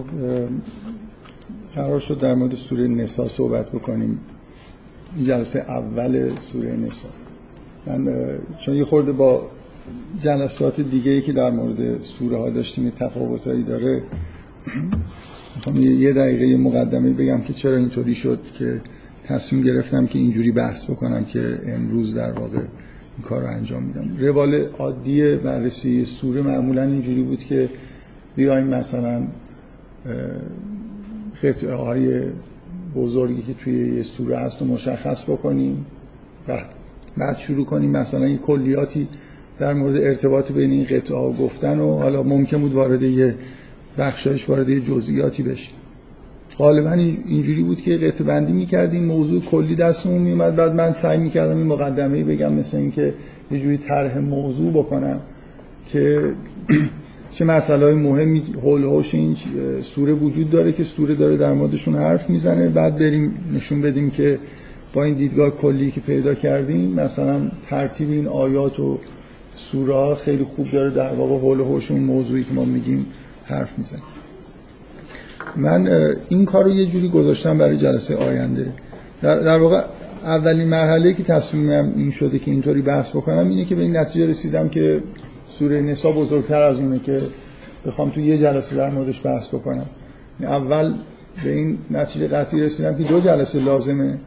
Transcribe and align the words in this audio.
خب 0.00 0.06
قرار 1.74 2.00
شد 2.00 2.20
در 2.20 2.34
مورد 2.34 2.54
سوره 2.54 2.88
نسا 2.88 3.28
صحبت 3.28 3.68
بکنیم. 3.68 4.18
این 5.16 5.24
جلسه 5.24 5.58
اول 5.58 6.38
سوره 6.38 6.76
نسا. 6.76 7.08
من 7.86 8.08
چون 8.58 8.74
یه 8.74 8.84
خورده 8.84 9.12
با 9.12 9.50
جلسات 10.22 10.80
دیگه 10.80 11.10
ای 11.10 11.22
که 11.22 11.32
در 11.32 11.50
مورد 11.50 12.02
سوره 12.02 12.38
ها 12.38 12.50
داشتیم 12.50 12.90
تفاوتایی 12.90 13.62
داره 13.62 14.02
می‌خوام 15.56 15.76
یه 15.76 16.12
دقیقه 16.12 16.56
مقدمه 16.56 17.10
بگم 17.12 17.40
که 17.40 17.52
چرا 17.52 17.76
اینطوری 17.76 18.14
شد 18.14 18.38
که 18.58 18.80
تصمیم 19.24 19.62
گرفتم 19.62 20.06
که 20.06 20.18
اینجوری 20.18 20.52
بحث 20.52 20.84
بکنم 20.84 21.24
که 21.24 21.58
امروز 21.66 22.14
در 22.14 22.32
واقع 22.32 22.58
این 22.58 23.22
کار 23.24 23.42
رو 23.42 23.48
انجام 23.48 23.82
میدم. 23.82 24.16
روال 24.18 24.54
عادی 24.54 25.36
بررسی 25.36 26.04
سوره 26.04 26.42
معمولا 26.42 26.82
اینجوری 26.82 27.22
بود 27.22 27.44
که 27.44 27.68
بیایم 28.36 28.66
مثلا 28.66 29.22
قطعه 31.42 31.74
های 31.74 32.22
بزرگی 32.94 33.42
که 33.42 33.54
توی 33.54 33.96
یه 33.96 34.02
سوره 34.02 34.38
هست 34.38 34.60
رو 34.60 34.66
مشخص 34.66 35.22
بکنیم. 35.24 35.86
بعد 36.46 36.66
بعد 37.16 37.38
شروع 37.38 37.64
کنیم 37.64 37.90
مثلا 37.90 38.24
این 38.24 38.38
کلیاتی 38.38 39.08
در 39.58 39.74
مورد 39.74 39.96
ارتباط 39.96 40.52
بین 40.52 40.70
این 40.70 40.84
قطعه 40.84 41.16
ها 41.16 41.32
گفتن 41.32 41.78
و 41.78 41.98
حالا 41.98 42.22
ممکن 42.22 42.58
بود 42.58 42.74
وارد 42.74 43.02
یه 43.02 43.34
بخشایش 43.98 44.48
وارد 44.48 44.68
یه 44.68 44.80
جزئیاتی 44.80 45.42
بشیم. 45.42 45.74
غالبا 46.58 46.92
اینجوری 46.92 47.62
بود 47.62 47.80
که 47.80 47.96
قطعه 47.96 48.26
بندی 48.26 48.52
می‌کردیم 48.52 49.04
موضوع 49.04 49.42
کلی 49.42 49.74
دستمون 49.74 50.22
میومد 50.22 50.56
بعد 50.56 50.74
من 50.74 50.92
سعی 50.92 51.18
می‌کردم 51.18 51.56
این 51.56 51.66
مقدمه 51.66 52.24
بگم 52.24 52.52
مثل 52.52 52.76
اینکه 52.76 53.14
یه 53.50 53.60
جوری 53.60 53.78
طرح 53.78 54.18
موضوع 54.18 54.72
بکنم 54.72 55.20
که 55.88 56.32
چه 57.32 57.44
مسئله 57.44 57.84
های 57.84 57.94
مهمی 57.94 58.42
حول 58.62 58.84
هوش 58.84 59.14
این 59.14 59.36
سوره 59.82 60.12
وجود 60.12 60.50
داره 60.50 60.72
که 60.72 60.84
سوره 60.84 61.14
داره 61.14 61.36
در 61.36 61.52
موردشون 61.52 61.94
حرف 61.94 62.30
می‌زنه. 62.30 62.68
بعد 62.68 62.98
بریم 62.98 63.38
نشون 63.54 63.80
بدیم 63.80 64.10
که 64.10 64.38
با 64.92 65.04
این 65.04 65.14
دیدگاه 65.14 65.50
کلی 65.50 65.90
که 65.90 66.00
پیدا 66.00 66.34
کردیم 66.34 66.90
مثلا 66.94 67.50
ترتیب 67.70 68.10
این 68.10 68.26
آیات 68.26 68.80
و 68.80 68.98
سوره 69.56 69.94
ها 69.94 70.14
خیلی 70.14 70.44
خوب 70.44 70.70
داره 70.70 70.90
در 70.90 71.14
واقع 71.14 71.38
حول 71.38 71.60
هوش 71.60 71.90
اون 71.90 72.00
موضوعی 72.00 72.44
که 72.44 72.52
ما 72.52 72.64
میگیم 72.64 73.06
حرف 73.44 73.78
می‌زنه. 73.78 74.00
من 75.56 75.88
این 76.28 76.44
کار 76.44 76.64
رو 76.64 76.70
یه 76.70 76.86
جوری 76.86 77.08
گذاشتم 77.08 77.58
برای 77.58 77.76
جلسه 77.76 78.16
آینده. 78.16 78.72
در, 79.22 79.40
در 79.40 79.58
واقع 79.58 79.82
اولین 80.22 80.68
مرحله 80.68 81.12
که 81.12 81.22
تصمیمم 81.22 81.92
این 81.96 82.10
شده 82.10 82.38
که 82.38 82.50
اینطوری 82.50 82.82
بحث 82.82 83.10
بکنم 83.10 83.48
اینه 83.48 83.64
که 83.64 83.74
به 83.74 83.82
این 83.82 83.96
نتیجه 83.96 84.26
رسیدم 84.26 84.68
که 84.68 85.02
سوره 85.58 85.80
نسا 85.80 86.12
بزرگتر 86.12 86.62
از 86.62 86.76
اونه 86.76 86.98
که 86.98 87.22
بخوام 87.86 88.10
تو 88.10 88.20
یه 88.20 88.38
جلسه 88.38 88.76
در 88.76 88.90
موردش 88.90 89.26
بحث 89.26 89.48
بکنم. 89.48 89.86
اول 90.40 90.94
به 91.44 91.52
این 91.52 91.78
نتیجه 91.90 92.28
قطعی 92.28 92.60
رسیدم 92.60 92.94
که 92.96 93.04
دو 93.04 93.20
جلسه 93.20 93.64
لازمه. 93.64 94.18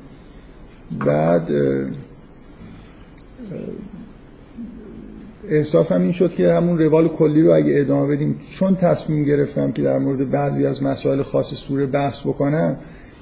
بعد 1.05 1.51
احساسم 5.49 6.01
این 6.01 6.11
شد 6.11 6.35
که 6.35 6.53
همون 6.53 6.79
روال 6.79 7.07
کلی 7.07 7.41
رو 7.41 7.53
اگه 7.53 7.79
ادامه 7.79 8.15
بدیم 8.15 8.39
چون 8.51 8.75
تصمیم 8.75 9.23
گرفتم 9.23 9.71
که 9.71 9.81
در 9.81 9.97
مورد 9.97 10.29
بعضی 10.29 10.65
از 10.65 10.83
مسائل 10.83 11.21
خاص 11.21 11.53
سوره 11.53 11.85
بحث 11.85 12.21
بکنم 12.21 12.77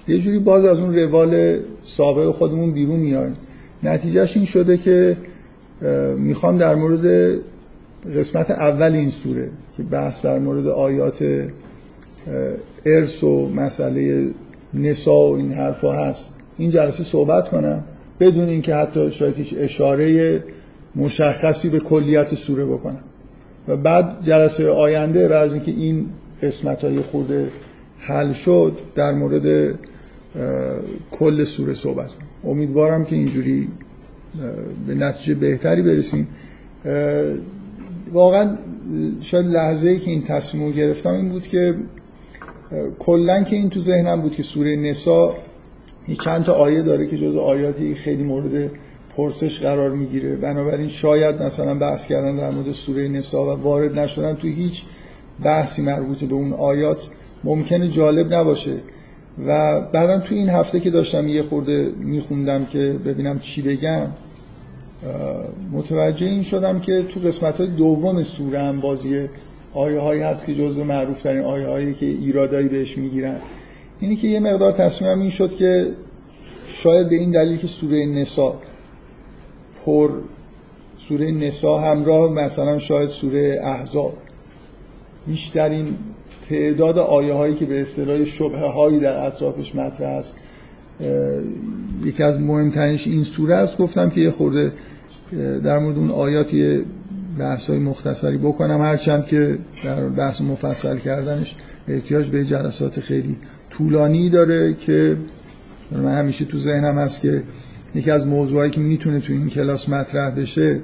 یه 0.08 0.18
جوری 0.20 0.40
باز 0.40 0.66
از 0.66 0.80
اون 0.80 0.96
روال 0.96 1.60
سابق 1.84 2.32
خودمون 2.32 2.72
بیرون 2.72 3.00
میایم. 3.00 3.36
نتیجهش 3.84 4.38
این 4.38 4.46
شده 4.46 4.78
که 4.78 5.18
می‌خوام 6.18 6.58
در 6.58 6.76
مورد 6.76 7.36
قسمت 8.16 8.52
اول 8.52 8.94
این 8.94 9.10
سوره 9.10 9.50
که 9.78 9.84
بحث 9.84 10.26
در 10.26 10.40
مورد 10.40 10.68
آیات 10.68 11.48
ارث 12.86 13.24
و 13.24 13.50
مسئله 13.50 14.30
نسا 14.74 15.16
و 15.16 15.36
این 15.36 15.54
حرفا 15.54 15.94
هست. 15.94 16.36
این 16.58 16.70
جلسه 16.70 17.04
صحبت 17.04 17.50
کنم 17.50 17.84
بدون 18.20 18.50
اینکه 18.50 18.76
حتی 18.76 19.12
شاید 19.12 19.38
هیچ 19.38 19.56
اشاره 19.58 20.44
مشخصی 20.96 21.70
به 21.70 21.80
کلیت 21.80 22.36
سوره 22.36 22.66
بکنم. 22.66 23.00
و 23.68 23.78
بعد 23.78 24.24
جلسه 24.24 24.70
آینده 24.70 25.30
و 25.30 25.34
از 25.34 25.54
اینکه 25.54 25.72
این 25.72 26.06
قسمت 26.44 26.84
های 26.84 27.00
خود 27.00 27.32
حل 28.00 28.32
شد 28.32 28.78
در 28.96 29.12
مورد 29.12 29.76
کل 31.12 31.44
سوره 31.44 31.74
صحبت 31.74 32.08
کنم. 32.08 32.52
امیدوارم 32.52 33.06
که 33.06 33.16
اینجوری 33.16 33.68
به 34.88 34.96
نتیجه 34.96 35.36
بهتری 35.36 35.82
برسیم. 35.82 36.28
واقعا 38.12 38.58
شاید 39.22 39.46
لحظه 39.46 39.90
ای 39.90 40.00
که 40.00 40.12
این 40.12 40.24
تصمیم 40.24 40.72
گرفتم 40.72 41.10
این 41.10 41.30
بود 41.30 41.48
که 41.48 41.76
کلا 43.00 43.44
که 43.44 43.56
این 43.56 43.70
تو 43.70 43.82
ذهنم 43.82 44.22
بود 44.22 44.32
که 44.32 44.44
سوره 44.44 44.76
نسا 44.76 45.36
چند 46.24 46.44
تا 46.44 46.54
آیه 46.54 46.82
داره 46.82 47.08
که 47.08 47.18
جز 47.18 47.36
آیاتی 47.36 47.96
خیلی 47.96 48.24
مورد 48.24 48.72
پرسش 49.18 49.60
قرار 49.60 49.90
می‌گیره. 49.90 50.36
بنابراین 50.36 50.88
شاید 50.88 51.44
مثلا 51.44 51.76
بحث 51.76 52.08
کردن 52.08 52.36
در 52.36 52.52
مورد 52.52 52.72
سوره 52.72 53.08
نسا 53.08 53.46
و 53.46 53.62
وارد 53.62 54.00
نشدن 54.00 54.34
تو 54.34 54.48
هیچ 54.48 54.84
بحثی 55.44 55.82
مربوط 55.82 56.24
به 56.24 56.34
اون 56.34 56.54
آیات 56.54 57.08
ممکنه 57.44 57.88
جالب 57.88 58.34
نباشه. 58.34 58.74
و 59.48 59.82
بعدا 59.82 60.20
تو 60.20 60.36
این 60.36 60.50
هفته 60.50 60.80
که 60.80 60.90
داشتم 60.90 61.28
یه 61.28 61.42
خورده 61.42 61.92
میخوندم 62.00 62.66
که 62.66 62.96
ببینم 63.06 63.40
چی 63.40 63.62
بگم 63.62 64.08
متوجه 65.72 66.26
این 66.26 66.44
شدم 66.44 66.80
که 66.80 67.04
تو 67.04 67.20
قسمت 67.20 67.62
های 67.62 67.70
دوم 67.70 68.24
سوره 68.24 68.60
هم 68.60 68.80
بازی 68.80 69.30
آیه 69.74 70.00
هایی 70.00 70.22
هست 70.22 70.46
که 70.46 70.56
جزو 70.56 70.84
معروف 70.84 71.22
ترین 71.22 71.44
آیه 71.44 71.68
هایی 71.68 71.94
که 71.94 72.06
ایرادایی 72.06 72.68
بهش 72.68 72.98
می‌گیرن. 72.98 73.38
اینی 74.00 74.16
که 74.16 74.28
یه 74.28 74.40
مقدار 74.40 74.72
تصمیمم 74.72 75.20
این 75.20 75.30
شد 75.30 75.56
که 75.56 75.88
شاید 76.68 77.10
به 77.10 77.16
این 77.16 77.32
دلیل 77.32 77.58
که 77.58 77.68
سوره 77.68 78.06
نسا 78.06 78.56
پر 79.86 80.12
سوره 81.08 81.32
نسا 81.32 81.80
همراه 81.80 82.32
مثلا 82.32 82.80
شاید 82.80 83.10
سوره 83.10 83.60
احزاب 83.64 84.14
بیشترین 85.28 85.96
تعداد 86.50 86.98
آیه 86.98 87.34
هایی 87.34 87.56
که 87.56 87.66
به 87.66 87.82
اصطلاح 87.82 88.26
شبهه 88.26 88.66
هایی 88.66 89.00
در 89.00 89.26
اطرافش 89.26 89.76
مطرح 89.76 90.10
است 90.10 90.36
یکی 92.04 92.24
از 92.24 92.40
مهمترینش 92.40 93.08
این 93.08 93.24
سوره 93.24 93.56
است. 93.56 93.78
گفتم 93.78 94.10
که 94.10 94.22
یه 94.22 94.32
خورده 94.32 94.72
در 95.64 95.80
مورد 95.80 95.98
اون 95.98 96.12
آیات 96.12 96.54
یه 96.54 96.82
بحث 97.40 97.70
های 97.70 97.80
مختصری 97.80 98.38
بکنم. 98.38 98.82
هرچند 98.82 99.26
که 99.26 99.58
در 99.84 100.10
بحث 100.10 100.42
مفصل 100.42 100.98
کردنش 100.98 101.56
احتیاج 101.88 102.30
به 102.30 102.46
جلسات 102.46 103.00
خیلی 103.00 103.38
طولانی 103.70 104.30
داره 104.30 104.74
که 104.74 105.18
من 105.92 106.18
همیشه 106.18 106.46
تو 106.46 106.58
ذهنم 106.58 106.98
هست 106.98 107.22
که 107.22 107.44
یکی 107.96 108.12
از 108.12 108.28
موضوعایی 108.28 108.72
که 108.72 108.82
می‌تونه 108.82 109.20
تو 109.20 109.34
این 109.34 109.50
کلاس 109.50 109.90
مطرح 109.90 110.30
بشه 110.30 110.80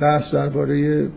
بحث 0.00 0.34
درباره 0.34 1.08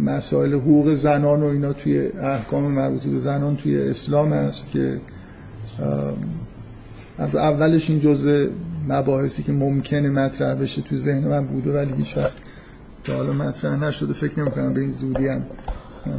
مسائل 0.00 0.54
حقوق 0.54 0.94
زنان 0.94 1.42
و 1.42 1.46
اینا 1.46 1.72
توی 1.72 2.08
احکام 2.08 2.72
مربوط 2.72 3.06
به 3.06 3.18
زنان 3.18 3.56
توی 3.56 3.78
اسلام 3.78 4.32
است 4.32 4.70
که 4.70 5.00
از 7.18 7.36
اولش 7.36 7.90
این 7.90 8.00
جزء 8.00 8.46
مباحثی 8.88 9.42
که 9.42 9.52
ممکنه 9.52 10.10
مطرح 10.10 10.54
بشه 10.54 10.82
تو 10.82 10.96
ذهن 10.96 11.28
من 11.28 11.46
بوده 11.46 11.72
ولی 11.72 11.92
هیچ 11.92 12.16
وقت 12.16 12.36
تا 13.04 13.16
حالا 13.16 13.32
مطرح 13.32 13.84
نشده. 13.84 14.12
فکر 14.12 14.40
نمی 14.40 14.50
کنم 14.50 14.74
به 14.74 14.80
این 14.80 14.90
زودی 14.90 15.26
هم 15.26 15.46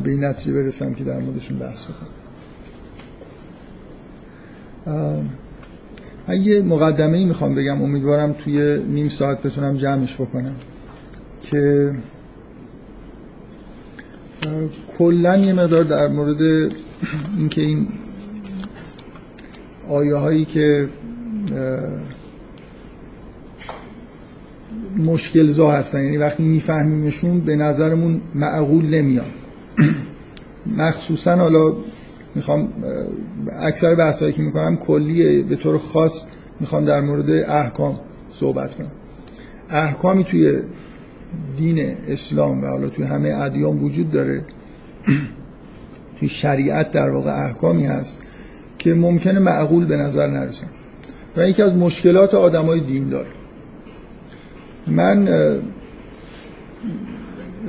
به 0.04 0.10
این 0.10 0.24
نتیجه 0.24 0.54
برسم 0.54 0.94
که 0.94 1.04
در 1.04 1.20
موردشون 1.20 1.60
بحث 1.60 1.84
بکنم. 1.84 2.10
من 6.28 6.42
یه 6.42 6.62
مقدمه 6.62 7.18
ای 7.18 7.26
می‌خوام 7.26 7.56
بگم. 7.56 7.82
امیدوارم 7.82 8.34
توی 8.34 8.84
نیم 8.84 9.10
ساعت 9.10 9.42
بتونم 9.42 9.78
جمعش 9.78 10.16
بکنم. 10.16 10.56
که 11.42 11.92
کلا 14.98 15.38
یه 15.38 15.54
مقدار 15.54 15.84
در 15.84 16.08
مورد 16.08 16.72
اینکه 17.38 17.62
این 17.62 17.88
آیه 19.90 20.16
هایی 20.16 20.46
که 20.46 20.90
مشکل 24.98 25.48
زا 25.48 25.72
هستن. 25.72 26.04
یعنی 26.04 26.18
وقتی 26.18 26.44
میفهمیمشون 26.44 27.40
به 27.40 27.56
نظرمون 27.56 28.22
معقول 28.36 28.86
نمیان 28.86 29.26
مخصوصا 30.78 31.36
حالا 31.36 31.74
می‌خوام 32.36 32.68
اکثر 33.60 33.96
بحثایی 33.96 34.34
که 34.34 34.42
می‌کنم 34.42 34.78
کلیه 34.78 35.44
به 35.44 35.56
طور 35.56 35.78
خاص 35.78 36.26
می‌خوام 36.60 36.86
در 36.86 37.02
مورد 37.02 37.30
احکام 37.30 38.00
صحبت 38.34 38.76
کنم. 38.76 38.92
احکامی 39.70 40.24
توی 40.24 40.60
دین 41.58 41.80
اسلام 42.08 42.64
و 42.64 42.68
حالا 42.68 42.90
توی 42.90 43.06
همه 43.06 43.30
ادیان 43.30 43.78
وجود 43.78 44.12
داره. 44.12 44.42
توی 46.20 46.30
شریعت 46.30 46.92
در 46.92 47.10
واقع 47.10 47.46
احکامی 47.46 47.86
هست. 47.86 48.20
که 48.86 48.94
ممکنه 48.94 49.40
معقول 49.40 49.86
به 49.86 49.98
نظر 49.98 50.28
نرسن 50.28 50.68
و 51.38 51.50
یکی 51.50 51.62
از 51.62 51.76
مشکلات 51.76 52.34
آدمای 52.34 52.80
دین 52.80 53.10
داره 53.10 53.28
من 54.88 55.26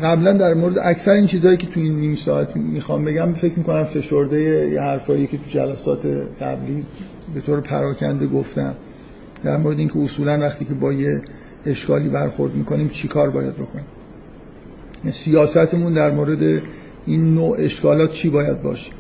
قبلا 0.03 0.33
در 0.33 0.55
مورد 0.55 0.79
اکثر 0.79 1.11
این 1.11 1.27
چیزهایی 1.27 1.57
که 1.57 1.67
تو 1.67 1.81
این 1.81 1.97
نیم 1.97 2.15
ساعت 2.15 2.57
می‌خوام 2.57 3.05
بگم 3.05 3.35
فکر 3.35 3.59
می‌کنم 3.59 3.85
فشرده 3.85 4.41
یه 4.73 4.81
حرفایی 4.81 5.27
که 5.27 5.37
تو 5.37 5.43
جلسات 5.49 6.07
قبلی 6.41 6.87
به 7.35 7.41
طور 7.41 7.61
پراکنده 7.61 8.27
گفتم. 8.27 8.75
در 9.45 9.57
مورد 9.57 9.79
اینکه 9.79 9.99
اصولا 9.99 10.39
وقتی 10.41 10.65
که 10.65 10.75
با 10.75 10.93
یه 10.93 11.23
اشکالی 11.67 12.09
برخورد 12.09 12.55
می‌کنیم 12.55 12.89
چی 12.89 13.09
کار 13.09 13.31
باید 13.31 13.55
بکنیم؟ 13.55 13.87
سیاستمون 15.11 15.93
در 15.93 16.11
مورد 16.11 16.63
این 17.07 17.35
نوع 17.35 17.57
اشکالات 17.59 18.13
چی 18.13 18.31
باید 18.31 18.63
باشه؟ 18.63 18.93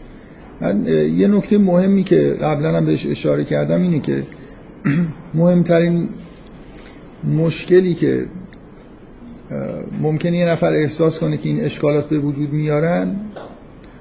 من 0.61 0.85
یه 1.17 1.29
نکته 1.29 1.58
مهمی 1.58 2.05
که 2.05 2.37
قبلا 2.43 2.76
هم 2.76 2.85
بهش 2.85 3.06
اشاره 3.06 3.44
کردم 3.44 3.82
اینه 3.82 4.00
که 4.00 4.23
مهمترین 5.35 6.08
مشکلی 7.25 7.94
که 7.94 8.25
ممکنه 10.00 10.37
یه 10.37 10.47
نفر 10.47 10.73
احساس 10.73 11.19
کنه 11.19 11.37
که 11.37 11.49
این 11.49 11.61
اشکالات 11.61 12.08
به 12.08 12.19
وجود 12.19 12.53
میارن 12.53 13.17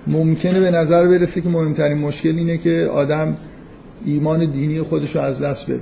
ممکنه 0.07 0.60
به 0.60 0.72
نظر 0.72 1.07
برسه 1.07 1.42
که 1.42 1.50
مهمترین 1.50 1.98
مشکل 1.98 2.38
اینه 2.38 2.57
که 2.57 2.90
آدم 2.94 3.38
ایمان 4.06 4.52
دینی 4.52 4.81
خودش 4.81 5.16
رو 5.16 5.22
از 5.22 5.42
دست 5.42 5.72
بده. 5.72 5.81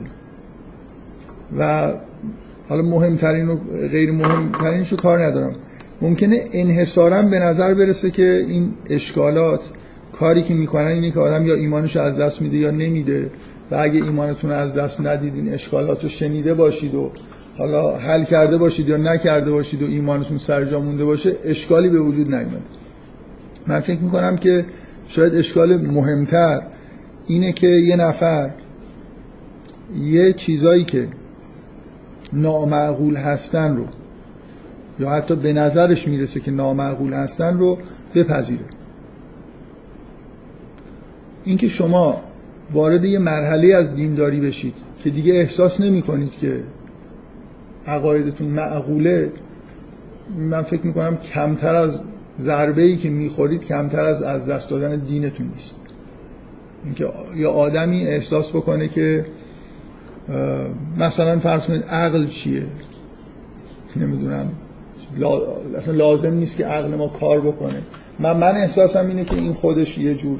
و 1.57 1.93
حالا 2.69 2.81
مهمترین 2.81 3.47
و 3.47 3.57
غیر 3.91 4.11
مهمترینش 4.11 4.91
رو 4.91 4.97
کار 4.97 5.25
ندارم. 5.25 5.55
ممکنه 6.01 6.45
انحصارا 6.53 7.21
به 7.21 7.39
نظر 7.39 7.73
برسه 7.73 8.11
که 8.11 8.45
این 8.47 8.71
اشکالات 8.89 9.71
کاری 10.13 10.43
که 10.43 10.53
می‌کنن 10.53 10.87
اینه 10.87 11.11
که 11.11 11.19
آدم 11.19 11.47
یا 11.47 11.55
ایمانش 11.55 11.97
از 11.97 12.19
دست 12.19 12.41
میده 12.41 12.57
یا 12.57 12.71
نمیده. 12.71 13.31
و 13.71 13.75
اگه 13.79 14.03
ایمانتون 14.03 14.51
از 14.51 14.73
دست 14.73 15.01
ندیدین 15.01 15.53
اشکالات 15.53 16.03
رو 16.03 16.09
شنیده 16.09 16.53
باشید 16.53 16.95
و 16.95 17.11
حالا 17.57 17.97
حل 17.97 18.23
کرده 18.23 18.57
باشید 18.57 18.89
یا 18.89 18.97
نکرده 18.97 19.51
باشید 19.51 19.81
و 19.81 19.85
ایمانتون 19.85 20.37
سرجا 20.37 20.79
مونده 20.79 21.05
باشه 21.05 21.35
اشکالی 21.43 21.89
به 21.89 21.99
وجود 21.99 22.35
نیومده. 22.35 22.61
من 23.67 23.79
فکر 23.79 23.99
می‌کنم 23.99 24.37
که 24.37 24.65
شاید 25.07 25.35
اشکال 25.35 25.87
مهمتر 25.87 26.61
اینه 27.27 27.51
که 27.51 27.67
یه 27.67 27.95
نفر 27.95 28.49
یه 30.03 30.33
چیزایی 30.33 30.83
که 30.83 31.07
نامعقول 32.33 33.15
هستن 33.15 33.75
رو 33.75 33.85
یا 34.99 35.09
حتی 35.09 35.35
به 35.35 35.53
نظرش 35.53 36.07
می‌رسه 36.07 36.39
که 36.39 36.51
نامعقول 36.51 37.13
هستن 37.13 37.57
رو 37.57 37.77
بپذیره. 38.15 38.65
اینکه 41.45 41.67
شما 41.67 42.21
وارد 42.73 43.05
یه 43.05 43.19
مرحله 43.19 43.75
از 43.75 43.95
دینداری 43.95 44.39
بشید 44.39 44.73
که 45.03 45.09
دیگه 45.09 45.33
احساس 45.33 45.81
نمی 45.81 46.01
کنید 46.01 46.31
که 46.41 46.63
عقایدتون 47.87 48.47
معقوله 48.47 49.31
من 50.37 50.61
فکر 50.61 50.87
می‌کنم 50.87 51.17
کمتر 51.17 51.75
از 51.75 52.01
ضربه 52.39 52.81
ای 52.81 52.97
که 52.97 53.09
می‌خورید 53.09 53.65
کمتر 53.65 54.05
از 54.05 54.23
از 54.23 54.45
دست 54.45 54.69
دادن 54.69 54.99
دینتون 54.99 55.49
نیست. 55.55 55.75
اینکه 56.85 57.09
یا 57.35 57.51
آدمی 57.51 58.07
احساس 58.07 58.49
بکنه 58.49 58.87
که 58.87 59.25
مثلا 60.97 61.39
فرض 61.39 61.65
کنید 61.65 61.83
عقل 61.83 62.27
چیه؟ 62.27 62.63
نمی‌دونم. 63.95 64.49
اصلا 65.77 65.93
لازم 65.93 66.33
نیست 66.33 66.57
که 66.57 66.65
عقل 66.65 66.95
ما 66.95 67.07
کار 67.07 67.41
بکنه. 67.41 67.81
من 68.19 68.37
من 68.37 68.55
احساسم 68.55 69.07
اینه 69.07 69.25
که 69.25 69.35
این 69.35 69.53
خودش 69.53 69.97
یه 69.97 70.15
جور 70.15 70.39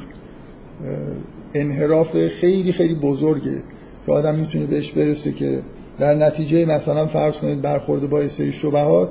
انحراف 1.54 2.28
خیلی 2.28 2.72
خیلی 2.72 2.96
بزرگه 2.96 3.64
که 4.06 4.12
آدم 4.12 4.36
می‌تونه 4.36 4.66
بهش 4.66 4.92
برسه 4.92 5.31
که 5.31 5.60
در 6.00 6.16
نتیجه 6.16 6.66
مثلا 6.66 7.08
فرض 7.08 7.38
کنید 7.38 7.62
برخورده 7.62 8.08
با 8.08 8.28
سری 8.28 8.52
شبهات 8.52 9.10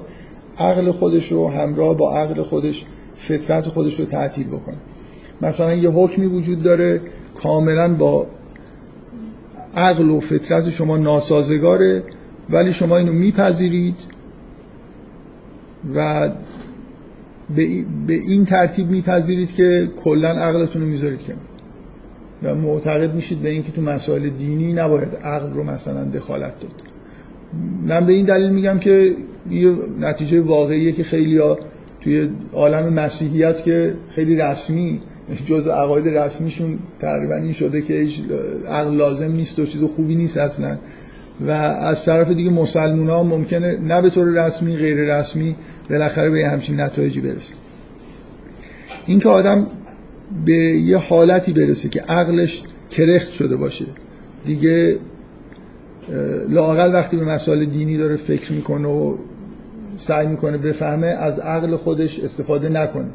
عقل 0.59 0.91
خودش 0.91 1.32
رو 1.32 1.49
همراه 1.49 1.97
با 1.97 2.17
عقل 2.17 2.43
خودش 2.43 2.85
فطرت 3.17 3.69
خودش 3.69 4.00
رو 4.00 4.06
تعطیل 4.06 4.47
بکنه. 4.47 4.76
مثلا 5.43 5.75
یه 5.75 5.91
حکمی 5.91 6.26
وجود 6.26 6.62
داره 6.62 7.00
کاملا 7.35 7.94
با 7.94 8.26
عقل 9.76 10.11
و 10.11 10.20
فطرت 10.20 10.70
شما 10.70 10.97
ناسازگاره 10.97 12.03
ولی 12.50 12.73
شما 12.73 12.97
اینو 12.97 13.12
میپذیرید 13.12 13.97
و 15.94 16.31
به 17.56 18.14
این 18.29 18.44
ترتیب 18.44 18.91
میپذیرید 18.91 19.55
که 19.55 19.91
کلا 20.05 20.29
عقلتون 20.29 20.82
رو 20.82 20.88
می‌ذارید 20.88 21.23
کنار. 21.23 21.51
و 22.44 22.55
معتقد 22.55 23.15
میشید 23.15 23.43
به 23.43 23.49
اینکه 23.49 23.73
تو 23.73 23.83
مسائل 23.83 24.29
دینی 24.29 24.73
نباید 24.73 25.17
عقل 25.25 25.53
رو 25.53 25.65
مثلا 25.65 26.05
دخالت 26.05 26.61
داد. 26.61 26.73
من 27.87 28.06
به 28.06 28.12
این 28.12 28.27
دلیل 28.27 28.50
میگم 28.50 28.79
که 28.79 29.15
یه 29.50 29.73
نتیجه 30.00 30.41
واقعیه 30.41 30.93
که 30.93 31.05
خیلی 31.05 31.41
توی 32.00 32.29
عالم 32.53 32.93
مسیحیت 32.93 33.62
که 33.62 33.94
خیلی 34.11 34.37
رسمی 34.37 35.00
جز 35.47 35.67
عقاید 35.67 36.09
رسمیشون 36.09 36.79
تقریبا 37.00 37.35
این 37.35 37.53
شده 37.53 37.83
که 37.83 38.09
عقل 38.69 38.95
لازم 38.95 39.33
نیست 39.33 39.59
و 39.59 39.67
چیز 39.67 39.85
خوبی 39.85 40.15
نیست 40.15 40.38
اصلا. 40.38 40.79
و 41.47 41.50
از 41.50 42.05
طرف 42.05 42.31
دیگه 42.31 42.50
مسلمون 42.50 43.09
ها 43.09 43.23
ممکنه 43.23 43.79
نه 43.79 44.03
به 44.03 44.11
طور 44.11 44.47
رسمی 44.47 44.77
غیر 44.77 44.97
رسمی 44.97 45.56
بالاخره 45.91 46.31
به 46.31 46.49
همچین 46.49 46.81
نتایجی 46.81 47.21
برسه. 47.21 47.55
این 49.06 49.19
که 49.19 49.29
آدم 49.29 49.67
به 50.44 50.52
یه 50.52 50.96
حالتی 50.96 51.52
برسه 51.52 51.88
که 51.88 52.00
عقلش 52.00 52.62
کرخت 52.90 53.32
شده 53.32 53.56
باشه. 53.56 53.84
دیگه 54.44 54.96
لاقل 56.49 56.94
وقتی 56.94 57.17
به 57.17 57.25
مسائل 57.25 57.64
دینی 57.64 57.96
داره 57.96 58.17
فکر 58.17 58.52
می‌کنه 58.52 58.88
و 58.88 59.17
سعی 59.96 60.26
می‌کنه 60.26 60.58
بفهمه 60.58 61.06
از 61.06 61.38
عقل 61.38 61.76
خودش 61.76 62.20
استفاده 62.20 62.69
نکنه. 62.69 63.08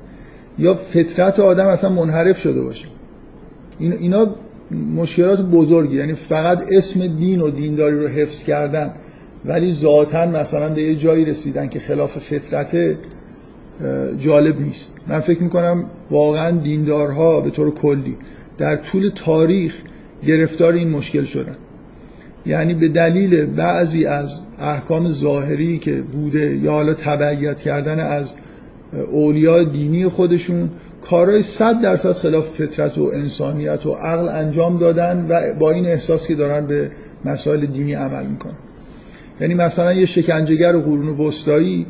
یا 0.60 0.74
فطرت 0.74 1.40
آدم 1.40 1.68
اصلا 1.68 1.90
منحرف 1.90 2.40
شده 2.42 2.62
باشه. 2.62 2.88
اینا 3.80 4.36
مشکلات 4.96 5.42
بزرگی. 5.42 5.96
یعنی 5.96 6.14
فقط 6.14 6.64
اسم 6.72 7.08
دین 7.08 7.42
و 7.42 7.50
دینداری 7.50 8.00
رو 8.00 8.08
حفظ 8.08 8.44
کردن 8.44 8.94
ولی 9.46 9.74
ذاتا 9.74 10.26
مثلا 10.26 10.70
به 10.70 10.82
یه 10.82 10.96
جایی 10.96 11.26
رسیدن 11.26 11.68
که 11.68 11.80
خلاف 11.80 12.18
فطرت 12.18 12.98
جالب 14.20 14.62
نیست. 14.62 14.96
من 15.08 15.20
فکر 15.20 15.44
می‌کنم 15.44 15.86
واقعا 16.12 16.52
دیندارها 16.52 17.42
به 17.42 17.50
طور 17.50 17.74
کلی 17.74 18.18
در 18.58 18.76
طول 18.76 19.12
تاریخ 19.16 19.76
گرفتار 20.28 20.74
این 20.74 20.90
مشکل 20.90 21.24
شدن. 21.24 21.56
یعنی 22.46 22.74
به 22.74 22.88
دلیل 22.88 23.46
بعضی 23.46 24.06
از 24.06 24.40
احکام 24.60 25.10
ظاهری 25.10 25.78
که 25.78 26.02
بوده 26.02 26.56
یا 26.56 26.72
حالا 26.72 26.94
تبعیت 26.94 27.62
کردن 27.62 28.00
از 28.00 28.36
اولیاء 29.12 29.64
دینی 29.64 30.08
خودشون 30.08 30.70
کارهای 31.02 31.42
صد 31.42 31.82
درصد 31.82 32.12
خلاف 32.12 32.48
فطرت 32.48 32.98
و 32.98 33.12
انسانیت 33.14 33.86
و 33.86 33.92
عقل 33.92 34.30
انجام 34.30 34.78
دادن 34.78 35.26
و 35.30 35.54
با 35.60 35.72
این 35.72 35.86
احساس 35.86 36.28
که 36.28 36.36
دارن 36.36 36.66
به 36.66 36.92
مسائل 37.26 37.66
دینی 37.66 37.94
عمل 37.94 38.26
می‌کنن. 38.26 38.54
یعنی 39.42 39.54
مثلا 39.54 39.94
یه 39.94 40.06
شکنجهگر 40.06 40.72
قرون 40.72 41.08
وسطایی 41.08 41.86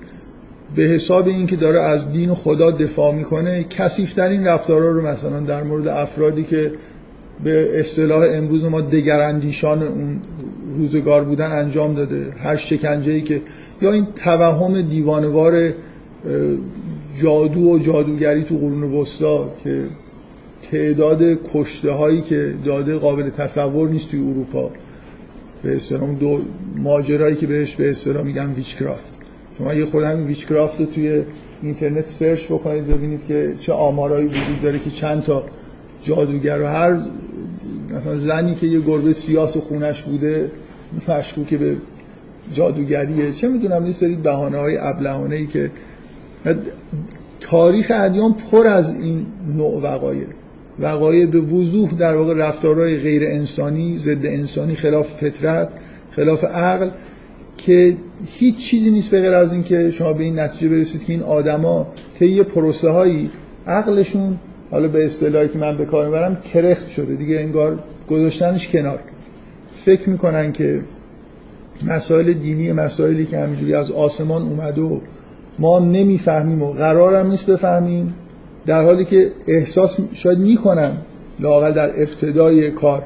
به 0.76 0.84
حساب 0.84 1.28
اینکه 1.28 1.56
داره 1.56 1.82
از 1.82 2.12
دین 2.12 2.34
خدا 2.34 2.72
دفاع 2.72 3.16
می‌کنه 3.16 3.64
کسیفترین 3.64 4.48
رفتارا 4.48 4.92
رو 4.92 5.08
مثلا 5.08 5.40
در 5.40 5.64
مورد 5.64 5.88
افرادی 5.88 6.44
که 6.44 6.72
به 7.44 7.80
اصطلاح 7.80 8.26
امروز 8.34 8.64
ما 8.64 8.82
دگراندیشان 8.82 9.84
اون 9.84 10.22
روزگار 10.76 11.24
بودن 11.24 11.52
انجام 11.52 11.94
داده. 11.94 12.32
هر 12.38 12.56
شکنجه 12.56 13.12
ای 13.12 13.22
که 13.22 13.42
یا 13.82 13.92
این 13.92 14.08
توهم 14.16 14.82
دیوانوار 14.82 15.74
جادو 17.22 17.60
و 17.60 17.80
جادوگری 17.80 18.44
تو 18.44 18.58
قرون 18.58 18.84
وسطا 18.84 19.52
که 19.64 19.84
تعداد 20.72 21.24
کشته 21.54 21.92
هایی 21.92 22.22
که 22.22 22.54
داده 22.66 22.96
قابل 22.96 23.30
تصور 23.30 23.90
نیست 23.90 24.12
توی 24.12 24.20
اروپا. 24.20 24.72
به 25.64 25.76
اصطلاح 25.76 26.12
دو 26.12 26.42
ماجرایی 26.76 27.36
که 27.36 27.48
بهش 27.48 27.76
به 27.76 27.90
اصطلاح 27.90 28.24
میگن 28.24 28.54
ویچکرافت 28.54 29.17
شما 29.58 29.74
یه 29.74 29.86
خود 29.86 30.04
همین 30.04 30.28
ویچکرافت 30.28 30.80
رو 30.80 30.86
توی 30.86 31.24
اینترنت 31.62 32.06
سرچ 32.06 32.46
بکنید 32.46 32.88
ببینید 32.88 33.26
که 33.26 33.54
چه 33.60 33.74
آمارایی 33.74 34.28
وجود 34.28 34.62
داره 34.64 34.80
که 34.80 34.90
چند 34.90 35.24
تا 35.24 35.44
جادوگر 36.04 36.62
و 36.62 36.66
هر 36.66 37.02
مثلا 37.96 38.16
زنی 38.16 38.56
که 38.56 38.68
یه 38.68 38.80
گربه 38.80 39.14
سیاه 39.14 39.52
تو 39.52 39.62
خونش 39.62 40.02
بوده 40.02 40.52
که 41.50 41.58
به 41.58 41.76
جادوگریه. 42.54 43.32
چه 43.32 43.48
می‌دونم 43.48 43.86
یه 43.86 43.92
سری 43.92 44.16
بهانه 44.16 44.58
های 44.58 44.78
ابلهانه 44.78 45.36
ای 45.36 45.48
که 45.48 45.72
تاریخ 47.40 47.92
ادیان 47.96 48.36
پر 48.52 48.68
از 48.68 48.94
این 48.94 49.26
نوع 49.58 49.82
وقایع. 49.82 50.26
وقایع 50.80 51.26
به 51.26 51.40
وضوح 51.40 51.92
در 51.92 52.16
واقع 52.16 52.34
رفتارهای 52.34 52.98
غیر 52.98 53.24
انسانی 53.24 53.98
ضد 53.98 54.26
انسانی 54.26 54.76
خلاف 54.76 55.08
فطرت 55.08 55.74
خلاف 56.12 56.44
عقل 56.44 56.90
که 57.58 57.98
هیچ 58.26 58.58
چیزی 58.58 58.92
نیست 58.92 59.12
به 59.12 59.22
غیر 59.22 59.34
از 59.34 59.54
اینکه 59.54 59.92
شما 59.92 60.14
به 60.14 60.24
این 60.24 60.40
نتیجه 60.40 60.70
برسید 60.70 61.06
که 61.06 61.14
این 61.14 61.24
آدما 61.24 61.88
طی 62.20 62.44
پروسه 62.44 62.90
هایی 62.90 63.30
عقلشون 63.68 64.38
حالا 64.72 64.88
به 64.88 65.06
اصطلاحی 65.06 65.50
که 65.50 65.58
من 65.58 65.78
به 65.78 65.86
کار 65.86 66.06
می‌برم 66.06 66.36
کرخت 66.36 66.90
شده. 66.90 67.16
دیگه 67.16 67.40
انگار 67.40 67.80
گذاشتنش 68.10 68.68
کنار. 68.68 69.00
فکر 69.86 70.10
می‌کنن 70.10 70.52
که 70.52 70.82
مسائل 71.88 72.34
دینی 72.34 72.72
مسائلی 72.72 73.26
که 73.26 73.38
همینجوری 73.38 73.74
از 73.74 73.92
آسمان 73.92 74.42
اومده 74.42 74.82
و 74.82 75.00
ما 75.60 75.80
نمی‌فهمیم 75.80 76.62
و 76.62 76.72
قرارم 76.72 77.32
نیست 77.32 77.46
بفهمیم 77.46 78.14
در 78.66 78.84
حالی 78.84 79.06
که 79.06 79.32
احساس 79.48 79.98
شاید 80.14 80.40
می‌کنن 80.40 80.92
لاقل 81.40 81.72
در 81.72 81.90
ابتدای 81.90 82.72
کار 82.72 83.04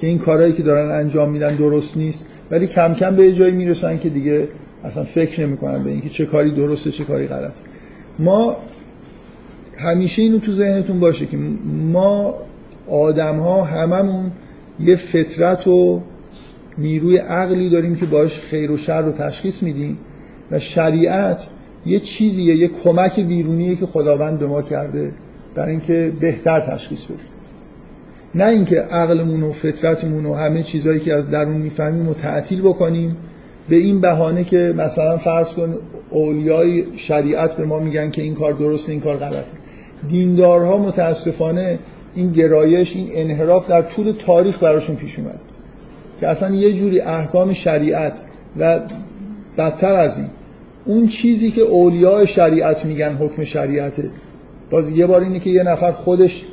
که 0.00 0.06
این 0.06 0.18
کارهایی 0.18 0.52
که 0.52 0.62
دارن 0.62 0.90
انجام 0.90 1.30
میدن 1.30 1.56
درست 1.56 1.96
نیست. 1.96 2.26
ولی 2.50 2.66
کم 2.66 2.94
کم 2.94 3.16
به 3.16 3.32
جایی 3.32 3.54
می‌رسن 3.54 3.98
که 3.98 4.08
دیگه 4.08 4.48
اصلا 4.84 5.04
فکر 5.04 5.46
نمی‌کنن 5.46 5.84
به 5.84 5.90
اینکه 5.90 6.08
چه 6.08 6.26
کاری 6.26 6.50
درسته 6.50 6.90
چه 6.90 7.04
کاری 7.04 7.26
غلطه. 7.26 7.60
ما 8.18 8.56
همیشه 9.78 10.22
اینو 10.22 10.38
تو 10.38 10.52
ذهنتون 10.52 11.00
باشه 11.00 11.26
که 11.26 11.36
ما 11.92 12.34
آدم 12.90 13.36
ها 13.36 13.64
هممون 13.64 14.30
یه 14.80 14.96
فطرت 14.96 15.66
و 15.66 16.02
نیروی 16.78 17.16
عقلی 17.16 17.70
داریم 17.70 17.96
که 17.96 18.06
باش 18.06 18.40
خیر 18.40 18.70
و 18.70 18.76
شر 18.76 19.00
رو 19.00 19.12
تشخیص 19.12 19.62
میدیم 19.62 19.98
و 20.50 20.58
شریعت 20.58 21.46
یه 21.86 22.00
چیزیه 22.00 22.56
یه 22.56 22.68
کمک 22.68 23.20
بیرونیه 23.20 23.76
که 23.76 23.86
خداوند 23.86 24.38
به 24.38 24.46
ما 24.46 24.62
کرده 24.62 25.12
برای 25.54 25.70
اینکه 25.70 26.12
بهتر 26.20 26.60
تشخیص 26.60 27.04
بدیم 27.04 27.37
نه 28.38 28.44
اینکه 28.44 28.76
عقلمون 28.80 29.42
و 29.42 29.52
فطرتمون 29.52 30.26
و 30.26 30.34
همه 30.34 30.62
چیزهایی 30.62 31.00
که 31.00 31.14
از 31.14 31.30
درون 31.30 31.56
می‌فهمیم 31.56 32.08
و 32.08 32.14
تعطیل 32.14 32.60
بکنیم 32.60 33.16
به 33.68 33.76
این 33.76 34.00
بهانه 34.00 34.44
که 34.44 34.74
مثلا 34.76 35.16
فرض 35.16 35.52
کن 35.52 35.74
اولیای 36.10 36.84
شریعت 36.96 37.56
به 37.56 37.64
ما 37.64 37.78
میگن 37.78 38.10
که 38.10 38.22
این 38.22 38.34
کار 38.34 38.52
درسته 38.52 38.92
این 38.92 39.00
کار 39.00 39.16
غلطه. 39.16 39.52
دیندارها 40.08 40.78
متاسفانه 40.78 41.78
این 42.14 42.32
گرایش 42.32 42.96
این 42.96 43.08
انحراف 43.12 43.68
در 43.68 43.82
طول 43.82 44.12
تاریخ 44.26 44.62
براشون 44.62 44.96
پیش 44.96 45.18
اومد. 45.18 45.40
که 46.20 46.28
اصلا 46.28 46.54
یه 46.54 46.72
جوری 46.72 47.00
احکام 47.00 47.52
شریعت 47.52 48.20
و 48.58 48.80
بدتر 49.58 49.94
از 49.94 50.18
این 50.18 50.28
اون 50.84 51.06
چیزی 51.06 51.50
که 51.50 51.60
اولیاء 51.60 52.24
شریعت 52.24 52.84
میگن 52.84 53.16
حکم 53.16 53.44
شریعته 53.44 54.10
باز 54.70 54.90
یه 54.90 55.06
بار 55.06 55.20
اینه 55.20 55.40
که 55.40 55.50
یه 55.50 55.62
نفر 55.62 55.92
خودش 55.92 56.44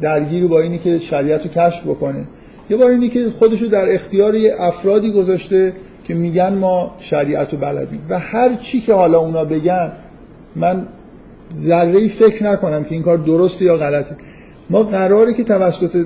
درگیر 0.00 0.46
با 0.46 0.60
اینی 0.60 0.78
که 0.78 0.98
شریعت 0.98 1.42
رو 1.42 1.48
کشف 1.48 1.86
بکنه. 1.86 2.24
یه 2.70 2.76
بار 2.76 2.90
اینه 2.90 3.08
که 3.08 3.30
خودش 3.30 3.62
رو 3.62 3.68
در 3.68 3.94
اختیار 3.94 4.34
یه 4.34 4.54
افرادی 4.58 5.12
گذاشته 5.12 5.72
که 6.04 6.14
میگن 6.14 6.54
ما 6.54 6.94
شریعت 6.98 7.52
رو 7.52 7.58
بلدیم. 7.58 8.00
و 8.08 8.18
هر 8.18 8.54
چی 8.54 8.80
که 8.80 8.94
حالا 8.94 9.18
اونا 9.18 9.44
بگن 9.44 9.92
من 10.56 10.86
ذره 11.60 12.08
فکر 12.08 12.44
نکنم 12.44 12.84
که 12.84 12.94
این 12.94 13.02
کار 13.02 13.16
درسته 13.16 13.64
یا 13.64 13.76
غلطه. 13.76 14.16
ما 14.70 14.82
قراره 14.82 15.34
که 15.34 15.44
توسط 15.44 16.04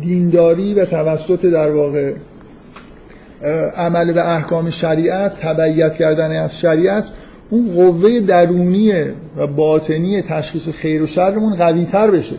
دینداری 0.00 0.74
و 0.74 0.84
توسط 0.84 1.46
در 1.46 1.70
واقع 1.70 2.14
عمل 3.76 4.12
به 4.12 4.28
احکام 4.28 4.70
شریعت 4.70 5.36
تبعیت 5.36 5.94
کردن 5.94 6.42
از 6.42 6.58
شریعت 6.58 7.04
اون 7.52 7.74
قوه 7.74 8.20
درونی 8.20 8.92
و 9.36 9.46
باطنی 9.46 10.22
تشخیص 10.22 10.68
خیر 10.68 11.02
و 11.02 11.06
شرمون 11.06 11.56
قوی 11.56 11.84
تر 11.84 12.10
بشه. 12.10 12.36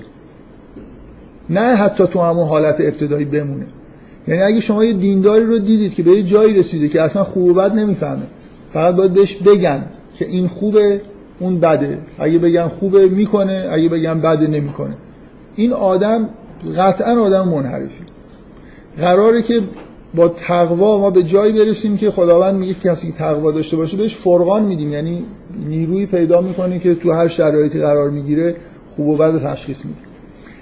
نه 1.50 1.76
حتی 1.76 2.08
تو 2.08 2.20
همون 2.20 2.48
حالت 2.48 2.82
ابتدایی 2.82 3.26
بمونه. 3.26 3.66
یعنی 4.28 4.42
اگه 4.42 4.60
شما 4.60 4.86
یه 4.86 4.94
دینداری 4.94 5.46
رو 5.46 5.60
دیدید 5.60 5.94
که 5.94 6.04
به 6.04 6.12
یه 6.12 6.24
جایی 6.24 6.54
رسیده 6.54 6.88
که 6.90 7.02
اصلا 7.02 7.24
خوب 7.24 7.44
و 7.44 7.54
بد 7.54 7.74
نمی‌فهمه 7.76 8.24
فقط 8.74 8.96
باید 8.96 9.14
بهش 9.14 9.36
بگن 9.36 9.84
که 10.16 10.26
این 10.26 10.48
خوبه 10.48 11.02
اون 11.40 11.60
بده. 11.60 11.98
اگه 12.20 12.38
بگن 12.38 12.68
خوبه 12.68 13.10
می‌کنه 13.10 13.68
اگه 13.72 13.90
بگن 13.90 14.22
بده 14.22 14.48
نمی‌کنه. 14.48 14.94
این 15.56 15.74
آدم 15.74 16.30
قطعا 16.78 17.20
آدم 17.20 17.48
منحرفی 17.48 18.04
قراره 18.98 19.42
که 19.42 19.60
با 20.16 20.28
تقوا 20.28 20.98
ما 20.98 21.10
به 21.10 21.24
جایی 21.24 21.54
برسیم 21.54 21.98
که 21.98 22.12
خداوند 22.12 22.56
میگه 22.56 22.74
کسی 22.74 23.08
که 23.08 23.14
تقوا 23.14 23.52
داشته 23.52 23.78
باشه 23.78 23.98
بهش 23.98 24.16
فرقان 24.16 24.64
میدیم. 24.64 24.94
یعنی 24.94 25.26
نیروی 25.68 26.06
پیدا 26.06 26.42
می‌کنه 26.42 26.80
که 26.80 26.96
تو 26.96 27.12
هر 27.12 27.28
شرایطی 27.28 27.80
قرار 27.80 28.10
می‌گیره 28.10 28.56
خوب 28.96 29.08
و 29.08 29.18
بد 29.18 29.44
تشخیص 29.44 29.86
میده. 29.86 30.00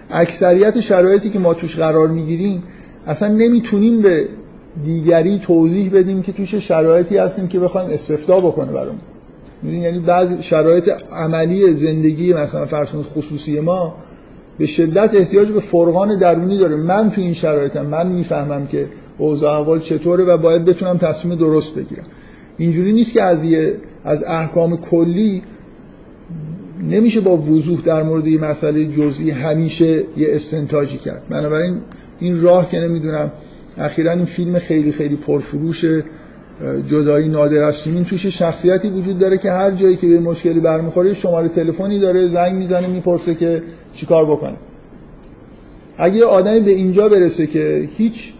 اکثریت 0.10 0.80
شرایطی 0.80 1.30
که 1.30 1.40
ما 1.40 1.54
توش 1.54 1.76
قرار 1.76 2.08
می‌گیریم 2.08 2.64
اصلا 3.08 3.28
نمی‌تونیم 3.28 4.02
به 4.02 4.28
دیگری 4.86 5.40
توضیح 5.40 5.92
بدیم 5.94 6.22
که 6.22 6.32
توش 6.32 6.56
شرایطی 6.56 7.18
هستیم 7.18 7.48
که 7.48 7.60
بخوایم 7.60 7.90
استفتا 7.90 8.40
بکنه 8.40 8.72
برامون. 8.72 9.00
یعنی 9.64 10.00
بعضی 10.00 10.44
شرایط 10.44 10.90
عملی 11.12 11.74
زندگی 11.74 12.34
مثلا 12.34 12.66
فرض 12.66 12.88
خصوصی 12.88 13.60
ما 13.60 13.96
به 14.58 14.68
شدت 14.68 15.16
احتیاج 15.16 15.48
به 15.52 15.60
فرقان 15.60 16.20
درونی 16.20 16.58
داره. 16.58 16.76
من 16.76 17.12
تو 17.12 17.22
این 17.22 17.34
شرایطم 17.34 17.86
من 17.86 18.08
می‌فهمم 18.08 18.68
که 18.68 18.88
اوضاع 19.22 19.60
احوال 19.60 19.80
چطوره 19.80 20.24
و 20.24 20.38
باید 20.38 20.66
بتونم 20.66 20.98
تصمیم 20.98 21.36
درست 21.36 21.76
بگیرم. 21.76 22.04
اینجوری 22.58 22.94
نیست 22.94 23.14
که 23.14 23.22
از 23.24 23.46
از 24.04 24.24
احکام 24.24 24.78
کلی 24.78 25.44
نمیشه 26.84 27.22
با 27.22 27.38
وضوح 27.38 27.82
در 27.82 28.04
مورد 28.04 28.28
یه 28.28 28.42
مسئله 28.42 28.86
جزئی 28.86 29.32
همیشه 29.32 30.04
یه 30.18 30.28
استنتاجی 30.30 30.98
کرد. 30.98 31.22
بنابراین 31.30 31.78
این 32.20 32.42
راه 32.42 32.70
که 32.70 32.80
نمی‌دونم 32.80 33.32
اخیرا 33.78 34.12
این 34.12 34.26
فیلم 34.26 34.60
خیلی 34.60 34.92
خیلی 34.92 35.16
پرفروش 35.16 35.86
جدایی 36.88 37.28
نادر 37.28 37.64
از 37.64 37.76
سیمین 37.76 38.06
توش 38.06 38.26
شخصیتی 38.26 38.90
وجود 38.90 39.20
داره 39.20 39.38
که 39.38 39.52
هر 39.52 39.72
جایی 39.72 39.96
که 39.96 40.08
به 40.08 40.20
مشکلی 40.20 40.60
برمیخوره 40.60 41.14
شماره 41.14 41.48
تلفنی 41.48 42.00
داره 42.00 42.28
زنگ 42.28 42.56
می‌زنه 42.56 42.88
می‌پرسه 42.88 43.36
که 43.36 43.64
چیکار 43.94 44.26
بکنه. 44.26 44.56
اگه 45.98 46.26
آدمی 46.26 46.60
به 46.60 46.72
اینجا 46.72 47.10
برسه 47.10 47.48
که 47.48 47.90
هیچ 47.98 48.34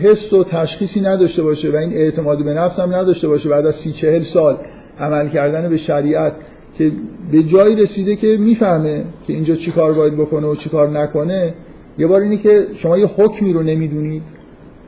حس 0.00 0.32
و 0.32 0.44
تشخیصی 0.44 1.00
نداشته 1.00 1.42
باشه 1.42 1.70
و 1.70 1.76
این 1.76 1.92
اعتماد 1.92 2.44
به 2.44 2.54
نفس 2.54 2.80
هم 2.80 2.94
نداشته 2.94 3.28
باشه 3.28 3.48
بعد 3.48 3.66
از 3.66 3.76
سی 3.76 3.92
چهل 3.92 4.22
سال 4.22 4.58
عمل 5.00 5.28
کردن 5.28 5.68
به 5.68 5.76
شریعت 5.76 6.32
که 6.78 6.92
به 7.32 7.42
جایی 7.42 7.76
رسیده 7.76 8.16
که 8.16 8.36
می‌فهمه 8.36 9.04
که 9.26 9.32
اینجا 9.32 9.54
چی 9.54 9.70
کار 9.70 9.92
باید 9.92 10.16
بکنه 10.16 10.46
و 10.46 10.54
چی 10.54 10.70
کار 10.70 10.90
نکنه. 10.90 11.54
یه 11.98 12.06
بار 12.06 12.20
اینه 12.20 12.36
که 12.36 12.66
شما 12.74 12.98
یه 12.98 13.06
حکمی 13.06 13.52
رو 13.52 13.62
نمی‌دونید. 13.62 14.22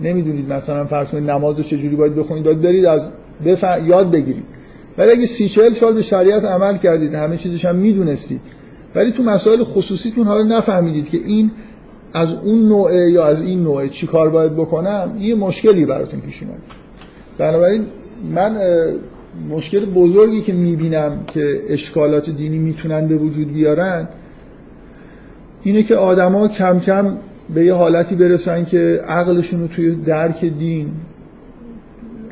نمی‌دونید 0.00 0.52
مثلا 0.52 0.84
فرض 0.84 1.08
کنید 1.10 1.30
نماز 1.30 1.56
رو 1.56 1.62
چجوری 1.62 1.96
باید 1.96 2.14
بخونید. 2.14 2.44
باید 2.44 2.60
برید 2.60 2.84
از 2.84 3.10
یاد 3.86 4.10
بگیرید. 4.10 4.44
ولی 4.98 5.10
اگه 5.10 5.26
سی 5.26 5.48
چهل 5.48 5.72
سال 5.72 5.94
به 5.94 6.02
شریعت 6.02 6.44
عمل 6.44 6.76
کردید 6.76 7.14
همه 7.14 7.36
چیزش 7.36 7.64
هم 7.64 7.76
می‌دونستید. 7.76 8.40
ولی 8.94 9.12
تو 9.12 9.22
مسائل 9.22 9.64
خصوصیتون 9.64 10.26
حالا 10.26 10.58
نفهمیدید 10.58 11.08
که 11.08 11.18
این 11.26 11.50
از 12.14 12.32
اون 12.32 12.68
نوعه 12.68 13.10
یا 13.10 13.24
از 13.24 13.42
این 13.42 13.62
نوعه 13.62 13.88
چی 13.88 14.06
کار 14.06 14.30
باید 14.30 14.52
بکنم 14.52 15.16
یه 15.20 15.34
مشکلی 15.34 15.86
براتون 15.86 16.20
پیش 16.20 16.42
اومد. 16.42 16.58
بنابراین 17.38 17.86
من 18.34 18.56
مشکل 19.50 19.84
بزرگی 19.84 20.40
که 20.40 20.52
می‌بینم 20.52 21.24
که 21.26 21.60
اشکالات 21.68 22.30
دینی 22.30 22.58
می‌تونن 22.58 23.08
به 23.08 23.16
وجود 23.16 23.52
بیارن 23.52 24.08
اینه 25.62 25.82
که 25.82 25.96
آدما 25.96 26.48
کم 26.48 26.80
کم 26.80 27.16
به 27.54 27.64
یه 27.64 27.74
حالتی 27.74 28.14
برسن 28.14 28.64
که 28.64 29.00
عقلشون 29.08 29.60
رو 29.60 29.66
توی 29.66 29.94
درک 29.94 30.44
دین 30.44 30.92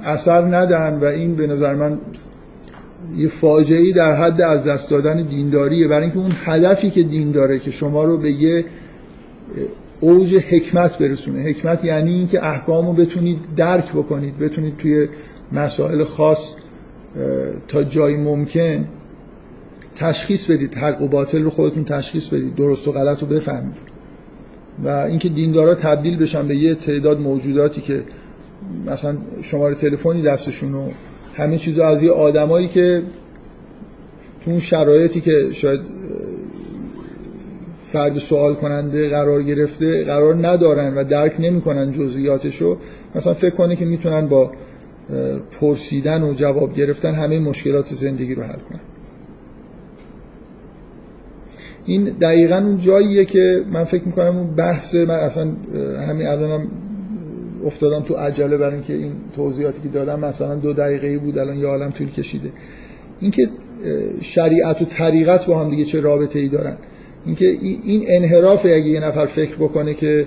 اثر 0.05 0.57
ندن 0.57 0.99
و 1.03 1.05
این 1.05 1.35
به 1.35 1.47
نظر 1.47 1.75
من 1.75 1.99
یه 3.17 3.29
فاجعه 3.29 3.93
در 3.93 4.13
حد 4.13 4.41
از 4.41 4.65
دست 4.65 4.91
دادن 4.91 5.23
دینداریه. 5.23 5.89
برای 5.89 6.03
اینکه 6.03 6.19
اون 6.19 6.33
هدفی 6.45 6.91
که 6.91 7.03
دین 7.03 7.31
داره 7.31 7.59
که 7.59 7.71
شما 7.71 8.05
رو 8.05 8.19
به 8.19 8.33
یه 8.33 8.65
اوج 10.01 10.35
حکمت 10.35 10.99
برسونه. 10.99 11.43
حکمت 11.43 11.85
یعنی 11.85 12.15
اینکه 12.15 12.47
احکام 12.47 12.87
رو 12.87 12.93
بتونید 12.93 13.39
درک 13.57 13.93
بکنید 13.93 14.39
بتونید 14.39 14.77
توی 14.77 15.09
مسائل 15.53 16.05
خاص 16.05 16.55
تا 17.69 17.85
جای 17.85 18.17
ممکن 18.17 18.89
تشخیص 19.97 20.51
بدید. 20.51 20.75
حق 20.75 21.03
و 21.03 21.09
باطل 21.09 21.43
رو 21.43 21.51
خودتون 21.51 21.85
تشخیص 21.85 22.29
بدید. 22.29 22.55
درست 22.55 22.89
و 22.89 22.93
غلط 22.93 23.21
رو 23.21 23.27
بفهمید. 23.27 23.93
و 24.85 24.89
اینکه 24.89 25.29
دیندارا 25.29 25.75
تبدیل 25.75 26.17
بشن 26.17 26.49
به 26.49 26.57
یه 26.57 26.75
تعداد 26.75 27.21
موجوداتی 27.21 27.81
که 27.81 28.03
مثلا 28.87 29.17
شماره 29.43 29.75
تلفنی 29.75 30.23
دستشون 30.23 30.75
و 30.75 30.89
همه 31.35 31.59
چیز 31.59 31.79
از 31.79 32.03
یه 32.03 32.11
آدمایی 32.11 32.69
که 32.69 33.03
تو 34.45 34.51
اون 34.51 34.61
شرایطی 34.61 35.21
که 35.21 35.49
شاید 35.53 35.81
فرد 37.93 38.19
سوال 38.19 38.55
کننده 38.55 39.09
قرار 39.09 39.43
گرفته 39.43 40.05
قرار 40.05 40.47
ندارن 40.49 40.95
و 40.95 41.05
درک 41.05 41.37
نمی‌کنن 41.39 41.93
جزئیاتشو. 41.93 42.79
مثلا 43.15 43.35
فکر 43.35 43.55
کنه 43.55 43.77
که 43.77 43.85
می‌تونن 43.85 44.29
با 44.29 44.53
پرسیدن 45.61 46.23
و 46.23 46.35
جواب 46.35 46.75
گرفتن 46.75 47.15
همه 47.15 47.39
مشکلات 47.39 47.87
زندگی 47.87 48.35
رو 48.35 48.43
حل 48.43 48.59
کنن. 48.69 48.81
این 51.85 52.05
دقیقا 52.05 52.57
اون 52.57 52.77
جاییه 52.77 53.25
که 53.25 53.65
من 53.73 53.85
فکر 53.85 54.05
می‌کنم 54.05 54.37
اون 54.37 54.47
بحث 54.47 54.95
من 54.95 55.11
اصلا 55.11 55.51
همین 56.09 56.27
الانم 56.27 56.69
افتادم 57.67 58.01
تو 58.01 58.15
عجله 58.15 58.57
برای 58.57 58.75
اینکه 58.75 58.93
این 58.93 59.13
توضیحاتی 59.37 59.83
که 59.83 59.89
دادم 59.89 60.21
مثلا 60.21 60.55
دو 60.55 60.73
دقیقه 60.73 61.19
بود 61.19 61.39
الان 61.39 61.57
یه 61.57 61.67
عالم 61.67 61.91
طول 61.91 62.11
کشیده. 62.11 62.51
اینکه 63.21 63.49
شریعت 64.21 64.83
و 64.83 64.85
طریقت 64.85 65.47
با 65.47 65.61
هم 65.61 65.71
دیگه 65.71 65.85
چه 65.85 66.01
رابطه 66.01 66.39
ای 66.39 66.49
دارن. 66.49 66.77
اینکه 67.27 67.47
این 67.85 68.05
انحراف 68.09 68.65
اگه 68.65 68.87
یه 68.87 69.01
نفر 69.01 69.27
فکر 69.27 69.57
بکنه 69.57 69.95
که 69.95 70.27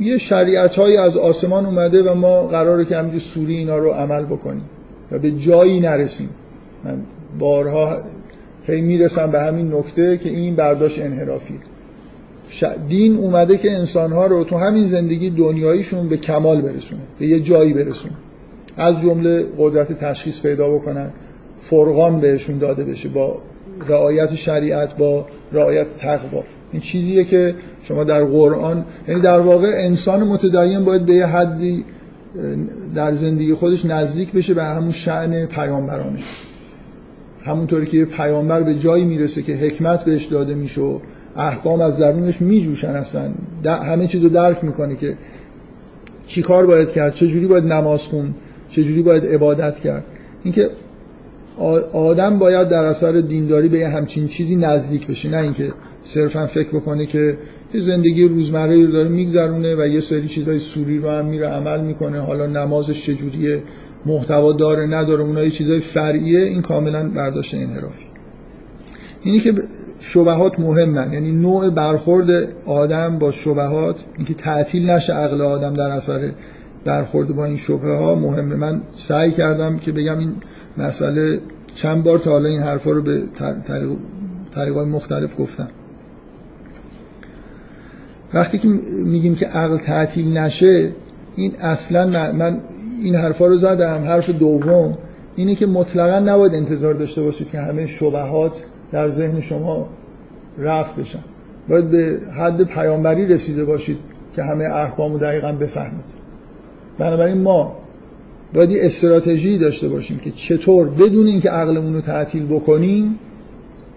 یه 0.00 0.18
شریعت 0.18 0.74
های 0.74 0.96
از 0.96 1.16
آسمان 1.16 1.66
اومده 1.66 2.02
و 2.02 2.14
ما 2.14 2.46
قراره 2.46 2.84
که 2.84 2.96
همینجور 2.96 3.20
سوری 3.20 3.56
اینا 3.56 3.78
رو 3.78 3.90
عمل 3.90 4.24
بکنیم 4.24 4.64
و 5.12 5.18
به 5.18 5.30
جایی 5.30 5.80
نرسیم. 5.80 6.28
من 6.84 7.02
بارها 7.38 7.98
هی 8.66 8.80
می‌رسم 8.80 9.30
به 9.30 9.40
همین 9.40 9.74
نکته 9.74 10.18
که 10.18 10.28
این 10.28 10.54
برداشت 10.54 11.00
انحرافی. 11.00 11.54
دین 12.88 13.16
اومده 13.16 13.56
که 13.56 13.72
انسانها 13.72 14.26
رو 14.26 14.44
تو 14.44 14.58
همین 14.58 14.84
زندگی 14.84 15.30
دنیاییشون 15.30 16.08
به 16.08 16.16
کمال 16.16 16.60
برسونه 16.60 17.00
به 17.18 17.26
یه 17.26 17.40
جایی 17.40 17.72
برسونه. 17.72 18.14
از 18.76 19.00
جمله 19.00 19.46
قدرت 19.58 19.92
تشخیص 19.92 20.42
پیدا 20.42 20.70
بکنن 20.70 21.10
فرقان 21.58 22.20
بهشون 22.20 22.58
داده 22.58 22.84
بشه 22.84 23.08
با 23.08 23.38
رعایت 23.88 24.34
شریعت 24.34 24.96
با 24.96 25.26
رعایت 25.52 25.96
تقوا. 25.96 26.44
این 26.72 26.80
چیزیه 26.80 27.24
که 27.24 27.54
شما 27.82 28.04
در 28.04 28.24
قرآن 28.24 28.84
یعنی 29.08 29.20
در 29.20 29.40
واقع 29.40 29.72
انسان 29.74 30.28
متدین 30.28 30.84
باید 30.84 31.06
به 31.06 31.14
یه 31.14 31.26
حدی 31.26 31.84
در 32.94 33.12
زندگی 33.12 33.54
خودش 33.54 33.84
نزدیک 33.84 34.32
بشه 34.32 34.54
به 34.54 34.64
همون 34.64 34.92
شعن 34.92 35.46
پیامبرانه. 35.46 36.18
همونطوری 37.44 37.86
که 37.86 38.04
پیامبر 38.04 38.62
به 38.62 38.74
جایی 38.74 39.04
می‌رسه 39.04 39.42
که 39.42 39.52
حکمت 39.52 40.04
بهش 40.04 40.24
داده 40.24 40.54
میشه 40.54 40.80
و 40.80 40.98
احکام 41.36 41.80
از 41.80 41.98
درونش 41.98 42.42
میجوشن 42.42 42.92
هستن 42.92 43.34
همه 43.64 44.06
چیز 44.06 44.22
رو 44.22 44.28
درک 44.28 44.64
می‌کنه 44.64 44.96
که 44.96 45.16
چی 46.26 46.42
کار 46.42 46.66
باید 46.66 46.90
کرد 46.90 47.14
چه 47.14 47.26
جوری 47.26 47.46
باید 47.46 47.64
نماز 47.64 48.02
خون 48.02 48.34
چه 48.70 48.84
جوری 48.84 49.02
باید 49.02 49.26
عبادت 49.26 49.80
کرد. 49.80 50.04
اینکه 50.44 50.68
آدم 51.92 52.38
باید 52.38 52.68
در 52.68 52.84
اثر 52.84 53.12
دینداری 53.12 53.68
به 53.68 53.88
همچین 53.88 54.26
چیزی 54.26 54.56
نزدیک 54.56 55.06
بشه 55.06 55.28
نه 55.28 55.36
اینکه 55.36 55.72
صرفا 56.02 56.46
فکر 56.46 56.68
بکنه 56.68 57.06
که 57.06 57.38
یه 57.74 57.80
زندگی 57.80 58.28
روزمره 58.28 58.86
رو 58.86 58.92
داره 58.92 59.08
میگذرونه 59.08 59.74
و 59.74 59.86
یه 59.86 60.00
سری 60.00 60.28
چیزای 60.28 60.58
سوری 60.58 60.98
رو 60.98 61.08
هم 61.08 61.24
میره 61.24 61.46
عمل 61.46 61.80
می‌کنه 61.80 62.20
حالا 62.20 62.46
نمازش 62.46 63.06
چجوریه 63.06 63.62
محتوا 64.06 64.52
داره 64.52 64.86
نداره 64.86 65.22
اونها 65.24 65.44
یه 65.44 65.50
چیزای 65.50 65.78
فرعیه 65.78 66.40
این 66.40 66.62
کاملا 66.62 67.10
برداشت 67.10 67.54
انحرافی. 67.54 68.04
اینی 69.22 69.40
که 69.40 69.54
شبهات 70.00 70.60
مهمن 70.60 71.12
یعنی 71.12 71.32
نوع 71.32 71.70
برخورد 71.70 72.30
آدم 72.66 73.18
با 73.18 73.30
شبهات 73.30 74.04
اینکه 74.16 74.34
تعطیل 74.34 74.90
نشه 74.90 75.12
عقل 75.12 75.40
آدم 75.40 75.74
در 75.74 75.90
اثر 75.90 76.30
برخورد 76.84 77.34
با 77.34 77.44
این 77.44 77.56
شبه 77.56 77.96
ها 77.96 78.14
مهمه. 78.14 78.54
من 78.54 78.82
سعی 78.90 79.30
کردم 79.30 79.78
که 79.78 79.92
بگم 79.92 80.18
این 80.18 80.32
مسئله 80.80 81.40
چند 81.74 82.04
بار 82.04 82.18
تا 82.18 82.30
حالا 82.30 82.48
این 82.48 82.62
حرفا 82.62 82.90
رو 82.90 83.02
به 83.02 83.22
طریق 84.52 84.78
مختلف 84.78 85.40
گفتم. 85.40 85.68
وقتی 88.34 88.58
که 88.58 88.68
میگیم 89.04 89.34
که 89.34 89.46
عقل 89.46 89.78
تعطیل 89.78 90.38
نشه 90.38 90.92
این 91.36 91.52
اصلا 91.60 92.32
من 92.32 92.60
این 93.02 93.14
حرفا 93.14 93.46
رو 93.46 93.56
زدم. 93.56 94.04
حرف 94.04 94.30
دوم 94.30 94.98
اینه 95.36 95.54
که 95.54 95.66
مطلقا 95.66 96.18
نباید 96.18 96.54
انتظار 96.54 96.94
داشته 96.94 97.22
باشید 97.22 97.50
که 97.50 97.60
همه 97.60 97.86
شبهات 97.86 98.56
در 98.92 99.08
ذهن 99.08 99.40
شما 99.40 99.88
رفت 100.58 100.96
بشن. 100.96 101.24
باید 101.68 101.90
به 101.90 102.20
حد 102.36 102.64
پیامبری 102.64 103.26
رسیده 103.26 103.64
باشید 103.64 103.98
که 104.36 104.42
همه 104.42 104.64
احکام 104.64 105.12
رو 105.12 105.18
دقیقا 105.18 105.52
بفهمید. 105.52 106.04
بنابراین 106.98 107.42
ما 107.42 107.76
باید 108.54 108.70
یه 108.70 108.80
استراتژی 108.82 109.58
داشته 109.58 109.88
باشیم 109.88 110.18
که 110.18 110.30
چطور 110.30 110.88
بدون 110.88 111.26
اینکه 111.26 111.50
عقلمون 111.50 111.94
رو 111.94 112.00
تعطیل 112.00 112.46
بکنیم 112.46 113.18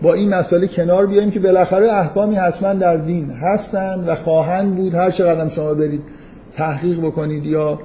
با 0.01 0.13
این 0.13 0.33
مسئله 0.33 0.67
کنار 0.67 1.07
بیایم 1.07 1.31
که 1.31 1.39
بالاخره 1.39 1.91
احکامی 1.91 2.35
حتما 2.35 2.73
در 2.73 2.97
دین 2.97 3.31
هستن 3.31 4.03
و 4.07 4.15
خواهند 4.15 4.75
بود. 4.75 4.93
هر 4.93 5.11
چقدر 5.11 5.49
شما 5.49 5.73
برید 5.73 6.01
تحقیق 6.55 6.99
بکنید 6.99 7.45
یا 7.45 7.79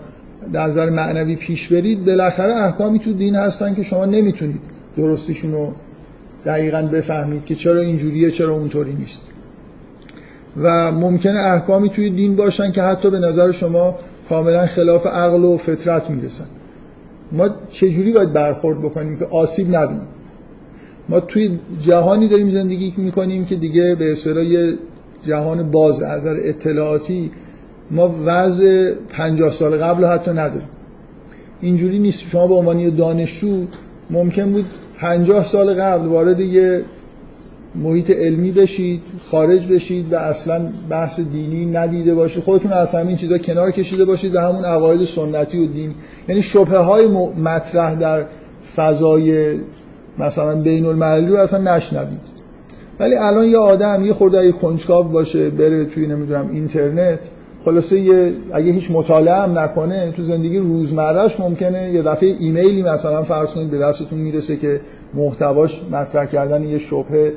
در 0.52 0.66
نظر 0.66 0.90
معنوی 0.90 1.36
پیش 1.36 1.68
برید 1.68 2.04
بالاخره 2.04 2.54
احکامی 2.54 2.98
تو 2.98 3.12
دین 3.12 3.34
هستن 3.34 3.74
که 3.74 3.82
شما 3.82 4.06
نمی‌تونید 4.06 4.60
درستیشون 4.96 5.52
رو 5.52 5.72
دقیقا 6.44 6.82
بفهمید 6.82 7.44
که 7.44 7.54
چرا 7.54 7.80
اینجوریه 7.80 8.30
چرا 8.30 8.54
اونطوری 8.54 8.92
نیست. 8.92 9.22
و 10.56 10.92
ممکنه 10.92 11.38
احکامی 11.38 11.90
توی 11.90 12.10
دین 12.10 12.36
باشن 12.36 12.72
که 12.72 12.82
حتی 12.82 13.10
به 13.10 13.18
نظر 13.18 13.52
شما 13.52 13.98
کاملا 14.28 14.66
خلاف 14.66 15.06
عقل 15.06 15.44
و 15.44 15.56
فطرت 15.56 16.10
می‌رسن. 16.10 16.44
ما 17.32 17.48
چجوری 17.70 18.12
باید 18.12 18.32
برخورد 18.32 18.78
بکنیم 18.82 19.18
که 19.18 19.24
آسیب 19.24 19.76
نبینیم؟ 19.76 20.06
ما 21.08 21.20
توی 21.20 21.58
جهانی 21.80 22.28
داریم 22.28 22.48
زندگی 22.48 22.94
می‌کنیم 22.96 23.44
که 23.44 23.56
دیگه 23.56 23.94
به 23.94 24.12
اصطلاح 24.12 24.72
جهان 25.26 25.70
باز 25.70 26.02
از 26.02 26.20
نظر 26.20 26.36
اطلاعاتی 26.42 27.30
ما 27.90 28.14
وضع 28.24 28.92
50 29.08 29.50
سال 29.50 29.76
قبل 29.76 30.04
حتی 30.04 30.30
نداریم. 30.30 30.68
اینجوری 31.60 31.98
نیست. 31.98 32.20
شما 32.20 32.46
به 32.46 32.54
عنوان 32.54 32.94
دانشجو 32.96 33.64
ممکن 34.10 34.52
بود 34.52 34.64
50 34.98 35.44
سال 35.44 35.74
قبل 35.74 36.06
وارد 36.06 36.40
یه 36.40 36.82
محیط 37.74 38.10
علمی 38.10 38.52
بشید 38.52 39.02
خارج 39.30 39.66
بشید 39.66 40.12
و 40.12 40.16
اصلا 40.16 40.72
بحث 40.90 41.20
دینی 41.20 41.66
ندیده 41.66 42.14
باشید. 42.14 42.42
خودتون 42.42 42.72
از 42.72 42.94
همین 42.94 43.16
چیزا 43.16 43.38
کنار 43.38 43.70
کشیده 43.70 44.04
باشید 44.04 44.34
و 44.34 44.40
همون 44.40 44.64
عقاید 44.64 45.04
سنتی 45.04 45.64
و 45.64 45.66
دین. 45.66 45.94
یعنی 46.28 46.42
شبه 46.42 46.78
های 46.78 47.06
مطرح 47.44 47.94
در 47.94 48.24
فضای 48.76 49.54
مثلا 50.18 50.54
بین 50.54 50.86
المللی 50.86 51.26
رو 51.26 51.36
اصلا 51.36 51.74
نشنوید. 51.74 52.38
ولی 53.00 53.14
الان 53.14 53.44
یه 53.44 53.58
آدم 53.58 54.04
یه 54.06 54.12
خورده 54.12 54.52
کنجکاو 54.52 55.08
باشه 55.08 55.50
بره 55.50 55.84
توی 55.84 56.06
نمی‌دونم 56.06 56.50
اینترنت 56.52 57.18
خلاصه 57.64 58.00
یه 58.00 58.32
اگه 58.52 58.72
هیچ 58.72 58.90
مطالعه 58.90 59.34
هم 59.34 59.58
نکنه 59.58 60.12
تو 60.16 60.22
زندگی 60.22 60.58
روزمرهش 60.58 61.40
ممکنه 61.40 61.90
یه 61.92 62.02
دفعه 62.02 62.34
ایمیلی 62.40 62.82
مثلا 62.82 63.22
فرض 63.22 63.50
کنید 63.50 63.70
به 63.70 63.78
دستتون 63.78 64.18
می‌رسه 64.18 64.56
که 64.56 64.80
محتواش 65.14 65.80
مطرح 65.92 66.26
کردن 66.26 66.64
یه 66.64 66.78
شبهه 66.78 67.32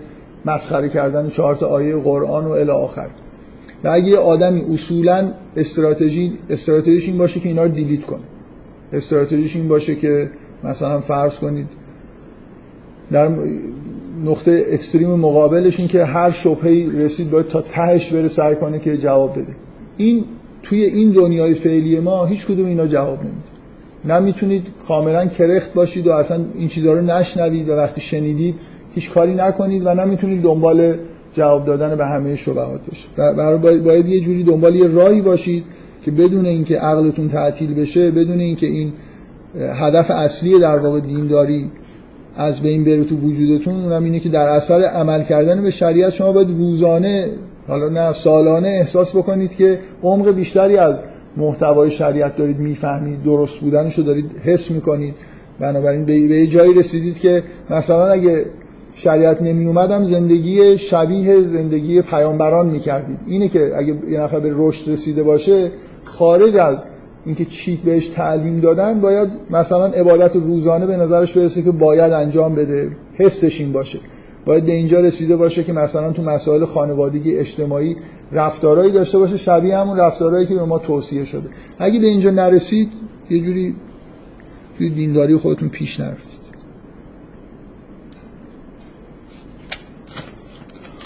مسخره 0.45 0.89
کردن 0.89 1.29
چهار 1.29 1.55
تا 1.55 1.67
آیه 1.67 1.95
قرآن 1.95 2.45
و 2.45 2.51
الی 2.51 2.69
آخر. 2.69 3.07
و 3.83 3.89
اگه 3.89 4.07
یه 4.07 4.17
آدمی 4.17 4.61
اصولا 4.73 5.31
استراتژی 5.57 6.33
استراتژیش 6.49 7.07
این 7.07 7.17
باشه 7.17 7.39
که 7.39 7.49
اینا 7.49 7.63
رو 7.63 7.69
دیلیت 7.69 8.05
کنه. 8.05 8.19
استراتژیش 8.93 9.55
این 9.55 9.67
باشه 9.67 9.95
که 9.95 10.29
مثلا 10.63 10.99
فرض 10.99 11.35
کنید 11.35 11.67
در 13.11 13.29
نقطه 14.25 14.65
اکستریم 14.71 15.09
مقابلش 15.09 15.79
این 15.79 15.87
که 15.87 16.05
هر 16.05 16.31
شبهی 16.31 16.89
رسید 16.89 17.31
باید 17.31 17.47
تا 17.47 17.61
تهش 17.61 18.13
بره 18.13 18.27
سعی 18.27 18.55
کنه 18.55 18.79
که 18.79 18.97
جواب 18.97 19.31
بده. 19.31 19.55
این 19.97 20.23
توی 20.63 20.83
این 20.83 21.11
دنیای 21.11 21.53
فعلی 21.53 21.99
ما 21.99 22.25
هیچ 22.25 22.45
کدوم 22.45 22.65
اینا 22.65 22.87
جواب 22.87 23.19
نمیده. 23.19 23.51
نه 24.05 24.19
می‌تونید 24.19 24.67
کاملا 24.87 25.25
کرخت 25.25 25.73
باشید 25.73 26.07
و 26.07 26.11
اصلا 26.11 26.45
این 26.55 26.67
چیزا 26.67 26.93
رو 26.93 27.01
نشنوید 27.01 27.69
و 27.69 27.71
وقتی 27.71 28.01
شنیدید 28.01 28.55
هیچ 28.95 29.11
کاری 29.11 29.33
نکنید 29.33 29.81
و 29.85 29.93
نمی‌تونید 29.93 30.41
دنبال 30.41 30.95
جواب 31.33 31.65
دادن 31.65 31.95
به 31.95 32.05
همه 32.05 32.35
شبهات 32.35 32.81
باشید 32.89 33.09
برای 33.15 33.79
باید 33.79 34.05
یه 34.09 34.19
جوری 34.19 34.43
دنبال 34.43 34.75
یه 34.75 34.87
راهی 34.87 35.21
باشید 35.21 35.63
که 36.05 36.11
بدون 36.11 36.45
اینکه 36.45 36.77
عقلتون 36.77 37.29
تعطیل 37.29 37.73
بشه 37.73 38.11
بدون 38.11 38.39
اینکه 38.39 38.67
این 38.67 38.93
هدف 39.59 40.11
اصلی 40.11 40.59
در 40.59 40.77
واقع 40.77 40.99
دینداری 40.99 41.71
از 42.37 42.61
بین 42.61 42.83
بره 42.83 43.03
تو 43.03 43.15
وجودتون 43.15 43.83
اونم 43.83 44.03
اینه 44.03 44.19
که 44.19 44.29
در 44.29 44.49
اثر 44.49 44.81
عمل 44.81 45.23
کردن 45.23 45.63
به 45.63 45.71
شریعت 45.71 46.13
شما 46.13 46.31
باید 46.31 46.47
روزانه 46.57 47.29
حالا 47.67 47.89
نه 47.89 48.13
سالانه 48.13 48.67
احساس 48.67 49.15
بکنید 49.15 49.55
که 49.55 49.79
عمق 50.03 50.31
بیشتری 50.31 50.77
از 50.77 51.03
محتوای 51.37 51.91
شریعت 51.91 52.37
دارید 52.37 52.59
می‌فهمید 52.59 53.23
درست 53.23 53.59
بودنش 53.59 53.97
رو 53.97 54.03
دارید 54.03 54.31
حس 54.43 54.71
می‌کنید. 54.71 55.15
بنابراین 55.59 56.05
به 56.05 56.15
یه 56.15 56.47
جایی 56.47 56.73
رسیدید 56.73 57.19
که 57.19 57.43
مثلا 57.69 58.07
اگه 58.07 58.45
شریعت 59.03 59.41
نمی 59.41 59.65
اومدم 59.65 60.03
زندگی 60.03 60.77
شبیه 60.77 61.43
زندگی 61.43 62.01
پیامبران 62.01 62.69
می‌کردید. 62.69 63.19
اینه 63.27 63.47
که 63.47 63.73
اگه 63.77 63.95
یه 64.09 64.19
نفر 64.19 64.39
به 64.39 64.51
رشد 64.55 64.91
رسیده 64.91 65.23
باشه 65.23 65.71
خارج 66.03 66.57
از 66.57 66.85
اینکه 67.25 67.45
چی 67.45 67.81
بهش 67.85 68.07
تعلیم 68.07 68.59
دادن 68.59 69.01
باید 69.01 69.29
مثلا 69.49 69.85
عبادت 69.85 70.35
روزانه 70.35 70.85
به 70.85 70.97
نظرش 70.97 71.37
برسه 71.37 71.61
که 71.61 71.71
باید 71.71 72.11
انجام 72.11 72.55
بده. 72.55 72.91
حسش 73.13 73.61
این 73.61 73.71
باشه. 73.71 73.99
باید 74.45 74.65
به 74.65 74.71
اینجا 74.71 74.99
رسیده 74.99 75.35
باشه 75.35 75.63
که 75.63 75.73
مثلا 75.73 76.11
تو 76.11 76.21
مسائل 76.21 76.65
خانوادگی 76.65 77.37
اجتماعی 77.37 77.95
رفتارهایی 78.31 78.91
داشته 78.91 79.17
باشه. 79.17 79.37
شبیه 79.37 79.77
همون 79.77 79.97
رفتارهایی 79.97 80.45
که 80.45 80.53
به 80.53 80.65
ما 80.65 80.79
توصیه 80.79 81.25
شده. 81.25 81.49
اگه 81.79 81.99
به 81.99 82.07
اینجا 82.07 82.29
نرسید 82.29 82.89
یه 83.29 83.39
جوری 83.39 83.75
توی 84.77 84.89
دینداری 84.89 85.35
خودتون 85.35 85.69
پیش 85.69 85.99
نرفتید 85.99 86.41
خب، 90.07 91.00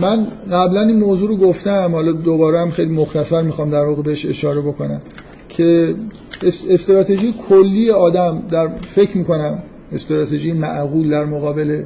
من 0.00 0.26
قبلا 0.52 0.80
این 0.80 0.98
موضوع 0.98 1.28
رو 1.28 1.36
گفتم 1.36 1.90
حالا 1.92 2.12
دوباره 2.12 2.60
هم 2.60 2.70
خیلی 2.70 2.94
مختصر 2.94 3.42
می‌خوام 3.42 3.70
در 3.70 3.84
واقع 3.84 4.02
بهش 4.02 4.26
اشاره 4.26 4.60
بکنم 4.60 5.02
که 5.48 5.94
استراتژی 6.42 7.34
کلی 7.48 7.90
آدم 7.90 8.42
در 8.50 8.68
فکر 8.68 9.18
می‌کنم 9.18 9.58
استراتژی 9.92 10.52
معقول 10.52 11.10
در 11.10 11.24
مقابل 11.24 11.82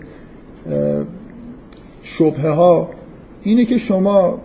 شبه 2.02 2.48
ها 2.48 2.90
اینه 3.42 3.64
که 3.64 3.78
شما 3.78 4.40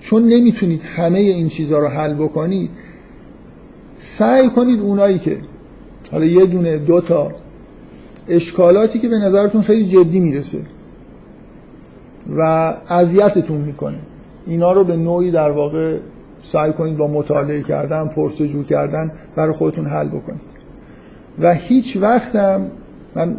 چون 0.00 0.22
نمی‌تونید 0.22 0.82
همه 0.82 1.18
این 1.18 1.48
چیزها 1.48 1.78
رو 1.78 1.88
حل 1.88 2.14
بکنید 2.14 2.70
سعی 3.98 4.48
کنید 4.48 4.80
اونایی 4.80 5.18
که 5.18 5.38
حالا 6.12 6.24
یه 6.24 6.46
دونه 6.46 6.78
دو 6.78 7.00
تا 7.00 7.32
اشکالاتی 8.28 8.98
که 8.98 9.08
به 9.08 9.18
نظرتون 9.18 9.62
خیلی 9.62 9.86
جدی 9.86 10.20
می‌رسه 10.20 10.58
و 12.36 12.40
اذیتتون 12.88 13.60
می‌کنه. 13.60 13.98
اینا 14.46 14.72
رو 14.72 14.84
به 14.84 14.96
نوعی 14.96 15.30
در 15.30 15.50
واقع 15.50 15.98
سعی 16.42 16.72
کنید 16.72 16.96
با 16.96 17.06
مطالعه 17.06 17.62
کردن 17.62 18.08
پرسجو 18.08 18.62
کردن 18.62 19.12
برای 19.36 19.52
خودتون 19.52 19.86
حل 19.86 20.08
بکنید. 20.08 20.62
و 21.40 21.54
هیچ 21.54 21.96
وقتم 21.96 22.70
من 23.14 23.36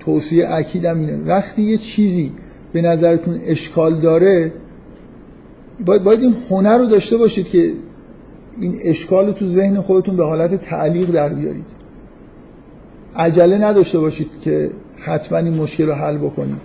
توصیه 0.00 0.46
اکیدم 0.50 0.98
اینه 0.98 1.20
وقتی 1.26 1.62
یه 1.62 1.76
چیزی 1.76 2.32
به 2.72 2.82
نظرتون 2.82 3.40
اشکال 3.46 4.00
داره 4.00 4.52
باید, 5.86 6.02
باید 6.02 6.20
این 6.22 6.34
هنر 6.50 6.78
رو 6.78 6.86
داشته 6.86 7.16
باشید 7.16 7.48
که 7.48 7.72
این 8.60 8.78
اشکال 8.82 9.26
رو 9.26 9.32
تو 9.32 9.46
ذهن 9.46 9.80
خودتون 9.80 10.16
به 10.16 10.24
حالت 10.24 10.54
تعلیق 10.54 11.10
در 11.10 11.28
بیارید. 11.28 11.85
عجله 13.16 13.58
نداشته 13.58 13.98
باشید 13.98 14.28
که 14.42 14.70
حتما 14.98 15.38
این 15.38 15.54
مشکل 15.54 15.86
رو 15.86 15.92
حل 15.92 16.16
بکنید. 16.16 16.60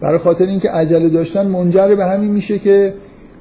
برای 0.00 0.18
خاطر 0.18 0.46
اینکه 0.46 0.70
عجله 0.70 1.08
داشتن 1.08 1.46
منجر 1.46 1.94
به 1.94 2.04
همین 2.04 2.30
میشه 2.30 2.58
که 2.58 2.94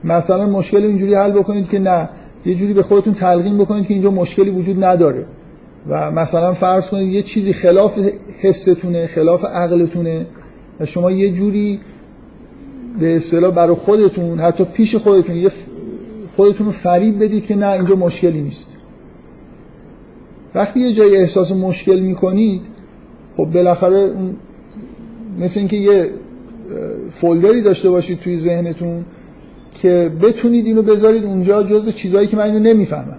مثلا 0.03 0.45
مشکل 0.45 0.83
اینجوری 0.83 1.15
حل 1.15 1.31
بکنید 1.31 1.69
که 1.69 1.79
نه 1.79 2.09
یه 2.45 2.55
جوری 2.55 2.73
به 2.73 2.83
خودتون 2.83 3.13
تلقین 3.13 3.57
بکنید 3.57 3.87
که 3.87 3.93
اینجا 3.93 4.11
مشکلی 4.11 4.49
وجود 4.49 4.83
نداره. 4.83 5.25
و 5.87 6.11
مثلا 6.11 6.53
فرض 6.53 6.87
کنید 6.87 7.13
یه 7.13 7.21
چیزی 7.21 7.53
خلاف 7.53 7.99
حستونه 8.39 9.07
خلاف 9.07 9.45
عقلتونه 9.45 10.25
و 10.79 10.85
شما 10.85 11.11
یه 11.11 11.31
جوری 11.31 11.79
به 12.99 13.15
اصطلاح 13.15 13.51
برای 13.51 13.75
خودتون 13.75 14.39
حتی 14.39 14.63
پیش 14.63 14.95
خودتون 14.95 15.35
یه 15.35 15.51
خودتون 16.35 16.65
رو 16.65 16.71
فریب 16.71 17.23
بدید 17.23 17.45
که 17.45 17.55
نه 17.55 17.67
اینجا 17.67 17.95
مشکلی 17.95 18.41
نیست. 18.41 18.67
وقتی 20.55 20.79
یه 20.79 20.93
جای 20.93 21.17
احساس 21.17 21.51
مشکل 21.51 21.99
می‌کنید 21.99 22.61
خب 23.37 23.45
بالاخره 23.45 24.11
مثل 25.39 25.59
اینکه 25.59 25.77
یه 25.77 26.09
فولدری 27.11 27.61
داشته 27.61 27.89
باشید 27.89 28.19
توی 28.19 28.37
ذهنتون 28.37 29.05
که 29.81 30.11
بتونید 30.21 30.65
اینو 30.65 30.81
بذارید 30.81 31.25
اونجا 31.25 31.63
جزء 31.63 31.91
چیزهایی 31.91 32.27
که 32.27 32.37
من 32.37 32.43
اینو 32.43 32.59
نمی‌فهمم. 32.59 33.17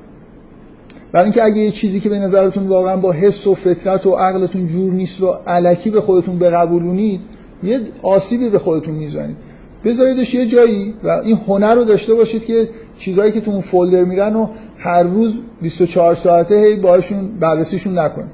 برای 1.13 1.25
اینکه 1.25 1.45
اگه 1.45 1.57
یه 1.57 1.71
چیزی 1.71 2.01
که 2.01 2.09
به 2.09 2.19
نظرتون 2.19 2.67
واقعا 2.67 2.97
با 2.97 3.13
حس 3.13 3.47
و 3.47 3.55
فطرت 3.55 4.07
و 4.07 4.11
عقلتون 4.11 4.67
جور 4.67 4.93
نیست 4.93 5.21
و 5.21 5.27
علکی 5.47 5.91
به 5.91 6.01
خودتون 6.01 6.39
بقبولونید 6.39 7.21
یه 7.63 7.81
آسیبی 8.03 8.51
به 8.51 8.59
خودتون 8.59 8.95
می‌زنید. 8.95 9.37
بذاریدش 9.85 10.35
یه 10.35 10.47
جایی 10.47 10.95
و 11.05 11.09
این 11.09 11.39
هنر 11.47 11.75
رو 11.75 11.85
داشته 11.85 12.15
باشید 12.15 12.45
که 12.45 12.69
چیزهایی 12.99 13.33
که 13.33 13.41
تو 13.41 13.51
اون 13.51 13.61
فولدر 13.61 14.05
میرن 14.05 14.37
و 14.37 14.49
هر 14.79 15.03
روز 15.03 15.39
24 15.63 16.15
ساعته 16.15 16.55
هی 16.55 16.77
باهاشون 16.77 17.29
بررسیشون 17.41 17.99
نکنید. 17.99 18.33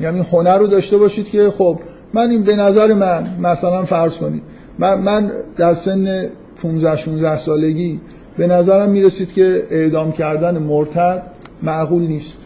یعنی 0.00 0.16
این 0.16 0.26
هنر 0.32 0.58
رو 0.58 0.66
داشته 0.66 0.98
باشید 0.98 1.28
که 1.30 1.50
خب 1.50 1.78
من 2.14 2.30
این 2.30 2.42
به 2.42 2.56
نظر 2.56 2.94
من 2.94 3.36
مثلا 3.40 3.84
فرض 3.84 4.16
کنید 4.16 4.42
من, 4.78 5.00
من 5.00 5.30
در 5.56 5.74
سن 5.74 6.28
15 6.62 6.96
16 6.96 7.36
سالگی 7.36 8.00
به 8.36 8.46
نظرم 8.46 8.90
می‌رسید 8.90 9.32
که 9.32 9.66
اعدام 9.70 10.12
کردن 10.12 10.58
مرتد 10.58 11.22
معقول 11.62 12.02
نیست. 12.02 12.38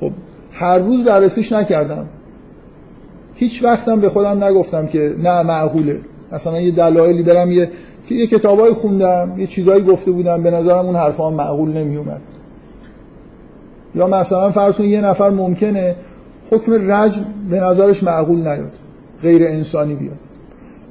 خب 0.00 0.12
هر 0.52 0.78
روز 0.78 1.04
بررسیش 1.04 1.52
نکردم. 1.52 2.06
هیچ 3.34 3.64
وقتم 3.64 4.00
به 4.00 4.08
خودم 4.08 4.44
نگفتم 4.44 4.86
که 4.86 5.14
نه 5.22 5.42
معقوله. 5.42 6.00
مثلا 6.34 6.60
یه 6.60 6.70
دلایلی 6.70 7.22
برم 7.22 7.52
یه 7.52 7.70
که 8.08 8.14
یه 8.14 8.26
کتابای 8.26 8.72
خوندم 8.72 9.34
یه 9.38 9.46
چیزایی 9.46 9.84
گفته 9.84 10.10
بودم 10.10 10.42
به 10.42 10.50
نظرم 10.50 10.86
اون 10.86 10.96
حرفا 10.96 11.30
معقول 11.30 11.68
نمی 11.68 11.96
اومد 11.96 12.20
یا 13.94 14.06
مثلا 14.06 14.50
فرض 14.50 14.76
کن 14.76 14.84
یه 14.84 15.00
نفر 15.00 15.30
ممکنه 15.30 15.96
حکم 16.50 16.92
رجم 16.92 17.24
به 17.50 17.60
نظرش 17.60 18.02
معقول 18.02 18.38
نیاد 18.38 18.72
غیر 19.22 19.42
انسانی 19.46 19.94
بیاد. 19.94 20.16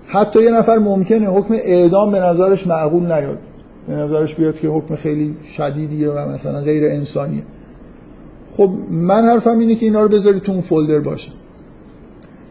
حتی 0.07 0.43
یه 0.43 0.51
نفر 0.51 0.77
ممکنه 0.77 1.27
حکم 1.27 1.53
اعدام 1.53 2.11
به 2.11 2.19
نظرش 2.19 2.67
معقول 2.67 3.05
نیاد 3.05 3.37
به 3.87 3.95
نظرش 3.95 4.35
بیاد 4.35 4.59
که 4.59 4.67
حکم 4.67 4.95
خیلی 4.95 5.35
شدیدیه 5.43 6.09
و 6.09 6.29
مثلا 6.29 6.61
غیر 6.61 6.85
انسانیه. 6.85 7.43
خب 8.57 8.69
من 8.91 9.25
حرفم 9.25 9.59
اینه 9.59 9.75
که 9.75 9.85
اینا 9.85 10.03
رو 10.03 10.09
بذارید 10.09 10.41
تو 10.41 10.51
اون 10.51 10.61
فولدر 10.61 10.99
باشه. 10.99 11.31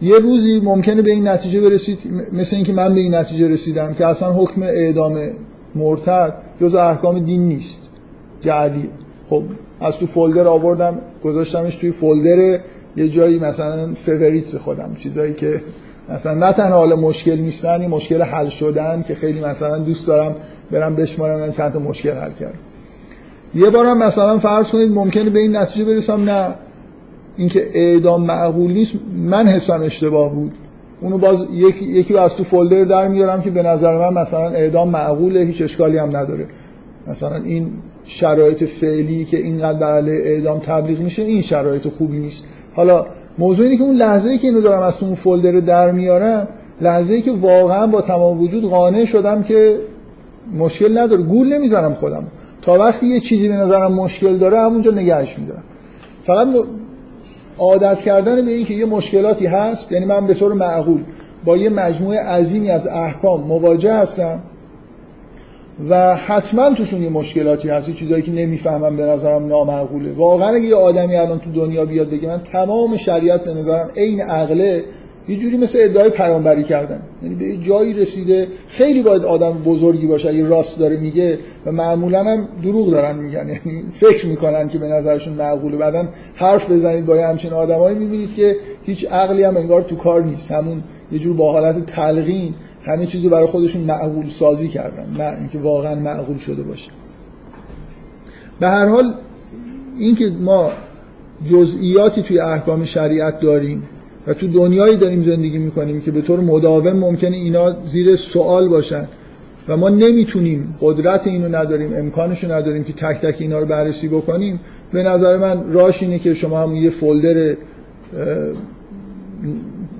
یه 0.03 0.19
روزی 0.19 0.61
ممکنه 0.61 1.03
به 1.03 1.11
این 1.11 1.29
نتیجه 1.29 1.61
برسید 1.61 1.99
مثل 2.33 2.57
اینکه 2.57 2.73
من 2.73 2.95
به 2.95 3.01
این 3.01 3.15
نتیجه 3.15 3.49
رسیدم 3.49 3.95
که 3.95 4.07
اصلا 4.07 4.33
حکم 4.33 4.63
اعدام 4.63 5.31
مرتد 5.75 6.35
جز 6.61 6.75
احکام 6.75 7.19
دین 7.19 7.49
نیست 7.49 7.89
جعلیه 8.41 8.91
خب 9.31 9.43
از 9.81 9.99
تو 9.99 10.07
فولدر 10.07 10.47
آوردم 10.47 10.99
گذاشتمش 11.25 11.77
توی 11.77 11.91
فولدر 11.91 12.61
یه 12.97 13.09
جایی 13.09 13.39
مثلا 13.39 13.95
فوریتس 13.95 14.55
خودم 14.55 14.95
چیزایی 14.99 15.35
که 15.35 15.63
مثلا 16.09 16.35
نه 16.35 16.53
تنها 16.53 16.77
حالا 16.77 16.97
مشکل 16.97 17.37
نیستن 17.37 17.81
این 17.81 17.91
مشکل 17.91 18.23
حل 18.23 18.49
شدن 18.49 19.05
که 19.09 19.15
خیلی 19.15 19.41
مثلا 19.41 19.79
دوست 19.79 20.07
دارم 20.07 20.37
برم 20.71 20.97
بشمارم 20.97 21.53
چند 21.53 21.73
تا 21.73 21.79
مشکل 21.79 22.11
حل 22.11 22.33
کردم. 22.33 22.59
یه 23.55 23.71
بارم 23.71 23.99
مثلا 23.99 24.39
فرض 24.39 24.71
کنید 24.71 24.93
ممکنه 24.93 25.31
به 25.31 25.41
این 25.41 25.57
نتیجه 25.57 25.85
برسم 25.85 26.31
نه. 26.31 26.55
اینکه 27.37 27.69
اعدام 27.75 28.23
معقول 28.23 28.73
نیست 28.73 28.93
من 29.17 29.47
حسم 29.47 29.83
اشتباه 29.83 30.33
بود. 30.33 30.53
اونو 31.01 31.19
باز 31.19 31.47
یکی 31.53 31.85
یکی 31.85 32.17
از 32.17 32.35
تو 32.35 32.45
فولدر 32.45 32.85
در 32.85 33.09
میارم 33.09 33.43
که 33.43 33.51
به 33.51 33.63
نظر 33.63 33.99
من 33.99 34.21
مثلا 34.21 34.49
اعدام 34.49 34.89
معقوله 34.89 35.41
هیچ 35.41 35.63
اشکالی 35.63 35.99
هم 35.99 36.17
نداره. 36.17 36.47
مثلا 37.07 37.37
این 37.37 37.71
شرایط 38.05 38.65
فعلی 38.65 39.25
که 39.25 39.37
اینقدر 39.37 39.79
در 39.79 39.95
علیه 39.95 40.21
اعدام 40.25 40.59
تبلیغ 40.59 41.01
میشه 41.01 41.23
این 41.23 41.43
شرایط 41.43 41.89
خوبی 41.89 42.19
نیست. 42.19 42.45
حالا 42.75 43.07
موضوع 43.39 43.67
اینه 43.67 43.79
که 43.79 43.85
اون 43.85 43.97
لحظه 43.97 44.31
ای 44.31 44.39
که 44.39 44.49
اینو 44.49 44.61
دارم 44.61 44.83
از 44.83 44.97
تو 44.97 45.07
اون 45.07 45.15
فولدر 45.15 45.61
در 45.61 45.91
میارم 45.91 46.49
لحظه 46.81 47.15
ای 47.15 47.23
که 47.23 47.33
واقعا 47.33 47.87
با 47.87 48.01
تمام 48.01 48.41
وجود 48.41 48.65
قانع 48.65 49.05
شدم 49.05 49.43
که 49.43 49.77
مشکل 50.59 50.99
نداره. 50.99 51.23
گول 51.23 51.53
نمی‌زنم 51.55 51.95
خودم 51.95 52.25
تا 52.63 52.79
وقتی 52.79 53.07
یه 53.07 53.21
چیزی 53.21 53.49
به 53.49 53.55
نظرم 53.55 53.93
مشکل 53.93 54.37
داره 54.37 54.61
همونجا 54.61 54.91
نگهش 54.91 55.39
میدارم. 55.39 55.63
فقط 56.25 56.49
عادت 57.63 58.01
کردن 58.01 58.45
به 58.45 58.51
این 58.51 58.67
که 58.67 58.75
یه 58.75 58.87
مشکلاتی 58.87 59.47
هست 59.47 59.93
یعنی 59.93 60.05
من 60.05 60.27
به 60.27 60.35
طور 60.35 60.53
معقول 60.53 61.01
با 61.45 61.57
یه 61.57 61.71
مجموعه 61.71 62.19
عظیمی 62.19 62.71
از 62.71 62.87
احکام 62.87 63.41
مواجه 63.41 63.95
هستم 63.95 64.43
و 65.89 66.17
حتما 66.17 66.75
توشون 66.75 67.03
یه 67.03 67.11
مشکلاتی 67.11 67.69
هست 67.69 67.91
چیزایی 67.91 68.23
که 68.23 68.33
نمی‌فهمم 68.33 68.97
به 68.97 69.03
نظرم 69.03 69.47
نامعقوله. 69.47 70.13
واقعا 70.13 70.49
اگه 70.49 70.65
یه 70.65 70.77
آدمی 70.77 71.17
الان 71.17 71.39
تو 71.39 71.53
دنیا 71.53 71.85
بیاد 71.85 72.11
بگه 72.11 72.29
من 72.29 72.39
تمام 72.39 72.97
شریعت 72.97 73.45
به 73.45 73.55
نظرم 73.55 73.89
عین 73.97 74.21
عقله 74.21 74.85
یه 75.29 75.37
جوری 75.37 75.57
مثل 75.57 75.79
ادعای 75.83 76.11
پیامبری 76.11 76.63
کردن. 76.63 77.03
یعنی 77.23 77.35
به 77.35 77.57
جایی 77.57 77.93
رسیده 77.93 78.49
خیلی 78.69 79.03
باید 79.03 79.25
آدم 79.25 79.53
بزرگی 79.53 80.07
باشه 80.07 80.29
اگه 80.29 80.49
راست 80.49 80.79
داره 80.79 80.97
میگه 80.97 81.39
و 81.67 81.73
معمولا 81.73 82.25
هم 82.25 82.49
دروغ 82.63 82.91
دارن 82.91 83.19
میگن. 83.19 83.49
یعنی 83.49 83.83
فکر 83.93 84.27
می‌کنن 84.27 84.69
که 84.69 84.79
به 84.79 84.89
نظرشون 84.89 85.35
معقوله. 85.35 85.77
بعدا 85.77 86.09
حرف 86.35 86.71
بزنید 86.71 87.07
با 87.07 87.17
همچین 87.17 87.53
آدمایی 87.53 87.99
می‌بینید 87.99 88.35
که 88.35 88.57
هیچ 88.85 89.05
عقلی 89.13 89.45
هم 89.45 89.57
انگار 89.57 89.83
تو 89.83 89.97
کار 89.97 90.25
نیست. 90.25 90.53
همون 90.53 90.83
یه 91.13 91.19
جور 91.19 91.37
با 91.37 91.53
حالت 91.53 91.87
تلقین 91.87 92.55
همه 92.85 93.07
چیزو 93.07 93.29
برای 93.29 93.47
خودشون 93.47 93.83
معقول 93.83 94.29
سازی 94.29 94.69
کردن 94.69 95.07
نه 95.19 95.39
اینکه 95.39 95.59
واقعا 95.59 95.95
معقول 95.95 96.37
شده 96.37 96.63
باشه. 96.63 96.91
به 98.61 98.69
هر 98.69 98.87
حال 98.87 99.15
اینکه 99.99 100.31
ما 100.41 100.71
جزئیاتی 101.51 102.23
توی 102.23 102.41
احکام 102.41 102.85
شریعت 102.85 103.41
داریم 103.41 103.89
و 104.27 104.35
تو 104.35 104.49
دنیایی 104.49 104.97
داریم 104.97 105.23
زندگی 105.23 105.59
می‌کنیم 105.59 106.01
که 106.01 106.11
به 106.11 106.21
طور 106.21 106.41
مداوم 106.41 106.93
ممکنه 106.93 107.37
اینا 107.37 107.77
زیر 107.85 108.17
سوال 108.17 108.69
باشن. 108.69 109.09
و 109.69 109.77
ما 109.77 109.89
نمی‌تونیم 109.89 110.77
قدرت 110.81 111.27
اینو 111.27 111.57
نداریم 111.57 111.97
امکانشو 111.97 112.53
نداریم 112.53 112.85
که 112.85 112.93
تک 112.93 113.21
تک 113.21 113.37
اینا 113.41 113.59
رو 113.59 113.67
بررسی 113.67 114.09
بکنیم. 114.09 114.61
به 114.93 115.03
نظر 115.03 115.37
من 115.37 115.73
راش 115.73 116.03
اینه 116.03 116.19
که 116.19 116.35
شما 116.35 116.63
هم 116.63 116.77
یه 116.77 116.91
فولدر 116.91 117.57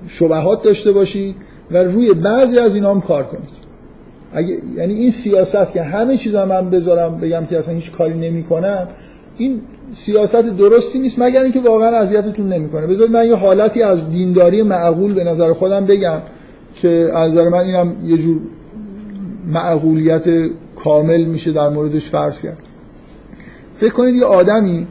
شبهات 0.07 0.63
داشته 0.63 0.91
باشید 0.91 1.35
و 1.71 1.83
روی 1.83 2.13
بعضی 2.13 2.59
از 2.59 2.75
اینا 2.75 2.93
هم 2.93 3.01
کار 3.01 3.23
کنید. 3.23 3.63
اگه 4.33 4.57
یعنی 4.77 4.93
این 4.93 5.11
سیاست 5.11 5.73
که 5.73 5.81
همه 5.81 6.17
چیزا 6.17 6.45
من 6.45 6.69
بذارم 6.69 7.17
بگم 7.17 7.45
که 7.45 7.57
اصلا 7.57 7.75
هیچ 7.75 7.91
کاری 7.91 8.17
نمی‌کنم 8.17 8.87
این 9.37 9.61
سیاست 9.95 10.41
درستی 10.41 10.99
نیست 10.99 11.21
مگر 11.21 11.43
اینکه 11.43 11.59
واقعا 11.59 11.97
اذیتتون 11.97 12.53
نمی‌کنه. 12.53 12.87
بذارید 12.87 13.13
من 13.13 13.27
یه 13.27 13.35
حالتی 13.35 13.81
از 13.81 14.09
دینداری 14.09 14.61
معقول 14.61 15.13
به 15.13 15.23
نظر 15.23 15.53
خودم 15.53 15.85
بگم 15.85 16.21
که 16.75 17.11
از 17.13 17.31
نظر 17.31 17.49
من 17.49 17.59
اینم 17.59 17.95
یه 18.05 18.17
جور 18.17 18.37
معقولیت 19.47 20.29
کامل 20.75 21.23
میشه 21.23 21.51
در 21.51 21.69
موردش 21.69 22.09
فرض 22.09 22.41
کرد. 22.41 22.57
فکر 23.77 23.93
کنید 23.93 24.15
یه 24.15 24.25
آدمی 24.25 24.87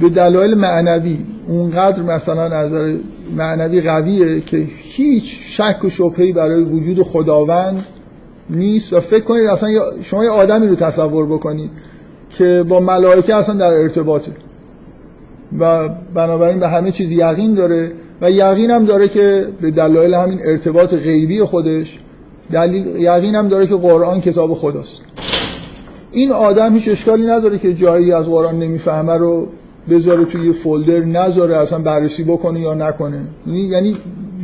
به 0.00 0.08
دلایل 0.08 0.54
معنوی 0.54 1.18
اونقدر 1.48 2.02
مثلا 2.02 2.48
نظر 2.48 2.94
معنوی 3.36 3.80
قویه 3.80 4.40
که 4.40 4.56
هیچ 4.78 5.40
شک 5.42 5.84
و 5.84 5.90
شبهی 5.90 6.32
برای 6.32 6.62
وجود 6.62 7.02
خداوند 7.02 7.84
نیست 8.50 8.92
و 8.92 9.00
فکر 9.00 9.24
کنید 9.24 9.46
اصلا 9.46 9.70
شما 10.02 10.24
یه 10.24 10.30
آدمی 10.30 10.66
رو 10.66 10.74
تصور 10.74 11.26
بکنید. 11.26 11.70
که 12.38 12.64
با 12.68 12.80
ملائکه 12.80 13.34
اصلا 13.34 13.54
در 13.54 13.74
ارتباطه. 13.74 14.32
و 15.58 15.88
بنابراین 16.14 16.60
به 16.60 16.68
همه 16.68 16.90
چیز 16.90 17.12
یقین 17.12 17.54
داره 17.54 17.92
و 18.20 18.30
یقین 18.30 18.70
هم 18.70 18.84
داره 18.84 19.08
که 19.08 19.48
به 19.60 19.70
دلایل 19.70 20.14
همین 20.14 20.40
ارتباط 20.44 20.94
غیبی 20.94 21.42
خودش 21.42 21.98
دلیل 22.52 22.86
یقین 22.86 23.34
هم 23.34 23.48
داره 23.48 23.66
که 23.66 23.76
قرآن 23.76 24.20
کتاب 24.20 24.54
خداست. 24.54 25.02
این 26.12 26.32
آدم 26.32 26.74
هیچ 26.74 26.88
اشکالی 26.88 27.26
نداره 27.26 27.58
که 27.58 27.74
جایی 27.74 28.12
از 28.12 28.26
قرآن 28.26 28.58
نمی‌فهمه 28.58 29.12
رو 29.12 29.48
بذاره 29.90 30.24
توی 30.24 30.46
یه 30.46 30.52
فولدر 30.52 31.00
نذاره 31.04 31.56
اصلا 31.56 31.78
بررسی 31.78 32.24
بکنه 32.24 32.60
یا 32.60 32.74
نکنه. 32.74 33.20
یعنی, 33.46 33.96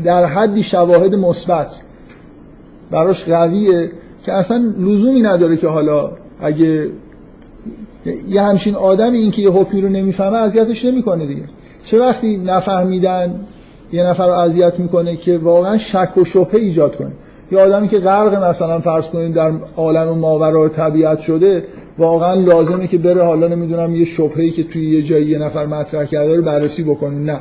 در 0.05 0.25
حدی 0.25 0.63
شواهد 0.63 1.15
مثبت 1.15 1.81
براش 2.91 3.25
قویه 3.25 3.91
که 4.25 4.33
اصلا 4.33 4.75
لزومی 4.79 5.23
نداره 5.23 5.57
که 5.57 5.69
حالا 5.69 6.11
اگه 6.41 6.87
یه 8.29 8.43
همچین 8.43 8.75
آدمی 8.75 9.19
این 9.19 9.31
که 9.31 9.43
یه 9.43 9.51
حکمی 9.51 9.81
رو 9.81 9.89
نمی‌فهمه 9.89 10.37
اذیتش 10.37 10.85
نمی‌کنه 10.85 11.27
دیگه. 11.27 11.43
چه 11.85 12.01
وقتی 12.01 12.37
نفهمیدن 12.37 13.41
یه 13.93 14.03
نفر 14.03 14.27
رو 14.27 14.33
اذیت 14.33 14.79
می‌کنه 14.81 15.17
که 15.17 15.39
واقعا 15.39 15.79
شک 15.79 16.17
و 16.17 16.25
شبهه 16.25 16.55
ایجاد 16.55 16.97
کنه. 16.97 17.13
یه 17.53 17.59
آدمی 17.59 17.89
که 17.89 17.99
غرق 17.99 18.45
مثلا 18.45 18.81
فرض 18.81 19.07
کنید 19.07 19.35
در 19.35 19.53
عالم 19.77 20.19
ماورا 20.19 20.69
طبیعت 20.69 21.21
شده 21.21 21.65
واقعا 21.99 22.35
لازمه 22.35 22.87
که 22.87 22.99
بره 22.99 23.25
حالا 23.25 23.49
نمی‌دونم 23.49 23.95
یه 23.95 24.05
شبهه‌ای 24.05 24.51
که 24.51 24.65
توی 24.65 24.91
یه 24.91 25.03
جایی 25.03 25.27
یه 25.27 25.39
نفر 25.39 25.67
مطرح 25.67 26.05
کرده 26.05 26.37
رو 26.37 26.43
بررسی 26.43 26.83
بکنه. 26.83 27.19
نه. 27.19 27.41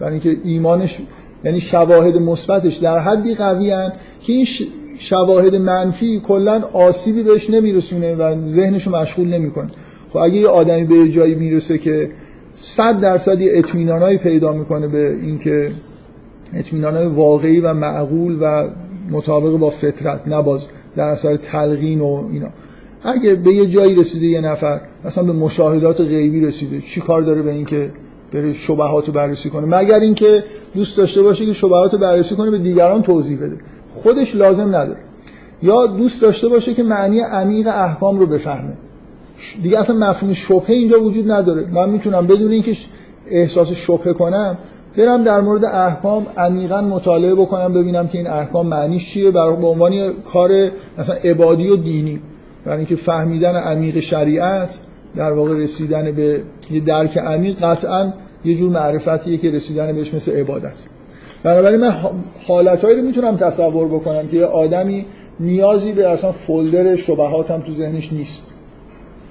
برای 0.00 0.12
اینکه 0.12 0.36
ایمانش 0.44 0.98
یعنی 1.44 1.60
شواهد 1.60 2.16
مثبتش 2.16 2.76
در 2.76 2.98
حدی 2.98 3.34
قوی 3.34 3.70
که 4.22 4.32
این 4.32 4.46
شواهد 4.98 5.56
منفی 5.56 6.20
کلا 6.20 6.62
آسیبی 6.72 7.22
بهش 7.22 7.50
نمیرسونه 7.50 8.14
و 8.14 8.48
ذهنشو 8.48 8.90
مشغول 8.90 9.28
نمی‌کنه. 9.28 9.68
خب 10.10 10.16
اگه 10.16 10.34
یه 10.34 10.48
آدمی 10.48 10.84
به 10.84 11.08
جایی 11.08 11.34
می‌رسه 11.34 11.78
که 11.78 12.10
صد 12.56 13.00
درصد 13.00 13.40
یه 13.40 13.52
اطمینانایی 13.54 14.18
پیدا 14.18 14.52
می‌کنه 14.52 14.88
به 14.88 15.16
اینکه 15.22 15.70
اطمینانای 16.54 17.06
واقعی 17.06 17.60
و 17.60 17.74
معقول 17.74 18.38
و 18.40 18.68
مطابق 19.10 19.56
با 19.56 19.70
فطرت 19.70 20.28
نباز 20.28 20.68
در 20.96 21.04
اثر 21.04 21.36
تلقین 21.36 22.00
و 22.00 22.24
اینا. 22.32 22.48
اگه 23.04 23.34
به 23.34 23.52
یه 23.52 23.66
جایی 23.66 23.94
رسیده 23.94 24.26
یه 24.26 24.40
نفر 24.40 24.80
مثلا 25.04 25.24
به 25.24 25.32
مشاهدات 25.32 26.00
غیبی 26.00 26.40
رسیده 26.40 26.80
چی 26.80 27.00
کار 27.00 27.22
داره 27.22 27.42
به 27.42 27.50
اینکه 27.50 27.90
بره 28.32 28.52
شبهات 28.52 29.10
بررسی 29.10 29.50
کنه؟ 29.50 29.66
مگر 29.66 30.00
اینکه 30.00 30.44
دوست 30.74 30.96
داشته 30.96 31.22
باشه 31.22 31.46
که 31.46 31.52
شبهات 31.52 31.94
بررسی 31.94 32.34
کنه 32.34 32.50
به 32.50 32.58
دیگران 32.58 33.02
توضیح 33.02 33.38
بده. 33.38 33.56
خودش 33.94 34.36
لازم 34.36 34.68
نداره. 34.68 35.00
یا 35.62 35.86
دوست 35.86 36.22
داشته 36.22 36.48
باشه 36.48 36.74
که 36.74 36.82
معنی 36.82 37.20
عمیق 37.20 37.68
احکام 37.68 38.18
رو 38.18 38.26
بفهمه. 38.26 38.72
دیگه 39.62 39.78
اصلا 39.78 39.96
مفهوم 39.96 40.32
شبهه 40.32 40.70
اینجا 40.70 41.02
وجود 41.02 41.30
نداره. 41.30 41.66
من 41.72 41.90
می‌تونم 41.90 42.26
بدون 42.26 42.52
اینکه 42.52 42.76
احساس 43.30 43.72
شبهه 43.72 44.12
کنم 44.12 44.58
برم 44.96 45.24
در 45.24 45.40
مورد 45.40 45.64
احکام 45.64 46.26
عمیقا 46.36 46.80
مطالعه 46.80 47.34
بکنم 47.34 47.72
ببینم 47.72 48.08
که 48.08 48.18
این 48.18 48.26
احکام 48.26 48.66
معنیش 48.66 49.12
چیه. 49.12 49.30
برای 49.30 49.56
به 49.56 49.66
عنوان 49.66 50.12
کار 50.12 50.70
مثلا 50.98 51.14
عبادی 51.24 51.68
و 51.68 51.76
دینی. 51.76 52.20
برای 52.64 52.78
اینکه 52.78 52.96
فهمیدن 52.96 53.56
عمیق 53.56 53.98
شریعت 53.98 54.78
در 55.16 55.32
واقع 55.32 55.54
رسیدن 55.54 56.12
به 56.12 56.42
یه 56.70 56.80
درک 56.80 57.18
عمیق 57.18 57.64
قطعا 57.64 58.12
یه 58.44 58.54
جور 58.54 58.70
معرفتیه 58.70 59.38
که 59.38 59.50
رسیدن 59.50 59.92
بهش 59.92 60.14
مثل 60.14 60.32
عبادت. 60.32 60.74
بنابراین 61.42 61.80
من 61.80 61.94
حالتهایی 62.46 62.96
رو 62.96 63.02
می‌تونم 63.02 63.36
تصور 63.36 63.88
بکنم 63.88 64.28
که 64.30 64.36
یه 64.36 64.44
آدمی 64.44 65.06
نیازی 65.40 65.92
به 65.92 66.08
اصلا 66.08 66.32
فولدر 66.32 66.96
شبهات 66.96 67.50
هم 67.50 67.60
تو 67.60 67.72
ذهنش 67.72 68.12
نیست. 68.12 68.46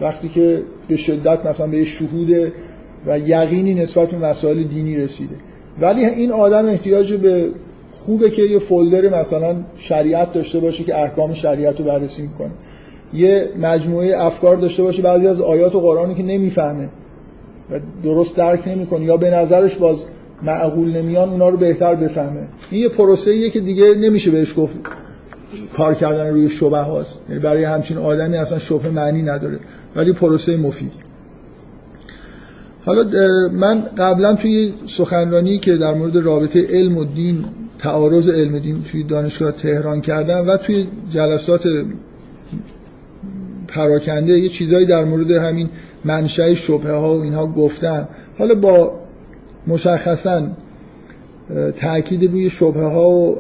وقتی 0.02 0.30
که 0.30 0.62
به 0.88 0.98
شدت 0.98 1.46
مثلا 1.46 1.68
به 1.68 1.86
شهود 1.86 2.52
و 3.06 3.20
یقینی 3.20 3.74
نسبت 3.74 4.10
به 4.10 4.18
مسائل 4.18 4.64
دینی 4.64 4.98
رسیده. 4.98 5.36
ولی 5.82 6.06
این 6.06 6.32
آدم 6.32 6.66
احتیاج 6.66 7.14
به 7.14 7.50
خوبه 7.92 8.30
که 8.30 8.42
یه 8.42 8.60
فولدر 8.60 9.20
مثلا 9.20 9.56
شریعت 9.76 10.34
داشته 10.34 10.60
باشه 10.60 10.84
که 10.84 11.02
احکام 11.02 11.34
شریعت 11.34 11.80
رو 11.80 11.86
بررسی 11.86 12.22
می‌کنه. 12.22 12.52
یه 13.14 13.50
مجموعه 13.62 14.26
افکار 14.26 14.58
داشته 14.58 14.84
باشه 14.84 15.02
بعضی 15.02 15.28
از 15.28 15.42
آیات 15.42 15.76
و 15.76 15.80
قرآنی 15.80 16.16
که 16.16 16.24
نمی‌فهمه 16.24 16.90
و 17.72 17.80
درست 18.04 18.36
درک 18.36 18.68
نمی‌کنه 18.68 19.06
یا 19.06 19.18
به 19.18 19.30
نظرش 19.30 19.76
باز 19.76 20.06
معقول 20.44 20.98
نمیان 20.98 21.30
اونا 21.30 21.50
رو 21.50 21.58
بهتر 21.58 21.96
بفهمه. 21.96 22.48
این 22.72 22.82
یه 22.82 22.90
پروسه 22.90 23.50
که 23.50 23.60
دیگه 23.60 23.96
نمیشه 23.96 24.32
بهش 24.32 24.54
گفت 24.58 24.76
کار 25.74 25.94
کردن 25.94 26.28
روی 26.28 26.50
شبهات 26.50 27.08
یعنی 27.30 27.42
برای 27.42 27.64
همچین 27.64 27.98
آدمی 27.98 28.38
اصلا 28.38 28.60
شبه 28.60 28.90
معنی 28.90 29.22
نداره 29.22 29.60
ولی 29.96 30.14
پروسه 30.14 30.58
مفید. 30.58 30.92
حالا 32.86 33.04
من 33.52 33.82
قبلا 33.98 34.36
توی 34.36 34.74
سخنرانی 34.86 35.60
که 35.60 35.78
در 35.78 35.94
مورد 35.94 36.16
رابطه 36.16 36.68
علم 36.70 36.98
و 36.98 37.06
دین 37.06 37.46
تعارض 37.80 38.30
علم 38.30 38.60
دین 38.60 38.84
توی 38.92 39.04
دانشگاه 39.04 39.52
تهران 39.52 40.02
کردم 40.02 40.48
و 40.48 40.58
توی 40.58 40.88
جلسات 41.14 41.68
پراکنده 43.68 44.40
یه 44.40 44.50
چیزایی 44.50 44.86
در 44.86 45.04
مورد 45.04 45.32
همین 45.32 45.70
منشأ 46.06 46.54
شبهه 46.54 46.92
ها 46.92 47.18
و 47.18 47.22
اینها 47.22 47.48
گفتم. 47.48 48.08
حالا 48.38 48.56
با 48.56 49.01
مشخصا 49.68 50.48
تاکید 51.80 52.32
روی 52.32 52.50
شبهه 52.50 52.84
ها 52.84 53.10
و 53.10 53.38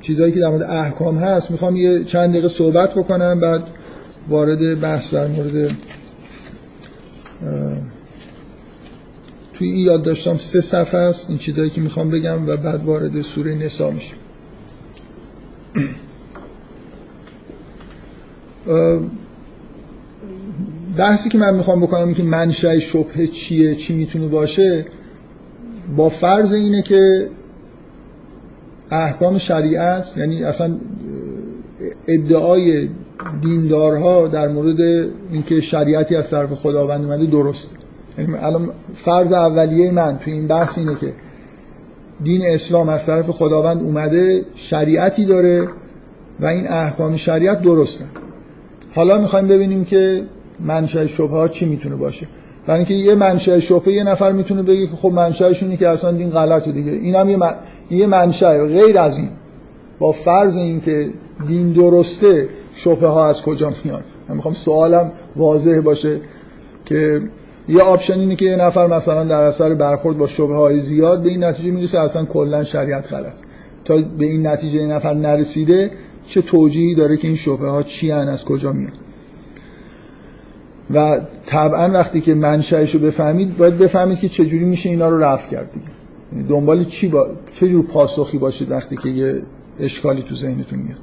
چیزایی 0.00 0.32
که 0.32 0.40
در 0.40 0.48
مورد 0.48 0.62
احکام 0.62 1.18
هست. 1.18 1.50
می‌خوام 1.50 1.76
یه 1.76 2.04
چند 2.04 2.30
دقیقه 2.30 2.48
صحبت 2.48 2.94
بکنم 2.94 3.40
بعد 3.40 3.64
وارد 4.28 4.80
بحث 4.80 5.14
در 5.14 5.26
مورد 5.26 5.70
توی 9.54 9.68
این 9.68 9.86
یاد 9.86 10.02
داشتم 10.02 10.36
سه 10.36 10.60
صفحه 10.60 11.00
است. 11.00 11.30
این 11.30 11.38
چیزایی 11.38 11.70
که 11.70 11.80
می‌خوام 11.80 12.10
بگم 12.10 12.48
و 12.48 12.56
بعد 12.56 12.84
وارد 12.84 13.20
سوره 13.20 13.54
نسا 13.54 13.90
میشم 13.90 14.16
بحثی 20.96 21.28
که 21.28 21.38
من 21.38 21.54
می‌خوام 21.54 21.80
بکنم 21.80 22.14
که 22.14 22.22
منشأ 22.22 22.78
شبهه 22.78 23.26
چیه 23.26 23.74
چی 23.74 23.94
می‌تونه 23.94 24.26
باشه 24.26 24.86
با 25.96 26.08
فرض 26.08 26.52
اینه 26.52 26.82
که 26.82 27.28
احکام 28.90 29.38
شریعت 29.38 30.14
یعنی 30.16 30.44
اصلا 30.44 30.78
ادعای 32.08 32.88
دیندارها 33.42 34.28
در 34.28 34.48
مورد 34.48 34.80
اینکه 35.32 35.60
شریعتی 35.60 36.16
از 36.16 36.30
طرف 36.30 36.52
خداوند 36.52 37.04
اومده 37.04 37.26
درست 37.26 37.70
یعنی 38.18 38.34
الان 38.34 38.70
فرض 38.94 39.32
اولیه 39.32 39.90
من 39.90 40.18
توی 40.18 40.32
این 40.32 40.46
بحث 40.46 40.78
اینه 40.78 40.94
که 40.94 41.12
دین 42.24 42.42
اسلام 42.46 42.88
از 42.88 43.06
طرف 43.06 43.30
خداوند 43.30 43.82
اومده 43.82 44.44
شریعتی 44.54 45.24
داره 45.24 45.68
و 46.40 46.46
این 46.46 46.68
احکام 46.68 47.16
شریعت 47.16 47.62
درستن 47.62 48.06
حالا 48.94 49.18
می‌خوایم 49.18 49.48
ببینیم 49.48 49.84
که 49.84 50.24
منشأ 50.60 51.06
شبهه 51.06 51.48
چی 51.48 51.64
می‌تونه 51.64 51.96
باشه؟ 51.96 52.28
برای 52.66 52.78
اینکه 52.78 52.94
یه 52.94 53.14
منشأ 53.14 53.58
شبهه 53.58 53.88
یه 53.88 54.04
نفر 54.04 54.32
می‌تونه 54.32 54.62
بگه 54.62 54.86
که 54.86 54.96
خب 54.96 55.08
منشأش 55.08 55.62
اینه 55.62 55.76
که 55.76 55.88
اصلا 55.88 56.12
دین 56.12 56.30
غلطه 56.30 56.72
دیگه. 56.72 56.92
اینم 56.92 57.28
یه 57.28 57.36
من... 57.36 57.54
یه 57.90 58.06
منشأ 58.06 58.66
غیر 58.66 58.98
از 58.98 59.16
این. 59.16 59.28
با 59.98 60.12
فرض 60.12 60.56
اینکه 60.56 61.10
دین 61.48 61.72
درسته 61.72 62.48
شبهه 62.74 63.08
ها 63.08 63.28
از 63.28 63.42
کجا 63.42 63.72
میاد 63.84 64.04
من 64.28 64.36
می‌خوام 64.36 64.54
سوالم 64.54 65.12
واضح 65.36 65.80
باشه 65.80 66.20
که 66.84 67.20
یه 67.68 67.82
آپشن 67.82 68.18
اینه 68.20 68.36
که 68.36 68.44
یه 68.44 68.56
نفر 68.56 68.86
مثلا 68.86 69.24
در 69.24 69.40
اثر 69.40 69.74
برخورد 69.74 70.18
با 70.18 70.26
شبه 70.26 70.54
های 70.54 70.80
زیاد 70.80 71.22
به 71.22 71.28
این 71.28 71.44
نتیجه 71.44 71.70
می‌رسه 71.70 72.00
اصلا 72.00 72.24
کلا 72.24 72.64
شریعت 72.64 73.12
غلط. 73.12 73.34
تا 73.84 73.96
به 74.18 74.24
این 74.24 74.46
نتیجه 74.46 74.80
این 74.80 74.92
نفر 74.92 75.14
نرسیده 75.14 75.90
چه 76.26 76.42
توجیهی 76.42 76.94
داره 76.94 77.16
که 77.16 77.28
این 77.28 77.36
شبه 77.36 77.68
ها 77.68 77.82
چی 77.82 78.12
از 78.12 78.44
کجا 78.44 78.72
میاد 78.72 78.92
و 80.94 81.20
طبعا 81.46 81.92
وقتی 81.92 82.20
که 82.20 82.34
منشأش 82.34 82.94
رو 82.94 83.00
بفهمید 83.00 83.56
باید 83.56 83.78
بفهمید 83.78 84.18
که 84.18 84.28
چجوری 84.28 84.64
میشه 84.64 84.88
اینا 84.88 85.08
رو 85.08 85.18
رفع 85.18 85.50
کرد 85.50 85.72
دیگه. 85.72 85.86
یعنی 86.32 86.48
دنبال 86.48 86.84
چی 86.84 87.08
با 87.08 87.28
چه 87.54 87.68
جور 87.68 87.84
پاسخی 87.84 88.38
باشید 88.38 88.70
وقتی 88.70 88.96
که 88.96 89.08
یه 89.08 89.42
اشکالی 89.80 90.22
تو 90.22 90.34
ذهنتون 90.34 90.78
میاد؟ 90.78 90.98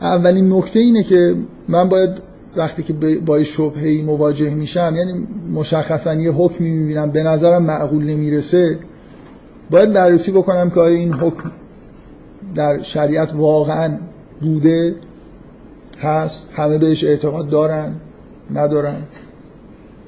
اولین 0.00 0.52
نکته 0.52 0.80
اینه 0.80 1.02
که 1.02 1.34
من 1.68 1.88
باید 1.88 2.10
وقتی 2.56 2.82
که 2.82 2.92
با 3.26 3.44
شبهه 3.44 4.02
مواجه 4.06 4.54
میشم 4.54 4.94
یعنی 4.96 5.26
مشخصا 5.54 6.14
یه 6.14 6.32
حکمی 6.32 6.70
می‌بینم 6.70 7.10
به 7.10 7.22
نظرم 7.22 7.62
معقول 7.62 8.04
نمی‌رسه 8.04 8.78
باید 9.70 9.92
بررسی 9.92 10.32
بکنم 10.32 10.70
که 10.70 10.80
آیا 10.80 10.96
این 10.96 11.12
حکم 11.12 11.50
در 12.54 12.82
شریعت 12.82 13.34
واقعا 13.34 13.98
بوده. 14.40 14.94
هست 16.02 16.48
همه 16.52 16.78
بهش 16.78 17.04
اعتقاد 17.04 17.48
دارن 17.48 17.94
ندارن. 18.54 19.02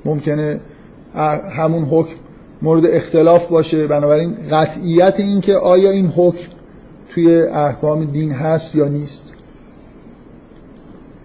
ممکنه 0.04 0.60
همون 1.50 1.84
حکم 1.84 2.14
مورد 2.62 2.86
اختلاف 2.86 3.48
باشه 3.48 3.86
بنابراین 3.86 4.36
قطعیت 4.50 5.20
این 5.20 5.40
که 5.40 5.54
آیا 5.54 5.90
این 5.90 6.06
حکم 6.06 6.48
توی 7.10 7.42
احکام 7.42 8.04
دین 8.04 8.32
هست 8.32 8.74
یا 8.74 8.88
نیست. 8.88 9.24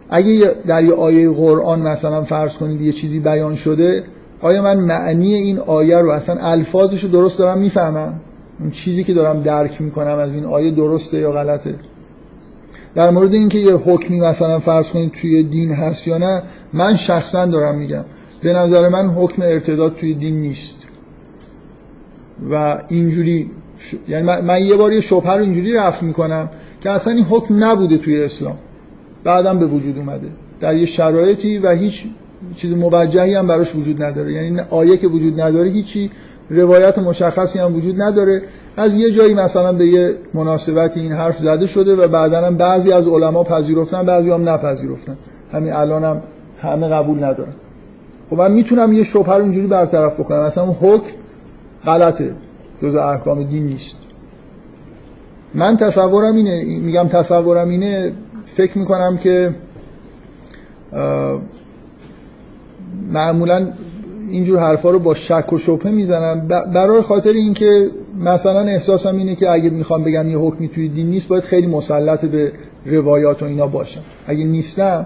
اگه 0.10 0.56
در 0.68 0.84
یه 0.84 0.94
آیه 0.94 1.32
قرآن 1.32 1.82
مثلا 1.82 2.24
فرض 2.24 2.54
کنید 2.54 2.82
یه 2.82 2.92
چیزی 2.92 3.20
بیان 3.20 3.56
شده 3.56 4.04
آیا 4.42 4.62
من 4.62 4.80
معنی 4.80 5.34
این 5.34 5.60
آیه 5.60 5.98
رو 5.98 6.10
اصلا 6.10 6.36
الفاظش 6.42 7.04
رو 7.04 7.10
درست 7.10 7.40
دارم 7.40 7.58
می‌فهمم؟ 7.58 8.20
اون 8.60 8.72
چیزی 8.72 9.04
که 9.04 9.14
دارم 9.14 9.44
درک 9.44 9.82
می‌کنم 9.82 10.18
از 10.18 10.36
این 10.36 10.46
آیه 10.46 10.72
درسته 10.72 11.18
یا 11.18 11.32
غلطه؟ 11.32 11.76
در 13.00 13.10
مورد 13.10 13.34
اینکه 13.34 13.60
یه 13.60 13.74
حکمی 13.74 14.20
مثلا 14.20 14.60
فرض 14.60 14.90
کنید 14.90 15.12
توی 15.12 15.44
دین 15.44 15.72
هست 15.72 16.08
یا 16.08 16.18
نه 16.18 16.44
من 16.74 16.96
شخصا 16.96 17.46
دارم 17.46 17.76
میگم. 17.78 18.06
به 18.42 18.54
نظر 18.54 18.90
من 18.90 19.08
حکم 19.08 19.42
ارتداد 19.42 19.96
توی 19.96 20.14
دین 20.14 20.42
نیست. 20.42 20.78
و 22.52 22.82
اینجوری 22.88 23.52
ش... 23.80 23.96
یعنی 24.08 24.24
من, 24.24 24.46
من 24.46 24.66
یه 24.66 24.76
بار 24.76 24.94
یه 24.94 25.02
شبهه 25.02 25.34
رو 25.34 25.42
اینجوری 25.42 25.74
رفت 25.74 26.04
می‌کنم 26.04 26.50
که 26.82 26.90
اصلا 26.90 27.14
این 27.14 27.24
حکم 27.24 27.64
نبوده 27.64 27.98
توی 27.98 28.24
اسلام. 28.24 28.58
بعدم 29.24 29.60
به 29.60 29.66
وجود 29.66 29.98
اومده. 29.98 30.28
در 30.60 30.76
یه 30.76 30.86
شرایطی 30.86 31.58
و 31.58 31.72
هیچ 31.72 32.06
چیز 32.56 32.74
موجهی 32.74 33.36
هم 33.36 33.48
براش 33.48 33.76
وجود 33.76 34.04
نداره. 34.04 34.34
یعنی 34.34 34.60
آیه 34.70 34.98
که 34.98 35.08
وجود 35.08 35.42
نداره 35.42 35.70
هیچی. 35.70 36.12
روایت 36.50 37.00
مشخصی 37.00 37.60
هم 37.60 37.76
وجود 37.76 38.02
نداره. 38.02 38.42
از 38.78 38.96
یه 38.96 39.12
جایی 39.12 39.34
مثلا 39.34 39.74
به 39.74 39.86
یه 39.86 40.14
مناسبتی 40.34 41.00
این 41.00 41.12
حرف 41.12 41.38
زده 41.38 41.68
شده 41.68 41.96
و 41.96 42.08
بعدا 42.08 42.48
هم 42.48 42.58
بعضی 42.58 42.92
از 42.92 43.08
علما 43.08 43.44
پذیرفتن 43.44 44.06
بعضی 44.06 44.30
هم 44.30 44.50
نپذیرفتن. 44.50 45.18
همین 45.54 45.74
الان 45.74 46.04
هم 46.04 46.22
همه 46.62 46.88
قبول 46.88 47.24
ندارن. 47.24 47.54
خب 48.30 48.38
من 48.38 48.52
می‌تونم 48.52 48.94
یه 48.94 49.04
شبهه 49.04 49.34
رو 49.36 49.44
اینجوری 49.44 49.68
برطرف 49.68 50.20
بکنم. 50.20 50.44
مثلا 50.44 50.66
حکم 50.66 51.12
غلطه. 51.86 52.34
جز 52.82 52.96
احکام 52.96 53.44
دین 53.44 53.64
نیست. 53.64 53.96
من 55.54 55.78
تصورم 55.78 56.36
اینه 56.36 56.64
میگم 56.66 57.08
تصورم 57.08 57.70
اینه 57.70 58.12
فکر 58.56 58.78
می‌کنم 58.78 59.18
که 59.18 59.56
معمولا 63.12 63.68
اینجور 64.32 64.60
حرفا 64.60 64.90
رو 64.90 65.00
با 65.00 65.14
شک 65.14 65.54
و 65.54 65.58
شبهه 65.58 65.92
می‌زنم. 65.92 66.48
برای 66.48 67.02
خاطر 67.02 67.30
اینکه 67.30 67.90
مثلا 68.20 68.60
احساسم 68.60 69.18
اینه 69.18 69.36
که 69.36 69.50
اگه 69.50 69.70
می‌خوام 69.70 70.04
بگم 70.04 70.30
یه 70.30 70.38
حکمی 70.38 70.68
توی 70.68 70.88
دین 70.88 71.10
نیست 71.10 71.28
باید 71.28 71.44
خیلی 71.44 71.68
مسلط 71.68 72.26
به 72.26 72.52
روایات 72.86 73.44
و 73.44 73.46
اینا 73.46 73.68
باشم. 73.68 74.02
اگه 74.28 74.44
نیستم 74.44 75.06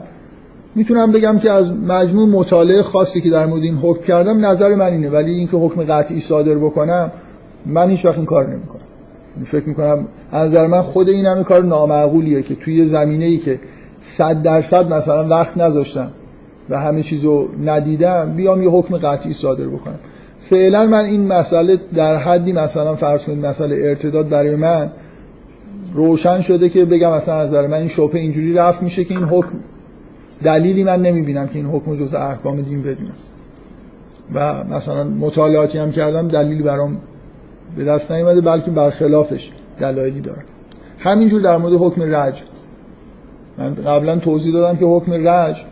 می‌تونم 0.76 1.12
بگم 1.12 1.40
که 1.40 1.52
از 1.52 1.74
مجموع 1.74 2.28
مطالعه 2.28 2.82
خاصی 2.82 3.22
که 3.22 3.30
در 3.30 3.46
مورد 3.46 3.64
این 3.64 3.76
حکم 3.76 4.04
کردم 4.04 4.46
نظر 4.46 4.76
من 4.76 4.86
اینه. 4.86 5.10
ولی 5.10 5.34
اینکه 5.34 5.58
حکم 5.58 5.84
قطعی 5.84 6.20
صادر 6.20 6.56
بکنم 6.56 7.12
من 7.66 7.90
هیچ 7.90 8.06
وقت 8.06 8.18
این 8.18 8.26
کار 8.26 8.50
نمی‌کنم. 8.50 8.82
یعنی 9.36 9.46
فکر 9.46 9.70
می‌کنم 9.70 10.08
از 10.32 10.50
نظر 10.50 10.68
من 10.68 10.82
خود 10.82 11.10
این 11.10 11.26
همه 11.26 11.44
کار 11.44 11.64
نامعقولیه 11.64 12.42
که 12.42 12.56
توی 12.56 12.86
زمینه 12.86 13.26
ای 13.26 13.38
که 13.38 13.60
صد 14.02 14.42
درصد 14.42 14.94
مثلا 14.94 15.28
وقت 15.28 15.58
نذاشتم 15.58 16.12
و 16.70 16.80
همه 16.80 17.04
چیزو 17.04 17.48
ندیدم 17.66 18.34
بیام 18.38 18.64
یه 18.64 18.70
حکم 18.70 18.98
قطعی 18.98 19.34
صادر 19.34 19.68
بکنم. 19.68 20.00
فعلا 20.42 20.88
من 20.88 21.06
این 21.06 21.28
مسئله 21.28 21.80
در 21.96 22.18
حدی 22.18 22.52
مثلا 22.52 22.96
فرض 22.96 23.26
کنید 23.26 23.46
مسئله 23.46 23.76
ارتداد 23.76 24.30
برای 24.30 24.56
من 24.56 24.92
روشن 25.94 26.42
شده 26.42 26.70
که 26.70 26.86
بگم 26.86 27.14
مثلا 27.14 27.36
از 27.36 27.50
نظر 27.50 27.68
من 27.68 27.78
این 27.78 27.88
شبهه 27.88 28.16
اینجوری 28.16 28.54
رفت 28.54 28.84
میشه 28.84 29.04
که 29.04 29.18
این 29.18 29.24
حکم. 29.24 29.56
دلیلی 30.44 30.84
من 30.84 31.02
نمی‌بینم 31.02 31.48
که 31.48 31.56
این 31.56 31.66
حکم 31.66 31.96
جز 31.96 32.14
احکام 32.14 32.62
دین 32.62 32.82
بدونم 32.82 33.16
و 34.34 34.64
مثلا 34.64 35.04
مطالعاتی 35.04 35.78
هم 35.78 35.92
کردم 35.92 36.28
دلیلی 36.28 36.64
برام 36.64 36.98
به 37.78 37.84
دست 37.84 38.12
نیومده 38.12 38.42
بلکه 38.42 38.72
برخلافش 38.72 39.52
دلایلی 39.80 40.22
دارم. 40.22 40.44
همینجور 41.00 41.42
در 41.42 41.58
مورد 41.58 41.74
حکم 41.74 42.16
رج 42.16 42.44
من 43.58 43.76
قبلا 43.76 44.16
توضیح 44.16 44.54
دادم 44.54 44.78
که 44.78 44.86
حکم 44.86 45.28
رج 45.28 45.66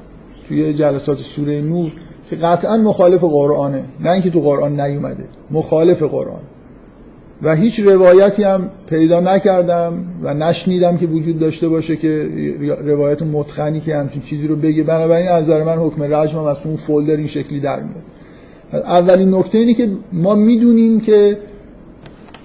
توی 0.51 0.73
جلسات 0.73 1.17
سوره 1.17 1.61
نور 1.61 1.91
که 2.29 2.35
قطعا 2.35 2.77
مخالف 2.77 3.23
قرآنه. 3.23 3.83
نه 3.99 4.11
اینکه 4.11 4.29
تو 4.29 4.41
قرآن 4.41 4.81
نیومده 4.81 5.23
مخالف 5.51 6.03
قرآن. 6.03 6.41
و 7.41 7.55
هیچ 7.55 7.79
روایتی 7.79 8.43
هم 8.43 8.69
پیدا 8.89 9.19
نکردم 9.19 10.05
و 10.21 10.33
نشنیدم 10.33 10.97
که 10.97 11.05
وجود 11.05 11.39
داشته 11.39 11.69
باشه 11.69 11.95
که 11.95 12.29
روایت 12.85 13.21
متخنی 13.21 13.79
که 13.79 13.95
همچین 13.95 14.21
چیزی 14.21 14.47
رو 14.47 14.55
بگه. 14.55 14.83
بنابراین 14.83 15.27
از 15.27 15.43
نظر 15.43 15.63
من 15.63 15.77
حکم 15.77 16.03
رجم 16.15 16.39
از 16.39 16.57
اون 16.65 16.75
فولدر 16.75 17.17
این 17.17 17.27
شکلی 17.27 17.59
در 17.59 17.79
میاد. 17.79 18.03
اولین 18.73 19.35
نکته 19.35 19.57
اینه 19.57 19.73
که 19.73 19.89
ما 20.13 20.35
می‌دونیم 20.35 20.99
که 20.99 21.37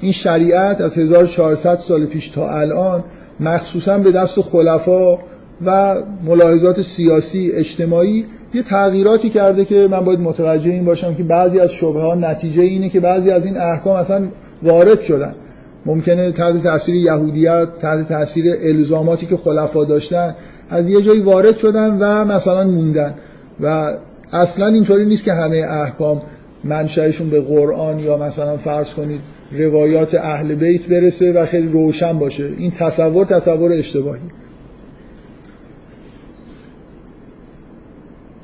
این 0.00 0.12
شریعت 0.12 0.80
از 0.80 0.98
1400 0.98 1.76
سال 1.76 2.06
پیش 2.06 2.28
تا 2.28 2.50
الان 2.50 3.04
مخصوصا 3.40 3.98
به 3.98 4.12
دست 4.12 4.40
خلفا 4.40 5.18
و 5.64 5.96
ملاحظات 6.24 6.82
سیاسی 6.82 7.52
اجتماعی 7.52 8.24
یه 8.54 8.62
تغییراتی 8.62 9.30
کرده 9.30 9.64
که 9.64 9.88
من 9.90 10.00
باید 10.00 10.20
متوجه 10.20 10.70
این 10.70 10.84
باشم 10.84 11.14
که 11.14 11.22
بعضی 11.22 11.60
از 11.60 11.72
شبه 11.72 12.00
ها 12.00 12.14
نتیجه 12.14 12.62
اینه 12.62 12.88
که 12.88 13.00
بعضی 13.00 13.30
از 13.30 13.46
این 13.46 13.56
احکام 13.56 13.96
اصلا 13.96 14.22
وارد 14.62 15.00
شدن. 15.00 15.34
ممکنه 15.86 16.32
تحت 16.32 16.62
تاثیر 16.62 16.94
یهودیت 16.94 17.68
تحت 17.78 18.08
تاثیر 18.08 18.54
الزاماتی 18.62 19.26
که 19.26 19.36
خلفا 19.36 19.84
داشتن 19.84 20.34
از 20.70 20.88
یه 20.88 21.02
جایی 21.02 21.20
وارد 21.20 21.56
شدن 21.56 21.98
و 22.00 22.24
مثلا 22.24 22.64
موندن. 22.64 23.14
و 23.60 23.96
اصلا 24.32 24.66
اینطوری 24.66 25.04
نیست 25.04 25.24
که 25.24 25.32
همه 25.32 25.56
احکام 25.56 26.22
منشأشون 26.64 27.30
به 27.30 27.40
قرآن 27.40 27.98
یا 27.98 28.16
مثلا 28.16 28.56
فرض 28.56 28.94
کنید 28.94 29.20
روایات 29.52 30.14
اهل 30.14 30.54
بیت 30.54 30.86
برسه 30.86 31.32
و 31.32 31.46
خیلی 31.46 31.68
روشن 31.68 32.18
باشه. 32.18 32.48
این 32.58 32.70
تصور 32.70 33.24
تصور 33.24 33.72
اشتباهی. 33.72 34.20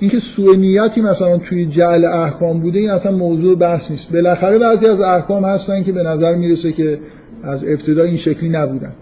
اینکه 0.03 0.19
سوء 0.19 0.55
نیتی 0.55 1.01
مثلا 1.01 1.39
توی 1.39 1.67
جعل 1.67 2.05
احکام 2.05 2.61
بوده 2.61 2.79
این 2.79 2.91
اصلا 2.91 3.13
موضوع 3.13 3.59
بحث 3.59 3.91
نیست. 3.91 4.13
بالاخره 4.13 4.59
بعضی 4.59 4.87
از 4.87 5.01
احکام 5.01 5.45
هستن 5.45 5.83
که 5.83 5.93
به 5.93 6.03
نظر 6.03 6.35
می‌رسه 6.35 6.73
که 6.73 6.99
از 7.43 7.65
ابتدا 7.65 8.03
این 8.03 8.17
شکلی 8.17 8.49
نبودن. 8.49 8.93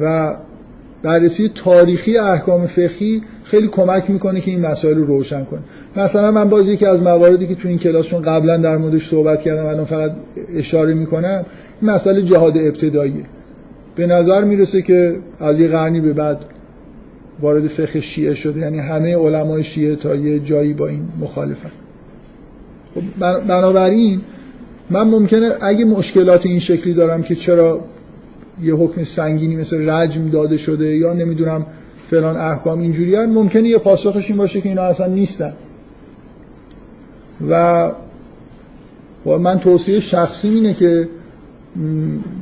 و 0.00 0.34
بررسی 1.02 1.50
تاریخی 1.54 2.18
احکام 2.18 2.66
فقهی 2.66 3.22
خیلی 3.44 3.68
کمک 3.68 4.10
می‌کنه 4.10 4.40
که 4.40 4.50
این 4.50 4.60
مسائل 4.60 4.96
رو 4.96 5.04
روشن 5.04 5.44
کنه. 5.44 5.60
مثلا 5.96 6.30
من 6.30 6.48
باز 6.48 6.68
یکی 6.68 6.86
از 6.86 7.02
مواردی 7.02 7.46
که 7.46 7.54
تو 7.54 7.68
این 7.68 7.78
کلاس 7.78 8.06
چون 8.06 8.22
قبلا 8.22 8.56
در 8.56 8.76
موردش 8.76 9.08
صحبت 9.08 9.42
کردم 9.42 9.66
الان 9.66 9.84
فقط 9.84 10.12
اشاره 10.56 10.94
می‌کنم 10.94 11.44
این 11.80 11.90
مسئله 11.90 12.22
جهاد 12.22 12.56
ابتداییه. 12.56 13.24
به 13.96 14.06
نظر 14.06 14.44
می‌رسه 14.44 14.82
که 14.82 15.16
از 15.40 15.60
یه 15.60 15.68
قرنی 15.68 16.00
به 16.00 16.12
بعد 16.12 16.38
وارد 17.42 17.66
فقه 17.66 18.00
شیعه 18.00 18.34
شده 18.34 18.60
یعنی 18.60 18.78
همه 18.78 19.16
علمای 19.16 19.62
شیعه 19.62 19.96
تا 19.96 20.14
یه 20.14 20.38
جایی 20.38 20.72
با 20.72 20.88
این 20.88 21.08
مخالفن. 21.20 21.70
خب 22.94 23.02
بنابراین 23.48 24.20
من 24.90 25.02
ممکنه 25.02 25.52
اگه 25.60 25.84
مشکلات 25.84 26.46
این 26.46 26.58
شکلی 26.58 26.94
دارم 26.94 27.22
که 27.22 27.34
چرا 27.34 27.80
یه 28.62 28.74
حکم 28.74 29.02
سنگینی 29.02 29.56
مثل 29.56 29.90
رجم 29.90 30.28
داده 30.28 30.56
شده 30.56 30.96
یا 30.96 31.12
نمی‌دونم 31.12 31.66
فلان 32.10 32.36
احکام 32.36 32.80
اینجوری 32.80 33.14
هم 33.14 33.32
ممکنه 33.32 33.68
یه 33.68 33.78
پاسخش 33.78 34.28
این 34.28 34.38
باشه 34.38 34.60
که 34.60 34.68
اینا 34.68 34.82
اصلا 34.82 35.06
نیستن. 35.06 35.52
و 37.50 37.90
من 39.26 39.58
توصیه 39.60 40.00
شخصی 40.00 40.48
اینه 40.48 40.74
که 40.74 41.08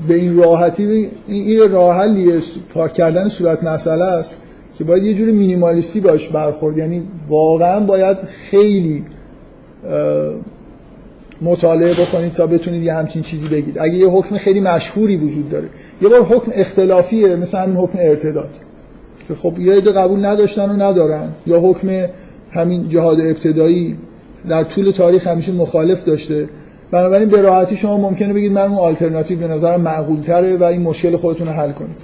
به 0.08 0.14
این 0.14 0.36
راحتی 0.36 1.08
این 1.28 1.70
راه 1.70 1.96
حلیه 1.96 2.40
پاک 2.74 2.92
کردن 2.92 3.28
صورت 3.28 3.64
مسئله 3.64 4.04
است. 4.04 4.34
که 4.80 4.84
باید 4.84 5.02
یه 5.02 5.14
جوری 5.14 5.32
مینیمالیستی 5.32 6.00
باش 6.00 6.28
برخورد. 6.28 6.78
یعنی 6.78 7.02
واقعا 7.28 7.80
باید 7.80 8.16
خیلی 8.18 9.04
مطالعه 11.42 11.94
بکنید 11.94 12.32
تا 12.34 12.46
بتونید 12.46 12.82
یه 12.82 12.94
همچین 12.94 13.22
چیزی 13.22 13.48
بگید. 13.48 13.78
اگه 13.78 13.94
یه 13.94 14.08
حکم 14.08 14.36
خیلی 14.36 14.60
مشهوری 14.60 15.16
وجود 15.16 15.50
داره. 15.50 15.68
یه 16.02 16.08
بار 16.08 16.22
حکم 16.22 16.52
اختلافیه 16.54 17.36
مثل 17.36 17.58
همین 17.58 17.76
حکم 17.76 17.98
ارتداد. 17.98 18.50
که 19.28 19.34
خب 19.34 19.58
یه 19.58 19.74
عده 19.74 19.92
قبول 19.92 20.24
نداشتن 20.24 20.70
و 20.70 20.72
ندارن. 20.72 21.28
یا 21.46 21.60
حکم 21.60 22.06
همین 22.50 22.88
جهاد 22.88 23.20
ابتدایی 23.20 23.96
در 24.48 24.64
طول 24.64 24.90
تاریخ 24.90 25.26
همیشه 25.26 25.52
مخالف 25.52 26.04
داشته. 26.04 26.48
بنابراین 26.90 27.28
به 27.28 27.40
راحتی 27.40 27.76
شما 27.76 27.96
ممکنه 27.96 28.32
بگید 28.32 28.52
من 28.52 28.62
اون 28.62 28.78
آلترناتیو 28.78 29.38
به 29.38 29.48
نظرم 29.48 29.80
معقول 29.80 30.20
تره 30.20 30.56
و 30.56 30.64
این 30.64 30.82
مشکل 30.82 31.16
خودتون 31.16 31.46
رو 31.46 31.52
حل 31.52 31.72
کنید. 31.72 31.96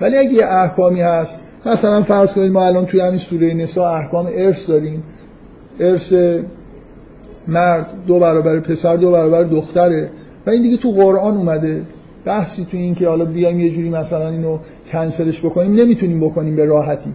ولی 0.00 0.16
اگه 0.16 0.32
یه 0.32 0.46
احکامی 0.46 1.00
هست 1.00 1.40
مثلا 1.66 2.02
فرض 2.02 2.32
کنید 2.32 2.52
ما 2.52 2.66
الان 2.66 2.86
توی 2.86 3.00
همین 3.00 3.18
سوره 3.18 3.54
نساء 3.54 3.94
احکام 3.94 4.28
ارث 4.32 4.68
داریم. 4.68 5.02
ارث 5.80 6.14
مرد 7.48 7.86
دو 8.06 8.18
برابر 8.18 8.60
پسر 8.60 8.96
دو 8.96 9.12
برابر 9.12 9.42
دختره. 9.42 10.10
و 10.46 10.50
این 10.50 10.62
دیگه 10.62 10.76
تو 10.76 10.90
قرآن 10.90 11.36
اومده. 11.36 11.82
بحثی 12.24 12.64
تو 12.64 12.76
این 12.76 12.94
که 12.94 13.08
حالا 13.08 13.24
بیایم 13.24 13.60
یه 13.60 13.70
جوری 13.70 13.90
مثلا 13.90 14.28
اینو 14.28 14.58
کنسلش 14.92 15.40
بکنیم 15.40 15.74
نمی‌تونیم 15.74 16.20
بکنیم 16.20 16.56
به 16.56 16.64
راحتی. 16.64 17.14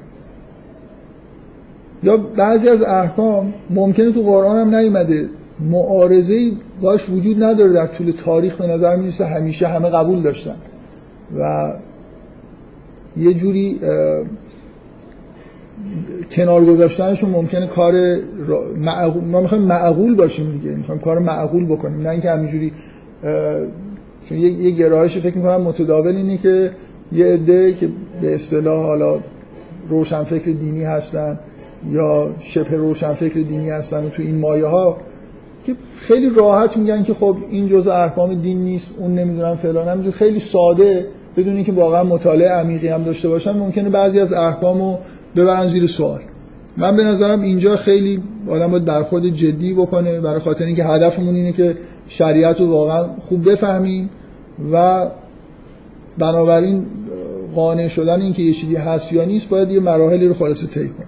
یا 2.04 2.18
بعضی 2.18 2.70
از 2.70 2.82
احکام 2.82 3.54
ممکنه 3.70 4.12
تو 4.12 4.22
قرآن 4.22 4.58
هم 4.58 4.76
نیومده. 4.76 5.30
معارضه 5.60 6.52
باش 6.82 7.10
وجود 7.10 7.44
نداره 7.44 7.74
در 7.74 7.88
طول 7.88 8.14
تاریخ 8.26 8.56
به 8.56 8.68
نظر 8.68 8.96
می‌رسه 8.96 9.26
همیشه 9.26 9.68
همه 9.68 9.90
قبول 9.90 10.22
داشتن. 10.22 10.56
و 11.40 11.74
یه 13.20 13.34
جوری 13.34 13.80
کنار 16.32 16.66
گذاشتنشون 16.66 17.30
ممکنه 17.30 17.68
کار 17.68 17.94
معقول 18.78 19.24
ما 19.24 19.42
می‌خوایم 19.42 19.64
معقول 19.64 20.16
باشیم 20.16 20.52
دیگه. 20.52 20.76
می‌خوایم 20.76 21.02
کار 21.02 21.20
معقول 21.20 21.66
بکنیم. 21.66 22.02
نه 22.02 22.10
اینکه 22.10 22.32
همینجوری 22.32 22.72
چون 24.26 24.38
یه, 24.38 24.50
یه 24.50 24.72
گرایش 24.72 25.18
فکر 25.18 25.38
می‌کنم 25.38 25.62
متداول 25.62 26.16
اینه 26.16 26.38
که 26.38 26.72
یه 27.12 27.26
عده 27.26 27.74
که 27.74 27.90
به 28.22 28.34
اصطلاح 28.36 28.86
حالا 28.86 29.20
روشنفکر 29.88 30.52
دینی 30.52 30.84
هستن 30.84 31.40
یا 31.92 32.30
شبه 32.40 32.78
روشنفکر 32.78 33.40
دینی 33.40 33.70
هستن 33.70 34.06
و 34.06 34.10
تو 34.10 34.22
این 34.22 34.40
مایه 34.40 34.66
ها 34.66 34.98
که 35.66 35.76
خیلی 35.98 36.30
راحت 36.30 36.78
میگن 36.78 37.04
که 37.04 37.14
خب 37.14 37.38
این 37.52 37.68
جزء 37.68 37.94
احکام 37.94 38.34
دین 38.34 38.58
نیست 38.58 38.90
اون 38.98 39.16
نمی‌دونم 39.16 39.56
فلان. 39.56 39.88
همینجور 39.88 40.14
خیلی 40.14 40.40
ساده 40.40 41.08
بدون 41.38 41.56
اینکه 41.56 41.72
واقعا 41.72 42.04
مطالعه 42.04 42.50
عمیقی 42.50 42.88
هم 42.88 43.04
داشته 43.04 43.30
باشن 43.30 43.52
ممکنه 43.52 43.90
بعضی 43.90 44.20
از 44.20 44.34
احکامو 44.34 44.98
ببرن 45.36 45.68
زیر 45.68 45.88
سوال. 45.88 46.22
من 46.78 46.96
به 46.96 47.04
نظرم 47.04 47.42
اینجا 47.42 47.76
خیلی 47.76 48.20
آدم 48.48 48.72
باید 48.72 48.86
برخورد 48.86 49.26
جدی 49.30 49.74
بکنه 49.74 50.20
برای 50.20 50.40
خاطر 50.40 50.66
اینکه 50.66 50.84
هدفمون 50.84 51.36
اینه 51.36 51.52
که 51.52 51.78
شریعت 52.08 52.60
رو 52.60 52.68
واقعا 52.68 53.10
خوب 53.20 53.52
بفهمیم 53.52 54.10
و 54.74 55.08
بنابراین 56.18 56.86
قانع 57.56 57.88
شدن 57.88 58.22
اینکه 58.22 58.44
یه 58.44 58.54
چیزی 58.54 58.76
هست 58.76 59.14
یا 59.14 59.24
نیست 59.24 59.50
باید 59.50 59.72
یه 59.72 59.80
مراحلی 59.80 60.28
رو 60.28 60.34
خلاصه 60.34 60.68
طی 60.68 60.88
کنیم. 60.90 61.08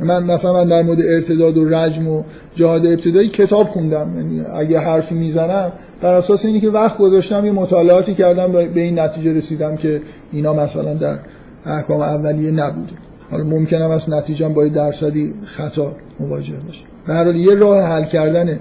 من 0.00 0.22
مثلا 0.22 0.52
من 0.52 0.68
در 0.68 0.82
مورد 0.82 0.98
ارتداد 1.00 1.56
و 1.56 1.68
رجم 1.68 2.08
و 2.08 2.22
جهاد 2.54 2.86
ابتدایی 2.86 3.28
کتاب 3.28 3.66
خوندم. 3.66 4.12
یعنی 4.16 4.40
اگه 4.40 4.78
حرفی 4.78 5.14
می‌زنم 5.14 5.72
بر 6.00 6.14
اساس 6.14 6.44
اینی 6.44 6.60
که 6.60 6.70
وقت 6.70 6.98
گذاشتم 6.98 7.46
یه 7.46 7.52
مطالعاتی 7.52 8.14
کردم 8.14 8.52
به 8.52 8.80
این 8.80 8.98
نتیجه 8.98 9.32
رسیدم 9.32 9.76
که 9.76 10.02
اینا 10.32 10.54
مثلا 10.54 10.94
در 10.94 11.18
احکام 11.64 12.00
اولیه 12.00 12.50
نبوده. 12.50 12.92
حالا 13.30 13.44
ممکنم 13.44 13.90
از 13.90 14.10
نتیجه 14.10 14.48
با 14.48 14.68
درصدی 14.68 15.34
خطا 15.44 15.92
مواجه 16.20 16.54
باشه 16.66 16.84
به 17.06 17.14
هر 17.14 17.24
حال 17.24 17.36
یه 17.36 17.54
راه 17.54 17.82
حل 17.82 18.04
کردن 18.04 18.60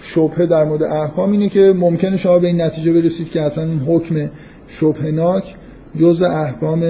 شبهه 0.00 0.46
در 0.46 0.64
مورد 0.64 0.82
احکام 0.82 1.32
اینه 1.32 1.48
که 1.48 1.72
ممکنه 1.76 2.16
شما 2.16 2.38
به 2.38 2.46
این 2.46 2.60
نتیجه 2.60 2.92
برسید 2.92 3.30
که 3.30 3.42
اصلا 3.42 3.64
این 3.64 3.78
حکم 3.78 4.30
شبهناک 4.68 5.54
جز 6.00 6.22
احکام 6.22 6.82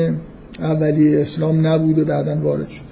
اولیه 0.61 1.21
اسلام 1.21 1.67
نبوده 1.67 2.05
بعدا 2.05 2.37
وارد 2.43 2.69
شد. 2.69 2.86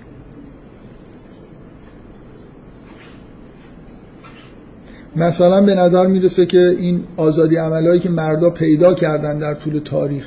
مثلا 5.16 5.62
به 5.62 5.74
نظر 5.74 6.06
می‌رسه 6.06 6.46
که 6.46 6.74
این 6.78 7.04
آزادی 7.16 7.56
عملهایی 7.56 8.00
که 8.00 8.10
مردا 8.10 8.50
پیدا 8.50 8.94
کردن 8.94 9.38
در 9.38 9.54
طول 9.54 9.78
تاریخ 9.78 10.26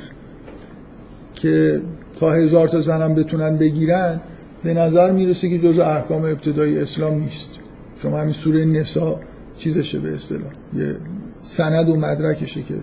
که 1.34 1.80
تا 2.20 2.30
هزار 2.30 2.68
تا 2.68 2.80
زنم 2.80 3.14
بتونن 3.14 3.56
بگیرن 3.56 4.20
به 4.64 4.74
نظر 4.74 5.10
می‌رسه 5.12 5.48
که 5.48 5.58
جزء 5.58 5.84
احکام 5.84 6.24
ابتدایی 6.24 6.78
اسلام 6.78 7.20
نیست. 7.20 7.50
شما 8.02 8.18
همین 8.18 8.32
سوره 8.32 8.64
نسا 8.64 9.20
چیزشه 9.58 9.98
به 9.98 10.12
اصطلاح. 10.12 10.52
یه 10.76 10.96
سند 11.42 11.88
و 11.88 11.96
مدرکشه 11.96 12.62
که. 12.62 12.74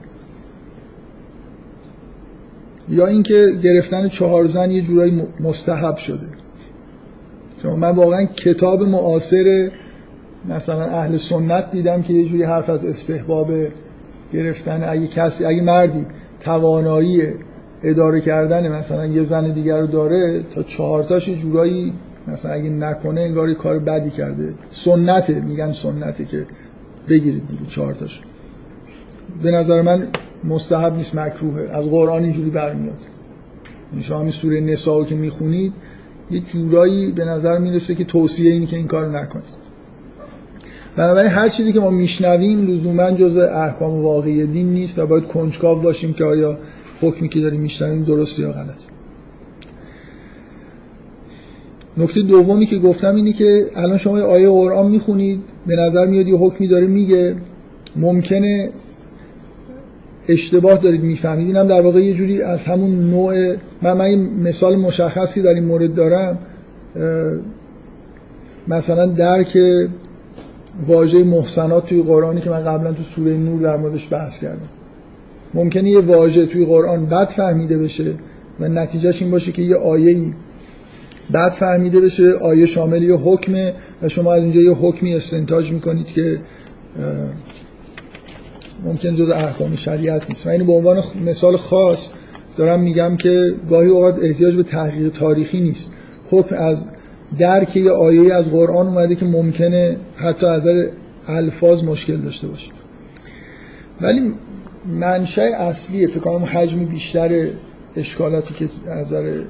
یا 2.89 3.08
اینکه 3.08 3.47
گرفتن 3.64 4.08
چهار 4.08 4.45
زن 4.45 4.72
یه 4.72 4.82
جورایی 4.82 5.22
مستحب 5.39 5.97
شده. 5.97 6.28
شما 7.64 7.76
من 7.76 7.89
واقعا 7.89 8.26
کتاب 8.26 8.84
معاصر 8.84 9.72
مثلا 10.50 10.84
اهل 10.84 11.18
سنت 11.18 11.72
دیدم 11.72 12.02
که 12.02 12.14
یه 12.14 12.26
جوری 12.26 12.43
حرف 12.43 12.70
از 12.70 12.86
استحباب 12.86 13.52
گرفتن. 14.34 14.84
اگه 14.89 15.08
کسی 15.08 15.46
اگه 15.46 15.62
مردی 15.62 16.06
توانایی 16.39 17.24
اداره 17.84 18.22
کردن 18.22 18.72
مثلا 18.72 19.06
یه 19.06 19.24
زن 19.24 19.52
دیگر 19.52 19.80
رو 19.80 19.88
داره 19.88 20.43
تا 20.56 20.64
چهارتاش 20.64 21.30
جورایی 21.30 21.93
مثلا 22.28 22.52
اگه 22.52 22.70
نکنه 22.70 23.22
انگار 23.22 23.54
کار 23.54 23.80
بدی 23.80 24.10
کرده. 24.10 24.54
سنته 24.70 25.41
میگن 25.41 25.72
سنته 25.72 26.26
که 26.26 26.46
بگیرید 27.10 27.48
دیگه 27.48 27.66
چهارتاش 27.66 28.22
به 29.43 29.52
نظر 29.52 29.82
من 29.82 30.08
مستحب 30.43 30.96
نیست 30.96 31.16
مکروهه. 31.16 31.70
از 31.74 31.86
قرآن 31.86 32.24
اینجوری 32.24 32.50
برمیاد. 32.50 32.98
یعنی 33.91 34.04
شما 34.04 34.20
همین 34.20 34.32
سوره 34.32 34.62
نساء 34.62 35.04
که 35.04 35.16
می‌خونید 35.16 35.74
یه 36.32 36.39
جورایی 36.39 37.12
به 37.12 37.26
نظر 37.26 37.58
می‌رسه 37.58 37.96
که 37.96 38.06
توصیه 38.06 38.52
اینه 38.52 38.66
که 38.66 38.78
این 38.78 38.88
کار 38.88 39.20
نکنید. 39.20 39.64
بنابراین 40.96 41.32
هر 41.32 41.50
چیزی 41.50 41.74
که 41.74 41.80
ما 41.80 41.89
میشنویم 41.89 42.68
لزوما 42.68 43.12
جزء 43.12 43.48
احکام 43.48 44.02
واقعی 44.02 44.48
دین 44.48 44.74
نیست 44.74 45.00
و 45.00 45.06
باید 45.06 45.28
کنجکاو 45.28 45.82
باشیم 45.82 46.14
که 46.14 46.24
آیا 46.24 46.58
حکمی 47.02 47.30
که 47.30 47.39
داریم 47.39 47.62
میشنویم 47.62 48.04
درست 48.04 48.39
یا 48.39 48.52
غلط. 48.52 48.76
نکته 51.98 52.22
دومی 52.22 52.66
که 52.66 52.78
گفتم 52.78 53.16
اینه 53.16 53.34
که 53.34 53.66
الان 53.76 53.98
شما 53.98 54.20
آیه 54.20 54.50
قرآن 54.50 54.91
می‌خونید 54.91 55.41
به 55.68 55.76
نظر 55.76 56.06
میاد 56.06 56.28
یه 56.28 56.36
حکمی 56.36 56.68
داره 56.68 56.88
میگه 56.88 57.36
ممکنه 57.96 58.70
اشتباه 60.30 60.78
دارید 60.78 61.04
می‌فهمید. 61.04 61.48
اینم 61.48 61.68
در 61.68 61.82
واقع 61.82 62.00
یه 62.00 62.14
جوری 62.14 62.41
از 62.41 62.66
همون 62.66 63.10
نوع 63.10 63.56
من, 63.82 63.93
من 63.93 64.16
مثال 64.16 64.76
مشخصی 64.76 65.41
در 65.41 65.54
این 65.54 65.64
مورد 65.64 65.93
دارم. 65.93 66.38
مثلا 68.68 69.06
درک 69.06 69.58
واژه 70.88 71.23
محسنات 71.23 71.86
توی 71.86 72.01
قرآنی 72.01 72.41
که 72.41 72.49
من 72.49 72.63
قبلا 72.63 72.91
تو 72.91 73.03
سوره 73.03 73.38
نور 73.38 73.61
در 73.61 73.78
موردش 73.78 74.13
بحث 74.13 74.39
کردم. 74.39 74.69
ممکنه 75.53 75.89
یه 75.89 75.99
واژه 75.99 76.45
توی 76.45 76.65
قرآن 76.65 77.05
بد 77.05 77.28
فهمیده 77.28 77.78
بشه 77.78 78.13
و 78.59 78.67
نتیجهش 78.69 79.21
این 79.21 79.32
باشه 79.32 79.51
که 79.51 79.61
یه 79.61 79.76
آیه 79.76 80.34
بد 81.34 81.51
فهمیده 81.51 81.99
بشه 81.99 82.32
آیه 82.32 82.65
شامل 82.65 83.03
یه 83.03 83.15
حکمه 83.15 83.73
و 84.01 84.09
شما 84.09 84.34
از 84.34 84.43
اینجا 84.43 84.61
یه 84.61 84.71
حکمی 84.71 85.15
استنتاج 85.15 85.71
می‌کنید 85.71 86.07
که 86.07 86.39
ممکن 88.84 89.15
جز 89.15 89.30
احکام 89.30 89.76
شریعت 89.76 90.30
نیست. 90.30 90.47
و 90.47 90.49
اینو 90.49 90.65
به 90.65 90.73
عنوان 90.73 91.03
مثال 91.26 91.57
خاص 91.57 92.09
دارم 92.57 92.80
میگم 92.80 93.17
که 93.17 93.53
گاهی 93.69 93.89
اوقات 93.89 94.19
احتیاج 94.23 94.55
به 94.55 94.63
تحقیق 94.63 95.11
تاریخی 95.13 95.59
نیست. 95.59 95.91
حکم 96.32 96.55
از 96.55 96.86
درک 97.39 97.76
یه 97.76 97.91
آیه 97.91 98.34
از 98.34 98.49
قرآن 98.49 98.88
اومده 98.88 99.15
که 99.15 99.26
ممکنه 99.26 99.97
حتی 100.15 100.45
از 100.45 100.67
الفاظ 101.28 101.84
مشکل 101.84 102.17
داشته 102.17 102.47
باشه. 102.47 102.71
ولی 104.01 104.34
منشأ 104.99 105.41
اصلی 105.41 106.07
فکر 106.07 106.19
کنم 106.19 106.45
حجم 106.45 106.86
بیشتر 106.86 107.47
اشکالاتی 107.95 108.53
که 108.53 108.69
از 108.88 109.01
نظر 109.01 109.41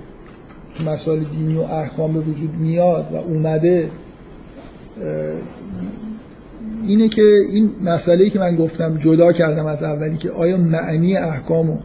مسائل 0.85 1.23
دینی 1.23 1.57
و 1.57 1.61
احکام 1.61 2.13
به 2.13 2.19
وجود 2.19 2.53
میاد 2.59 3.05
و 3.13 3.15
اومده 3.15 3.89
اینه 6.87 7.07
که 7.07 7.21
این 7.51 7.71
مسئله 7.83 8.29
که 8.29 8.39
من 8.39 8.55
گفتم 8.55 8.97
جدا 8.97 9.31
کردم 9.31 9.65
از 9.65 9.83
اولی 9.83 10.17
که 10.17 10.31
آیا 10.31 10.57
معنی 10.57 11.17
احکام 11.17 11.69
و 11.69 11.77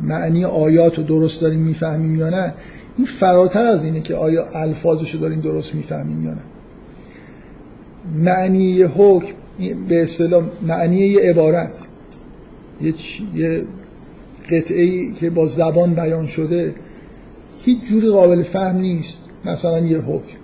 معنی 0.00 0.44
آیات 0.44 0.98
رو 0.98 1.04
درست 1.04 1.40
داریم 1.40 1.60
می‌فهمیم 1.60 2.16
یا 2.16 2.30
نه 2.30 2.54
این 2.96 3.06
فراتر 3.06 3.64
از 3.64 3.84
اینه 3.84 4.00
که 4.00 4.14
آیا 4.14 4.46
الفاظش 4.54 5.10
رو 5.10 5.20
داریم 5.20 5.40
درست 5.40 5.74
می‌فهمیم 5.74 6.24
یا 6.24 6.30
نه. 6.30 6.42
معنی 8.14 8.82
حکم 8.82 9.34
به 9.88 10.02
اصطلاح 10.02 10.44
معنی 10.66 10.96
یه 10.96 11.20
عبارت 11.20 11.80
یه, 12.80 12.94
یه 13.34 13.64
قطعه 14.50 14.82
ای 14.82 15.12
که 15.12 15.30
با 15.30 15.46
زبان 15.46 15.94
بیان 15.94 16.26
شده 16.26 16.74
هیچ 17.64 17.84
جوری 17.84 18.08
قابل 18.08 18.42
فهم 18.42 18.76
نیست 18.76 19.20
مثلا 19.44 19.80
یه 19.80 19.98
حکم. 19.98 20.36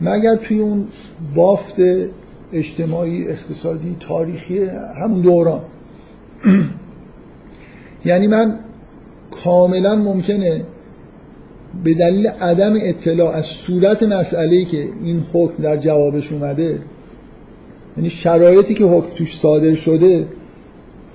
مگر 0.00 0.36
توی 0.36 0.58
اون 0.58 0.86
بافت 1.34 1.76
اجتماعی 2.52 3.28
اقتصادی 3.28 3.96
تاریخی 4.00 4.58
همون 5.02 5.20
دوران. 5.20 5.62
یعنی 8.04 8.26
من 8.26 8.58
کاملا 9.44 9.96
ممکنه 9.96 10.64
به 11.84 11.94
دلیل 11.94 12.26
عدم 12.26 12.74
اطلاع 12.82 13.34
از 13.34 13.46
صورت 13.46 14.02
مسئله 14.02 14.64
که 14.64 14.88
این 15.04 15.24
حکم 15.32 15.62
در 15.62 15.76
جوابش 15.76 16.32
اومده 16.32 16.78
یعنی 17.96 18.10
شرایطی 18.10 18.74
که 18.74 18.84
حکم 18.84 19.14
توش 19.14 19.38
صادر 19.38 19.74
شده 19.74 20.26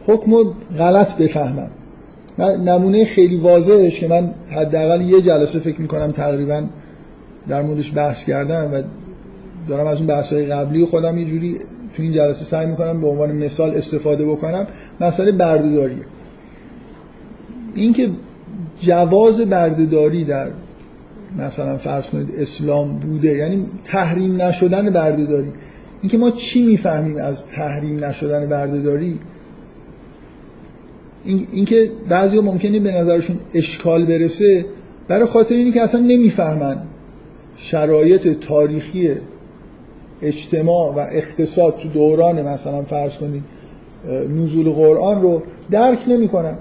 حکم 0.06 0.34
رو 0.34 0.54
غلط 0.78 1.18
بفهمم. 1.18 1.72
نمونه 2.40 3.06
خیلی 3.06 3.38
واضحش 3.38 4.00
که 4.00 4.08
من 4.08 4.34
حداقل 4.50 5.02
یه 5.02 5.22
جلسه 5.22 5.60
فکر 5.60 5.82
می‌کنم 5.82 6.12
تقریبا 6.12 6.64
در 7.48 7.62
موردش 7.62 7.96
بحث 7.96 8.26
کردم 8.26 8.74
و 8.74 8.82
دارم 9.68 9.88
از 9.88 9.98
اون 9.98 10.08
بحث 10.08 10.34
های 10.34 10.46
قبلی 10.46 10.86
خودم 10.86 11.18
یه 11.18 11.26
جوری 11.26 11.60
تو 11.96 12.04
این 12.04 12.12
جلسه 12.12 12.46
سعی 12.46 12.68
می‌کنم 12.68 13.02
به 13.02 13.08
عنوان 13.08 13.32
مثال 13.32 13.76
استفاده 13.76 14.26
بکنم. 14.26 14.68
مسئله 15.02 15.32
بردهداریه. 15.32 16.06
اینکه 17.76 18.10
جواز 18.82 19.42
بردهداری 19.42 20.24
در 20.24 20.48
مثلا 21.38 21.78
فرض 21.78 22.08
کنید 22.08 22.36
اسلام 22.38 23.00
بوده 23.00 23.28
یعنی 23.28 23.66
تحریم 23.84 24.42
نشدن 24.42 24.90
بردهداری. 24.90 25.52
اینکه 26.02 26.18
ما 26.18 26.32
چی 26.32 26.66
می‌فهمیم 26.66 27.18
از 27.18 27.46
تحریم 27.48 28.06
نشدن 28.06 28.50
بردهداری؟ 28.50 29.20
اینکه 31.26 31.76
این 31.76 31.90
بعضی 32.10 32.40
ممکنه 32.40 32.80
به 32.80 32.92
نظرشون 32.92 33.38
اشکال 33.56 34.06
برسه 34.06 34.66
برای 35.08 35.26
خاطر 35.26 35.56
اینی 35.56 35.72
که 35.72 35.82
اصلا 35.82 36.02
نمی‌فهمن 36.02 36.78
شرایط 37.56 38.28
تاریخی 38.28 39.12
اجتماع 40.22 40.96
و 40.96 41.00
اقتصاد 41.12 41.78
تو 41.78 41.90
دوران 41.90 42.42
مثلا 42.42 42.82
فرض 42.82 43.16
کنید 43.16 43.44
نزول 44.30 44.70
قرآن 44.70 45.22
رو 45.22 45.42
درک 45.72 46.00
نمی‌کنن. 46.08 46.56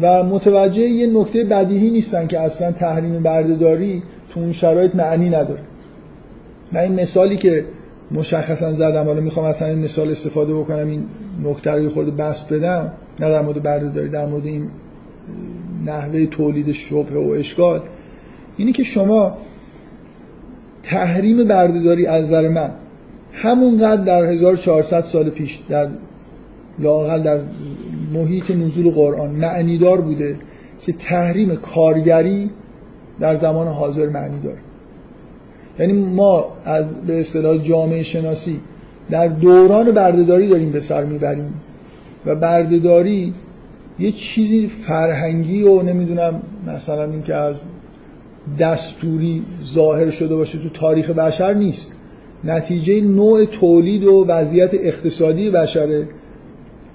و 0.00 0.24
متوجه 0.24 0.82
یه 0.82 1.06
نکته 1.20 1.44
بدیهی 1.44 1.90
نیستن 1.90 2.26
که 2.26 2.40
اصلا 2.40 2.72
تحریم 2.72 3.22
بردهداری 3.22 4.02
تو 4.30 4.40
اون 4.40 4.52
شرایط 4.52 4.94
معنی 4.94 5.28
نداره. 5.28 5.60
من 6.72 6.80
این 6.80 7.00
مثالی 7.00 7.36
که 7.36 7.64
مشخصا 8.10 8.72
زدم 8.72 9.04
حالا 9.04 9.20
می‌خوام 9.20 9.46
از 9.46 9.62
همین 9.62 9.78
مثال 9.78 10.10
استفاده 10.10 10.54
بکنم 10.54 10.88
این 10.88 11.04
نکته 11.44 11.70
رو 11.70 11.88
خورده 11.88 12.10
بست 12.10 12.52
بدم 12.52 12.92
نه 13.20 13.30
در 13.30 13.42
مورد 13.42 13.62
بردهداری 13.62 14.08
در 14.08 14.26
مورد 14.26 14.46
این 14.46 14.70
نحوه 15.86 16.26
تولید 16.26 16.72
شبه 16.72 17.18
و 17.18 17.30
اشکال. 17.30 17.80
اینی 18.56 18.72
که 18.72 18.82
شما 18.82 19.36
تحریم 20.82 21.44
بردهداری 21.44 22.06
از 22.06 22.24
نظر 22.24 22.48
من 22.48 22.70
همونقدر 23.32 24.02
در 24.02 24.24
1400 24.24 25.00
سال 25.00 25.30
پیش 25.30 25.60
در 25.68 25.88
لاقل 26.80 27.22
در 27.22 27.40
محیط 28.14 28.50
نزول 28.50 28.90
قرآن 28.90 29.30
معنیدار 29.30 30.00
بوده 30.00 30.36
که 30.80 30.92
تحریم 30.92 31.56
کارگری 31.56 32.50
در 33.20 33.36
زمان 33.36 33.66
حاضر 33.66 34.08
معنی 34.08 34.40
داره 34.40 34.58
یعنی 35.78 35.92
ما 35.92 36.44
از 36.64 36.94
به 36.94 37.20
اصطلاح 37.20 37.56
جامعه 37.56 38.02
شناسی 38.02 38.60
در 39.10 39.28
دوران 39.28 39.90
بردهداری 39.90 40.48
داریم 40.48 40.72
به 40.72 40.80
سر 40.80 41.04
می‌بریم 41.04 41.54
و 42.26 42.36
بردهداری 42.36 43.34
یه 43.98 44.12
چیزی 44.12 44.66
فرهنگی 44.66 45.62
و 45.62 45.82
نمی‌دونم 45.82 46.42
مثلا 46.66 47.04
اینکه 47.04 47.34
از 47.34 47.60
دستوری 48.58 49.42
ظاهر 49.64 50.10
شده 50.10 50.36
باشه 50.36 50.58
تو 50.58 50.68
تاریخ 50.68 51.10
بشر 51.10 51.54
نیست. 51.54 51.92
نتیجه 52.44 53.00
نوع 53.00 53.44
تولید 53.44 54.04
و 54.04 54.24
وضعیت 54.28 54.74
اقتصادی 54.74 55.50
بشره. 55.50 56.08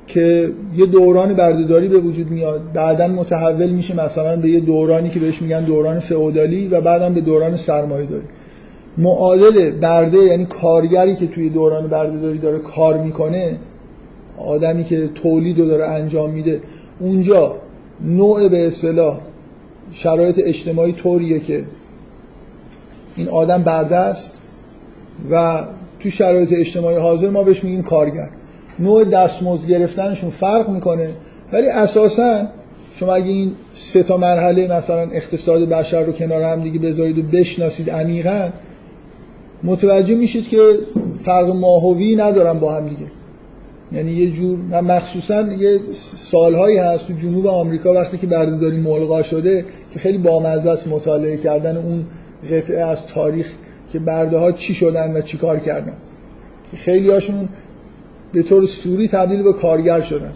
که 0.07 0.51
یه 0.75 0.85
دوران 0.85 1.33
بردهداری 1.33 1.87
به 1.87 1.97
وجود 1.97 2.31
میاد 2.31 2.61
بعدا 2.73 3.07
متحول 3.07 3.69
میشه 3.69 4.03
مثلا 4.03 4.35
به 4.35 4.49
یه 4.49 4.59
دورانی 4.59 5.09
که 5.09 5.19
بهش 5.19 5.41
میگن 5.41 5.63
دوران 5.63 5.99
فئودالی 5.99 6.67
و 6.67 6.81
بعدا 6.81 7.09
به 7.09 7.21
دوران 7.21 7.57
سرمایه 7.57 8.05
داری 8.05 8.23
معادل 8.97 9.71
برده 9.71 10.17
یعنی 10.17 10.45
کارگری 10.45 11.15
که 11.15 11.27
توی 11.27 11.49
دوران 11.49 11.87
بردهداری 11.87 12.37
داره 12.37 12.59
کار 12.59 12.97
می‌کنه 12.97 13.57
آدمی 14.37 14.83
که 14.83 15.07
تولید 15.15 15.59
رو 15.59 15.65
داره 15.65 15.85
انجام 15.85 16.29
میده 16.29 16.61
اونجا 16.99 17.55
نوع 18.01 18.47
به 18.47 18.67
اصطلاح 18.67 19.19
شرایط 19.91 20.41
اجتماعی 20.43 20.91
طوریه 20.91 21.39
که 21.39 21.63
این 23.15 23.29
آدم 23.29 23.63
برده 23.63 23.95
است 23.95 24.33
و 25.31 25.63
تو 25.99 26.09
شرایط 26.09 26.53
اجتماعی 26.53 26.97
حاضر 26.97 27.29
ما 27.29 27.43
بهش 27.43 27.63
میگیم 27.63 27.81
کارگر. 27.81 28.29
نوع 28.79 29.03
دستمزد 29.03 29.67
گرفتنشون 29.67 30.29
فرق 30.29 30.69
می‌کنه. 30.69 31.09
ولی 31.53 31.67
اساسا 31.67 32.47
شما 32.95 33.13
اگه 33.13 33.27
این 33.27 33.51
سه 33.73 34.03
تا 34.03 34.17
مرحله 34.17 34.77
مثلا 34.77 35.01
اقتصاد 35.01 35.69
بشر 35.69 36.03
رو 36.03 36.11
کنار 36.11 36.41
هم 36.41 36.63
دیگه 36.63 36.79
بذارید 36.79 37.17
و 37.17 37.21
بشناسید 37.21 37.89
عمیقا 37.89 38.49
متوجه 39.63 40.15
میشید 40.15 40.49
که 40.49 40.57
فرق 41.25 41.49
ماهوی 41.49 42.15
ندارن 42.15 42.59
با 42.59 42.73
هم 42.73 42.89
دیگه. 42.89 43.05
یعنی 43.91 44.11
یه 44.11 44.31
جور 44.31 44.59
مخصوصا 44.81 45.41
یه 45.41 45.79
سالهایی 46.15 46.77
هست 46.77 47.07
تو 47.07 47.13
جنوب 47.13 47.47
آمریکا 47.47 47.93
وقتی 47.93 48.17
که 48.17 48.27
بردهداری 48.27 48.77
ملغا 48.77 49.23
شده 49.23 49.65
که 49.91 49.99
خیلی 49.99 50.17
بامزه 50.17 50.69
است 50.69 50.87
مطالعه 50.87 51.37
کردن 51.37 51.77
اون 51.77 52.05
قطعه 52.51 52.81
از 52.81 53.07
تاریخ 53.07 53.53
که 53.91 53.99
برده 53.99 54.37
ها 54.37 54.51
چی 54.51 54.73
شدن 54.73 55.17
و 55.17 55.21
چی 55.21 55.37
کار 55.37 55.59
کردن. 55.59 55.93
خیلی 56.75 57.09
هاشون 57.09 57.49
به 58.33 58.43
طور 58.43 58.65
سوری 58.65 59.07
تبدیل 59.07 59.43
به 59.43 59.53
کارگر 59.53 60.01
شدن. 60.01 60.31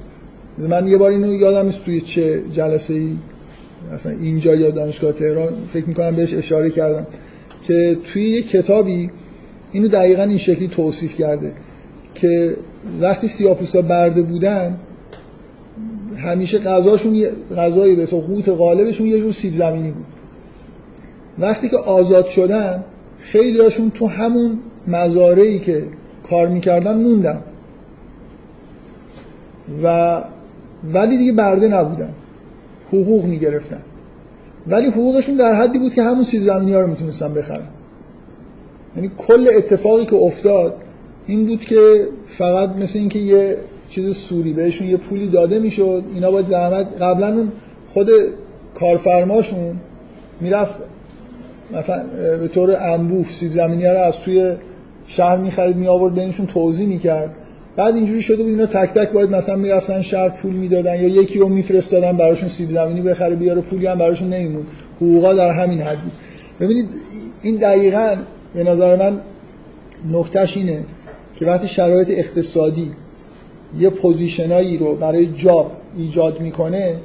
من 0.57 0.87
یه 0.87 0.97
بار 0.97 1.11
اینو 1.11 1.33
یادم 1.33 1.65
نیست 1.65 1.85
توی 1.85 2.01
چه 2.01 2.41
جلسه 2.51 2.93
ای 2.93 3.17
اصلا 3.93 4.11
اینجا 4.11 4.55
یا 4.55 4.71
دانشگاه 4.71 5.11
تهران 5.11 5.53
فکر 5.73 5.85
می‌کنم 5.85 6.15
بهش 6.15 6.33
اشاره 6.33 6.69
کردم 6.69 7.07
که 7.67 7.97
توی 8.13 8.29
یه 8.29 8.41
کتابی 8.41 9.09
اینو 9.71 9.87
دقیقا 9.87 10.23
این 10.23 10.37
شکلی 10.37 10.67
توصیف 10.67 11.15
کرده 11.15 11.51
که 12.13 12.55
وقتی 13.01 13.27
سیاپوسا 13.27 13.81
برده 13.81 14.21
بودن 14.21 14.77
همیشه 16.17 16.59
غذاشون 16.59 17.25
غذای 17.57 17.95
به 17.95 18.05
قوت 18.05 18.49
غالبشون 18.49 19.07
یه 19.07 19.19
جور 19.19 19.31
سیب 19.31 19.53
زمینی 19.53 19.91
بود. 19.91 20.05
وقتی 21.39 21.69
که 21.69 21.77
آزاد 21.77 22.25
شدن 22.25 22.83
خیلی 23.19 23.59
هاشون 23.59 23.91
تو 23.91 24.07
همون 24.07 24.59
مزارعی 24.87 25.59
که 25.59 25.83
کار 26.29 26.47
می‌کردن 26.47 26.97
موندن. 26.97 27.41
و 29.84 30.18
ولی 30.93 31.18
دیگه 31.18 31.32
برده 31.32 31.68
نبودن. 31.68 32.13
حقوق 32.88 33.26
می‌گرفتن. 33.26 33.82
ولی 34.68 34.88
حقوقشون 34.88 35.36
در 35.36 35.53
حدی 35.53 35.80
بود 35.80 35.93
که 35.93 36.03
همون 36.03 36.24
سیب 36.24 36.43
زمینی 36.43 36.74
ها 36.74 36.82
رو 36.82 36.88
می‌تونستن 36.88 37.34
بخرن. 37.34 37.68
یعنی 38.95 39.11
کل 39.18 39.49
اتفاقی 39.57 40.05
که 40.05 40.15
افتاد 40.15 40.76
این 41.28 41.45
بود 41.45 41.61
که 41.61 42.07
فقط 42.28 42.70
مثل 42.70 42.99
اینکه 42.99 43.20
یه 43.20 43.57
چیز 43.89 44.15
سوری 44.15 44.53
بهشون 44.53 44.88
یه 44.88 44.97
پولی 44.97 45.28
داده 45.28 45.59
می‌شد 45.59 46.03
اینا 46.13 46.32
باید 46.32 46.45
زحمت 46.45 47.01
قبلا 47.01 47.47
خود 47.88 48.09
کارفرماشون 48.76 49.80
می‌رفت. 50.41 50.80
مثلا 51.74 52.03
به 52.39 52.47
طور 52.47 52.76
انبوه 52.80 53.30
سیب 53.30 53.51
زمینی 53.51 53.86
رو 53.86 53.97
از 53.97 54.18
توی 54.18 54.53
شهر 55.07 55.38
می‌خرید 55.38 55.76
می 55.76 55.88
آورد 55.88 56.13
بینشون 56.13 56.45
توضیح 56.45 56.88
می‌کرد. 56.88 57.36
بعد 57.78 57.95
اینجوری 57.95 58.21
شده 58.21 58.38
بود 58.38 58.47
اینا 58.47 58.65
تک 58.65 58.89
تک 58.93 59.11
باید 59.11 59.30
مثلا 59.32 59.55
می‌رفتن 59.55 60.01
شهر 60.01 60.30
پول 60.30 60.53
می‌دادن 60.53 60.95
یا 60.95 61.07
یکی 61.07 61.39
رو 61.39 61.49
میفرستادن 61.49 62.17
براشون 62.17 62.49
سیب 62.49 62.71
زمینی 62.71 63.01
بخره 63.01 63.36
بیاره 63.36 63.61
پولی 63.61 63.88
هم 63.88 63.97
براشون 63.97 64.30
نمیمون 64.30 64.65
حقوقا 64.95 65.34
در 65.34 65.51
همین 65.51 65.82
حد 65.82 66.01
بود. 66.01 66.11
ببینید 66.59 66.89
این 67.41 67.55
دقیقا 67.55 68.15
به 68.53 68.63
نظر 68.63 68.95
من 68.95 69.21
نکتهش 70.11 70.57
اینه 70.57 70.84
که 71.36 71.45
وقتی 71.45 71.67
شرایط 71.67 72.09
اقتصادی 72.11 72.91
یه 73.80 73.89
position 73.89 74.60
ایی 74.60 74.78
رو 74.78 74.95
برای 74.95 75.25
job 75.25 75.71
ایجاد 75.97 76.41
می‌کنه 76.41 76.95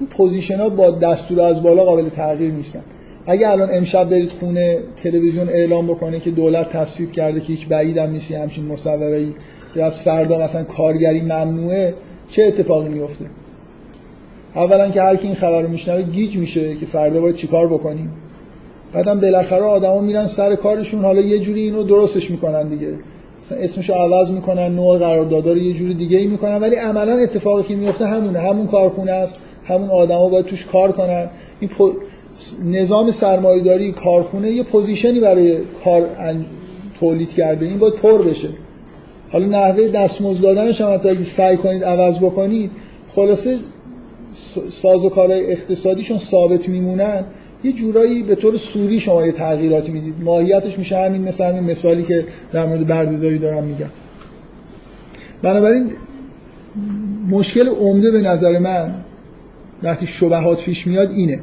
این 0.00 0.08
position 0.08 0.60
ها 0.60 0.68
با 0.68 0.90
دستور 0.90 1.40
از 1.40 1.62
بالا 1.62 1.84
قابل 1.84 2.08
تغییر 2.08 2.52
نیستن. 2.52 2.82
اگه 3.26 3.50
الان 3.50 3.68
امشب 3.72 4.10
برید 4.10 4.30
خونه 4.30 4.78
تلویزیون 5.02 5.48
اعلام 5.48 5.86
بکنه 5.86 6.20
که 6.20 6.30
دولت 6.30 6.70
تصویب 6.70 7.12
کرده 7.12 7.40
که 7.40 7.46
هیچ 7.46 7.68
بعیدم 7.68 8.10
نیستی 8.10 8.34
همچین 8.34 8.66
مصوبه 8.66 9.26
که 9.74 9.84
از 9.84 10.00
فردا 10.00 10.38
مثلا 10.38 10.64
کارگری 10.64 11.20
ممنوعه 11.20 11.94
چه 12.28 12.44
اتفاقی 12.44 12.88
میفته 12.88 13.24
اولا 14.54 14.90
که 14.90 15.02
هر 15.02 15.16
کی 15.16 15.26
این 15.26 15.36
خبر 15.36 15.62
رو 15.62 15.68
میشنوه 15.68 16.02
گیج 16.02 16.36
میشه 16.36 16.76
که 16.76 16.86
فردا 16.86 17.20
باید 17.20 17.34
چیکار 17.34 17.68
بکنیم. 17.68 18.12
بعدم 18.92 19.20
بالاخره 19.20 19.62
آدما 19.62 20.00
میرن 20.00 20.26
سر 20.26 20.54
کارشون 20.54 21.02
حالا 21.02 21.20
یه 21.20 21.38
جوری 21.38 21.62
اینو 21.62 21.82
درستش 21.82 22.30
می‌کنن 22.30 22.68
دیگه. 22.68 22.94
مثلا 23.44 23.58
اسمشو 23.58 23.92
عوض 23.92 24.30
می‌کنن 24.30 24.74
نوع 24.74 24.98
قرارداد 24.98 25.48
رو 25.48 25.56
یه 25.56 25.74
جوری 25.74 25.94
دیگه 25.94 26.18
ای 26.18 26.26
می‌کنن 26.26 26.56
ولی 26.56 26.76
عملا 26.76 27.12
اتفاقی 27.12 27.62
که 27.62 27.76
میفته 27.76 28.06
همونه. 28.06 28.38
همون 28.38 28.66
کارخونه 28.66 29.12
است 29.12 29.44
همون 29.64 29.90
آدما 29.90 30.28
باید 30.28 30.46
توش 30.46 30.66
کار 30.66 30.92
کنن. 30.92 31.30
این 31.60 31.70
پو... 31.70 31.92
نظام 32.64 33.10
سرمایه‌داری 33.10 33.92
کارخونه 33.92 34.50
یه 34.50 34.62
position 34.62 35.14
ی 35.14 35.20
برای 35.20 35.58
کار 35.84 36.06
تولید 37.00 37.30
کرده. 37.30 37.66
این 37.66 37.78
باید 37.78 37.94
پر 37.94 38.22
بشه. 38.22 38.48
حالا 39.34 39.46
نحوه 39.46 39.88
دستمزد 39.88 40.42
دادنش 40.42 40.80
هم 40.80 40.94
حتی 40.94 41.08
اگه 41.08 41.24
سعی 41.24 41.56
کنید 41.56 41.84
عوض 41.84 42.18
بکنید 42.18 42.70
خلاصه 43.08 43.56
ساز 44.70 45.04
و 45.04 45.08
کارهای 45.08 45.52
اقتصادیشون 45.52 46.18
ثابت 46.18 46.68
میمونن. 46.68 47.24
یه 47.64 47.72
جورایی 47.72 48.22
به 48.22 48.34
طور 48.34 48.56
سوری 48.56 49.00
شما 49.00 49.26
یه 49.26 49.32
تغییراتی 49.32 49.92
می‌دید. 49.92 50.14
ماهیتش 50.20 50.78
میشه 50.78 50.96
همین 50.96 51.22
مثل 51.22 51.44
همین 51.44 51.70
مثالی 51.70 52.02
که 52.02 52.26
در 52.52 52.66
مورد 52.66 52.86
بردهداری 52.86 53.38
دارم 53.38 53.64
میگم. 53.64 53.90
بنابراین 55.42 55.90
مشکل 57.30 57.68
عمده 57.68 58.10
به 58.10 58.20
نظر 58.20 58.58
من 58.58 58.94
وقتی 59.82 60.06
شبهات 60.06 60.62
پیش 60.62 60.86
میاد 60.86 61.10
اینه 61.10 61.42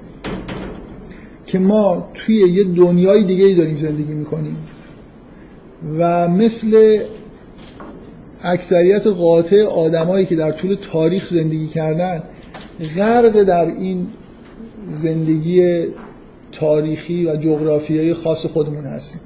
که 1.46 1.60
ما 1.60 2.10
توی 2.14 2.36
یه 2.36 2.64
دنیای 2.64 3.24
دیگه 3.24 3.46
ای 3.46 3.56
داریم 3.56 3.76
زندگی 3.76 4.14
می‌کنیم 4.14 4.58
و 6.00 6.28
مثل 6.28 7.00
اکثریت 8.44 9.08
قاطع 9.08 9.64
آدمایی 9.64 10.26
که 10.26 10.36
در 10.36 10.52
طول 10.52 10.78
تاریخ 10.92 11.28
زندگی 11.28 11.68
کردن 11.68 12.24
غرق 12.98 13.44
در 13.44 13.66
این 13.66 14.08
زندگی 14.92 15.86
تاریخی 16.52 17.26
و 17.26 17.36
جغرافیایی 17.36 18.14
خاص 18.14 18.46
خودمون 18.46 18.86
هستیم. 18.86 19.22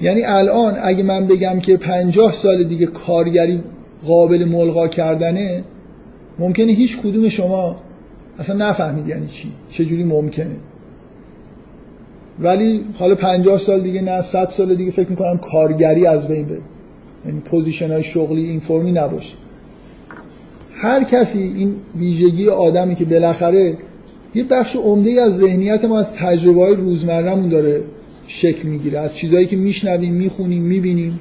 یعنی 0.00 0.24
الان 0.24 0.74
اگه 0.82 1.02
من 1.02 1.26
بگم 1.26 1.60
که 1.60 1.76
پنجاه 1.76 2.32
سال 2.32 2.64
دیگه 2.64 2.86
کارگری 2.86 3.62
قابل 4.06 4.44
ملغا 4.44 4.88
کردنه 4.88 5.64
ممکنه 6.38 6.72
هیچ 6.72 6.98
کدوم 6.98 7.28
شما 7.28 7.80
اصلا 8.38 8.68
نفهمید 8.68 9.08
یعنی 9.08 9.26
چی 9.26 9.52
چجوری 9.70 10.04
ممکنه. 10.04 10.56
ولی 12.40 12.84
حالا 12.94 13.14
50 13.14 13.58
سال 13.58 13.80
دیگه 13.80 14.00
نه 14.00 14.22
100 14.22 14.48
سال 14.50 14.74
دیگه 14.74 14.90
فکر 14.90 15.10
می‌کنم 15.10 15.38
کارگری 15.38 16.06
از 16.06 16.28
بین 16.28 16.46
بره. 16.46 16.60
یعنی 17.26 17.40
position 17.40 17.90
های 17.92 18.02
شغلی 18.02 18.44
این 18.44 18.60
فرمی 18.60 18.92
نباشه. 18.92 19.34
هر 20.74 21.04
کسی 21.04 21.42
این 21.42 21.74
ویژگی 21.98 22.48
آدمی 22.48 22.94
که 22.94 23.04
بالاخره 23.04 23.76
یه 24.34 24.44
بخش 24.44 24.76
عمده 24.76 25.22
از 25.22 25.36
ذهنیت 25.36 25.84
ما 25.84 25.98
از 25.98 26.12
تجربه 26.12 26.60
های 26.60 26.74
روزمرهمون 26.74 27.48
داره 27.48 27.82
شکل 28.26 28.68
می‌گیره 28.68 28.98
از 28.98 29.16
چیزهایی 29.16 29.46
که 29.46 29.56
میشنویم 29.56 30.14
می‌خونیم 30.14 30.62
می‌بینیم. 30.62 31.20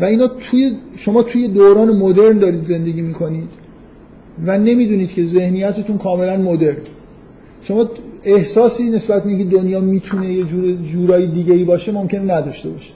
و 0.00 0.04
اینا 0.04 0.26
توی 0.26 0.72
شما 0.96 1.22
توی 1.22 1.48
دوران 1.48 1.96
مدرن 1.96 2.38
دارید 2.38 2.64
زندگی 2.64 3.00
می‌کنید 3.00 3.48
و 4.46 4.58
نمی‌دونید 4.58 5.12
که 5.12 5.24
ذهنیتتون 5.24 5.98
کاملا 5.98 6.36
مدرن. 6.36 6.76
شما 7.62 7.90
احساسی 8.24 8.90
نسبت 8.90 9.24
به 9.24 9.44
دنیا 9.44 9.80
می‌تونه 9.80 10.32
یه 10.32 10.44
جور 10.44 10.76
جورای 10.92 11.26
دیگه 11.26 11.52
ای 11.52 11.64
باشه 11.64 11.92
ممکنه 11.92 12.34
نداشته 12.34 12.68
باشه. 12.68 12.92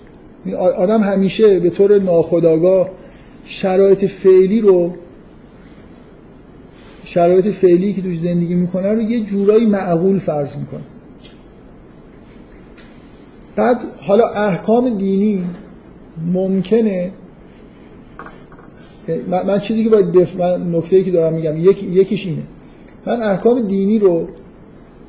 آدم 0.57 1.01
همیشه 1.01 1.61
به 1.61 1.71
طور 1.71 1.99
ناخودآگاه 1.99 2.91
شرایط 3.45 4.05
فعلی 4.05 4.61
رو 4.61 4.95
شرایط 7.05 7.49
فعلی 7.49 7.93
که 7.93 8.03
توش 8.03 8.19
زندگی 8.19 8.55
می‌کنه 8.55 8.93
رو 8.93 9.01
یه 9.01 9.21
جورایی 9.21 9.67
معقول 9.67 10.19
فرض 10.19 10.57
می‌کنه. 10.57 10.81
بعد 13.57 13.81
حالا 14.01 14.29
احکام 14.29 14.99
دینی 14.99 15.45
ممکنه 16.33 17.13
من, 19.29 19.59
چیزی 19.59 19.85
که 19.85 19.91
باید 19.91 20.13
دف... 20.13 20.37
من 20.37 20.75
نکته 20.75 21.05
که 21.05 21.11
دارم 21.11 21.35
میگم 21.35 21.57
یک... 21.57 21.83
یکیش 21.83 22.27
اینه. 22.27 22.43
من 23.07 23.23
احکام 23.23 23.67
دینی 23.67 23.99
رو 23.99 24.29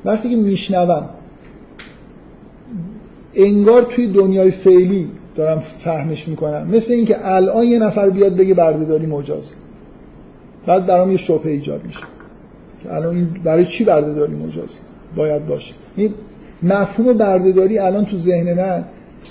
وقتی 0.04 0.30
که 0.30 0.36
میشنوم 0.36 1.08
انگار 3.34 3.82
توی 3.82 4.06
دنیای 4.06 4.50
فعلی 4.50 5.08
دارم 5.36 5.60
فهمش 5.60 6.28
می‌کنم. 6.28 6.66
مثل 6.66 6.92
اینکه 6.92 7.16
الان 7.28 7.64
یه 7.64 7.78
نفر 7.78 8.10
بیاد 8.10 8.36
بگه 8.36 8.54
بردهداری 8.54 9.06
مجاز. 9.06 9.50
بعد 10.66 10.86
برام 10.86 11.10
یه 11.10 11.16
شبهه 11.16 11.46
ایجاد 11.46 11.84
میشه. 11.84 12.00
که 12.82 12.94
الان 12.94 13.16
این 13.16 13.28
برای 13.44 13.66
چی 13.66 13.84
بردهداری 13.84 14.34
مجاز؟ 14.34 14.68
باید 15.16 15.46
باشه. 15.46 15.74
این 15.96 16.14
مفهوم 16.62 17.18
بردهداری 17.18 17.78
الان 17.78 18.04
تو 18.04 18.16
ذهن 18.16 18.54
من 18.54 18.84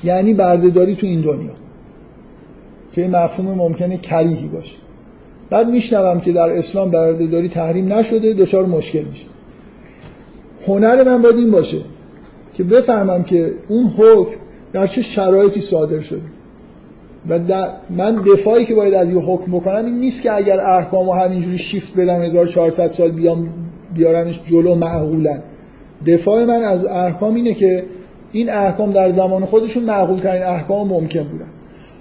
یعنی 0.04 0.34
بردهداری 0.34 0.95
تو 0.95 1.08
این 1.08 1.22
دنیا. 1.22 1.51
که 2.91 3.01
این 3.01 3.16
مفهوم 3.16 3.58
ممکنه 3.58 3.97
کریهی 3.97 4.47
باشه. 4.47 4.76
بعد 5.49 5.70
میشنوم 5.70 6.20
که 6.20 6.32
در 6.32 6.49
اسلام 6.49 6.91
بردهداری 6.91 7.49
تحریم 7.49 7.93
نشده 7.93 8.34
دچار 8.34 8.66
مشکل 8.66 9.04
میشه. 9.04 9.26
هنر 10.68 11.04
من 11.04 11.22
باید 11.22 11.36
این 11.36 11.51
باشه 11.51 11.78
که 12.54 12.64
بفهمم 12.64 13.24
که 13.24 13.54
اون 13.68 13.86
حکم 13.86 14.43
در 14.74 14.88
چه 14.88 15.01
شرایطی 15.01 15.61
صادر 15.61 15.99
شده 15.99 16.21
و 17.30 17.39
من 17.89 18.15
دفاعی 18.15 18.65
که 18.65 18.76
باید 18.76 18.93
از 18.93 19.11
یه 19.11 19.19
حکم 19.19 19.51
بکنم 19.51 19.86
این 19.86 19.99
نیست 19.99 20.21
که 20.21 20.34
اگر 20.34 20.59
احکام 20.59 21.09
و 21.09 21.13
همینجوری 21.13 21.57
شیفت 21.57 21.95
بدم 21.97 22.21
1400 22.21 22.88
سال 22.88 23.11
بیام 23.11 23.49
بیارمش 23.93 24.39
جلو 24.45 24.76
معقولا. 24.76 25.39
دفاع 26.07 26.45
من 26.45 26.63
از 26.63 26.86
احکام 26.86 27.36
اینه 27.36 27.53
که 27.53 27.84
این 28.32 28.49
احکام 28.49 28.91
در 28.91 29.09
زمان 29.09 29.45
خودشون 29.45 29.84
معقول 29.84 30.19
ترین 30.19 30.43
احکام 30.43 30.88
ممکن 30.88 31.24
بودن. 31.24 31.47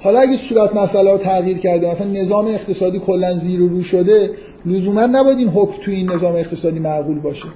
حالا 0.00 0.20
اگه 0.20 0.36
صورت 0.36 0.76
مسئله 0.76 1.12
رو 1.12 1.18
تغییر 1.18 1.58
کرده 1.58 1.90
مثلا 1.90 2.06
نظام 2.06 2.46
اقتصادی 2.46 2.98
کلا 2.98 3.34
زیر 3.34 3.62
و 3.62 3.68
رو 3.68 3.82
شده 3.82 4.30
لزوما 4.66 5.06
نباید 5.06 5.38
این 5.38 5.48
حکم 5.48 5.82
توی 5.82 5.94
این 5.94 6.10
نظام 6.10 6.34
اقتصادی 6.34 6.78
معقول 6.78 7.18
باشه. 7.18 7.48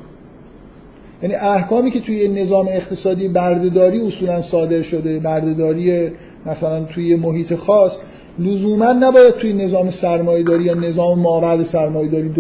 یعنی 1.23 1.35
احکامی 1.35 1.91
که 1.91 2.01
توی 2.01 2.29
نظام 2.29 2.69
اقتصادی 2.69 3.29
بردهداری 3.29 4.01
اصولا 4.01 4.43
صادر 4.43 4.83
شده 4.83 5.19
بردهداری 5.19 6.11
مثلا 6.47 6.85
توی 6.85 7.17
محیط 7.17 7.55
خاص 7.55 8.01
لزوما 8.39 8.93
نباید 8.93 9.35
توی 9.35 9.53
نظام 9.53 9.91
سرمایه‌داری 9.91 10.65
یا 10.65 10.75
نظام 10.75 11.19
مابعد 11.19 11.63
سرمایه‌داری 11.63 12.31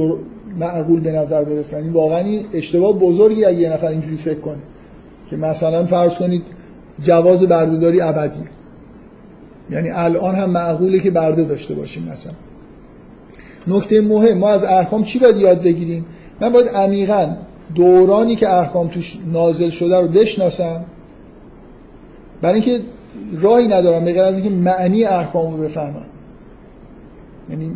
معقول 0.59 1.01
به 1.01 1.13
نظر 1.13 1.45
برسن. 1.45 1.77
این 1.77 1.93
واقعا 1.93 2.25
اشتباه 2.55 2.99
بزرگی 2.99 3.45
اگه 3.45 3.59
یه 3.59 3.73
نفر 3.73 3.89
اینجوری 3.89 4.17
فکر 4.17 4.41
کنه 4.41 4.59
که 5.31 5.37
مثلا 5.37 5.87
فرض 5.87 6.15
کنید 6.15 6.43
جواز 7.01 7.43
بردهداری 7.43 8.01
ابدی. 8.01 8.41
یعنی 9.71 9.91
الان 9.91 10.35
هم 10.35 10.51
معقوله 10.51 10.99
که 10.99 11.11
برده 11.11 11.45
داشته 11.45 11.75
باشیم 11.75 12.09
مثلا. 12.13 12.33
نکته 13.67 14.01
مهم 14.01 14.39
ما 14.39 14.49
از 14.49 14.65
احکام 14.65 15.03
چی 15.03 15.19
باید 15.19 15.37
یاد 15.37 15.63
بگیریم؟ 15.63 16.07
من 16.41 16.53
باید 16.53 16.69
عمیقا 16.69 17.37
دورانی 17.75 18.37
که 18.37 18.55
احکام 18.55 18.89
توش 18.89 19.19
نازل 19.33 19.71
شده 19.71 20.01
رو 20.01 20.09
بشناسم 20.09 20.85
برای 22.43 22.55
اینکه 22.55 22.81
راهی 23.41 23.69
ندارم 23.69 24.05
به 24.05 24.23
از 24.23 24.35
اینکه 24.35 24.51
معنی 24.51 25.05
احکام 25.05 25.57
رو 25.57 25.63
بفهمم. 25.63 26.07
یعنی 27.51 27.73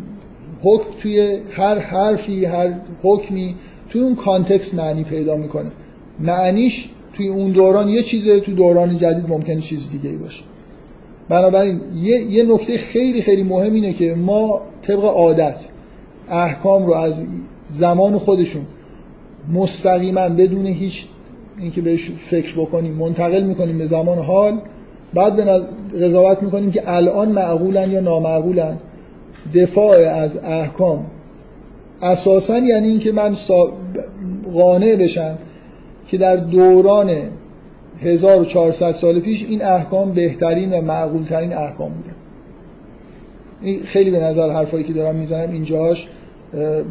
حکم 0.63 0.89
توی 0.99 1.39
هر 1.51 1.79
حرفی 1.79 2.45
هر 2.45 2.73
حکمی 3.03 3.55
توی 3.89 4.01
اون 4.01 4.15
کانتکست 4.15 4.75
معنی 4.75 5.03
پیدا 5.03 5.37
می‌کنه. 5.37 5.71
معنیش 6.19 6.89
توی 7.13 7.27
اون 7.27 7.51
دوران 7.51 7.89
یه 7.89 8.03
چیزه 8.03 8.39
توی 8.39 8.53
دوران 8.53 8.97
جدید 8.97 9.29
ممکنه 9.29 9.61
چیز 9.61 9.89
دیگه 9.89 10.09
ای 10.09 10.17
باشه. 10.17 10.43
بنابراین 11.29 11.81
یه, 11.95 12.21
یه 12.21 12.43
نکته 12.43 12.77
خیلی 12.77 13.21
خیلی 13.21 13.43
مهم 13.43 13.73
اینه 13.73 13.93
که 13.93 14.15
ما 14.15 14.61
طبق 14.81 15.03
عادت 15.03 15.65
احکام 16.29 16.85
رو 16.85 16.93
از 16.93 17.23
زمان 17.69 18.17
خودشون 18.17 18.61
مستقیما 19.53 20.29
بدون 20.29 20.65
هیچ 20.65 21.05
اینکه 21.57 21.81
بهش 21.81 22.11
فکر 22.11 22.59
بکنیم 22.59 22.93
منتقل 22.93 23.43
می‌کنیم 23.43 23.77
به 23.77 23.85
زمان 23.85 24.17
حال. 24.17 24.59
بعد 25.13 25.35
به 25.35 25.43
قضاوت 26.05 26.43
می‌کنیم 26.43 26.71
که 26.71 26.81
الان 26.85 27.31
معقولن 27.31 27.91
یا 27.91 27.99
نامعقولن. 27.99 28.77
دفاع 29.53 29.97
از 29.97 30.37
احکام. 30.43 31.05
اساسا 32.01 32.57
یعنی 32.57 32.87
اینکه 32.87 33.11
من 33.11 33.35
قانع 34.53 34.95
بشم 34.95 35.37
که 36.07 36.17
در 36.17 36.35
دوران 36.35 37.11
1400 38.01 38.91
سال 38.91 39.19
پیش 39.19 39.43
این 39.43 39.63
احکام 39.65 40.11
بهترین 40.11 40.73
و 40.73 40.81
معقولترین 40.81 41.53
احکام 41.53 41.93
بوده. 41.93 42.09
این 43.61 43.79
خیلی 43.79 44.11
به 44.11 44.19
نظر 44.19 44.51
حرفایی 44.51 44.83
که 44.83 44.93
دارم 44.93 45.15
می‌زنم 45.15 45.51
اینجاش 45.51 46.07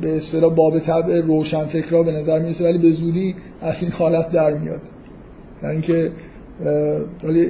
به 0.02 0.16
اصطلاح 0.16 0.54
باب 0.54 0.78
طبع 0.78 1.20
روشن 1.20 1.64
فکرها 1.64 2.02
به 2.02 2.12
نظر 2.12 2.38
می‌رسه 2.38 2.64
ولی 2.64 2.78
به 2.78 2.90
زودی 2.90 3.34
از 3.62 3.82
این 3.82 3.92
حالت 3.92 4.30
در 4.32 4.58
میاد. 4.58 4.80
یعنی 5.62 5.72
اینکه 5.74 6.10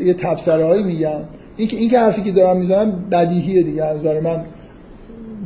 یه 0.04 0.14
تبصره 0.14 0.82
میگم. 0.82 1.20
اینکه 1.56 1.76
این 1.76 1.90
که 1.90 1.98
حرفی 1.98 2.22
که 2.22 2.32
دارم 2.32 2.56
می‌زنم 2.56 3.04
بدیهیه 3.12 3.62
دیگه. 3.62 3.84
از 3.84 3.96
نظر 3.96 4.20
من 4.20 4.44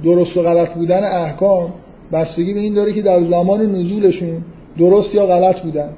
درست 0.04 0.36
و 0.36 0.42
غلط 0.42 0.74
بودن 0.74 1.04
احکام 1.04 1.72
بستگی 2.12 2.54
به 2.54 2.60
این 2.60 2.74
داره 2.74 2.92
که 2.92 3.02
در 3.02 3.20
زمان 3.20 3.74
نزولشون 3.74 4.44
درست 4.78 5.14
یا 5.14 5.26
غلط 5.26 5.60
بودن. 5.60 5.88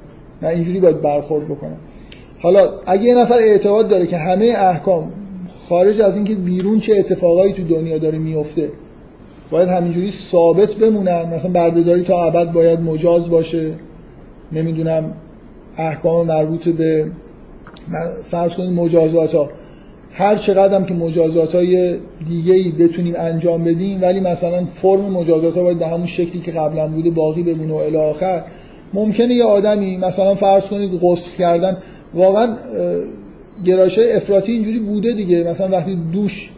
نه 0.41 0.47
اینجوری 0.47 0.79
باید 0.79 1.01
برخورد 1.01 1.45
بکنم. 1.45 1.77
حالا 2.39 2.69
اگه 2.85 3.03
یه 3.03 3.15
نفر 3.15 3.37
اعتقاد 3.37 3.87
داره 3.87 4.07
که 4.07 4.17
همه 4.17 4.53
احکام 4.57 5.11
خارج 5.69 6.01
از 6.01 6.15
اینکه 6.15 6.35
بیرون 6.35 6.79
چه 6.79 6.95
اتفاقایی 6.95 7.53
تو 7.53 7.63
دنیا 7.63 7.97
داره 7.97 8.17
میفته 8.17 8.69
باید 9.51 9.69
همینجوری 9.69 10.11
ثابت 10.11 10.73
بمونن. 10.73 11.33
مثلا 11.33 11.51
بردهداری 11.51 12.03
تا 12.03 12.23
ابد 12.23 12.51
باید 12.51 12.79
مجاز 12.79 13.29
باشه. 13.29 13.71
نمی‌دونم 14.51 15.13
احکام 15.77 16.27
مربوط 16.27 16.67
به 16.69 17.05
فرض 18.31 18.53
کنید 18.53 18.71
مجازات 18.71 19.35
ها. 19.35 19.49
هر 20.11 20.35
چقدر 20.35 20.83
که 20.83 20.93
مجازات 20.93 21.55
های 21.55 21.97
دیگه 22.27 22.53
ای 22.53 22.71
بتونیم 22.71 23.13
انجام 23.17 23.63
بدیم 23.63 24.01
ولی 24.01 24.19
مثلا 24.19 24.65
فرم 24.65 25.01
مجازات 25.01 25.57
ها 25.57 25.63
باید 25.63 25.79
به 25.79 25.87
همون 25.87 26.07
شکلی 26.07 26.41
که 26.41 26.51
قبلا 26.51 26.87
بوده 26.87 27.09
باقی 27.09 27.43
بمونه 27.43 27.73
و 27.73 27.75
الی 27.75 27.97
آخر. 27.97 28.43
ممکنه 28.93 29.33
یه 29.33 29.43
آدمی 29.43 29.97
مثلا 29.97 30.35
فرض 30.35 30.65
کنید 30.65 30.99
غسل 31.01 31.31
کردن 31.37 31.77
واقعا 32.13 32.57
گرایش 33.65 33.99
افراطی 33.99 34.51
اینجوری 34.51 34.79
بوده 34.79 35.13
دیگه. 35.13 35.43
مثلا 35.43 35.77
وقتی 35.77 35.95
دوش 36.13 36.49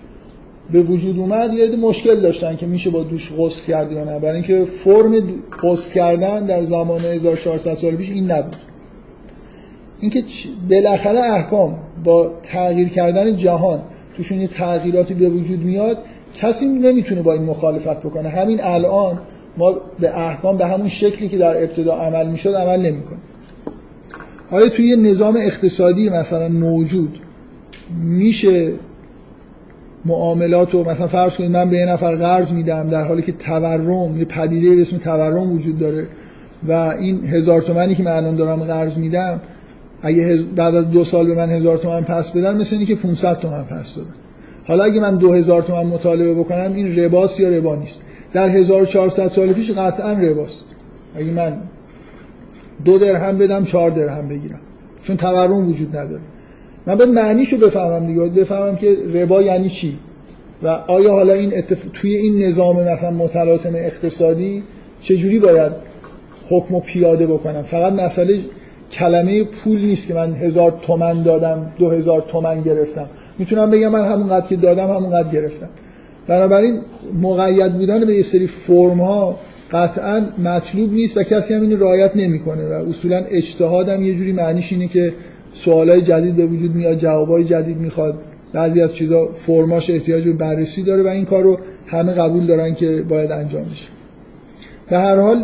به 0.71 0.81
وجود 0.81 1.19
اومد 1.19 1.53
یه 1.53 1.75
مشکل 1.75 2.15
داشتن 2.15 2.55
که 2.55 2.65
میشه 2.65 2.89
با 2.89 3.03
دوش 3.03 3.31
غسل 3.37 3.65
کرد 3.65 3.91
یا 3.91 4.03
نه. 4.03 4.19
برای 4.19 4.35
اینکه 4.35 4.65
فرم 4.65 5.21
غسل 5.63 5.91
کردن 5.91 6.45
در 6.45 6.61
زمان 6.61 7.05
1400 7.05 7.73
سال 7.73 7.95
پیش 7.95 8.09
این 8.09 8.31
نبود. 8.31 8.55
اینکه 9.99 10.23
بالاخره 10.69 11.19
احکام 11.19 11.77
با 12.03 12.33
تغییر 12.43 12.89
کردن 12.89 13.35
جهان 13.35 13.81
توشون 14.17 14.41
یه 14.41 14.47
تغییراتی 14.47 15.13
به 15.13 15.29
وجود 15.29 15.59
میاد 15.59 15.97
کسی 16.33 16.65
نمی‌تونه 16.65 17.21
با 17.21 17.33
این 17.33 17.43
مخالفت 17.43 17.99
بکنه. 17.99 18.29
همین 18.29 18.63
الان 18.63 19.19
ما 19.57 19.75
به 19.99 20.17
احکام 20.19 20.57
به 20.57 20.65
همون 20.65 20.87
شکلی 20.87 21.29
که 21.29 21.37
در 21.37 21.57
ابتدا 21.57 21.95
عمل 21.95 22.27
می‌شد 22.27 22.49
عمل 22.49 22.79
نمی‌کنیم. 22.79 23.21
آیا 24.51 24.69
توی 24.69 24.87
یه 24.87 24.95
نظام 24.95 25.37
اقتصادی 25.37 26.09
مثلا 26.09 26.49
موجود 26.49 27.19
میشه 28.03 28.71
معاملات 30.05 30.73
رو 30.73 30.89
مثلا 30.89 31.07
فرض 31.07 31.35
کنید 31.35 31.51
من 31.51 31.69
به 31.69 31.77
یه 31.77 31.85
نفر 31.85 32.15
قرض 32.15 32.51
میدم 32.51 32.89
در 32.89 33.03
حالی 33.03 33.21
که 33.21 33.31
تورم 33.31 34.17
یه 34.17 34.25
پدیده 34.25 34.75
به 34.75 34.81
اسم 34.81 34.97
تورم 34.97 35.51
وجود 35.51 35.79
داره 35.79 36.07
و 36.67 36.71
این 36.71 37.25
هزار 37.25 37.61
تومنی 37.61 37.95
که 37.95 38.03
من 38.03 38.11
الان 38.11 38.35
دارم 38.35 38.59
قرض 38.59 38.97
میدم 38.97 39.41
اگه 40.01 40.39
بعد 40.55 40.75
از 40.75 40.91
دو 40.91 41.03
سال 41.03 41.27
به 41.27 41.35
من 41.35 41.49
هزار 41.49 41.77
تومن 41.77 42.01
پس 42.01 42.31
بدن 42.31 42.57
مثل 42.57 42.75
اینی 42.75 42.85
که 42.85 42.95
500 42.95 43.39
تومن 43.39 43.63
پس 43.63 43.95
دادن. 43.95 44.09
حالا 44.67 44.83
اگه 44.83 44.99
من 44.99 45.15
دو 45.15 45.33
هزار 45.33 45.61
تومن 45.61 45.85
مطالبه 45.85 46.33
بکنم 46.33 46.73
این 46.73 46.99
رباست 46.99 47.39
یا 47.39 47.49
ربا 47.49 47.75
نیست؟ 47.75 48.01
در 48.33 48.49
1400 48.49 49.27
سال 49.27 49.53
پیش 49.53 49.71
قطعا 49.71 50.13
رباست. 50.13 50.65
اگه 51.15 51.31
من 51.31 51.61
دو 52.85 52.97
درهم 52.97 53.37
بدم 53.37 53.63
چهار 53.63 53.91
درهم 53.91 54.27
بگیرم. 54.27 54.59
چون 55.03 55.17
تورم 55.17 55.69
وجود 55.69 55.97
نداره. 55.97 56.21
من 56.89 56.95
باید 56.95 57.09
معنیشو 57.09 57.57
بفهمم 57.57 58.07
دیگه. 58.07 58.21
بفهمم 58.21 58.75
که 58.75 58.97
ربا 59.13 59.41
یعنی 59.41 59.69
چی؟ 59.69 59.97
و 60.63 60.67
آیا 60.67 61.11
حالا 61.11 61.33
این 61.33 61.57
اتف... 61.57 61.77
توی 61.93 62.15
این 62.15 62.43
نظام 62.43 62.83
مثلا 62.83 63.11
متلاطم 63.11 63.75
اقتصادی 63.75 64.63
چجوری 65.01 65.39
باید 65.39 65.71
حکم 66.49 66.79
پیاده 66.79 67.27
بکنم؟ 67.27 67.61
فقط 67.61 67.93
مسئله 67.93 68.39
کلمه 68.91 69.43
پول 69.43 69.85
نیست 69.85 70.07
که 70.07 70.13
من 70.13 70.33
هزار 70.33 70.79
تومن 70.81 71.23
دادم 71.23 71.71
دو 71.79 71.89
هزار 71.89 72.25
تومن 72.27 72.61
گرفتم. 72.61 73.05
می‌تونم 73.39 73.71
بگم 73.71 73.87
من 73.87 74.11
همونقدر 74.11 74.47
که 74.47 74.55
دادم 74.55 74.87
همونقدر 74.95 75.29
گرفتم. 75.29 75.69
بنابراین 76.27 76.79
مقید 77.21 77.73
بودن 77.73 78.05
به 78.05 78.15
یه 78.15 78.23
سری 78.23 78.47
فرم 78.47 79.01
ها 79.01 79.39
قطعا 79.71 80.21
مطلوب 80.43 80.93
نیست 80.93 81.17
و 81.17 81.23
کسی 81.23 81.53
هم 81.53 81.61
این 81.61 81.79
رعایت 81.79 82.15
نمی‌کنه 82.15 82.67
و 82.67 82.89
اصولا 82.89 83.23
اجتهادم 83.31 84.03
یه 84.03 84.15
جوری 84.15 84.31
معنیش 84.31 84.71
اینه 84.71 84.87
که 84.87 85.13
سوالای 85.53 86.01
جدید 86.01 86.35
به 86.35 86.45
وجود 86.45 86.75
میاد 86.75 86.97
جوابای 86.97 87.43
جدید 87.43 87.77
می‌خواد. 87.77 88.17
بعضی 88.53 88.81
از 88.81 88.95
چیزا 88.95 89.29
فرماش 89.35 89.89
احتیاج 89.89 90.23
به 90.23 90.33
بررسی 90.33 90.83
داره 90.83 91.03
و 91.03 91.07
این 91.07 91.25
کار 91.25 91.43
رو 91.43 91.59
همه 91.87 92.13
قبول 92.13 92.45
دارن 92.45 92.73
که 92.73 93.03
باید 93.09 93.31
انجام 93.31 93.63
بشه. 93.63 93.87
به 94.89 94.97
هر 94.97 95.15
حال 95.15 95.43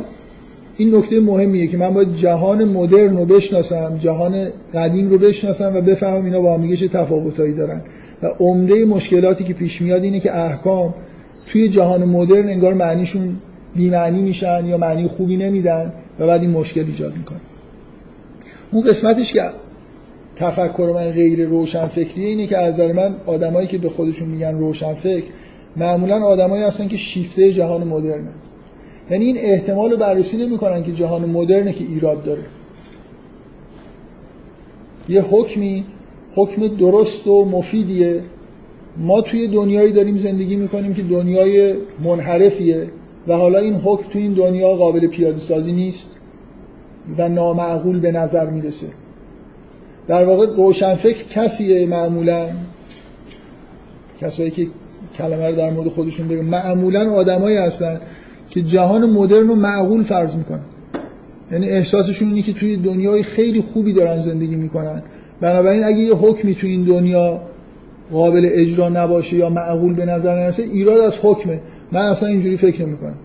این 0.78 0.96
نکته 0.96 1.20
مهمیه 1.20 1.68
که 1.68 1.78
من 1.78 1.94
باید 1.94 2.16
جهان 2.16 2.64
مدرن 2.64 3.18
رو 3.18 3.26
بشناسم 3.26 3.98
جهان 4.00 4.48
قدیم 4.74 5.10
رو 5.10 5.18
بشناسم 5.18 5.76
و 5.76 5.82
بفهمم 5.82 6.26
اینا 6.26 6.42
با 6.42 6.58
هم 6.58 6.76
چه 6.76 6.88
تفاوتایی 6.88 7.54
دارن. 7.54 7.82
و 8.24 8.28
عمده 8.40 8.86
مشکلاتی 8.86 9.44
که 9.44 9.54
پیش 9.54 9.82
میاد 9.82 10.04
اینه 10.04 10.20
که 10.20 10.38
احکام 10.38 10.94
توی 11.48 11.70
جهان 11.70 12.04
مدرن 12.04 12.50
انگار 12.50 12.74
معنیشون 12.74 13.36
بی‌معنی 13.76 14.22
میشن 14.22 14.66
یا 14.66 14.78
معنی 14.78 15.08
خوبی 15.08 15.38
نمیدن 15.38 15.94
و 16.20 16.28
بعد 16.28 16.42
این 16.42 16.50
مشکل 16.50 16.84
ایجاد 16.88 17.14
می‌کنه. 17.18 17.40
اون 18.72 18.84
قسمتش 18.84 19.34
که 19.34 19.42
تفکر 20.36 20.92
من 20.96 21.12
غیر 21.12 21.48
روشن 21.48 21.88
فکریه 21.88 22.28
اینه 22.28 22.48
که 22.48 22.58
از 22.58 22.74
نظر 22.74 22.94
من 22.94 23.16
آدمایی 23.26 23.68
که 23.68 23.78
به 23.78 23.90
خودشون 23.90 24.28
میگن 24.28 24.58
روشن 24.58 24.94
فکر 24.94 25.26
معمولا 25.78 26.24
آدمایی 26.24 26.64
هستن 26.64 26.88
که 26.88 26.98
شیفته 26.98 27.54
جهان 27.54 27.88
مدرنه. 27.88 28.30
یعنی 29.12 29.26
این 29.26 29.38
احتمال 29.38 29.92
رو 29.92 29.98
بررسی 29.98 30.38
نمی‌کنن 30.38 30.84
که 30.84 30.92
جهان 30.92 31.30
مدرنه 31.30 31.74
که 31.74 31.84
ایراد 31.84 32.24
داره. 32.24 32.44
یه 35.10 35.22
حکمی 35.22 35.86
حکم 36.36 36.68
درست 36.68 37.28
و 37.28 37.46
مفیدیه. 37.46 38.22
ما 38.98 39.22
توی 39.22 39.48
دنیایی 39.48 39.92
داریم 39.92 40.18
زندگی 40.18 40.56
می‌کنیم 40.56 40.94
که 40.94 41.02
دنیای 41.02 41.74
منحرفیه 42.04 42.90
و 43.28 43.34
حالا 43.34 43.60
این 43.60 43.74
حکم 43.74 44.10
توی 44.10 44.22
این 44.22 44.34
دنیا 44.34 44.70
قابل 44.70 45.08
پیاده 45.08 45.38
سازی 45.38 45.72
نیست 45.72 46.12
و 47.18 47.30
نامعقول 47.30 48.00
به 48.00 48.12
نظر 48.12 48.50
می‌رسه. 48.50 48.88
در 50.08 50.26
واقع 50.26 50.56
روشنفکر 50.56 51.24
کسیه 51.24 51.86
معمولا. 51.86 52.50
کسایی 54.22 54.52
که 54.52 54.68
کلمه 55.18 55.50
رو 55.50 55.56
در 55.56 55.70
مورد 55.70 55.88
خودشون 55.90 56.28
بگن 56.28 56.46
معمولا 56.46 57.12
آدمایی 57.12 57.58
هستن 57.58 58.02
که 58.50 58.62
جهان 58.62 59.10
مدرن 59.10 59.48
رو 59.48 59.56
معقول 59.56 60.04
فرض 60.04 60.36
می‌کنن. 60.36 60.60
یعنی 61.52 61.70
احساسشون 61.70 62.28
اینه 62.28 62.42
که 62.42 62.54
توی 62.54 62.78
دنیای 62.78 63.24
خیلی 63.24 63.62
خوبی 63.62 63.94
دارن 63.94 64.22
زندگی 64.22 64.56
می‌کنن. 64.56 65.04
بنابراین 65.42 65.84
اگه 65.84 65.98
یه 65.98 66.14
حکمی 66.14 66.56
توی 66.56 66.70
این 66.70 66.84
دنیا 66.84 67.42
قابل 68.12 68.50
اجرا 68.52 68.90
نباشه 68.90 69.36
یا 69.36 69.50
معقول 69.50 69.94
به 69.94 70.06
نظر 70.06 70.36
نرسه 70.36 70.64
ایراد 70.64 71.00
از 71.00 71.18
حکمه. 71.22 71.62
من 71.92 72.02
اصلا 72.02 72.30
اینجوری 72.30 72.58
فکر 72.58 72.86
نمی‌کنم. 72.86 73.16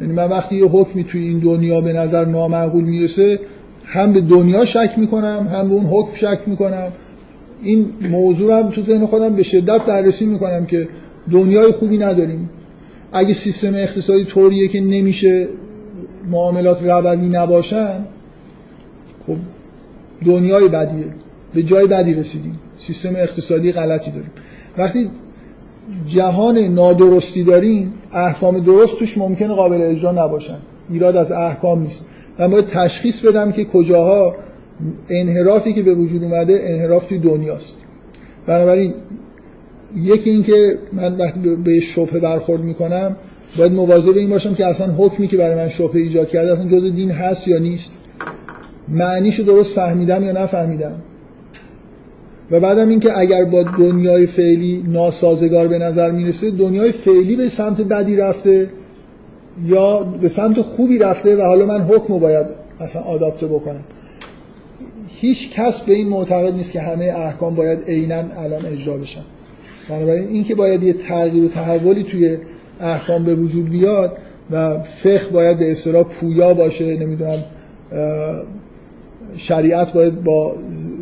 یعنی 0.00 0.12
من 0.12 0.28
وقتی 0.28 0.56
یه 0.56 0.66
حکمی 0.66 1.04
توی 1.04 1.22
این 1.22 1.38
دنیا 1.38 1.80
به 1.80 1.92
نظر 1.92 2.24
نامعقول 2.24 2.84
می‌رسه 2.84 3.40
هم 3.86 4.12
به 4.12 4.20
دنیا 4.20 4.64
شک 4.64 4.94
می‌کنم 4.96 5.48
هم 5.52 5.68
به 5.68 5.74
اون 5.74 5.86
حکم 5.86 6.14
شک 6.14 6.38
می‌کنم. 6.46 6.92
این 7.62 7.86
موضوع 8.10 8.58
هم 8.58 8.70
تو 8.70 8.82
ذهن 8.82 9.06
خودم 9.06 9.34
به 9.34 9.42
شدت 9.42 9.80
بررسی 9.86 10.26
می‌کنم 10.26 10.66
که 10.66 10.88
دنیای 11.30 11.72
خوبی 11.72 11.98
نداریم. 11.98 12.50
اگه 13.12 13.34
سیستم 13.34 13.74
اقتصادی 13.74 14.24
طوریه 14.24 14.68
که 14.68 14.80
نمیشه 14.80 15.48
معاملات 16.30 16.84
ربوی 16.84 17.28
نباشن 17.28 18.04
خب 19.26 19.36
دنیای 20.26 20.68
بدیه. 20.68 21.04
به 21.54 21.62
جای 21.62 21.86
بدی 21.86 22.14
رسیدیم. 22.14 22.58
سیستم 22.78 23.16
اقتصادی 23.16 23.72
غلطی 23.72 24.10
داریم. 24.10 24.30
وقتی 24.78 25.10
جهان 26.06 26.58
نادرستی 26.58 27.44
داریم 27.44 27.92
احکام 28.12 28.58
درست 28.58 28.98
توش 28.98 29.18
ممکنه 29.18 29.48
قابل 29.48 29.82
اجرا 29.82 30.12
نباشن. 30.12 30.58
ایراد 30.90 31.16
از 31.16 31.32
احکام 31.32 31.82
نیست. 31.82 32.06
من 32.38 32.50
باید 32.50 32.66
تشخیص 32.66 33.20
بدم 33.20 33.52
که 33.52 33.64
کجاها 33.64 34.36
انحرافی 35.10 35.72
که 35.72 35.82
به 35.82 35.94
وجود 35.94 36.24
اومده 36.24 36.60
انحراف 36.62 37.06
توی 37.06 37.18
دنیاست. 37.18 37.76
بنابراین 38.46 38.94
یکی 39.96 40.30
این 40.30 40.42
که 40.42 40.78
من 40.92 41.16
وقتی 41.16 41.56
به 41.64 41.80
شبه 41.80 42.20
برخورد 42.20 42.62
می‌کنم 42.62 43.16
باید 43.58 43.72
مواظب 43.72 44.16
این 44.16 44.30
باشم 44.30 44.54
که 44.54 44.66
اصلا 44.66 44.86
حکمی 44.86 45.26
که 45.26 45.36
برای 45.36 45.54
من 45.54 45.68
شبه 45.68 45.98
ایجاد 45.98 46.28
کرده 46.28 46.52
اصلا 46.52 46.68
جز 46.68 46.94
دین 46.94 47.10
هست 47.10 47.48
یا 47.48 47.58
نیست. 47.58 47.92
معنیشو 48.88 49.42
درست 49.42 49.74
فهمیدم 49.74 50.24
یا 50.24 50.32
نفهمیدم. 50.32 50.94
و 52.50 52.60
بعدم 52.60 52.88
اینکه 52.88 53.18
اگر 53.18 53.44
با 53.44 53.62
دنیای 53.62 54.26
فعلی 54.26 54.84
ناسازگار 54.88 55.68
به 55.68 55.78
نظر 55.78 56.10
می‌رسه 56.10 56.50
دنیای 56.50 56.92
فعلی 56.92 57.36
به 57.36 57.48
سمت 57.48 57.80
بدی 57.80 58.16
رفته. 58.16 58.70
یا 59.64 59.98
به 60.02 60.28
سمت 60.28 60.60
خوبی 60.60 60.98
رفته 60.98 61.36
و 61.36 61.40
حالا 61.40 61.66
من 61.66 61.80
حکم 61.80 62.12
رو 62.12 62.18
باید 62.18 62.46
مثلا 62.80 63.02
آداپته 63.02 63.46
بکنم. 63.46 63.80
هیچ 65.08 65.50
کس 65.50 65.80
به 65.80 65.94
این 65.94 66.08
معتقد 66.08 66.54
نیست 66.54 66.72
که 66.72 66.80
همه 66.80 67.04
احکام 67.04 67.54
باید 67.54 67.82
عینا 67.88 68.22
الان 68.38 68.66
اجرا 68.66 68.96
بشن. 68.96 69.20
بنابراین 69.88 70.28
این 70.28 70.44
که 70.44 70.54
باید 70.54 70.82
یه 70.82 70.92
تغییر 70.92 71.44
و 71.44 71.48
تحولی 71.48 72.02
توی 72.02 72.36
احکام 72.80 73.24
به 73.24 73.34
وجود 73.34 73.70
بیاد 73.70 74.16
و 74.50 74.78
فقه 74.82 75.28
باید 75.32 75.58
به 75.58 75.70
اصطلاح 75.70 76.02
پویا 76.02 76.54
باشه 76.54 76.96
نمی‌دونم 76.96 77.38
شریعت 79.36 79.92
باید 79.92 80.24
با 80.24 80.56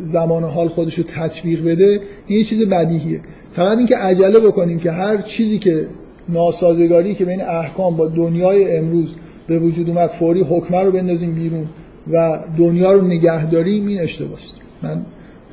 زمان 0.05 0.43
حال 0.43 0.67
خودش 0.67 0.95
رو 0.95 1.03
تطبیق 1.03 1.65
بده 1.65 2.01
این 2.27 2.37
یه 2.37 2.43
چیز 2.43 2.69
بدیهیه. 2.69 3.21
فقط 3.53 3.77
اینکه 3.77 3.97
عجله 3.97 4.39
بکنیم 4.39 4.79
که 4.79 4.91
هر 4.91 5.17
چیزی 5.17 5.59
که 5.59 5.87
ناسازگاری 6.29 7.15
که 7.15 7.25
بین 7.25 7.41
احکام 7.41 7.97
با 7.97 8.07
دنیای 8.07 8.77
امروز 8.77 9.15
به 9.47 9.59
وجود 9.59 9.89
اومد 9.89 10.09
فوری 10.09 10.41
حکمه 10.41 10.83
رو 10.83 10.91
بندازیم 10.91 11.35
بیرون 11.35 11.69
و 12.11 12.39
دنیا 12.57 12.93
رو 12.93 13.01
نگه 13.01 13.45
داریم 13.45 13.87
این 13.87 13.99
اشتباست. 13.99 14.53
من 14.83 15.05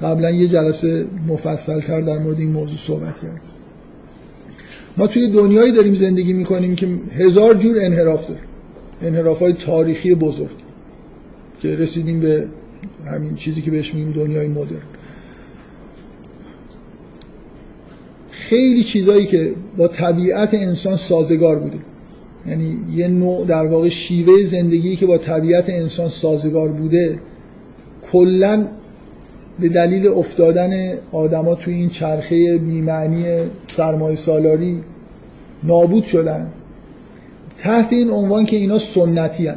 قبلا 0.02 0.30
یه 0.30 0.48
جلسه 0.48 1.06
مفصل 1.28 1.80
تر 1.80 2.00
در 2.00 2.18
مورد 2.18 2.38
این 2.38 2.50
موضوع 2.50 2.78
صحبت 2.78 3.20
کردم. 3.22 3.40
ما 4.96 5.06
توی 5.06 5.32
دنیایی 5.32 5.72
داریم 5.72 5.94
زندگی 5.94 6.32
می‌کنیم 6.32 6.74
که 6.74 6.88
هزار 7.18 7.54
جور 7.54 7.76
انحراف 7.80 8.26
داره 8.26 8.40
انحراف 9.02 9.38
های 9.38 9.52
تاریخی 9.52 10.14
بزرگ. 10.14 10.50
که 11.60 11.76
رسیدیم 11.76 12.20
به 12.20 12.46
همین 13.06 13.34
چیزی 13.34 13.62
که 13.62 13.70
بهش 13.70 13.94
میگیم 13.94 14.12
دنیای 14.12 14.48
مدرن. 14.48 14.82
خیلی 18.52 18.84
چیزایی 18.84 19.26
که 19.26 19.52
با 19.76 19.88
طبیعت 19.88 20.54
انسان 20.54 20.96
سازگار 20.96 21.58
بوده. 21.58 21.78
یعنی 22.46 22.76
یه 22.94 23.08
نوع 23.08 23.46
در 23.46 23.66
واقع 23.66 23.88
شیوه 23.88 24.42
زندگی 24.42 24.96
که 24.96 25.06
با 25.06 25.18
طبیعت 25.18 25.70
انسان 25.70 26.08
سازگار 26.08 26.68
بوده 26.68 27.18
کلا 28.12 28.66
به 29.60 29.68
دلیل 29.68 30.08
افتادن 30.08 30.92
آدما 31.12 31.54
توی 31.54 31.74
این 31.74 31.88
چرخه 31.88 32.58
بیمعنی 32.58 33.24
سرمایه 33.66 34.16
سالاری 34.16 34.78
نابود 35.64 36.04
شدن. 36.04 36.50
تحت 37.58 37.92
این 37.92 38.10
عنوان 38.10 38.46
که 38.46 38.56
اینا 38.56 38.78
سنتی 38.78 39.46
هن. 39.46 39.56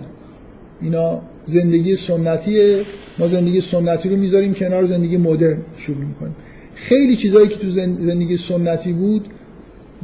اینا 0.82 1.22
زندگی 1.46 1.96
سنتیه 1.96 2.82
ما 3.20 3.28
زندگی 3.28 3.62
سنتی 3.62 4.10
رو 4.10 4.16
می‌ذاریم 4.16 4.54
کنار 4.54 4.86
زندگی 4.86 5.18
مدرن 5.18 5.58
شروع 5.78 6.06
می‌کنیم. 6.06 6.36
خیلی 6.76 7.15
چیزایی 7.15 7.47
که 7.47 7.57
تو 7.57 7.69
زندگی 7.69 8.38
سنتی 8.38 8.93
بود 8.93 9.26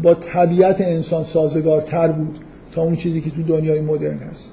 با 0.03 0.13
طبیعت 0.13 0.81
انسان 0.81 1.23
سازگارتر 1.23 2.07
بود 2.07 2.39
تا 2.71 2.81
اون 2.81 2.95
چیزی 2.95 3.21
که 3.21 3.29
تو 3.29 3.43
دنیای 3.43 3.81
مدرن 3.81 4.17
هست. 4.17 4.51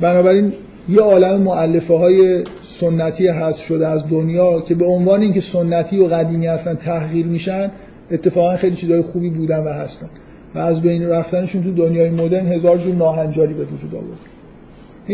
بنابراین 0.00 0.52
یه 0.88 1.00
عالم 1.00 1.42
معلفه 1.42 1.94
های 1.94 2.44
سنتی 2.64 3.26
هست 3.26 3.58
شده 3.58 3.88
از 3.88 4.08
دنیا 4.08 4.60
که 4.60 4.74
به 4.74 4.84
عنوان 4.84 5.20
اینکه 5.20 5.40
سنتی 5.40 6.00
و 6.00 6.06
قدیمی 6.06 6.46
هستن 6.46 6.74
تحقیر 6.74 7.26
میشن 7.26 7.70
اتفاقا 8.10 8.56
خیلی 8.56 8.76
چیزای 8.76 9.02
خوبی 9.02 9.30
بودن 9.30 9.64
و 9.64 9.68
هستن. 9.68 10.08
و 10.54 10.58
از 10.58 10.82
بین 10.82 11.08
رفتنشون 11.08 11.62
تو 11.62 11.72
دنیای 11.72 12.10
مدرن 12.10 12.46
هزار 12.46 12.78
جور 12.78 12.94
ناهنجاری 12.94 13.54
به 13.54 13.64
وجود 13.64 13.94
آورد. 13.94 14.18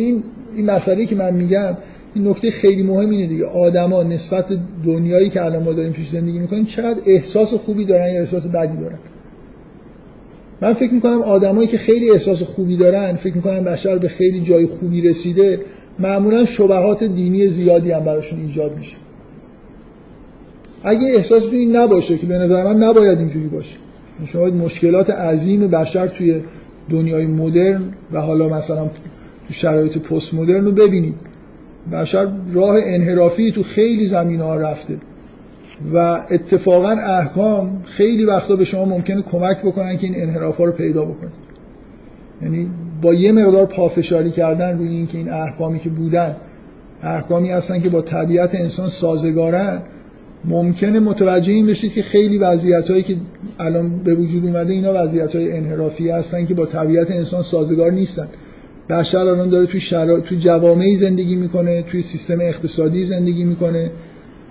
این 0.01 0.23
این 0.57 0.67
مسئله 0.67 1.07
که 1.07 1.17
من 1.17 1.35
میگم 1.35 1.77
این 2.15 2.29
نکته 2.29 2.51
خیلی 2.51 2.83
مهم 2.83 3.11
اینه 3.11 3.27
دیگه. 3.27 3.47
آدما 3.47 4.03
نسبت 4.03 4.49
به 4.49 4.59
دنیایی 4.85 5.31
که 5.31 5.45
الان 5.45 5.63
ما 5.63 5.73
داریم 5.73 5.93
پیش 5.93 6.09
زندگی 6.09 6.39
می‌کنیم 6.39 6.65
چقدر 6.65 7.01
احساس 7.07 7.55
خوبی 7.55 7.85
دارن 7.85 8.15
یا 8.15 8.21
احساس 8.21 8.47
بدی 8.47 8.77
دارن؟ 8.77 8.99
من 10.61 10.73
فکر 10.73 10.95
می‌کنم 10.95 11.23
آدمایی 11.23 11.69
که 11.69 11.79
خیلی 11.79 12.11
احساس 12.11 12.43
خوبی 12.43 12.77
دارن 12.77 13.17
فکر 13.17 13.35
می‌کنم 13.35 13.65
بشر 13.65 13.99
به 13.99 14.09
خیلی 14.09 14.41
جای 14.41 14.67
خوبی 14.67 15.01
رسیده 15.01 15.61
معمولا 15.99 16.45
شبهات 16.45 17.05
دینی 17.05 17.49
زیادی 17.49 17.91
هم 17.91 18.05
براشون 18.05 18.41
ایجاد 18.41 18.77
میشه. 18.77 18.97
اگه 20.85 21.07
احساس 21.07 21.49
این 21.53 21.77
نباشه 21.77 22.19
که 22.19 22.27
به 22.27 22.39
نظر 22.39 22.73
من 22.73 22.83
نباید 22.83 23.19
اینجوری 23.19 23.47
باشه. 23.47 23.77
شما 24.27 24.47
مشکلات 24.47 25.11
عظیم 25.11 25.67
بشر 25.67 26.07
توی 26.07 26.41
دنیای 26.91 27.27
مدرن 27.27 27.83
و 28.13 28.21
حالا 28.21 28.49
مثلا 28.49 28.91
تو 29.49 29.55
شرایط 29.55 29.99
پست 29.99 30.35
مدرن 30.35 30.65
رو 30.65 30.73
ببینید. 30.73 31.15
بشر 31.93 32.29
راه 32.53 32.77
انحرافی 32.83 33.53
تو 33.53 33.63
خیلی 33.63 34.07
زمین 34.07 34.41
ها 34.41 34.57
رفته. 34.57 34.97
و 35.93 35.97
اتفاقا 36.31 36.91
احکام 36.91 37.83
خیلی 37.85 38.25
وقتا 38.25 38.57
به 38.57 38.65
شما 38.65 38.85
ممکنه 38.85 39.23
کمک 39.23 39.59
بکنن 39.59 39.99
که 39.99 40.07
این 40.07 40.23
انحراف 40.23 40.57
ها 40.57 40.65
رو 40.65 40.73
پیدا 40.73 41.05
بکنید. 41.05 41.45
یعنی 42.43 42.71
با 43.03 43.15
یه 43.15 43.33
مقدار 43.33 43.67
پافشاری 43.67 44.31
کردن 44.31 44.79
روی 44.79 44.89
اینکه 44.89 45.19
این 45.19 45.33
احکامی 45.33 45.79
که 45.79 45.89
بودن 45.89 46.37
احکامی 47.03 47.51
هستن 47.51 47.81
که 47.81 47.89
با 47.89 48.03
طبیعت 48.03 48.55
انسان 48.55 48.89
سازگارن 48.89 49.83
ممکنه 50.45 51.01
متوجه 51.01 51.53
این 51.53 51.67
بشید 51.67 51.93
که 51.93 52.03
خیلی 52.03 52.39
وضعیت 52.39 52.91
هایی 52.91 53.03
که 53.03 53.17
الان 53.59 53.99
به 53.99 54.15
وجود 54.15 54.47
اومده 54.47 54.73
اینا 54.73 54.93
وضعیت 54.95 55.37
های 55.37 55.57
انحرافی 55.57 56.09
هستن 56.09 56.47
که 56.47 56.55
با 56.55 56.67
طبیعت 56.67 57.11
انسان 57.11 57.43
سازگار 57.43 57.93
نیستن. 57.93 58.29
بشر 58.91 59.19
الان 59.19 59.49
داره 59.49 59.67
توی 59.67 59.81
شرا... 59.81 60.21
توی 60.21 60.39
جوامعی 60.39 60.97
زندگی 60.97 61.37
می‌کنه 61.37 61.83
توی 61.83 62.03
سیستم 62.03 62.41
اقتصادی 62.41 63.05
زندگی 63.05 63.45
می‌کنه 63.45 63.91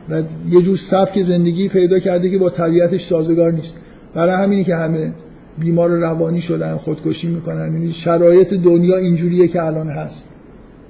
و 0.09 0.23
یه 0.49 0.61
جور 0.61 0.77
سبک 0.77 1.21
زندگی 1.21 1.69
پیدا 1.69 1.99
کرده 1.99 2.29
که 2.29 2.37
با 2.37 2.49
طبیعتش 2.49 3.03
سازگار 3.03 3.51
نیست. 3.51 3.77
برای 4.13 4.43
همینی 4.43 4.63
که 4.63 4.75
همه 4.75 5.13
بیمار 5.59 5.89
روانی 5.89 6.41
شدن 6.41 6.75
خودکشی 6.75 7.27
می‌کنن. 7.27 7.73
یعنی 7.73 7.91
شرایط 7.91 8.53
دنیا 8.53 8.97
اینجوریه 8.97 9.47
که 9.47 9.63
الان 9.63 9.89
هست. 9.89 10.27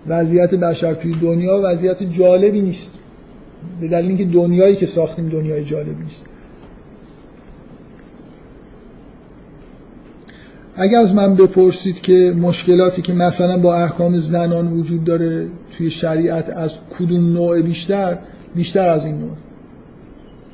وضعیت 0.08 0.56
بشر 0.56 0.94
توی 0.94 1.16
دنیا 1.22 1.62
وضعیت 1.64 2.04
جالبی 2.04 2.62
نیست. 2.62 2.92
به 3.82 3.88
دلیل 3.88 4.08
اینکه 4.08 4.26
دنیایی 4.26 4.76
که 4.76 4.86
ساختیم 4.86 5.30
دنیای 5.30 5.66
جالبی 5.66 6.04
نیست. 6.04 6.24
اگر 10.76 11.00
از 11.00 11.16
من 11.16 11.36
بپرسید 11.36 12.02
که 12.02 12.34
مشکلاتی 12.42 13.02
که 13.02 13.14
مثلا 13.14 13.58
با 13.58 13.76
احکام 13.76 14.18
زنان 14.18 14.68
وجود 14.68 15.04
داره 15.04 15.48
توی 15.78 15.92
شریعت 15.92 16.50
از 16.50 16.74
کدوم 17.00 17.34
نوع 17.34 17.62
بیشتر 17.62 18.18
بیشتر 18.56 18.90
از 18.90 19.06
این 19.06 19.20
نوع. 19.20 19.38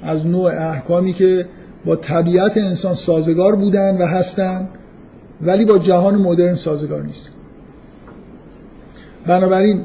از 0.02 0.28
نوع 0.28 0.70
احکامی 0.70 1.14
که 1.14 1.46
با 1.86 1.96
طبیعت 1.96 2.58
انسان 2.58 2.94
سازگار 2.94 3.56
بودن 3.56 3.98
و 3.98 4.06
هستن 4.06 4.68
ولی 5.42 5.66
با 5.66 5.78
جهان 5.78 6.16
مدرن 6.16 6.56
سازگار 6.56 7.04
نیست. 7.04 7.32
بنابراین 9.26 9.82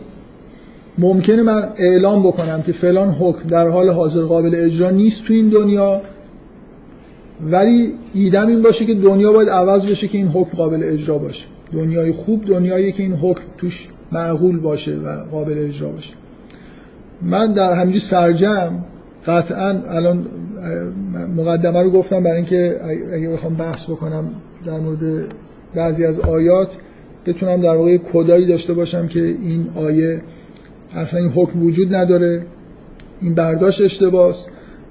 ممکنه 0.98 1.42
من 1.42 1.68
اعلام 1.76 2.22
بکنم 2.22 2.62
که 2.62 2.72
فلان 2.72 3.08
حکم 3.08 3.48
در 3.48 3.68
حال 3.68 3.90
حاضر 3.90 4.22
قابل 4.22 4.54
اجرا 4.54 4.90
نیست 4.90 5.24
تو 5.24 5.32
این 5.32 5.48
دنیا. 5.48 6.02
ولی 7.40 7.94
ایدم 8.14 8.46
این 8.46 8.62
باشه 8.62 8.84
که 8.84 8.94
دنیا 8.94 9.32
باید 9.32 9.48
عوض 9.48 9.86
بشه 9.86 10.08
که 10.08 10.18
این 10.18 10.28
حکم 10.28 10.56
قابل 10.56 10.80
اجرا 10.84 11.18
باشه. 11.18 11.46
دنیای 11.72 12.12
خوب 12.12 12.44
دنیایی 12.46 12.92
که 12.92 13.02
این 13.02 13.14
حکم 13.14 13.42
توش 13.58 13.88
معقول 14.12 14.58
باشه 14.58 14.96
و 14.96 15.24
قابل 15.30 15.58
اجرا 15.58 15.88
باشه. 15.88 16.14
من 17.22 17.52
در 17.52 17.72
همینجور 17.72 18.00
سرجم 18.00 18.84
قطعا 19.26 19.82
الان 19.88 20.26
مقدمه 21.36 21.82
رو 21.82 21.90
گفتم 21.90 22.22
برای 22.22 22.36
اینکه 22.36 22.80
اگه 23.12 23.28
بخوام 23.28 23.54
بحث 23.54 23.90
بکنم 23.90 24.30
در 24.66 24.80
مورد 24.80 25.26
بعضی 25.74 26.04
از 26.04 26.20
آیات 26.20 26.76
بتونم 27.26 27.60
در 27.60 27.76
واقع 27.76 27.96
کدایی 27.96 28.46
داشته 28.46 28.74
باشم 28.74 29.08
که 29.08 29.20
این 29.24 29.66
آیه 29.76 30.22
اصلا 30.94 31.20
این 31.20 31.30
حکم 31.30 31.62
وجود 31.62 31.94
نداره 31.94 32.46
این 33.20 33.34
برداشت 33.34 33.80
اشتباس 33.80 34.46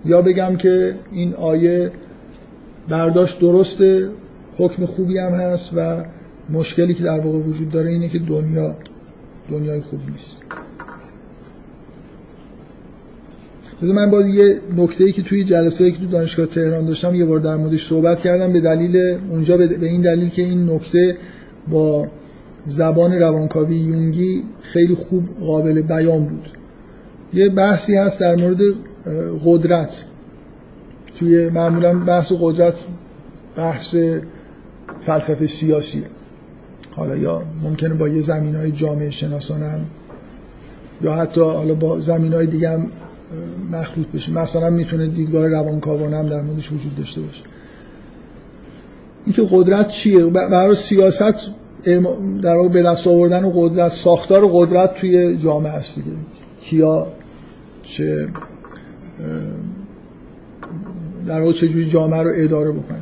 یا 0.05 0.21
بگم 0.21 0.55
که 0.55 0.93
این 1.11 1.33
آیه 1.33 1.91
برداشت 2.89 3.39
درسته 3.39 4.09
حکم 4.57 4.85
خوبی 4.85 5.17
هم 5.17 5.31
هست 5.31 5.71
و 5.75 6.05
مشکلی 6.49 6.93
که 6.93 7.03
در 7.03 7.19
واقع 7.19 7.37
وجود 7.37 7.69
داره 7.69 7.89
اینه 7.89 8.09
که 8.09 8.19
دنیا 8.19 8.75
دنیای 9.51 9.81
خوب 9.81 9.99
نیست. 10.11 10.37
من 13.81 14.11
باز 14.11 14.27
یه 14.27 14.57
نکته 14.77 15.03
ای 15.03 15.11
که 15.11 15.21
توی 15.21 15.43
جلسه 15.43 15.91
که 15.91 15.97
تو 15.97 16.05
دانشگاه 16.05 16.45
تهران 16.45 16.85
داشتم 16.85 17.15
یه 17.15 17.25
بار 17.25 17.39
در 17.39 17.55
موردش 17.55 17.87
صحبت 17.87 18.19
کردم 18.19 18.53
به 18.53 18.61
دلیل 18.61 19.17
اونجا 19.29 19.57
به 19.57 19.85
این 19.85 20.01
دلیل 20.01 20.29
که 20.29 20.41
این 20.41 20.69
نکته 20.69 21.17
با 21.67 22.07
زبان 22.67 23.13
روانکاوی 23.13 23.75
یونگی 23.75 24.43
خیلی 24.61 24.95
خوب 24.95 25.23
قابل 25.41 25.81
بیان 25.81 26.25
بود. 26.27 26.49
یه 27.33 27.49
بحثی 27.49 27.95
هست 27.95 28.19
در 28.19 28.35
مورد 28.35 28.59
قدرت. 29.45 30.05
توی 31.23 31.49
معمولا 31.49 31.99
بحث 31.99 32.31
قدرت 32.41 32.83
بحث 33.55 33.95
فلسفه 35.05 35.47
سیاسی. 35.47 36.03
حالا 36.95 37.15
یا 37.15 37.43
ممکنه 37.61 37.93
با 37.93 38.07
یه 38.07 38.21
زمین 38.21 38.55
های 38.55 38.71
جامعه 38.71 39.09
شناسانم 39.09 39.85
یا 41.01 41.13
حتی 41.13 41.41
حالا 41.41 41.73
با 41.73 41.99
زمین 41.99 42.33
های 42.33 42.47
دیگه 42.47 42.69
هم 42.69 42.85
مخلوط 43.71 44.07
بشه 44.07 44.31
مثلا 44.31 44.69
می‌تونه 44.69 45.07
دیدگاه 45.07 45.47
روانکاوانه 45.47 46.17
هم 46.17 46.29
در 46.29 46.41
موردش 46.41 46.71
وجود 46.71 46.95
داشته 46.95 47.21
باشه. 47.21 47.43
اینکه 49.25 49.47
قدرت 49.51 49.87
چیه؟ 49.87 50.25
برای 50.25 50.75
سیاست 50.75 51.47
در 52.41 52.55
واقع 52.55 52.69
به 52.69 52.81
دست 52.81 53.07
آوردن 53.07 53.43
و 53.43 53.51
قدرت 53.51 53.91
ساختار 53.91 54.49
قدرت 54.53 54.95
توی 54.95 55.37
جامعه 55.37 55.71
هست 55.71 55.95
دیگه. 55.95 56.11
کیا 56.61 57.07
چه 57.83 58.27
در 61.27 61.41
واقع 61.41 61.51
چجوری 61.51 61.85
جامعه 61.85 62.21
رو 62.21 62.31
اداره 62.35 62.71
بکنه. 62.71 62.99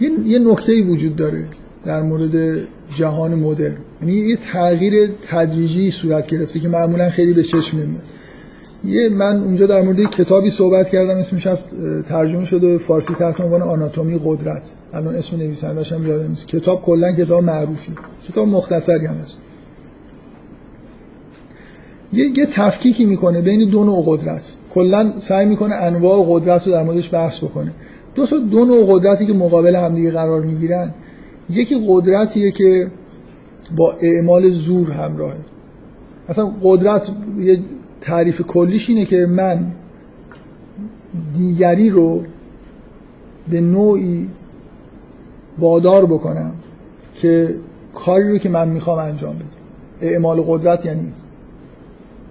یه, 0.00 0.10
یه 0.24 0.38
نکته 0.38 0.82
وجود 0.82 1.16
داره 1.16 1.44
در 1.84 2.02
مورد 2.02 2.66
جهان 2.94 3.34
مدرن. 3.34 3.76
یعنی 4.00 4.14
یه 4.14 4.36
تغییر 4.36 5.10
تدریجی 5.30 5.90
صورت 5.90 6.26
گرفته 6.26 6.60
که 6.60 6.68
معمولا 6.68 7.10
خیلی 7.10 7.32
به 7.32 7.42
چشم 7.42 7.78
نمیاد. 7.78 8.02
یه 8.84 9.08
من 9.08 9.36
اونجا 9.36 9.66
در 9.66 9.82
مورد 9.82 10.10
کتابی 10.10 10.50
صحبت 10.50 10.88
کردم 10.88 11.18
اسمش 11.18 11.46
از 11.46 11.64
ترجمه 12.08 12.44
شده 12.44 12.78
فارسی 12.78 13.14
تحت 13.14 13.40
عنوان 13.40 13.62
آناتومی 13.62 14.20
قدرت. 14.24 14.70
الان 14.94 15.14
اسم 15.14 15.36
نویسنده‌اش 15.36 15.92
هم 15.92 16.06
یادم 16.06 16.28
نیست. 16.28 16.46
کتاب 16.46 16.82
کلا 16.82 17.12
کتاب 17.12 17.44
معروفی. 17.44 17.92
کتاب 18.28 18.48
مختصری 18.48 19.06
هم 19.06 19.14
هست. 19.14 19.36
یه, 22.12 22.38
یه 22.38 22.46
تفکیکی 22.46 23.04
می‌کنه 23.04 23.40
بین 23.40 23.70
دو 23.70 23.84
نوع 23.84 24.04
قدرت. 24.06 24.54
کلا 24.74 25.12
سعی 25.18 25.46
می‌کنه 25.46 25.74
انواع 25.74 26.24
قدرت 26.28 26.66
رو 26.66 26.72
در 26.72 26.82
موردش 26.82 27.14
بحث 27.14 27.44
بکنه. 27.44 27.72
دو 28.14 28.26
تا 28.26 28.38
دو 28.38 28.64
نوع 28.64 28.86
قدرتی 28.88 29.26
که 29.26 29.32
مقابل 29.32 29.76
همدیگه 29.76 30.10
قرار 30.10 30.42
می‌گیرن. 30.42 30.94
یکی 31.50 31.84
قدرتیه 31.88 32.50
که 32.50 32.90
با 33.76 33.96
اعمال 34.00 34.50
زور 34.50 34.90
همراهه 34.90 35.36
مثلا 36.28 36.52
قدرت 36.62 37.10
یه 37.38 37.60
تعریف 38.00 38.40
کلیش 38.40 38.88
اینه 38.88 39.04
که 39.04 39.26
من 39.26 39.72
دیگری 41.36 41.90
رو 41.90 42.22
به 43.50 43.60
نوعی 43.60 44.28
وادار 45.58 46.06
بکنم 46.06 46.52
که 47.14 47.54
کاری 47.94 48.28
رو 48.28 48.38
که 48.38 48.48
من 48.48 48.68
می‌خوام 48.68 48.98
انجام 48.98 49.34
بده 49.36 50.10
اعمال 50.12 50.40
قدرت 50.40 50.86
یعنی 50.86 51.12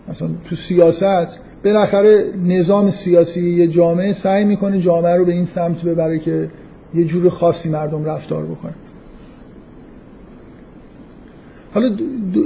مثلا 0.10 0.30
تو 0.46 0.56
سیاست 0.56 1.40
بالاخره 1.64 2.34
نظام 2.46 2.90
سیاسی 2.90 3.50
یه 3.50 3.68
جامعه 3.68 4.14
سعی 4.14 4.46
می‌کنه 4.46 4.80
جامعه 4.80 5.16
رو 5.16 5.26
به 5.26 5.32
این 5.32 5.46
سمت 5.46 5.82
ببره 5.82 6.20
که 6.20 6.50
یه 6.94 7.06
جور 7.06 7.30
خاصی 7.30 7.70
مردم 7.70 8.06
رفتار 8.06 8.46
بکنه. 8.46 8.74
حالا 11.74 11.90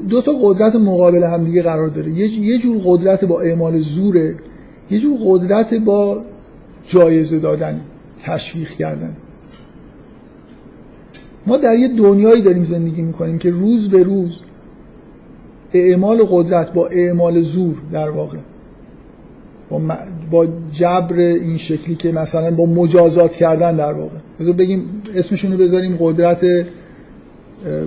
دو 0.09 0.21
تا 0.21 0.33
قدرت 0.41 0.75
مقابل 0.75 1.23
هم 1.23 1.43
دیگه 1.43 1.61
قرار 1.61 1.87
داره. 1.87 2.11
یه 2.11 2.57
جور 2.57 2.81
قدرت 2.85 3.25
با 3.25 3.41
اعمال 3.41 3.77
زوره 3.77 4.35
یه 4.91 4.99
جور 4.99 5.17
قدرت 5.25 5.73
با 5.73 6.21
جایزه 6.87 7.39
دادن 7.39 7.81
تشویق 8.23 8.69
کردن. 8.69 9.15
ما 11.47 11.57
در 11.57 11.75
یه 11.75 11.87
دنیایی 11.87 12.41
داریم 12.41 12.63
زندگی 12.63 13.01
می‌کنیم 13.01 13.37
که 13.37 13.49
روز 13.49 13.89
به 13.89 14.03
روز 14.03 14.39
اعمال 15.73 16.23
قدرت 16.29 16.73
با 16.73 16.87
اعمال 16.87 17.41
زور 17.41 17.75
در 17.91 18.09
واقع. 18.09 18.37
با, 20.31 20.47
جبر 20.71 21.17
این 21.19 21.57
شکلی 21.57 21.95
که 21.95 22.11
مثلا 22.11 22.55
با 22.55 22.65
مجازات 22.65 23.35
کردن 23.35 23.75
در 23.75 23.93
واقع. 23.93 24.17
بذار 24.39 24.53
بگیم 24.53 25.01
اسمشونو 25.15 25.57
بذاریم 25.57 25.97
قدرت 25.99 26.45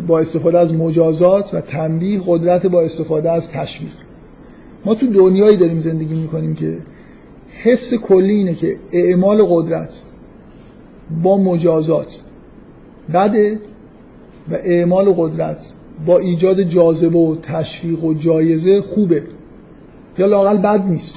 با 0.07 0.19
استفاده 0.19 0.59
از 0.59 0.75
مجازات 0.75 1.55
و 1.55 1.61
تنبیه 1.61 2.21
قدرت 2.27 2.67
با 2.67 2.83
استفاده 2.83 3.31
از 3.31 3.51
تشویق. 3.51 3.93
ما 4.85 4.95
تو 4.95 5.07
دنیایی 5.07 5.57
داریم 5.57 5.81
زندگی 5.81 6.15
می‌کنیم 6.15 6.55
که 6.55 6.77
حس 7.63 7.95
کلی 7.95 8.33
اینه 8.33 8.55
که 8.55 8.77
اعمال 8.93 9.43
قدرت 9.43 10.03
با 11.23 11.39
مجازات 11.39 12.21
بده 13.15 13.61
و 14.51 14.55
اعمال 14.55 15.15
قدرت 15.17 15.73
با 16.07 16.19
ایجاد 16.19 16.63
جاذبه 16.63 17.19
و 17.19 17.37
تشویق 17.43 18.05
و 18.05 18.15
جایزه 18.15 18.81
خوبه. 18.81 19.23
یا 20.19 20.27
لاقل 20.27 20.57
بد 20.57 20.87
نیست. 20.87 21.15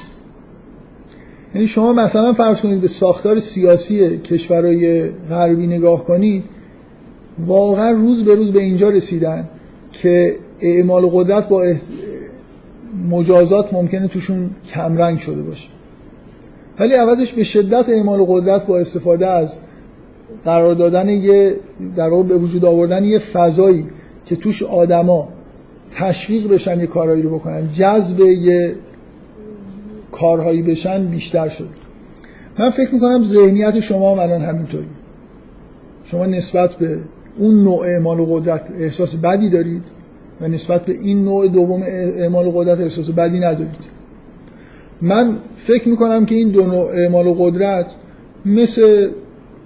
یعنی 1.55 1.67
شما 1.67 1.93
مثلا 1.93 2.33
فرض 2.33 2.61
کنید 2.61 2.81
به 2.81 2.87
ساختار 2.87 3.39
سیاسی 3.39 4.17
کشورهای 4.17 5.09
غربی 5.09 5.67
نگاه 5.67 6.03
کنید 6.03 6.43
واقعا 7.39 7.91
روز 7.91 8.25
به 8.25 8.35
روز 8.35 8.51
به 8.51 8.59
اینجا 8.59 8.89
رسیدن 8.89 9.47
که 9.91 10.35
اعمال 10.61 11.09
قدرت 11.13 11.49
با 11.49 11.73
مجازات 13.09 13.73
ممکنه 13.73 14.07
توشون 14.07 14.49
کمرنگ 14.73 15.19
شده 15.19 15.41
باشه. 15.41 15.67
ولی 16.79 16.93
عوضش 16.93 17.33
به 17.33 17.43
شدت 17.43 17.89
اعمال 17.89 18.25
قدرت 18.27 18.65
با 18.65 18.77
استفاده 18.79 19.27
از 19.27 19.59
قرار 20.45 20.75
دادن 20.75 21.09
یه 21.09 21.55
در 21.95 22.09
واقع 22.09 22.23
به 22.23 22.37
وجود 22.37 22.65
آوردن 22.65 23.05
یه 23.05 23.19
فضایی 23.19 23.85
که 24.25 24.35
توش 24.35 24.63
آدما 24.63 25.27
تشویق 25.95 26.47
بشن 26.47 26.79
یه 26.79 26.87
کارهایی 26.87 27.21
رو 27.21 27.29
بکنن. 27.29 27.69
جذب 27.73 28.19
یه 28.19 28.75
کارهایی 30.11 30.61
بشن 30.61 31.05
بیشتر 31.05 31.49
شد. 31.49 31.69
من 32.59 32.69
فکر 32.69 32.93
می‌کنم 32.93 33.23
ذهنیت 33.23 33.79
شما 33.79 34.11
هم 34.11 34.19
الان 34.19 34.41
همینطوری. 34.41 34.87
شما 36.03 36.25
نسبت 36.25 36.75
به 36.75 36.97
اون 37.37 37.63
نوع 37.63 37.79
اعمال 37.79 38.25
قدرت 38.25 38.61
احساس 38.79 39.15
بدی 39.15 39.49
دارید 39.49 39.83
و 40.41 40.47
نسبت 40.47 40.85
به 40.85 40.93
این 40.93 41.23
نوع 41.23 41.47
دوم 41.47 41.83
اعمال 41.83 42.51
قدرت 42.55 42.79
احساس 42.79 43.09
بدی 43.09 43.39
ندارید. 43.39 43.99
من 45.01 45.37
فکر 45.57 45.89
می‌کنم 45.89 46.25
که 46.25 46.35
این 46.35 46.49
دو 46.49 46.65
نوع 46.65 46.85
اعمال 46.93 47.35
قدرت 47.39 47.95
مثل 48.45 49.09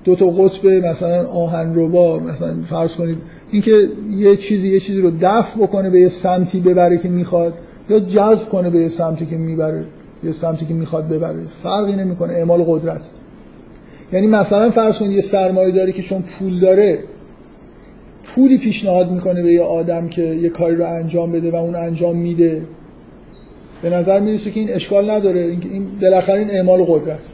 دو 0.03 0.15
تا 0.15 0.25
قطب 0.25 0.67
مثلا 0.67 1.27
آهن 1.27 1.75
ربا 1.75 2.19
مثلا 2.19 2.53
فرض 2.69 2.95
کنید 2.95 3.17
اینکه 3.51 3.89
یه 4.11 4.35
چیزی 4.35 4.69
یه 4.69 4.79
چیزی 4.79 5.01
رو 5.01 5.11
دفع 5.21 5.59
بکنه 5.59 5.89
به 5.89 5.99
یه 5.99 6.09
سمتی 6.09 6.59
ببره 6.59 6.97
که 6.97 7.09
می‌خواد 7.09 7.53
یا 7.89 7.99
جذب 7.99 8.49
کنه 8.49 8.69
به 8.69 8.79
یه 8.79 8.87
سمتی 8.87 9.25
که 9.25 9.37
می‌بره. 9.37 9.85
یه 10.25 10.31
سمتی 10.31 10.65
که 10.65 10.73
می‌خواد 10.73 11.07
ببره. 11.07 11.39
فرقی 11.63 11.95
نمی‌کنه. 11.95 12.33
اعمال 12.33 12.63
قدرت. 12.63 13.01
یعنی 14.13 14.27
مثلا 14.27 14.69
فرض 14.69 14.97
کنید 14.97 15.11
یه 15.11 15.21
سرمایه 15.21 15.71
داری 15.71 15.91
که 15.91 16.01
چون 16.01 16.21
پول 16.21 16.59
داره 16.59 16.99
پولی 18.23 18.57
پیشنهاد 18.57 19.11
می‌کنه 19.11 19.43
به 19.43 19.53
یه 19.53 19.61
آدم 19.61 20.07
که 20.07 20.21
یه 20.21 20.49
کاری 20.49 20.75
رو 20.75 20.85
انجام 20.85 21.31
بده 21.31 21.51
و 21.51 21.55
اون 21.55 21.75
انجام 21.75 22.15
میده. 22.15 22.61
به 23.81 23.89
نظر 23.89 24.19
می‌رسه 24.19 24.51
که 24.51 24.59
این 24.59 24.73
اشکال 24.73 25.11
نداره. 25.11 25.41
این 25.41 25.85
بالاخره 26.01 26.39
این 26.39 26.51
اعمال 26.51 26.83
قدرت. 26.83 27.29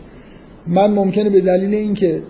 من 0.67 0.91
ممکنه 0.91 1.29
به 1.29 1.41
دلیل 1.41 1.73
اینکه 1.73 2.21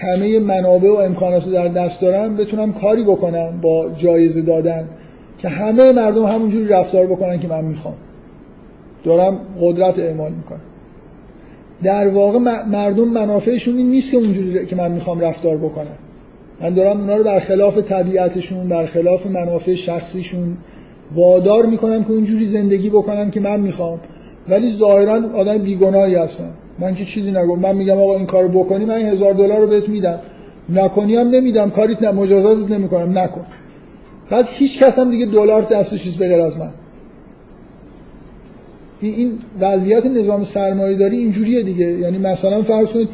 همه 0.00 0.38
منابع 0.38 0.88
و 0.88 0.94
امکانات 0.94 1.48
در 1.48 1.68
دست 1.68 2.00
دارم 2.00 2.36
بتونم 2.36 2.72
کاری 2.72 3.04
بکنم 3.04 3.60
با 3.62 3.90
جایزه 3.96 4.40
دادن 4.40 4.88
که 5.38 5.48
همه 5.48 5.92
مردم 5.92 6.24
همونجوری 6.24 6.68
رفتار 6.68 7.06
بکنن 7.06 7.40
که 7.40 7.48
من 7.48 7.64
می‌خوام. 7.64 7.94
دارم 9.04 9.38
قدرت 9.60 9.98
اعمال 9.98 10.32
می‌کنم. 10.32 10.60
در 11.82 12.08
واقع 12.08 12.38
مردم 12.70 13.08
منافعشون 13.08 13.76
این 13.76 13.90
نیست 13.90 14.10
که 14.10 14.16
اونجوری 14.16 14.66
که 14.66 14.76
من 14.76 14.92
می‌خوام 14.92 15.20
رفتار 15.20 15.56
بکنم. 15.56 15.96
من 16.60 16.74
دارم 16.74 17.00
اونا 17.00 17.16
رو 17.16 17.22
در 17.22 17.38
خلاف 17.38 17.78
طبیعتشون 17.78 18.66
در 18.66 18.86
خلاف 18.86 19.26
منافع 19.26 19.74
شخصیشون 19.74 20.56
وادار 21.14 21.66
می‌کنم 21.66 22.04
که 22.04 22.10
اونجوری 22.10 22.46
زندگی 22.46 22.90
بکنن 22.90 23.30
که 23.30 23.40
من 23.40 23.60
می‌خوام. 23.60 24.00
ولی 24.48 24.72
ظاهرا 24.72 25.20
آدم 25.34 25.58
بیگناهی 25.58 26.14
هستن. 26.14 26.50
من 26.78 26.94
که 26.94 27.04
چیزی 27.04 27.30
نگم 27.30 27.58
من 27.58 27.76
میگم 27.76 27.98
آقا 27.98 28.16
این 28.16 28.26
کارو 28.26 28.48
بکنی 28.48 28.84
من 28.84 28.98
هزار 28.98 29.32
دلار 29.32 29.60
رو 29.60 29.66
بهت 29.66 29.88
میدم. 29.88 30.20
نکنی 30.68 31.16
هم 31.16 31.28
نمیدم 31.28 31.70
کاریت 31.70 32.02
نه 32.02 32.10
مجازاتت 32.10 32.70
نمی‌کنم 32.70 33.18
نکن. 33.18 33.46
بعد 34.30 34.46
هیچ 34.48 34.82
کس 34.82 34.98
هم 34.98 35.10
دیگه 35.10 35.26
دلار 35.26 35.62
دستش 35.62 36.02
چیز 36.02 36.16
بغیر 36.16 36.40
از 36.40 36.58
من. 36.58 36.70
این 39.08 39.38
وضعیت 39.60 40.06
نظام 40.06 40.44
سرمایه 40.44 40.96
داری 40.96 41.18
اینجوریه 41.18 41.62
دیگه. 41.62 41.86
یعنی 41.86 42.18
مثلا 42.18 42.62
فرض 42.62 42.88
کنید 42.88 43.08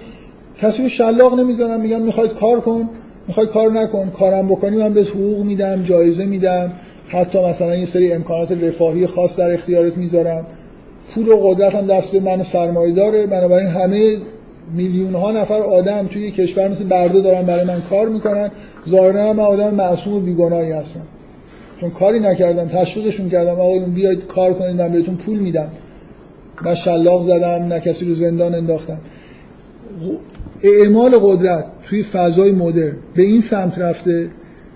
کسی 0.63 0.83
رو 0.83 0.89
شلاق 0.89 1.39
نمی‌زنم 1.41 1.81
میگم 1.81 2.03
می‌خواید 2.03 2.33
کار 2.33 2.61
کن 2.61 2.89
می‌خوای 3.29 3.47
کار 3.47 3.73
نکن 3.73 4.11
کارم 4.11 4.49
بکنی 4.49 4.77
من 4.77 4.93
به 4.93 5.03
حقوق 5.03 5.45
میدم 5.45 5.83
جایزه 5.83 6.25
میدم 6.25 6.73
حتی 7.09 7.45
مثلا 7.45 7.77
یه 7.77 7.87
سری 7.87 8.13
امکانات 8.13 8.53
رفاهی 8.53 9.07
خاص 9.07 9.37
در 9.37 9.53
اختیارت 9.53 9.97
می‌ذارم. 9.97 10.47
پول 11.15 11.29
و 11.29 11.37
قدرت 11.37 11.75
هم 11.75 11.87
دست 11.87 12.15
من 12.15 12.43
سرمایه 12.43 12.93
داره 12.93 13.27
بنابراین 13.27 13.67
همه 13.67 14.17
میلیون 14.75 15.15
ها 15.15 15.31
نفر 15.33 15.55
آدم 15.63 16.07
توی 16.07 16.31
کشور 16.31 16.69
مثل 16.69 16.85
برده 16.85 17.21
دارن 17.21 17.43
برای 17.43 17.65
من 17.65 17.81
کار 17.91 18.09
می‌کنن. 18.09 18.51
ظاهرا 18.89 19.33
من 19.33 19.45
آدم 19.45 19.75
معصوم 19.75 20.15
و 20.15 20.21
بیگناهی 20.21 20.73
هستم 20.73 21.07
چون 21.81 21.91
کاری 21.91 22.21
نکردم 22.21 22.69
تشویقشون 22.69 23.29
کردم 23.29 23.61
آقا 23.61 23.79
بیاید 23.79 24.27
کار 24.27 24.55
کنید 24.55 24.83
من 24.83 24.93
بهتون 24.93 25.15
پول 25.15 25.39
میدم. 25.39 25.69
من 26.63 26.75
شلاق 26.75 27.23
زدم 27.23 27.49
نه 27.49 27.81
کسی 27.81 28.05
رو 28.05 28.15
زندان 28.15 28.55
انداختم. 28.55 29.01
اعمال 30.63 31.19
قدرت 31.19 31.65
توی 31.89 32.03
فضای 32.03 32.51
مدرن 32.51 32.97
به 33.15 33.23
این 33.23 33.41
سمت 33.41 33.79
رفته 33.79 34.31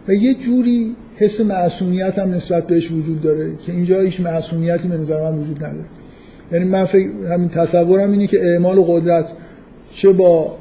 و 0.09 0.15
یه 0.15 0.35
جوری 0.35 0.97
حس 1.17 1.41
معصومیت 1.41 2.19
هم 2.19 2.31
نسبت 2.31 2.67
بهش 2.67 2.91
وجود 2.91 3.21
داره 3.21 3.53
که 3.67 3.73
اینجا 3.73 4.01
هیچ 4.01 4.21
معصومیتی 4.21 4.89
به 4.89 4.97
نظر 4.97 5.23
من 5.23 5.39
وجود 5.39 5.57
نداره. 5.57 5.85
یعنی 6.53 6.65
من 6.65 6.85
فکر 6.85 7.09
همین 7.35 7.49
تصورم 7.49 8.13
اینه 8.13 8.27
که 8.27 8.41
اعمال 8.43 8.83
قدرت 8.83 9.33
چه 9.93 10.13
با 10.13 10.57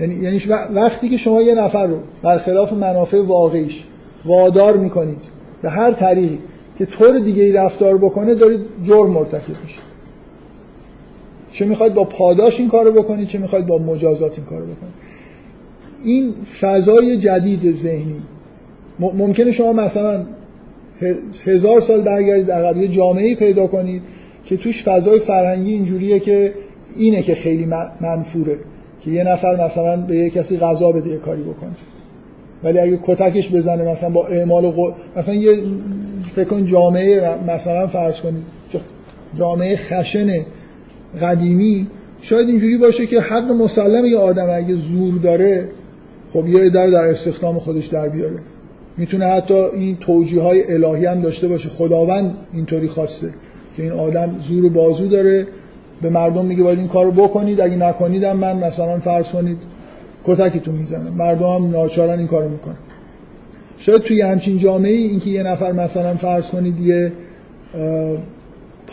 یعنی 0.00 0.14
یعنی 0.14 0.42
وقتی 0.74 1.08
که 1.08 1.16
شما 1.16 1.42
یه 1.42 1.54
نفر 1.54 1.86
رو 1.86 1.98
برخلاف 2.22 2.72
منافع 2.72 3.20
واقعیش 3.20 3.84
وادار 4.24 4.76
می‌کنید 4.76 5.22
به 5.62 5.70
هر 5.70 5.92
طریقی 5.92 6.38
که 6.78 6.86
طور 6.86 7.18
دیگه 7.18 7.42
ای 7.42 7.52
رفتار 7.52 7.98
بکنه 7.98 8.34
دارید 8.34 8.60
جرم 8.86 9.10
مرتکب 9.10 9.62
میشید. 9.62 9.87
چه 11.52 11.64
می‌خواید 11.64 11.94
با 11.94 12.04
پاداش 12.04 12.60
این 12.60 12.68
کارو 12.68 12.92
بکنید 12.92 13.28
چه 13.28 13.38
می‌خواید 13.38 13.66
با 13.66 13.78
مجازات 13.78 14.38
این 14.38 14.46
کارو 14.46 14.64
بکنید 14.64 14.94
این 16.04 16.34
فضای 16.60 17.16
جدید 17.16 17.72
ذهنی. 17.72 18.22
ممکنه 18.98 19.52
شما 19.52 19.72
مثلا 19.72 20.26
هزار 21.46 21.80
سال 21.80 22.00
برگردید 22.00 22.50
عقب 22.50 22.76
یه 22.76 22.88
جامعه 22.88 23.34
پیدا 23.34 23.66
کنید 23.66 24.02
که 24.44 24.56
توش 24.56 24.84
فضای 24.84 25.20
فرهنگی 25.20 25.72
اینجوریه 25.72 26.20
که 26.20 26.54
اینه 26.96 27.22
که 27.22 27.34
خیلی 27.34 27.66
منفوره 28.00 28.58
که 29.00 29.10
یه 29.10 29.24
نفر 29.24 29.64
مثلا 29.64 29.96
به 29.96 30.16
یه 30.16 30.30
کسی 30.30 30.58
غذا 30.58 30.92
بده 30.92 31.10
یه 31.10 31.16
کاری 31.16 31.42
بکنه. 31.42 31.76
ولی 32.64 32.78
اگه 32.78 32.98
کتکش 33.02 33.54
بزنه 33.54 33.84
مثلا 33.84 34.10
با 34.10 34.26
اعمال 34.26 34.70
قول 34.70 34.92
مثلا 35.16 35.34
یه 35.34 35.62
فکر 36.34 36.44
کن 36.44 36.66
جامعه 36.66 37.38
مثلا 37.46 37.86
فرض 37.86 38.20
کنید 38.20 38.42
جامعه 39.38 39.76
خشن 39.76 40.28
قدیمی 41.20 41.86
شاید 42.20 42.48
اینجوری 42.48 42.78
باشه 42.78 43.06
که 43.06 43.20
حق 43.20 43.50
مسلم 43.50 44.04
یه 44.06 44.18
آدم 44.18 44.50
اگه 44.54 44.74
زور 44.74 45.14
داره 45.14 45.68
خب 46.32 46.48
یه 46.48 46.70
در 46.70 46.90
در 46.90 47.04
استخدام 47.04 47.58
خودش 47.58 47.86
در 47.86 48.08
بیاره. 48.08 48.38
می‌تونه 48.96 49.24
حتی 49.24 49.54
این 49.54 49.96
توجیه 49.96 50.42
های 50.42 50.72
الهی 50.72 51.06
هم 51.06 51.20
داشته 51.20 51.48
باشه. 51.48 51.68
خداوند 51.68 52.34
اینطوری 52.54 52.88
خواسته 52.88 53.28
که 53.76 53.82
این 53.82 53.92
آدم 53.92 54.30
زور 54.48 54.64
و 54.64 54.70
بازو 54.70 55.06
داره. 55.06 55.46
به 56.02 56.10
مردم 56.10 56.46
میگه 56.46 56.62
باید 56.62 56.78
این 56.78 56.88
کارو 56.88 57.10
بکنید 57.10 57.60
اگه 57.60 57.76
نکنیدم 57.76 58.36
من 58.36 58.56
مثلا 58.56 58.98
فرض 58.98 59.28
کنید 59.28 59.58
کتکتون 60.24 60.74
می‌زنم. 60.74 61.12
مردم 61.16 61.46
هم 61.46 61.70
ناچارن 61.70 62.18
این 62.18 62.26
کارو 62.26 62.48
می‌کنن. 62.48 62.76
شاید 63.78 64.02
توی 64.02 64.20
همچین 64.20 64.58
جامعه 64.58 64.92
اینکه 64.92 65.30
یه 65.30 65.42
نفر 65.42 65.72
مثلا 65.72 66.14
فرض 66.14 66.46
کنید 66.46 66.80
یه 66.80 67.12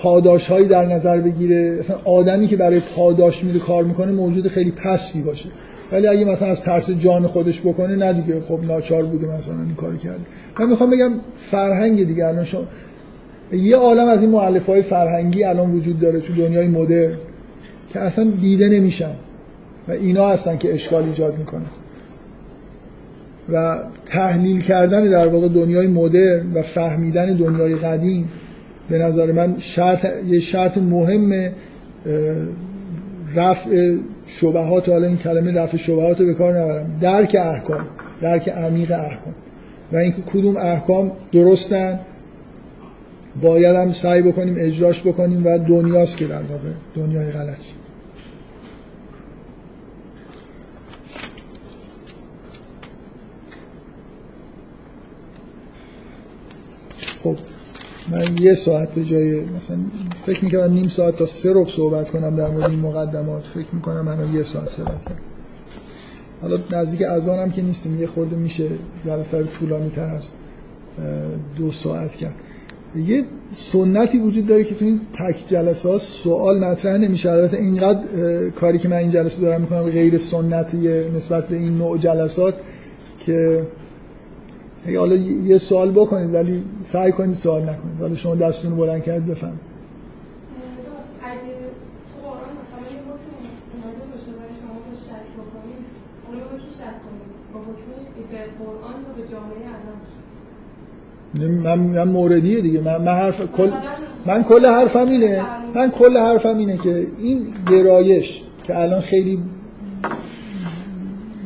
پاداش 0.02 0.48
هایی 0.48 0.68
در 0.68 0.86
نظر 0.86 1.18
بگیره. 1.18 1.78
مثلا 1.80 1.98
آدمی 2.04 2.48
که 2.48 2.56
برای 2.56 2.82
پاداش 2.96 3.44
میره 3.44 3.60
کار 3.60 3.84
می‌کنه 3.84 4.12
موجود 4.12 4.48
خیلی 4.48 4.72
پستی 4.72 5.22
باشه. 5.22 5.50
ولی 5.92 6.08
اگه 6.08 6.26
مثلا 6.26 6.48
از 6.48 6.62
ترس 6.62 6.90
جان 6.90 7.28
خودش 7.28 7.62
بکنه 7.62 7.96
نه 7.96 8.14
دیگه. 8.14 8.40
خب 8.40 8.60
ناچار 8.64 9.04
بوده 9.04 9.28
مثلا 9.28 9.56
این 9.56 9.76
کاری 9.76 9.98
کرده. 9.98 10.20
من 10.60 10.70
می‌خوام 10.70 10.90
بگم 10.90 11.12
فرهنگ 11.38 12.08
دیگه. 12.08 12.26
الان 12.26 12.44
شما 12.44 12.64
یه 13.52 13.76
عالم 13.76 14.08
از 14.08 14.22
این 14.22 14.32
معلف 14.32 14.66
های 14.66 14.82
فرهنگی 14.82 15.44
الان 15.44 15.72
وجود 15.72 16.00
داره 16.00 16.20
تو 16.20 16.34
دنیای 16.34 16.68
مدرن 16.68 17.18
که 17.94 18.00
اصلا 18.00 18.32
دیده 18.42 18.70
نمیشن. 18.70 19.12
و 19.88 19.92
اینا 19.92 20.30
هستن 20.30 20.58
که 20.58 20.74
اشکال 20.74 21.04
ایجاد 21.04 21.38
می‌کنه 21.38 21.66
و 23.54 23.80
تحلیل 24.06 24.62
کردن 24.62 25.10
در 25.10 25.28
واقع 25.28 25.48
دنیای 25.48 25.88
مدرن 25.88 26.54
و 26.54 26.62
فهمیدن 26.62 27.38
دنیای 27.38 27.76
قدیم 27.76 28.30
به 28.90 28.98
نظر 28.98 29.32
من 29.32 29.56
شرط 29.60 30.06
یه 30.28 30.40
شرط 30.40 30.78
مهم 30.78 31.52
رفع 33.36 33.98
شبهات 34.28 34.90
حالا 34.90 35.08
این 35.08 35.18
کلمه 35.18 35.52
رفع 35.52 35.78
شبهات 35.78 36.20
رو 36.20 36.26
به 36.26 36.34
کار 36.34 36.60
نبرم. 36.60 37.00
درک 37.02 37.36
احکام 37.40 37.86
درک 38.22 38.50
عمیق 38.50 38.92
احکام. 38.92 39.34
و 39.92 39.98
اینکه 39.98 40.22
کدوم 40.22 40.58
احکام 40.58 41.12
درستن 41.32 42.00
باید 43.42 43.76
هم 43.76 43.92
سعی 43.92 44.22
بکنیم 44.22 44.56
اجراش 44.58 45.02
بکنیم 45.02 45.46
و 45.46 45.58
دنیاست 45.58 46.18
که 46.18 46.28
در 46.28 46.44
واقع 46.44 46.70
دنیای 46.96 47.32
غلطی 47.32 47.76
خب. 57.24 57.38
من 58.12 58.24
یه 58.42 58.56
ساعت 58.56 59.00
جای 59.00 59.42
مثلا 59.42 59.78
فکر 60.26 60.46
می‌کنم 60.46 60.74
نیم 60.74 60.88
ساعت 60.88 61.16
تا 61.16 61.26
سه 61.26 61.54
رو 61.54 61.66
صحبت 61.66 62.10
کنم 62.10 62.36
در 62.36 62.48
مورد 62.48 62.70
این 62.70 62.80
مقدمات. 62.80 63.44
فکر 63.44 63.66
می‌کنم 63.74 64.02
من 64.02 64.34
یه 64.34 64.44
ساعت 64.44 64.72
صحبت 64.72 65.04
کنم. 65.04 65.18
حالا 66.42 66.56
نزدیک 66.72 67.02
اذان 67.02 67.52
که 67.52 67.62
نیستیم 67.62 68.02
یه 68.02 68.08
خورده 68.08 68.36
میشه. 68.36 68.68
جلسه 69.06 69.38
رو 69.38 69.46
طولانی 69.46 69.90
تر 69.90 70.16
از 70.16 70.30
دو 71.58 71.72
ساعت 71.72 72.16
کرد. 72.16 72.34
یه 72.96 73.24
سنتی 73.54 74.20
وجود 74.20 74.46
داره 74.46 74.64
که 74.64 74.76
تو 74.76 74.86
این 74.86 75.02
تک 75.14 75.44
جلسه 75.48 75.90
ها 75.90 75.98
سوال 75.98 76.64
مطرح 76.64 76.98
نمیشه. 76.98 77.32
البته 77.32 77.58
اینقدر 77.58 78.08
کاری 78.50 78.80
که 78.80 78.88
من 78.88 78.98
این 78.98 79.10
جلسه 79.10 79.42
دارم 79.42 79.62
می‌کنم 79.62 79.84
غیر 79.84 80.18
سنتیه 80.18 81.12
نسبت 81.16 81.48
به 81.48 81.56
این 81.56 81.78
نوع 81.78 81.98
جلسات 81.98 82.56
که 83.20 83.62
حالا 84.94 85.16
یه 85.16 85.58
سوال 85.58 85.92
بکنید 85.92 86.34
ولی 86.34 86.64
سعی 86.82 87.12
کنید 87.12 87.34
سوال 87.34 87.62
نکنید. 87.62 88.00
حالا 88.00 88.16
شما 88.16 88.36
دستتون 88.36 88.72
رو 88.72 88.78
بلند 88.78 89.04
کردید 89.04 89.26
بفهم 89.26 89.60
من 101.40 101.80
من 101.80 102.08
موردیه 102.08 102.62
دیگه. 102.62 102.82
من 102.82 102.98
من 102.98 103.14
حرف 103.14 103.52
کل 103.52 103.72
من 104.26 104.44
کل 104.44 104.66
حرفم 104.66 105.10
اینه 105.10 105.42
من 105.76 105.92
کل 105.92 106.18
حرفم 106.18 106.58
اینه 106.58 106.78
که 106.78 107.08
این 107.20 107.48
گرایش 107.72 108.44
که 108.64 108.80
الان 108.80 109.02
خیلی 109.02 109.40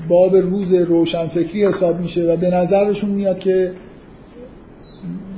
باب 0.09 0.35
روز 0.35 0.73
روشنفکری 0.73 1.65
حساب 1.65 1.99
میشه 1.99 2.21
و 2.21 2.35
به 2.35 2.49
نظرشون 2.49 3.09
میاد 3.09 3.39
که 3.39 3.71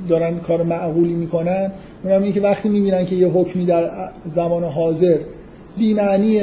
دارن 0.08 0.38
کار 0.38 0.62
معقولی 0.62 1.14
می‌کنن. 1.14 1.72
اونم 2.04 2.22
اینه 2.22 2.34
که 2.34 2.40
وقتی 2.40 2.68
می‌بینن 2.68 3.06
که 3.06 3.16
یه 3.16 3.28
حکمی 3.28 3.64
در 3.64 3.90
زمان 4.24 4.64
حاضر 4.64 5.18
بیمعنی 5.78 6.40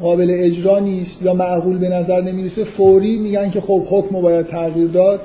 قابل 0.00 0.26
اجرا 0.30 0.78
نیست 0.78 1.22
یا 1.22 1.34
معقول 1.34 1.78
به 1.78 1.88
نظر 1.88 2.20
نمی‌رسه 2.20 2.64
فوری 2.64 3.18
میگن 3.18 3.50
که 3.50 3.60
خب 3.60 3.82
حکم 3.90 4.20
باید 4.20 4.46
تغییر 4.46 4.88
داد 4.88 5.20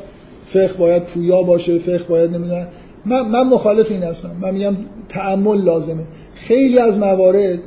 فقه 0.45 0.73
باید 0.73 1.03
پویا 1.03 1.43
باشه 1.43 1.79
فقه 1.79 2.03
باید 2.09 2.31
نمی‌دونم. 2.31 2.67
من, 3.05 3.21
من 3.21 3.47
مخالف 3.47 3.91
این 3.91 4.03
هستم. 4.03 4.31
من 4.41 4.53
میگم 4.53 4.77
تعمل 5.09 5.61
لازمه. 5.61 6.03
خیلی 6.35 6.79
از 6.79 6.97
موارد 6.97 7.59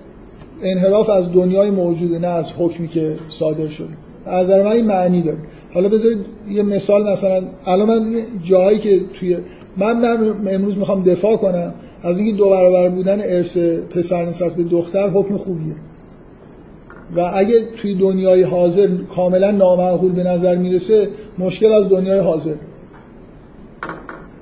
انحراف 0.62 1.10
از 1.10 1.32
دنیای 1.32 1.70
موجوده 1.70 2.18
نه 2.18 2.26
از 2.26 2.52
حکمی 2.58 2.88
که 2.88 3.16
صادر 3.28 3.66
شده. 3.66 4.07
از 4.28 4.44
نظر 4.44 4.62
من 4.62 4.80
معنی 4.80 5.22
داره. 5.22 5.38
حالا 5.74 5.88
بذارید 5.88 6.18
یه 6.50 6.62
مثال 6.62 7.12
مثلا 7.12 7.42
الان 7.66 7.88
من 7.88 8.16
جایی 8.42 8.78
که 8.78 9.00
توی 9.20 9.36
من, 9.76 10.00
من 10.00 10.54
امروز 10.54 10.78
می‌خوام 10.78 11.02
دفاع 11.02 11.36
کنم 11.36 11.74
از 12.02 12.18
اینکه 12.18 12.36
دو 12.36 12.50
برابر 12.50 12.88
بودن 12.88 13.20
ارث 13.20 13.58
پسر 13.90 14.24
نسبت 14.24 14.54
به 14.54 14.62
دختر 14.62 15.08
حکم 15.08 15.36
خوبیه. 15.36 15.74
و 17.16 17.30
اگه 17.34 17.54
توی 17.76 17.94
دنیای 17.94 18.42
حاضر 18.42 18.88
کاملا 19.16 19.50
نامعقول 19.50 20.12
به 20.12 20.22
نظر 20.22 20.56
می‌رسه 20.56 21.08
مشکل 21.38 21.72
از 21.72 21.88
دنیای 21.88 22.18
حاضر. 22.18 22.54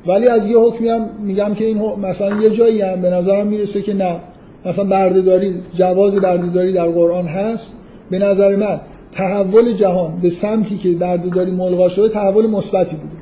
ولی 0.07 0.28
از 0.28 0.47
یه 0.47 0.59
حکمی 0.59 0.89
هم 0.89 1.09
میگم 1.22 1.55
که 1.55 1.64
این 1.64 1.78
مثلا 2.03 2.43
یه 2.43 2.51
جایی 2.51 2.80
هم 2.80 3.01
به 3.01 3.11
نظرم 3.11 3.47
می‌رسه 3.47 3.82
که 3.82 3.95
نه. 3.95 4.20
مثلا 4.66 4.84
بردهداری 4.84 5.55
جواز 5.74 6.16
بردهداری 6.16 6.72
در 6.72 6.89
قرآن 6.89 7.26
هست. 7.26 7.72
به 8.11 8.18
نظر 8.18 8.57
من 8.57 8.80
تحول 9.17 9.73
جهان 9.73 10.19
به 10.23 10.31
سمتی 10.31 10.77
که 10.77 10.93
بردهداری 10.93 11.51
ملغا 11.51 11.89
شده 11.89 12.09
تحول 12.09 12.47
مثبتی 12.47 12.97
بوده. 12.97 13.17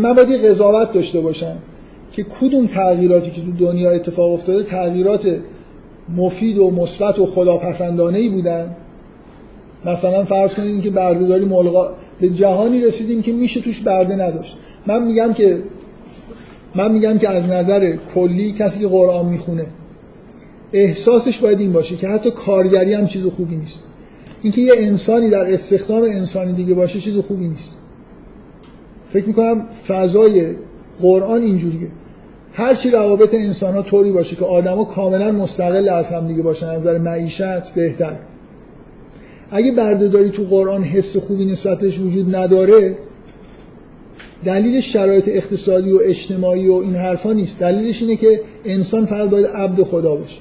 من 0.00 0.14
باید 0.14 0.44
قضاوت 0.44 0.92
داشته 0.92 1.20
باشم 1.20 1.56
که 2.12 2.22
کدوم 2.40 2.66
تغییراتی 2.66 3.30
که 3.30 3.40
تو 3.40 3.52
دنیا 3.52 3.90
اتفاق 3.90 4.32
افتاده 4.32 4.62
تغییرات 4.62 5.36
مفید 6.16 6.58
و 6.58 6.70
مثبت 6.70 7.18
و 7.18 7.26
خداپسندانه 7.26 8.18
ای 8.18 8.28
بودن؟ 8.28 8.76
مثلا 9.84 10.24
فرض 10.24 10.54
کنید 10.54 10.82
که 10.82 10.90
بردهداری 10.90 11.44
ملغا 11.44 11.90
به 12.20 12.28
جهانی 12.28 12.80
رسیدیم 12.80 13.22
که 13.22 13.32
میشه 13.32 13.60
توش 13.60 13.80
برده 13.80 14.16
نداشت. 14.16 14.56
من 14.86 15.02
میگم 15.02 15.32
که 15.32 15.62
من 16.74 16.92
میگم 16.92 17.18
که 17.18 17.28
از 17.28 17.48
نظر 17.48 17.96
کلی 18.14 18.52
کسی 18.52 18.80
که 18.80 18.88
قرآن 18.88 19.26
می‌خونه 19.26 19.66
احساسش 20.72 21.38
باید 21.38 21.60
این 21.60 21.72
باشه 21.72 21.96
که 21.96 22.08
حتی 22.08 22.30
کارگری 22.30 22.94
هم 22.94 23.06
چیز 23.06 23.26
خوبی 23.26 23.56
نیست. 23.56 23.82
اینکه 24.44 24.60
یه 24.60 24.72
انسانی 24.76 25.30
در 25.30 25.52
استخدام 25.52 26.02
انسانی 26.02 26.52
دیگه 26.52 26.74
باشه 26.74 27.00
چیز 27.00 27.18
خوبی 27.18 27.48
نیست. 27.48 27.76
فکر 29.12 29.26
می‌کنم 29.26 29.66
فضای 29.88 30.54
قرآن 31.00 31.42
اینجوریه. 31.42 31.88
هرچی 32.52 32.90
روابط 32.90 33.34
انسان 33.34 33.74
ها 33.74 33.82
طوری 33.82 34.12
باشه 34.12 34.36
که 34.36 34.44
آدما 34.44 34.84
کاملا 34.84 35.32
مستقل 35.32 35.88
از 35.88 36.12
هم 36.12 36.28
دیگه 36.28 36.42
باشن 36.42 36.66
از 36.66 36.80
نظر 36.80 36.98
معیشت 36.98 37.74
بهتر. 37.74 38.16
اگه 39.50 39.72
بردهداری 39.72 40.30
تو 40.30 40.44
قرآن 40.44 40.82
حس 40.82 41.16
خوبی 41.16 41.44
نسبت 41.44 41.78
بهش 41.78 41.98
وجود 41.98 42.36
نداره 42.36 42.96
دلیل 44.44 44.80
شرایط 44.80 45.28
اقتصادی 45.28 45.92
و 45.92 45.98
اجتماعی 46.04 46.68
و 46.68 46.74
این 46.74 46.96
حرفا 46.96 47.32
نیست. 47.32 47.58
دلیلش 47.58 48.02
اینه 48.02 48.16
که 48.16 48.40
انسان 48.64 49.06
فقط 49.06 49.30
باید 49.30 49.46
عبد 49.46 49.82
خدا 49.82 50.14
باشه. 50.14 50.40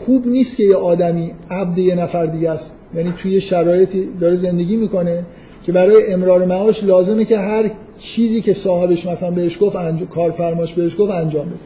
خوب 0.00 0.26
نیست 0.26 0.56
که 0.56 0.62
یه 0.62 0.76
آدمی 0.76 1.30
عبد 1.50 1.78
یه 1.78 1.94
نفر 1.94 2.26
دیگه 2.26 2.50
است. 2.50 2.76
یعنی 2.94 3.12
توی 3.18 3.40
شرایطی 3.40 4.08
داره 4.20 4.34
زندگی 4.34 4.76
می‌کنه 4.76 5.24
که 5.62 5.72
برای 5.72 6.12
امرار 6.12 6.44
معاش 6.44 6.84
لازمه 6.84 7.24
که 7.24 7.38
هر 7.38 7.70
چیزی 7.98 8.40
که 8.40 8.54
صاحبش 8.54 9.06
مثلا 9.06 9.30
بهش 9.30 9.58
گفت 9.60 9.76
انج... 9.76 10.04
کارفرماش 10.04 10.74
بهش 10.74 10.96
گفت 10.98 11.10
انجام 11.10 11.46
بده. 11.46 11.58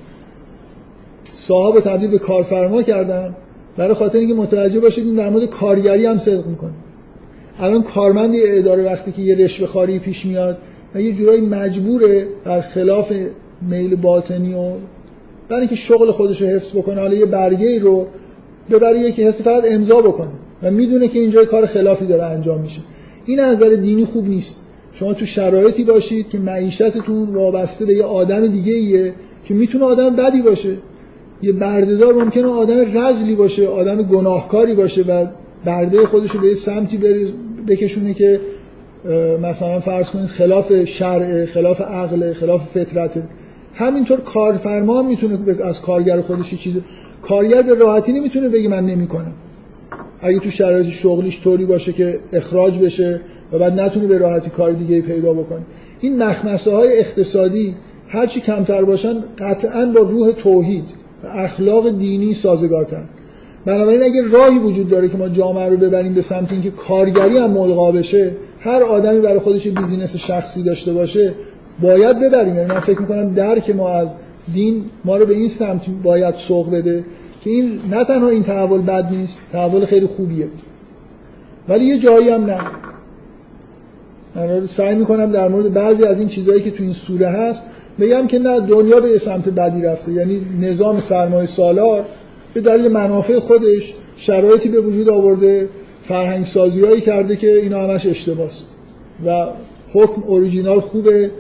صاحب 1.32 1.80
تبدیل 1.80 2.10
به 2.10 2.18
کارفرما 2.18 2.82
کردن 2.82 3.34
برای 3.76 3.94
خاطر 3.94 4.18
اینکه 4.18 4.34
متوجه 4.34 4.80
باشید 4.80 5.06
این 5.06 5.14
در 5.14 5.30
مورد 5.30 5.44
کارگری 5.44 6.06
هم 6.06 6.18
صدق 6.18 6.46
می‌کنه. 6.46 6.70
الان 7.58 7.82
کارمند 7.82 8.34
اداره 8.44 8.82
وقتی 8.82 9.12
که 9.12 9.22
یه 9.22 9.36
رشوه 9.36 9.66
خاری 9.66 9.98
پیش 9.98 10.26
میاد 10.26 10.58
و 10.94 11.00
یه 11.00 11.12
جورایی 11.12 11.40
مجبوره 11.40 12.26
بر 12.44 12.60
خلاف 12.60 13.12
میل 13.62 13.96
باطنی 13.96 14.54
و 14.54 14.70
برای 15.48 15.60
اینکه 15.60 15.76
شغل 15.76 16.10
خودش 16.10 16.42
رو 16.42 16.48
حفظ 16.48 16.70
بکنه 16.76 17.00
حالا 17.00 17.14
یه 17.14 17.26
برگه 17.26 17.78
رو 17.78 18.06
ببره 18.70 19.00
یکی 19.00 19.22
حسی 19.24 19.42
فقط 19.42 19.64
امضا 19.68 20.00
بکنه 20.00 20.28
و 20.62 20.70
می‌دونه 20.70 21.08
که 21.08 21.18
اینجا 21.18 21.44
کار 21.44 21.66
خلافی 21.66 22.06
داره 22.06 22.22
انجام 22.22 22.60
میشه. 22.60 22.80
این 23.24 23.40
از 23.40 23.56
نظر 23.56 23.74
دینی 23.74 24.04
خوب 24.04 24.28
نیست. 24.28 24.56
شما 24.92 25.14
تو 25.14 25.26
شرایطی 25.26 25.84
باشید 25.84 26.28
که 26.28 26.38
معیشتتون 26.38 27.34
وابسته 27.34 27.84
به 27.84 27.94
یه 27.94 28.04
آدم 28.04 28.46
دیگه 28.46 28.72
ایه 28.72 29.14
که 29.44 29.54
می‌تونه 29.54 29.84
آدم 29.84 30.16
بدی 30.16 30.42
باشه. 30.42 30.76
یه 31.42 31.52
بردهدار 31.52 32.14
ممکنه 32.14 32.46
آدم 32.46 32.98
رزلی 32.98 33.34
باشه 33.34 33.68
آدم 33.68 34.02
گناهکاری 34.02 34.74
باشه 34.74 35.02
و 35.02 35.26
برده 35.64 36.06
خودش 36.06 36.36
به 36.36 36.48
یه 36.48 36.54
سمتی 36.54 36.98
بکشونه 37.68 38.14
که 38.14 38.40
مثلا 39.42 39.80
فرض 39.80 40.10
کنید 40.10 40.26
خلاف 40.26 40.84
شرع 40.84 41.44
خلاف 41.44 41.80
عقل 41.80 42.32
خلاف 42.32 42.78
فطرت. 42.78 43.22
همینطور 43.74 44.20
کارفرما 44.20 44.98
هم 44.98 45.06
می‌تونه 45.06 45.62
از 45.64 45.80
کارگر 45.80 46.20
خودش 46.20 46.54
چیز 46.54 46.74
کارگر 47.22 47.62
به 47.62 47.74
راحتی 47.74 48.12
نمی‌تونه 48.12 48.48
بگه 48.48 48.68
من 48.68 48.86
نمی‌کنم. 48.86 49.32
اگه 50.20 50.38
تو 50.38 50.50
شرایط 50.50 50.88
شغلیش 50.88 51.42
طوری 51.42 51.64
باشه 51.64 51.92
که 51.92 52.18
اخراج 52.32 52.78
بشه 52.78 53.20
و 53.52 53.58
بعد 53.58 53.80
نتونه 53.80 54.06
به 54.06 54.18
راحتی 54.18 54.50
کار 54.50 54.72
دیگه 54.72 55.00
پیدا 55.00 55.32
بکنه. 55.32 55.62
این 56.00 56.22
مخمسه 56.22 56.70
های 56.70 56.98
اقتصادی 56.98 57.74
هرچی 58.08 58.40
کمتر 58.40 58.84
باشن 58.84 59.14
قطعا 59.38 59.86
با 59.86 60.00
روح 60.00 60.32
توحید 60.32 60.84
و 61.24 61.26
اخلاق 61.26 61.98
دینی 61.98 62.34
سازگارتر. 62.34 63.02
بنابراین 63.66 64.02
اگه 64.02 64.28
راهی 64.32 64.58
وجود 64.58 64.90
داره 64.90 65.08
که 65.08 65.16
ما 65.16 65.28
جامعه 65.28 65.68
رو 65.68 65.76
ببریم 65.76 66.14
به 66.14 66.22
سمت 66.22 66.52
اینکه 66.52 66.70
کارگری 66.70 67.38
هم 67.38 67.50
ملغا 67.50 67.92
بشه 67.92 68.30
هر 68.60 68.82
آدمی 68.82 69.20
برای 69.20 69.38
خودش 69.38 69.68
بیزینس 69.68 70.16
شخصی 70.16 70.62
داشته 70.62 70.92
باشه 70.92 71.34
باید 71.80 72.20
ببریم. 72.20 72.54
یعنی 72.54 72.68
من 72.68 72.80
فکر 72.80 73.00
می‌کنم 73.00 73.34
درک 73.34 73.70
ما 73.70 73.88
از 73.88 74.14
دین 74.54 74.84
ما 75.04 75.16
رو 75.16 75.26
به 75.26 75.34
این 75.34 75.48
سمت 75.48 75.82
باید 76.02 76.34
سوق 76.34 76.70
بده 76.70 77.04
که 77.44 77.50
این 77.50 77.80
نه 77.90 78.04
تنها 78.04 78.28
این 78.28 78.42
تحول 78.42 78.80
بد 78.80 79.10
نیست 79.10 79.40
تحول 79.52 79.84
خیلی 79.84 80.06
خوبیه. 80.06 80.46
ولی 81.68 81.84
یه 81.84 81.98
جایی 81.98 82.28
هم 82.28 82.44
نه. 82.44 82.60
من 84.36 84.66
سعی 84.66 84.96
می‌کنم 84.96 85.32
در 85.32 85.48
مورد 85.48 85.72
بعضی 85.72 86.04
از 86.04 86.18
این 86.18 86.28
چیزهایی 86.28 86.62
که 86.62 86.70
تو 86.70 86.82
این 86.82 86.92
سوره 86.92 87.28
هست 87.28 87.62
بگم 88.00 88.26
که 88.26 88.38
نه 88.38 88.60
دنیا 88.60 89.00
به 89.00 89.18
سمت 89.18 89.48
بدی 89.48 89.82
رفته. 89.82 90.12
یعنی 90.12 90.40
نظام 90.60 91.00
سرمایه 91.00 91.46
سالار 91.46 92.04
به 92.54 92.60
دلیل 92.60 92.88
منافع 92.88 93.38
خودش 93.38 93.94
شرایطی 94.16 94.68
به 94.68 94.80
وجود 94.80 95.08
آورده 95.08 95.68
فرهنگ 96.02 96.44
سازی 96.44 96.84
هایی 96.84 97.00
کرده 97.00 97.36
که 97.36 97.56
اینا 97.56 97.78
همش 97.78 98.06
اشتباس 98.06 98.64
و 99.26 99.46
حکم 99.92 100.22
اوریجینال 100.26 100.80
خوبه. 100.80 101.30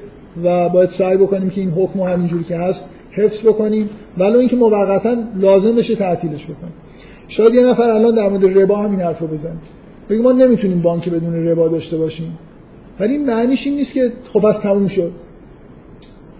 و 0.42 0.68
باید 0.68 0.90
سعی 0.90 1.16
بکنیم 1.16 1.50
که 1.50 1.60
این 1.60 1.70
حکم 1.70 2.00
همینجوری 2.00 2.44
که 2.44 2.56
هست 2.56 2.84
حفظ 3.10 3.46
بکنیم 3.46 3.90
ولو 4.18 4.38
اینکه 4.38 4.56
موقتا 4.56 5.16
لازم 5.40 5.76
بشه 5.76 5.94
تعطیلش 5.94 6.44
بکنیم. 6.44 6.72
شاید 7.28 7.54
یه 7.54 7.66
نفر 7.66 7.82
الان 7.82 8.14
در 8.14 8.28
مورد 8.28 8.58
ربا 8.58 8.76
همین 8.76 9.00
حرفو 9.00 9.26
بزنه. 9.26 9.58
بگه 10.10 10.22
ما 10.22 10.32
نمی‌تونیم 10.32 10.80
بانک 10.80 11.08
بدون 11.08 11.46
ربا 11.46 11.68
داشته 11.68 11.96
باشیم. 11.96 12.38
ولی 13.00 13.12
این 13.12 13.26
معنیش 13.26 13.66
این 13.66 13.76
نیست 13.76 13.94
که 13.94 14.12
خب 14.28 14.46
از 14.46 14.60
تموم 14.60 14.88
شد. 14.88 15.12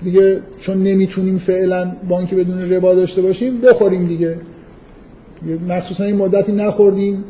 دیگه 0.03 0.41
چون 0.61 0.83
نمی‌تونیم 0.83 1.39
فعلا 1.39 1.93
بانک 2.09 2.35
بدون 2.35 2.71
ربا 2.71 2.95
داشته 2.95 3.23
باشیم 3.23 3.61
بخوریم 3.61 4.07
دیگه. 4.07 4.37
مخصوصا 5.69 6.05
این 6.05 6.16
مدتی 6.16 6.53
نخوردیم 6.53 7.25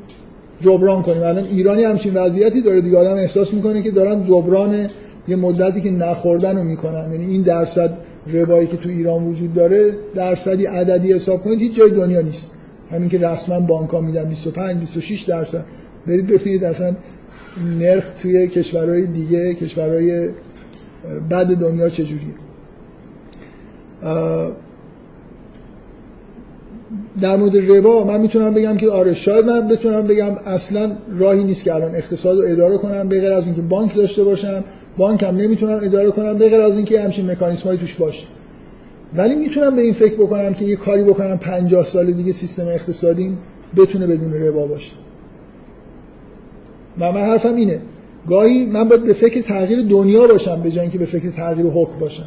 جبران 0.60 1.02
کنیم. 1.02 1.22
الان 1.22 1.44
ایرانی 1.44 1.84
همچین 1.84 2.14
وضعیتی 2.14 2.60
داره. 2.60 2.80
دیگه 2.80 2.98
آدم 2.98 3.14
احساس 3.14 3.54
می‌کنه 3.54 3.82
که 3.82 3.90
دارن 3.90 4.24
جبران 4.24 4.86
یه 5.28 5.36
مدتی 5.36 5.80
که 5.80 5.90
نخوردن 5.90 6.56
رو 6.56 6.64
می‌کنن. 6.64 7.12
یعنی 7.12 7.24
این 7.24 7.42
درصد 7.42 7.90
ربایی 8.32 8.66
که 8.66 8.76
تو 8.76 8.88
ایران 8.88 9.26
وجود 9.26 9.54
داره 9.54 9.92
درصدی 10.14 10.66
عددی 10.66 11.12
حساب 11.12 11.42
کنید 11.42 11.60
هیچ 11.60 11.76
جای 11.76 11.90
دنیا 11.90 12.20
نیست. 12.20 12.50
همین 12.90 13.08
که 13.08 13.18
رسما 13.18 13.60
بانک 13.60 13.90
ها 13.90 14.00
میدن 14.00 14.24
25 14.24 14.80
26 14.80 15.22
درصد. 15.22 15.64
برید 16.06 16.26
ببینید 16.26 16.64
اصلا 16.64 16.96
نرخ 17.78 18.12
توی 18.12 18.48
کشورهای 18.48 19.06
دیگه 19.06 19.54
کشورهای 19.54 20.28
بعد 21.28 21.56
دنیا 21.56 21.88
چجوریه. 21.88 22.34
در 27.20 27.36
مورد 27.36 27.70
ربا 27.70 28.04
من 28.04 28.20
می‌تونم 28.20 28.54
بگم 28.54 28.76
که 28.76 28.90
آره 28.90 29.14
شاید 29.14 29.44
من 29.44 29.68
بتونم 29.68 30.06
بگم 30.06 30.30
اصلا 30.46 30.92
راهی 31.18 31.44
نیست 31.44 31.64
که 31.64 31.74
الان 31.74 31.94
اقتصاد 31.94 32.38
رو 32.38 32.44
اداره 32.48 32.78
کنم 32.78 33.08
به 33.08 33.20
غیر 33.20 33.32
از 33.32 33.46
اینکه 33.46 33.62
بانک 33.62 33.94
داشته 33.94 34.24
باشم. 34.24 34.64
بانک 34.96 35.22
هم 35.22 35.36
نمی‌تونم 35.36 35.80
اداره 35.82 36.10
کنم 36.10 36.38
به 36.38 36.48
غیر 36.48 36.60
از 36.60 36.76
اینکه 36.76 37.00
همچین 37.00 37.30
مکانیزم 37.30 37.76
توش 37.76 37.94
باشه. 37.94 38.26
ولی 39.14 39.34
می‌تونم 39.34 39.76
به 39.76 39.82
این 39.82 39.92
فکر 39.92 40.14
بکنم 40.14 40.54
که 40.54 40.64
یه 40.64 40.76
کاری 40.76 41.04
بکنم 41.04 41.36
50 41.36 41.84
سال 41.84 42.12
دیگه 42.12 42.32
سیستم 42.32 42.68
اقتصادی 42.68 43.36
بتونه 43.76 44.06
بدون 44.06 44.34
ربا 44.34 44.66
باشه. 44.66 44.92
و 47.00 47.12
من 47.12 47.20
حرفم 47.20 47.54
اینه. 47.54 47.80
گاهی 48.28 48.66
من 48.66 48.88
باید 48.88 49.04
به 49.04 49.12
فکر 49.12 49.40
تغییر 49.40 49.82
دنیا 49.82 50.26
باشم 50.26 50.60
به 50.62 50.70
جای 50.70 50.80
اینکه 50.80 50.98
به 50.98 51.04
فکر 51.04 51.30
تغییر 51.30 51.66
حکم 51.66 51.98
باشم. 51.98 52.26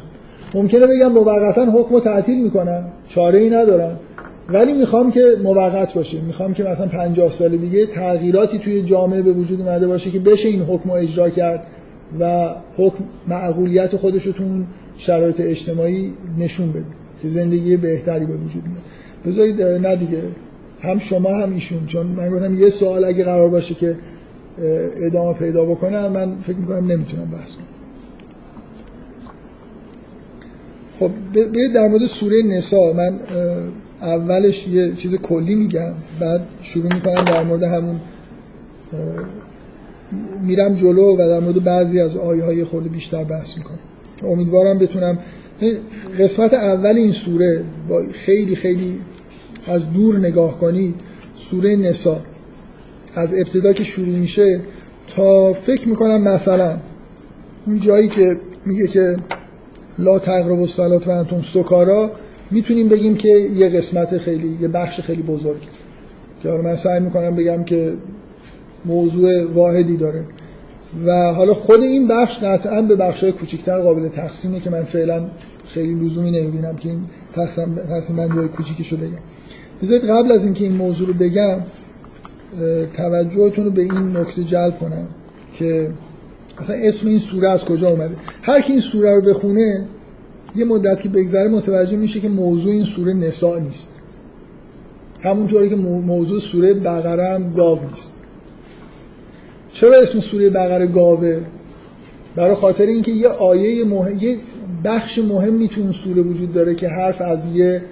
ممکنه 0.54 0.86
بگم 0.86 1.12
موقتا 1.12 1.64
حکم 1.64 1.94
رو 1.94 2.00
تعطیل 2.00 2.42
می‌کنم 2.42 2.84
چاره 3.08 3.38
ای 3.38 3.50
ندارم. 3.50 4.00
ولی 4.48 4.72
می‌خوام 4.72 5.12
که 5.12 5.36
موقت 5.42 5.94
باشه. 5.94 6.20
می‌خوام 6.20 6.54
که 6.54 6.64
مثلا 6.64 6.86
50 6.86 7.30
سال 7.30 7.56
دیگه 7.56 7.86
تغییراتی 7.86 8.58
توی 8.58 8.82
جامعه 8.82 9.22
به 9.22 9.32
وجود 9.32 9.60
اومده 9.60 9.88
باشه 9.88 10.10
که 10.10 10.18
بشه 10.18 10.48
این 10.48 10.62
حکم 10.62 10.90
رو 10.90 10.96
اجرا 10.96 11.30
کرد. 11.30 11.66
و 12.20 12.50
حکم 12.76 13.04
معقولیت 13.28 13.96
خودش 13.96 14.26
رو 14.26 14.32
شرایط 14.96 15.40
اجتماعی 15.40 16.12
نشون 16.38 16.70
بده 16.70 16.84
که 17.22 17.28
زندگی 17.28 17.76
بهتری 17.76 18.26
به 18.26 18.34
وجود 18.34 18.62
میاد. 18.66 18.82
بذارید 19.26 19.62
نه 19.62 19.96
دیگه 19.96 20.22
هم 20.80 20.98
شما 20.98 21.30
هم 21.30 21.54
ایشون. 21.54 21.86
چون 21.86 22.06
من 22.06 22.30
گفتم 22.30 22.54
یه 22.54 22.70
سوال 22.70 23.04
اگه 23.04 23.24
قرار 23.24 23.50
باشه 23.50 23.74
که 23.74 23.96
ادامه 25.06 25.32
پیدا 25.32 25.64
بکنم 25.64 26.12
من 26.12 26.36
فکر 26.36 26.56
می‌کنم 26.56 26.86
نمی‌تونم 26.92 27.24
بحث 27.24 27.52
کنم. 27.52 27.64
خب 30.98 31.10
بیاید 31.52 31.74
در 31.74 31.88
مورد 31.88 32.02
سوره 32.02 32.42
نسا 32.42 32.92
من 32.92 33.20
اولش 34.00 34.68
یه 34.68 34.92
چیز 34.92 35.14
کلی 35.14 35.54
میگم 35.54 35.92
بعد 36.20 36.40
شروع 36.62 36.94
می‌کنم 36.94 37.24
در 37.24 37.42
مورد 37.42 37.62
همون 37.62 38.00
میرم 40.42 40.74
جلو 40.74 41.14
و 41.14 41.16
در 41.16 41.40
مورد 41.40 41.64
بعضی 41.64 42.00
از 42.00 42.16
آیه 42.16 42.44
های 42.44 42.64
خورده 42.64 42.88
بیشتر 42.88 43.24
بحث 43.24 43.56
می‌کنم. 43.56 43.78
امیدوارم 44.22 44.78
بتونم 44.78 45.18
قسمت 46.18 46.54
اول 46.54 46.96
این 46.96 47.12
سوره 47.12 47.64
با 47.88 48.02
خیلی 48.12 48.56
خیلی 48.56 49.00
از 49.66 49.92
دور 49.92 50.18
نگاه 50.18 50.58
کنید 50.58 50.94
سوره 51.34 51.76
نسا. 51.76 52.20
از 53.14 53.34
ابتدا 53.34 53.72
که 53.72 53.84
شروع 53.84 54.16
میشه 54.16 54.60
تا 55.08 55.52
فکر 55.52 55.88
می‌کنم 55.88 56.22
مثلا 56.22 56.76
اون 57.66 57.80
جایی 57.80 58.08
که 58.08 58.36
میگه 58.66 58.86
که 58.86 59.16
لا 59.98 60.18
تقرب 60.18 60.60
الصلات 60.60 61.08
و 61.08 61.10
انتم 61.10 61.42
سکارا 61.42 62.10
می‌تونیم 62.50 62.88
بگیم 62.88 63.14
که 63.16 63.28
یه 63.28 63.68
قسمت 63.68 64.18
خیلی 64.18 64.58
یه 64.60 64.68
بخش 64.68 65.00
خیلی 65.00 65.22
بزرگ. 65.22 65.60
که 66.42 66.48
من 66.48 66.76
سعی 66.76 67.00
می‌کنم 67.00 67.36
بگم 67.36 67.64
که 67.64 67.92
موضوع 68.88 69.44
واحدی 69.54 69.96
داره. 69.96 70.24
و 71.06 71.32
حالا 71.32 71.54
خود 71.54 71.80
این 71.80 72.08
بخش 72.08 72.38
قطعا 72.38 72.82
به 72.82 72.96
بخش 72.96 73.22
های 73.22 73.32
کوچیکتر 73.32 73.80
قابل 73.80 74.08
تقسیمه 74.08 74.60
که 74.60 74.70
من 74.70 74.82
فعلا 74.82 75.22
خیلی 75.66 75.94
لزومی 75.94 76.30
نمی‌بینم 76.30 76.76
که 76.76 76.88
این 76.88 77.00
تقسیم 77.88 78.16
بندی 78.16 78.38
های 78.38 78.48
کوچیکشو 78.48 78.96
بگم. 78.96 79.18
بذارید 79.82 80.04
قبل 80.04 80.32
از 80.32 80.44
اینکه 80.44 80.64
این 80.64 80.76
موضوع 80.76 81.06
رو 81.06 81.14
بگم 81.14 81.60
توجهتون 82.96 83.64
رو 83.64 83.70
به 83.70 83.82
این 83.82 84.16
نکته 84.16 84.44
جلب 84.44 84.78
کنم 84.78 85.08
که 85.54 85.90
اصلا 86.58 86.76
اسم 86.76 87.08
این 87.08 87.18
سوره 87.18 87.48
از 87.48 87.64
کجا 87.64 87.88
اومده. 87.88 88.14
هر 88.42 88.60
کی 88.60 88.72
این 88.72 88.80
سوره 88.80 89.14
رو 89.14 89.20
بخونه 89.22 89.86
یه 90.56 90.64
مدت 90.64 91.02
که 91.02 91.08
بگذره 91.08 91.48
متوجه 91.48 91.96
میشه 91.96 92.20
که 92.20 92.28
موضوع 92.28 92.72
این 92.72 92.84
سوره 92.84 93.12
نساء 93.14 93.58
نیست. 93.58 93.88
همونطوری 95.22 95.68
که 95.68 95.76
موضوع 95.76 96.40
سوره 96.40 96.74
بقره 96.74 97.34
هم 97.34 97.52
گاو 97.52 97.78
نیست. 97.90 98.12
چرا 99.72 100.00
اسم 100.00 100.20
سوره 100.20 100.50
بقره 100.50 100.86
گاوه؟ 100.86 101.40
برای 102.36 102.54
خاطر 102.54 102.86
اینکه 102.86 103.12
یه 103.12 103.28
آیه 103.28 103.84
مهم... 103.84 104.18
یه 104.20 104.36
بخش 104.84 105.18
مهمی 105.18 105.68
تو 105.68 105.80
اون 105.80 105.92
سوره 105.92 106.22
وجود 106.22 106.52
داره 106.52 106.74
که 106.74 106.88
حرف 106.88 107.20
از 107.20 107.38
یه 107.54 107.82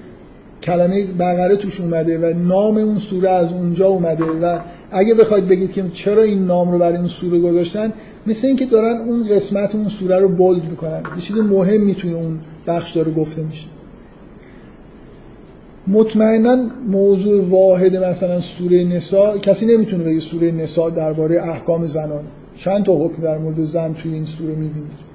کلمه 0.63 1.05
بقره 1.05 1.57
توش 1.57 1.81
اومده 1.81 2.19
و 2.19 2.39
نام 2.39 2.77
اون 2.77 2.99
سوره 2.99 3.31
از 3.31 3.53
اونجا 3.53 3.87
اومده 3.87 4.25
و 4.25 4.61
اگه 4.91 5.15
بخواید 5.15 5.49
بگید 5.49 5.73
که 5.73 5.85
چرا 5.93 6.23
این 6.23 6.47
نام 6.47 6.73
رو 6.73 6.79
برای 6.79 6.97
اون 6.97 7.07
سوره 7.07 7.39
گذاشتن 7.39 7.93
مثل 8.27 8.47
اینکه 8.47 8.67
دارن 8.67 8.99
اون 8.99 9.29
قسمت 9.29 9.75
اون 9.75 9.89
سوره 9.89 10.19
رو 10.19 10.29
بولد 10.29 10.65
می‌کنن. 10.65 11.03
یه 11.17 11.23
چیز 11.23 11.37
مهمی 11.37 11.95
توی 11.95 12.13
اون 12.13 12.39
بخش 12.67 12.97
داره 12.97 13.13
گفته 13.13 13.43
میشه. 13.43 13.67
مطمئنا 15.89 16.57
موضوع 16.89 17.45
واحد 17.45 17.97
مثلا 17.97 18.41
سوره 18.41 18.85
نسا 18.85 19.39
کسی 19.39 19.67
نمی‌تونه 19.67 20.05
بگه 20.05 20.21
سوره 20.21 20.51
نسا 20.51 20.91
درباره 20.91 21.43
احکام 21.43 21.87
زنان. 21.87 22.25
چند 22.57 22.85
تا 22.85 22.97
حکم 22.97 23.23
در 23.23 23.39
مورد 23.39 23.65
زن 23.65 23.95
توی 23.95 24.15
این 24.15 24.25
سوره 24.25 24.55
می‌بینید؟ 24.55 25.07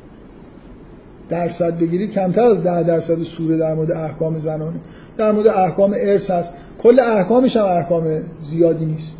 درصد 1.29 1.79
بگیرید 1.79 2.11
کمتر 2.11 2.45
از 2.45 2.63
ده 2.63 2.83
درصد 2.83 3.21
سوره 3.21 3.57
در 3.57 3.73
مورد 3.73 3.91
احکام 3.91 4.37
زنانه 4.37 4.79
در 5.17 5.31
مورد 5.31 5.47
احکام 5.47 5.93
ارث 5.97 6.31
هست. 6.31 6.53
کل 6.77 6.99
احکامش 6.99 7.57
هم 7.57 7.65
احکام 7.65 8.03
زیادی 8.43 8.85
نیست. 8.85 9.15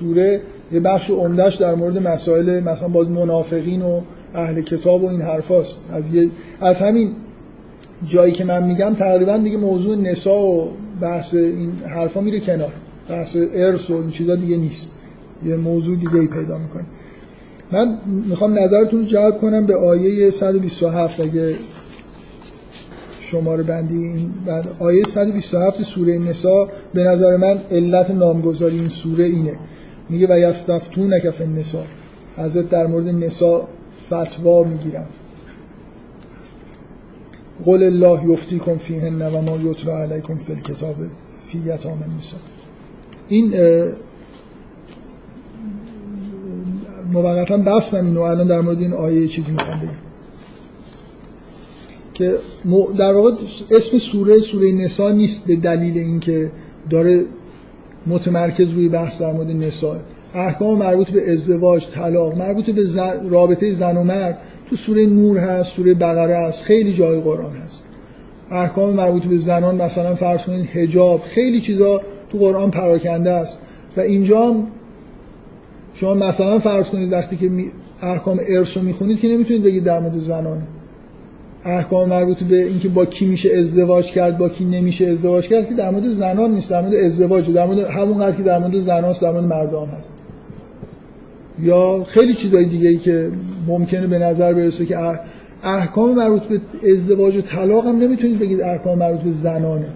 سوره 0.00 0.40
یه 0.72 0.80
بخش 0.80 1.10
عمدهش 1.10 1.54
در 1.54 1.74
مورد 1.74 2.08
مسائل 2.08 2.60
مثلا 2.60 2.88
باز 2.88 3.08
منافقین 3.08 3.82
و 3.82 4.00
اهل 4.34 4.60
کتاب 4.60 5.04
و 5.04 5.08
این 5.08 5.20
حرفاست. 5.20 5.78
از 5.92 6.04
از 6.60 6.80
همین 6.82 7.10
جایی 8.04 8.32
که 8.32 8.44
من 8.44 8.66
میگم 8.66 8.94
تقریبا 8.94 9.36
دیگه 9.36 9.56
موضوع 9.56 9.96
نسا 9.96 10.38
و 10.40 10.70
بحث 11.00 11.34
این 11.34 11.72
حرفا 11.86 12.20
میره 12.20 12.40
کنار. 12.40 12.72
بحث 13.08 13.36
ارث 13.54 13.90
و 13.90 13.94
این 13.94 14.10
چیزا 14.10 14.34
دیگه 14.34 14.56
نیست. 14.56 14.90
یه 15.44 15.56
موضوع 15.56 15.96
دیگه 15.96 16.14
ای 16.14 16.26
پیدا 16.26 16.58
می‌کنه 16.58 16.84
من 17.72 17.98
می‌خوام 18.28 18.58
نظرتون 18.58 18.98
رو 18.98 19.04
جلب 19.04 19.38
کنم 19.38 19.66
به 19.66 19.76
آیه 19.76 20.30
127 20.30 21.20
اگه 21.20 21.54
شماره 23.20 23.62
بندی 23.62 23.96
این 23.96 24.30
بعد 24.46 24.64
آیه 24.78 25.04
127 25.04 25.82
سوره 25.82 26.18
نسا 26.18 26.68
به 26.94 27.04
نظر 27.04 27.36
من 27.36 27.60
علت 27.70 28.10
نامگذاری 28.10 28.78
این 28.78 28.88
سوره 28.88 29.24
اینه. 29.24 29.58
میگه 30.08 30.26
و 30.30 30.38
یستفتون 30.38 31.14
نکف 31.14 31.40
نسا 31.40 31.82
حضرت 32.36 32.68
در 32.68 32.86
مورد 32.86 33.08
نسا 33.08 33.68
فتوا 34.06 34.64
می‌گیرم 34.64 35.06
قول 37.64 37.82
الله 37.82 38.32
یفتیکم 38.32 38.76
فیهن 38.76 39.22
و 39.22 39.40
ما 39.40 39.56
یتلا 39.56 40.02
علیکم 40.02 40.34
فی 40.34 40.52
الکتاب 40.52 40.96
فی 41.46 41.58
یتام 41.58 42.02
النساء. 42.02 42.40
این 43.28 43.54
موقتا 47.12 47.56
بستم 47.56 48.06
اینو 48.06 48.20
الان 48.20 48.46
در 48.46 48.60
مورد 48.60 48.80
این 48.80 48.92
آیه 48.92 49.28
چیزی 49.28 49.52
می‌خوام 49.52 49.80
بگم. 49.80 49.88
که 52.14 52.34
در 52.98 53.12
واقع 53.12 53.30
اسم 53.70 53.98
سوره 53.98 54.38
سوره 54.40 54.72
نسا 54.72 55.10
نیست 55.10 55.44
به 55.46 55.56
دلیل 55.56 55.98
اینکه 55.98 56.52
داره 56.90 57.24
متمرکز 58.06 58.72
روی 58.72 58.88
بحث 58.88 59.20
در 59.20 59.32
مورد 59.32 59.50
نساء. 59.50 59.96
احکام 60.36 60.78
مربوط 60.78 61.10
به 61.10 61.32
ازدواج 61.32 61.86
طلاق 61.86 62.38
مربوط 62.38 62.70
به 62.70 62.82
رابطه 63.30 63.72
زن 63.72 63.96
و 63.96 64.02
مرد 64.02 64.38
تو 64.70 64.76
سوره 64.76 65.06
نور 65.06 65.38
هست 65.38 65.72
سوره 65.76 65.94
بقره 65.94 66.36
هست 66.36 66.62
خیلی 66.62 66.92
جای 66.92 67.20
قرآن 67.20 67.52
هست. 67.56 67.84
احکام 68.50 68.92
مربوط 68.92 69.26
به 69.26 69.36
زنان 69.36 69.82
مثلا 69.82 70.14
فرض 70.14 70.42
کنید 70.42 70.66
حجاب 70.66 71.22
خیلی 71.22 71.60
چیزا 71.60 72.00
تو 72.32 72.38
قرآن 72.38 72.70
پراکنده 72.70 73.30
است. 73.30 73.58
و 73.96 74.00
اینجا 74.00 74.54
شما 75.94 76.14
مثلا 76.14 76.58
فرض 76.58 76.90
کنید 76.90 77.12
وقتی 77.12 77.36
که 77.36 77.50
احکام 78.02 78.40
ارث 78.48 78.76
رو 78.76 78.82
می‌خونید 78.82 79.20
که 79.20 79.28
نمی‌تونید 79.28 79.62
بگید 79.62 79.84
در 79.84 80.00
مورد 80.00 80.18
زنانه 80.18 80.62
احکام 81.64 82.08
مربوط 82.08 82.42
به 82.42 82.64
اینکه 82.64 82.88
با 82.88 83.04
کی 83.04 83.26
میشه 83.26 83.54
ازدواج 83.54 84.12
کرد 84.12 84.38
با 84.38 84.48
کی 84.48 84.64
نمیشه 84.64 85.06
ازدواج 85.06 85.48
کرد 85.48 85.68
که 85.68 85.74
در 85.74 85.90
مورد 85.90 86.08
زنان 86.08 86.50
نیست 86.50 86.70
در 86.70 86.80
مورد 86.80 86.94
ازدواج 86.94 87.50
در 87.50 87.66
مورد 87.66 87.78
همون 87.78 88.36
که 88.36 88.42
در 88.42 88.58
مورد 88.58 88.78
زنان 88.78 89.14
در 89.22 89.30
مورد 89.30 89.44
مردان 89.44 89.88
هست. 89.88 90.10
یا 91.62 92.04
خیلی 92.04 92.34
چیزای 92.34 92.64
دیگه 92.64 92.88
ای 92.88 92.96
که 92.96 93.30
ممکنه 93.66 94.06
به 94.06 94.18
نظر 94.18 94.54
برسه 94.54 94.86
که 94.86 94.98
احکام 95.62 96.14
مربوط 96.14 96.42
به 96.42 96.60
ازدواج 96.92 97.36
و 97.36 97.40
طلاق 97.40 97.86
هم 97.86 97.98
نمی‌تونید 97.98 98.38
بگید 98.38 98.60
احکام 98.60 98.98
مربوط 98.98 99.20
به 99.20 99.30
زنانه. 99.30 99.88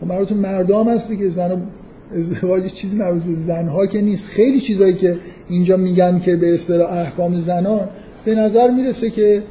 خب 0.00 0.06
مربوط 0.06 0.28
به 0.28 0.34
مردام 0.34 0.88
هست 0.88 1.08
دیگه 1.08 1.28
زن 1.28 1.62
ازدواج 2.14 2.66
چیزی 2.66 2.96
مربوط 2.96 3.22
به 3.22 3.34
زنها 3.34 3.86
که 3.86 4.00
نیست. 4.00 4.28
خیلی 4.28 4.60
چیزایی 4.60 4.94
که 4.94 5.18
اینجا 5.48 5.76
میگن 5.76 6.18
که 6.18 6.36
به 6.36 6.54
اصطلاح 6.54 6.92
احکام 6.92 7.40
زنان 7.40 7.88
به 8.24 8.34
نظر 8.34 8.70
می‌رسه 8.70 9.10
که 9.10 9.42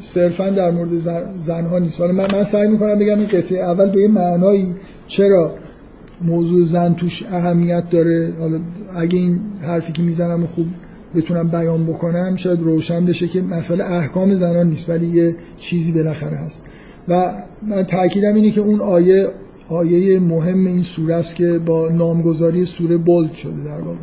صرفا 0.00 0.50
در 0.50 0.70
مورد 0.70 0.94
زنها 1.38 1.78
نیست. 1.78 2.00
حالا 2.00 2.12
من, 2.12 2.26
من 2.32 2.44
سعی 2.44 2.68
می‌کنم 2.68 2.98
بگم 2.98 3.18
این 3.18 3.28
قطعه 3.28 3.58
اول 3.58 3.90
به 3.90 4.00
یه 4.00 4.08
معنایی 4.08 4.74
چرا 5.06 5.54
موضوع 6.24 6.64
زن 6.64 6.94
توش 6.94 7.22
اهمیت 7.26 7.90
داره. 7.90 8.32
حالا 8.40 8.60
اگه 8.96 9.18
این 9.18 9.40
حرفی 9.62 9.92
که 9.92 10.02
می‌زنم 10.02 10.46
خوب 10.46 10.66
بتونم 11.14 11.48
بیان 11.48 11.86
بکنم 11.86 12.36
شاید 12.36 12.60
روشن 12.60 13.06
بشه 13.06 13.28
که 13.28 13.42
مسئله 13.42 13.84
احکام 13.84 14.34
زنان 14.34 14.66
نیست 14.66 14.90
ولی 14.90 15.06
یه 15.06 15.36
چیزی 15.56 15.92
بالاخره 15.92 16.36
هست. 16.36 16.62
و 17.08 17.32
من 17.68 17.82
تاکیدم 17.82 18.34
اینه 18.34 18.50
که 18.50 18.60
اون 18.60 18.80
آیه 18.80 19.28
آیه 19.68 20.20
مهم 20.20 20.66
این 20.66 20.82
سوره 20.82 21.14
است 21.14 21.36
که 21.36 21.58
با 21.58 21.88
نامگذاری 21.88 22.64
سوره 22.64 22.96
بولد 22.96 23.32
شده 23.32 23.64
در 23.64 23.80
واقع. 23.80 23.98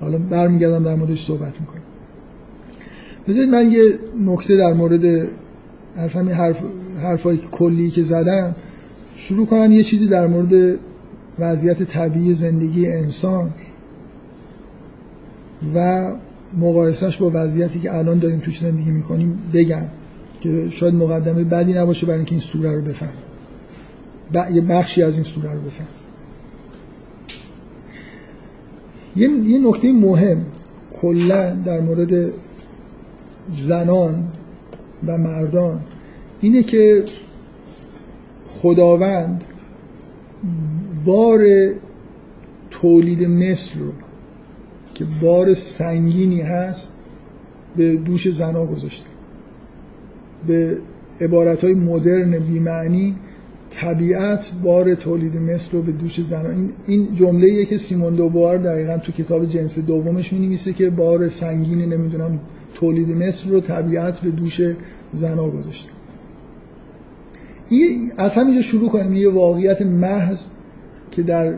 حالا 0.00 0.18
برمیگردم 0.18 0.84
در 0.84 0.94
موردش 0.94 1.24
صحبت 1.24 1.52
می‌کنم. 1.60 1.82
بذارید 3.28 3.48
من 3.48 3.72
یه 3.72 3.82
نکته 4.26 4.56
در 4.56 4.72
مورد 4.72 5.28
از 5.96 6.14
همین 6.14 6.34
حرف 6.34 6.62
حرفایی 7.02 7.40
کلی 7.50 7.90
که 7.90 8.02
زدم 8.02 8.54
شروع 9.16 9.46
کنم. 9.46 9.72
یه 9.72 9.82
چیزی 9.82 10.06
در 10.06 10.26
مورد 10.26 10.78
وضعیت 11.38 11.82
طبیعی 11.82 12.34
زندگی 12.34 12.86
انسان 12.86 13.54
و 15.74 16.10
مقایسهش 16.56 17.16
با 17.16 17.30
وضعیتی 17.34 17.80
که 17.80 17.94
الان 17.94 18.18
داریم 18.18 18.40
توش 18.40 18.58
زندگی 18.58 18.90
می‌کنیم 18.90 19.38
بگم 19.52 19.84
که 20.40 20.70
شاید 20.70 20.94
مقدمه 20.94 21.44
بدی 21.44 21.72
نباشه 21.72 22.06
برای 22.06 22.18
اینکه 22.18 22.32
این 22.32 22.40
سوره 22.40 22.74
رو 22.74 22.82
بفهم 22.82 23.12
یه 24.54 24.60
بخشی 24.60 25.02
از 25.02 25.14
این 25.14 25.22
سوره 25.22 25.52
رو 25.52 25.60
بفهم 25.60 25.86
یه, 29.16 29.28
یه 29.28 29.68
نکته 29.68 29.92
مهم 29.92 30.46
کلا 31.00 31.56
در 31.64 31.80
مورد 31.80 32.32
زنان 33.50 34.28
و 35.06 35.18
مردان 35.18 35.80
اینه 36.40 36.62
که 36.62 37.04
خداوند 38.48 39.44
بار 41.06 41.46
تولید 42.70 43.22
مثل 43.28 43.78
رو 43.78 43.92
که 44.94 45.04
بار 45.22 45.54
سنگینی 45.54 46.40
هست 46.40 46.92
به 47.76 47.96
دوش 47.96 48.28
زنا 48.28 48.66
گذاشته 48.66 49.06
به 50.46 50.78
عبارت 51.20 51.64
های 51.64 51.74
مدرن 51.74 52.38
بیمعنی 52.38 53.16
طبیعت 53.70 54.50
بار 54.62 54.94
تولید 54.94 55.36
مثل 55.36 55.72
رو 55.72 55.82
به 55.82 55.92
دوش 55.92 56.20
زنا. 56.20 56.48
این, 56.48 56.70
این 56.86 57.14
جمله 57.14 57.64
که 57.64 57.78
سیمون 57.78 58.14
دوبار 58.14 58.58
دقیقا 58.58 58.98
تو 58.98 59.12
کتاب 59.12 59.46
جنس 59.46 59.78
دومش 59.78 60.32
می 60.32 60.56
که 60.56 60.90
بار 60.90 61.28
سنگینی 61.28 61.86
نمی‌دونم 61.86 62.40
تولید 62.74 63.10
مثل 63.10 63.50
رو 63.50 63.60
طبیعت 63.60 64.20
به 64.20 64.30
دوش 64.30 64.60
زنا 65.14 65.48
گذاشته. 65.48 65.90
از 68.16 68.34
همینجا 68.34 68.62
شروع 68.62 68.90
کنیم. 68.90 69.14
یه 69.14 69.30
واقعیت 69.30 69.82
محض 69.82 70.42
که 71.10 71.22
در 71.22 71.54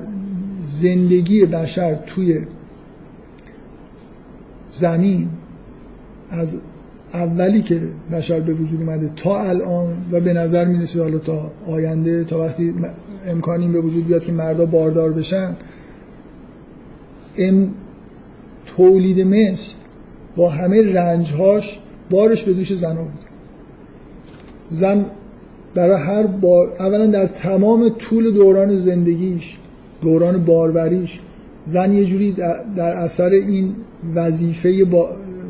زندگی 0.66 1.47
بشر 1.47 1.95
توی 1.95 2.41
زمین 4.70 5.29
از 6.31 6.61
اولی 7.15 7.62
که 7.62 7.81
بشر 8.12 8.41
به 8.41 8.55
وجود 8.55 8.81
اومده 8.81 9.11
تا 9.16 9.43
الان 9.43 9.87
و 10.12 10.20
به 10.20 10.33
نظر 10.33 10.65
می‌رسه 10.65 11.03
حالا 11.03 11.19
تا 11.19 11.51
آینده 11.66 12.25
تا 12.25 12.39
وقتی 12.39 12.75
امکانی 13.27 13.69
به 13.69 13.81
وجود 13.81 14.07
بیاد 14.07 14.25
که 14.25 14.33
مردا 14.33 14.66
باردار 14.66 15.12
بشن 15.12 15.57
ام 17.39 17.70
تولید 18.66 19.20
مثل 19.20 19.75
با 20.37 20.51
همه 20.51 20.93
رنجهاش 20.93 21.81
بارش 22.11 22.45
به 22.45 22.53
دوش 22.53 22.75
زن 22.75 22.95
بود. 22.95 23.12
زن 24.70 25.05
برای 25.74 26.03
هر 26.03 26.27
بار 26.27 26.73
اولا 26.81 27.07
در 27.07 27.27
تمام 27.27 27.89
طول 27.89 28.31
دوران 28.35 28.77
زندگیش 28.77 29.57
دوران 30.03 30.45
باروریش 30.45 31.20
زن 31.66 31.95
یه 31.95 32.05
جوری 32.05 32.32
در 32.77 32.93
اثر 32.93 33.31
این 33.31 33.74
وظیفه 34.15 34.86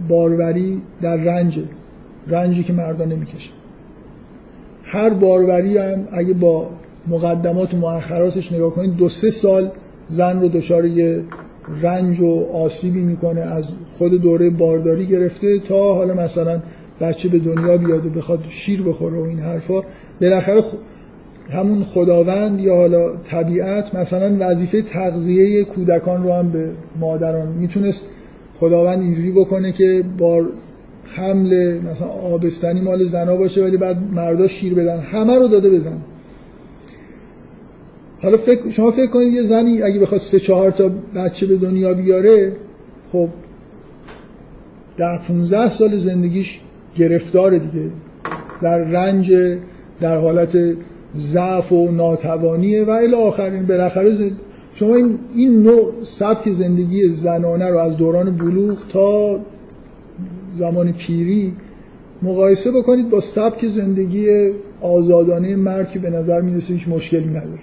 باروری 0.09 0.83
در 1.03 1.17
رنج 1.17 1.61
رنجی 2.27 2.63
که 2.63 2.73
مردان 2.73 3.09
نمی‌کشن 3.13 3.51
هر 4.83 5.11
باروری 5.11 5.79
هم 5.79 6.09
اگه 6.13 6.35
با 6.35 6.71
مقدمات 7.07 7.75
و 7.75 7.77
مؤخراتش 7.77 8.53
نگاه 8.53 8.75
کنید 8.75 8.97
دو 8.97 9.09
سه 9.09 9.31
سال 9.31 9.71
زن 10.11 10.41
رو 10.41 10.49
دچار 10.49 10.87
یه 10.87 11.23
رنج 11.83 12.21
و 12.21 12.47
آسیبی 12.53 13.01
می‌کنه 13.01 13.41
از 13.41 13.69
خود 13.99 14.13
دوره 14.23 14.51
بارداری 14.51 15.07
گرفته 15.07 15.59
تا 15.59 15.95
حالا 15.95 16.15
مثلا 16.15 16.61
بچه 17.01 17.29
به 17.29 17.39
دنیا 17.39 17.77
بیاد 17.77 18.07
و 18.07 18.11
بخواد 18.11 18.45
شیر 18.49 18.83
بخوره 18.83 19.19
و 19.19 19.23
این 19.23 19.39
حرفا 19.39 19.83
بالاخره 20.21 20.63
همون 21.51 21.85
خداوند 21.85 22.61
یا 22.61 22.75
حالا 22.75 23.17
طبیعت 23.17 23.95
مثلا 23.95 24.37
وظیفه 24.41 24.83
تغذیه 24.83 25.65
کودکان 25.65 26.23
رو 26.23 26.33
هم 26.33 26.51
به 26.51 26.71
مادران 27.01 27.49
می‌تونست 27.49 28.07
خداوند 28.55 29.01
اینجوری 29.01 29.33
بکنه 29.33 29.73
که 29.73 30.05
با 30.19 30.47
حمل 31.05 31.81
مثلا 31.91 32.09
آبستنی 32.09 32.81
مال 32.81 33.05
زنا 33.05 33.37
باشه 33.37 33.65
ولی 33.65 33.77
بعد 33.77 33.97
مردا 34.13 34.47
شیر 34.47 34.75
بدن 34.75 34.99
همه 34.99 35.39
رو 35.39 35.49
داده 35.49 35.71
بزن 35.71 35.97
حالا 38.23 38.37
فکر 38.37 38.71
شما 38.71 38.91
فکر 38.91 39.07
کنید 39.07 39.33
یه 39.33 39.43
زنی 39.43 39.83
اگه 39.83 40.01
بخواد 40.01 40.21
سه 40.21 40.41
چهار 40.41 40.71
تا 40.71 40.91
بچه 41.15 41.47
به 41.47 41.57
دنیا 41.57 41.95
بیاره 41.95 42.53
خب 43.13 43.29
در 44.97 45.19
15 45.19 45.71
سال 45.71 45.97
زندگیش 45.97 46.61
گرفتار 46.97 47.59
دیگه. 47.59 47.87
در 48.63 48.79
رنج 48.79 49.33
در 50.01 50.17
حالت 50.17 50.59
ضعف 51.17 51.73
و 51.73 51.91
ناتوانیه 51.91 52.85
و 52.85 52.91
الی 52.91 53.15
آخرین 53.15 53.67
بالاخره 53.67 54.11
زد... 54.11 54.31
شما 54.75 54.95
این, 54.95 55.19
این 55.35 55.63
نوع 55.63 55.93
سبک 56.05 56.51
زندگی 56.51 57.09
زنانه 57.09 57.69
رو 57.69 57.79
از 57.79 57.97
دوران 57.97 58.37
بلوغ 58.37 58.79
تا 58.89 59.41
زمان 60.59 60.93
پیری 60.93 61.53
مقایسه 62.23 62.71
بکنید 62.71 63.11
با 63.11 63.21
سبک 63.21 63.67
زندگی 63.67 64.51
آزادانه 64.81 65.57
مرد 65.57 65.91
که 65.91 65.99
به 65.99 66.11
نظر 66.11 66.41
می‌رسه 66.41 66.75
هیچ 66.75 66.89
مشکلی 66.89 67.29
نداره. 67.29 67.59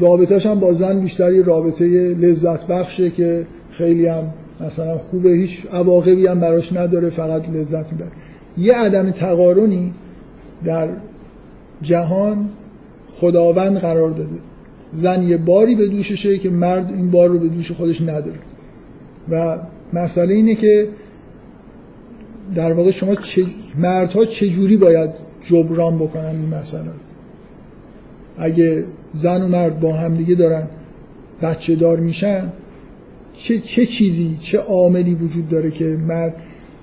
رابطهش 0.00 0.46
هم 0.46 0.60
با 0.60 0.72
زن 0.72 1.00
بیشتری 1.00 1.42
رابطه 1.42 1.84
لذت 2.14 2.66
بخشه 2.66 3.10
که 3.10 3.46
خیلی 3.70 4.06
هم 4.06 4.24
مثلا 4.66 4.98
خوبه 4.98 5.30
هیچ 5.30 5.66
عواقبی 5.72 6.26
هم 6.26 6.40
براش 6.40 6.72
نداره 6.72 7.08
فقط 7.08 7.48
لذت 7.48 7.92
می‌بره. 7.92 8.10
یه 8.58 8.74
عدم 8.74 9.10
تقارنی 9.10 9.92
در 10.64 10.88
جهان 11.82 12.48
خداوند 13.08 13.76
قرار 13.76 14.10
داده. 14.10 14.34
زن 14.92 15.22
یه 15.22 15.36
باری 15.36 15.74
به 15.74 15.86
دوششه 15.86 16.38
که 16.38 16.50
مرد 16.50 16.92
این 16.96 17.10
بار 17.10 17.28
رو 17.28 17.38
به 17.38 17.48
دوش 17.48 17.72
خودش 17.72 18.00
نداره. 18.00 18.38
و 19.30 19.58
مسئله 19.92 20.34
اینه 20.34 20.54
که 20.54 20.88
در 22.54 22.72
واقع 22.72 22.90
شما 22.90 23.14
چه 23.14 23.46
مردها 23.78 24.24
چجوری 24.24 24.76
باید 24.76 25.10
جبران 25.50 25.98
بکنن 25.98 26.24
این 26.24 26.54
مسئله 26.54 26.82
اگه 28.38 28.84
زن 29.14 29.42
و 29.42 29.48
مرد 29.48 29.80
با 29.80 29.92
همدیگه 29.92 30.34
دارن 30.34 30.66
بچه 31.42 31.74
دار 31.74 32.00
میشن 32.00 32.52
چه, 33.36 33.58
چه 33.58 33.86
چیزی 33.86 34.36
چه 34.40 34.58
عاملی 34.58 35.14
وجود 35.14 35.48
داره 35.48 35.70
که 35.70 35.84
مرد 35.84 36.34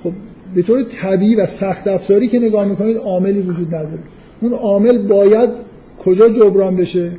خب 0.03 0.11
به 0.55 0.61
طور 0.61 0.84
طبیعی 0.84 1.35
و 1.35 1.45
سخت 1.45 1.88
افزاری 1.88 2.27
که 2.27 2.39
نگاه 2.39 2.65
می‌کنید 2.65 2.97
عاملی 2.97 3.39
وجود 3.39 3.67
نداره. 3.76 3.99
اون 4.41 4.53
عامل 4.53 4.97
باید 4.97 5.49
کجا 5.99 6.30
جبران 6.30 6.76
بشه؟ 6.76 7.11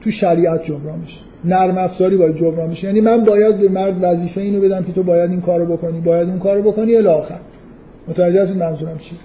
تو 0.00 0.10
شریعت 0.10 0.64
جبران 0.64 1.02
بشه. 1.02 1.20
نرم 1.44 1.78
افزاری 1.78 2.16
باید 2.16 2.36
جبران 2.36 2.70
بشه. 2.70 2.86
یعنی 2.86 3.00
من 3.00 3.24
باید 3.24 3.58
به 3.58 3.68
مرد 3.68 3.96
وظیفه 4.00 4.40
اینو 4.40 4.60
بدم 4.60 4.84
که 4.84 4.92
تو 4.92 5.02
باید 5.02 5.30
این 5.30 5.40
کارو 5.40 5.76
بکنی 5.76 6.00
باید 6.00 6.28
اون 6.28 6.38
کارو 6.38 6.62
بکنی 6.62 6.96
الی 6.96 7.06
آخر. 7.06 7.38
متوجه 8.08 8.42
هستید 8.42 8.62
منظورم 8.62 8.98
چی 8.98 9.16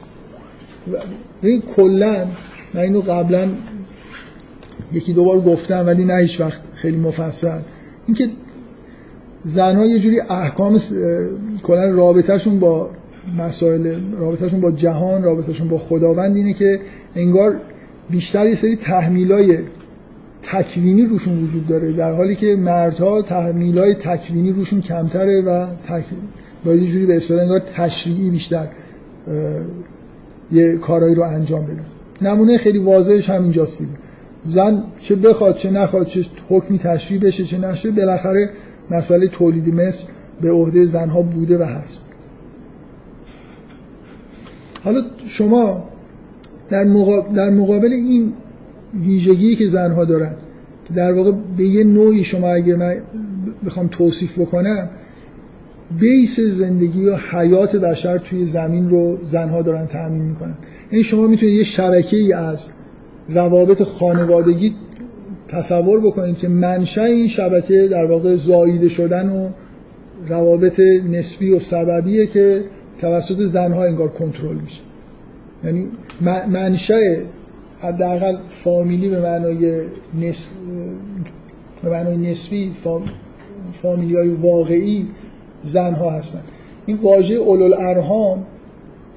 این 1.42 1.62
کلا 1.62 2.26
من 2.74 2.82
اینو 2.82 3.02
قبلا 3.02 3.48
یکی 4.94 5.14
دو 5.14 5.24
بار 5.24 5.40
گفتم 5.40 5.84
ولی 5.88 6.06
نه 6.06 6.16
هیچ 6.22 6.42
وقت 6.42 6.62
خیلی 6.74 6.98
مفصل. 6.98 7.60
اینکه 8.08 8.30
زنها 9.48 9.86
یه 9.86 10.00
جوری 10.00 10.20
احکام 10.20 10.80
کلا 11.64 11.90
رابطهشون 11.90 12.60
با 12.60 12.90
مسائل 13.38 14.00
رابطهشون 14.18 14.62
با 14.62 14.72
جهان 14.72 15.24
رابطهشون 15.24 15.68
با 15.68 15.78
خداوند 15.78 16.36
اینه 16.36 16.54
که 16.54 16.80
انگار 17.16 17.56
بیشتر 18.10 18.48
یه 18.48 18.56
سری 18.56 18.76
تحمیلای 18.76 19.58
تکوینی 20.44 21.06
روشون 21.06 21.44
وجود 21.44 21.68
داره 21.68 21.92
در 21.92 22.12
حالی 22.12 22.36
که 22.36 22.56
مردها 22.56 23.22
تحمیلای 23.22 23.94
تکوینی 23.94 24.52
روشون 24.52 24.82
کمتره 24.82 25.42
و 25.42 25.66
تک... 25.88 26.04
باید 26.66 26.82
یه 26.82 26.88
جوری 26.88 27.06
به 27.06 27.16
اصطلاح 27.16 27.42
انگار 27.42 27.62
تشریعی 27.76 28.30
بیشتر 28.30 28.68
یه 30.52 30.78
کارایی 30.78 31.16
رو 31.16 31.24
انجام 31.24 31.66
بدن. 31.66 31.86
نمونه 32.22 32.58
خیلی 32.58 32.78
واضحش 32.78 33.30
همینجاست 33.30 33.80
دیگه. 33.80 33.92
زن 34.46 34.84
چه 35.00 35.16
بخواد 35.16 35.56
چه 35.56 35.72
نخواد 35.72 36.06
چه 36.06 36.26
حکمی 36.50 36.78
تشریع 36.80 37.20
بشه 37.20 37.44
چه 37.44 37.58
نشه 37.58 37.92
بالاخره 37.92 38.50
مسئله 38.92 39.28
تولید 39.28 39.74
مثل 39.74 40.08
به 40.42 40.52
عهده 40.52 40.86
زنها 40.86 41.22
بوده 41.22 41.58
و 41.58 41.64
هست. 41.64 42.06
حالا 44.84 45.02
شما 45.26 45.84
در 46.70 46.84
مقابل, 46.84 47.34
در 47.34 47.50
مقابل 47.50 47.94
این 47.94 48.34
ویژگی 49.04 49.56
که 49.56 49.68
زنها 49.68 50.06
دارن 50.06 50.36
که 50.88 50.94
در 50.94 51.14
واقع 51.14 51.32
به 51.58 51.64
یه 51.64 51.84
نوعی 51.84 52.24
شما 52.24 52.48
اگه 52.48 52.76
من 52.76 52.96
بخوام 53.66 53.88
توصیف 53.88 54.40
بکنم 54.40 54.90
بیس 56.00 56.40
زندگی 56.40 57.06
و 57.06 57.16
حیات 57.32 57.76
بشر 57.76 58.18
توی 58.18 58.46
زمین 58.46 58.90
رو 58.90 59.18
زنها 59.26 59.62
دارن 59.62 59.86
تأمین 59.88 60.22
می‌کنن. 60.22 60.54
یعنی 60.92 61.04
شما 61.04 61.28
می‌تونید 61.28 61.56
یه 61.56 61.64
شبکه 61.64 62.18
ای 62.18 62.34
از 62.34 62.70
روابط 63.30 63.84
خانوادگی 63.84 64.76
تصور 65.48 66.00
بکنید 66.00 66.38
که 66.38 66.48
منشأ 66.48 67.04
این 67.04 67.28
شبکه 67.28 67.88
در 67.92 68.06
واقع 68.06 68.36
زاییده 68.36 68.90
شدن 68.90 69.30
و 69.30 69.50
روابط 70.28 70.80
نسبی 71.10 71.52
و 71.52 71.60
سببیه 71.60 72.28
که 72.28 72.64
توسط 73.02 73.38
زنها 73.38 73.84
انگار 73.84 74.08
کنترل 74.08 74.56
میشه. 74.56 74.82
یعنی 75.64 75.88
منشأ 76.50 77.16
حداقل 77.80 78.38
فامیلی 78.50 79.10
به 79.10 79.22
معنای 79.22 79.82
نس... 80.22 80.50
به 81.84 81.90
معنای 81.90 82.18
نسبی 82.18 82.72
فامیلی 83.82 84.16
های 84.16 84.30
واقعی 84.30 85.08
زنها 85.64 86.10
هستن. 86.10 86.42
این 86.86 86.98
واژه 86.98 87.36
اولو 87.36 87.76
ارهام 87.80 88.46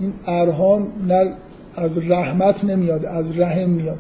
این 0.01 0.13
ارهام 0.27 0.87
نه 1.09 1.33
از 1.77 2.11
رحمت 2.11 2.65
نمیاد 2.65 3.05
از 3.05 3.39
رحم 3.39 3.71
میاد. 3.71 3.99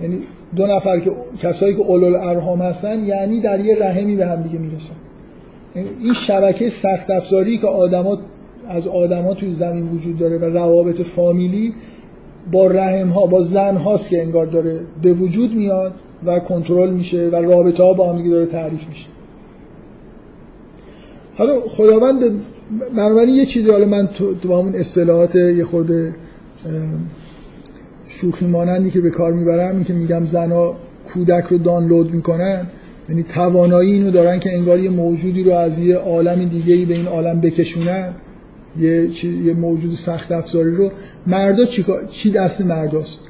یعنی 0.00 0.18
دو 0.56 0.66
نفر 0.66 1.00
که 1.00 1.10
کسایی 1.42 1.74
که 1.74 1.80
اولو 1.80 2.16
ارهام 2.16 2.62
هستن 2.62 3.04
یعنی 3.04 3.40
در 3.40 3.60
یه 3.60 3.76
رحمی 3.80 4.16
به 4.16 4.26
هم 4.26 4.42
دیگه 4.42 4.58
می‌رسن. 4.58 4.94
یعنی 5.76 5.88
این 6.02 6.12
شبکه 6.12 6.70
سخت 6.70 7.10
افزاری 7.10 7.58
که 7.58 7.66
آدما 7.66 8.18
از 8.68 8.86
آدما 8.86 9.34
توی 9.34 9.52
زمین 9.52 9.88
وجود 9.88 10.18
داره 10.18 10.38
و 10.38 10.44
روابط 10.44 11.00
فامیلی 11.00 11.74
با 12.52 12.66
رحم 12.66 13.08
ها 13.08 13.26
با 13.26 13.42
زن 13.42 13.76
هاست 13.76 14.08
که 14.08 14.22
انگار 14.22 14.46
داره 14.46 14.80
به 15.02 15.12
وجود 15.12 15.54
میاد 15.54 15.94
و 16.24 16.38
کنترل 16.38 16.90
میشه 16.90 17.28
و 17.28 17.36
رابطه 17.36 17.82
ها 17.82 17.92
با 17.92 18.12
هم 18.12 18.30
داره 18.30 18.46
تعریف 18.46 18.88
میشه. 18.88 19.06
حالا 21.36 21.60
خداوند 21.60 22.22
بنابراین 22.96 23.34
یه 23.34 23.46
چیزی 23.46 23.70
حالا 23.70 23.86
من 23.86 24.06
تو 24.06 24.48
با 24.48 24.58
اون 24.58 24.74
اصطلاحات 24.74 25.34
یه 25.34 25.64
خورده 25.64 26.14
شوخی 28.08 28.46
مانندی 28.46 28.90
که 28.90 29.00
به 29.00 29.10
کار 29.10 29.32
می‌برم 29.32 29.74
این 29.74 29.84
که 29.84 29.92
میگم 29.92 30.24
زنها 30.24 30.76
کودک 31.12 31.44
رو 31.44 31.58
دانلود 31.58 32.14
می‌کنن 32.14 32.66
یعنی 33.08 33.22
توانایی 33.22 33.92
اینو 33.92 34.10
دارن 34.10 34.38
که 34.38 34.54
انگار 34.54 34.80
یه 34.80 34.90
موجودی 34.90 35.44
رو 35.44 35.52
از 35.52 35.78
یه 35.78 35.96
عالم 35.96 36.44
دیگه 36.44 36.74
ای 36.74 36.84
به 36.84 36.94
این 36.94 37.06
عالم 37.06 37.40
بکشونن. 37.40 38.12
یه, 38.78 39.24
یه 39.44 39.54
موجود 39.54 39.90
سخت 39.90 40.32
افزاری 40.32 40.70
رو. 40.70 40.90
مردا 41.26 41.64
چی, 41.64 41.84
چی 42.10 42.30
دست 42.30 42.60
مرداست؟ 42.60 43.20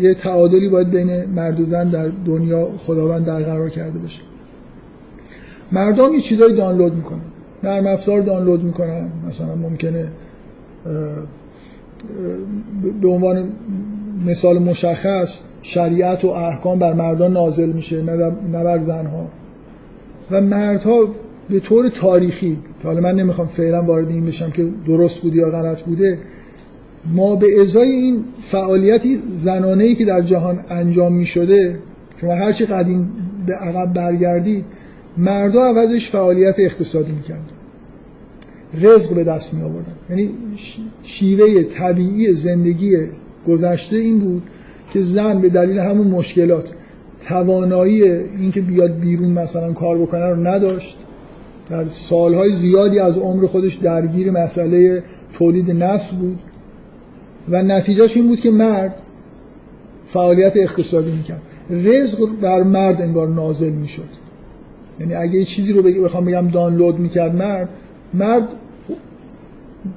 یه 0.00 0.14
تعادلی 0.14 0.68
باید 0.68 0.90
بین 0.90 1.24
مرد 1.24 1.60
و 1.60 1.64
زن 1.64 1.88
در 1.88 2.08
دنیا 2.26 2.68
خداوند 2.78 3.24
در 3.24 3.42
قرار 3.42 3.68
کرده 3.68 3.98
بشه 3.98 4.20
مردم 5.72 6.14
یه 6.14 6.20
چیزایی 6.20 6.56
دانلود 6.56 6.94
می‌کنن. 6.94 7.20
نرم 7.62 7.86
افزار 7.86 8.20
دانلود 8.20 8.64
می‌کنن. 8.64 9.12
مثلا 9.28 9.54
ممکنه 9.54 10.08
به 13.02 13.08
عنوان 13.08 13.48
مثال 14.26 14.58
مشخص 14.58 15.40
شریعت 15.62 16.24
و 16.24 16.28
احکام 16.28 16.78
بر 16.78 16.92
مردان 16.92 17.32
نازل 17.32 17.72
میشه 17.72 18.02
نه 18.52 18.64
بر 18.64 18.78
زنها. 18.78 19.28
و 20.30 20.40
مردها 20.40 21.08
به 21.50 21.60
طور 21.60 21.88
تاریخی 21.88 22.58
که 22.82 22.88
حالا 22.88 23.00
من 23.00 23.14
نمی‌خوام 23.14 23.48
فعلا 23.48 23.82
وارد 23.82 24.08
این 24.08 24.26
بشم 24.26 24.50
که 24.50 24.68
درست 24.86 25.20
بوده 25.20 25.36
یا 25.36 25.50
غلط 25.50 25.82
بوده 25.82 26.18
ما 27.14 27.36
به 27.36 27.46
ازای 27.62 27.88
این 27.88 28.24
فعالیتی 28.40 29.18
زنانه 29.36 29.84
ای 29.84 29.94
که 29.94 30.04
در 30.04 30.22
جهان 30.22 30.64
انجام 30.68 31.12
می 31.12 31.26
شده 31.26 31.78
شما 32.16 32.34
هرچی 32.34 32.66
قدیم 32.66 33.10
به 33.46 33.54
عقب 33.54 33.94
برگردید 33.94 34.64
مردا 35.16 35.64
عوضش 35.64 36.10
فعالیت 36.10 36.54
اقتصادی 36.58 37.12
می‌کرد 37.12 37.57
رزق 38.74 39.14
به 39.14 39.24
دست 39.24 39.54
می 39.54 39.62
آوردن. 39.62 39.92
یعنی 40.10 40.30
شیوه 41.02 41.62
طبیعی 41.62 42.32
زندگی 42.34 42.96
گذشته 43.48 43.96
این 43.96 44.18
بود 44.18 44.42
که 44.92 45.02
زن 45.02 45.40
به 45.40 45.48
دلیل 45.48 45.78
همون 45.78 46.06
مشکلات 46.06 46.68
توانایی 47.26 48.02
اینکه 48.02 48.60
بیاد 48.60 48.98
بیرون 48.98 49.30
مثلا 49.30 49.72
کار 49.72 49.98
بکنه 49.98 50.26
رو 50.26 50.36
نداشت. 50.36 50.96
در 51.70 51.84
سالهای 51.86 52.52
زیادی 52.52 52.98
از 52.98 53.18
عمر 53.18 53.46
خودش 53.46 53.74
درگیر 53.74 54.30
مسئله 54.30 55.02
تولید 55.32 55.70
نسل 55.70 56.16
بود. 56.16 56.38
و 57.48 57.62
نتیجهش 57.62 58.16
این 58.16 58.28
بود 58.28 58.40
که 58.40 58.50
مرد 58.50 58.94
فعالیت 60.06 60.56
اقتصادی 60.56 61.10
می‌کرد. 61.10 61.42
رزق 61.70 62.28
بر 62.40 62.62
مرد 62.62 63.02
انگار 63.02 63.28
نازل 63.28 63.70
می‌شد. 63.70 64.08
یعنی 65.00 65.14
اگه 65.14 65.44
چیزی 65.44 65.72
رو 65.72 65.82
بخوام 65.82 66.24
بگم 66.24 66.48
دانلود 66.48 66.98
می‌کرد 66.98 67.34
مرد 67.34 67.68
مرد 68.14 68.48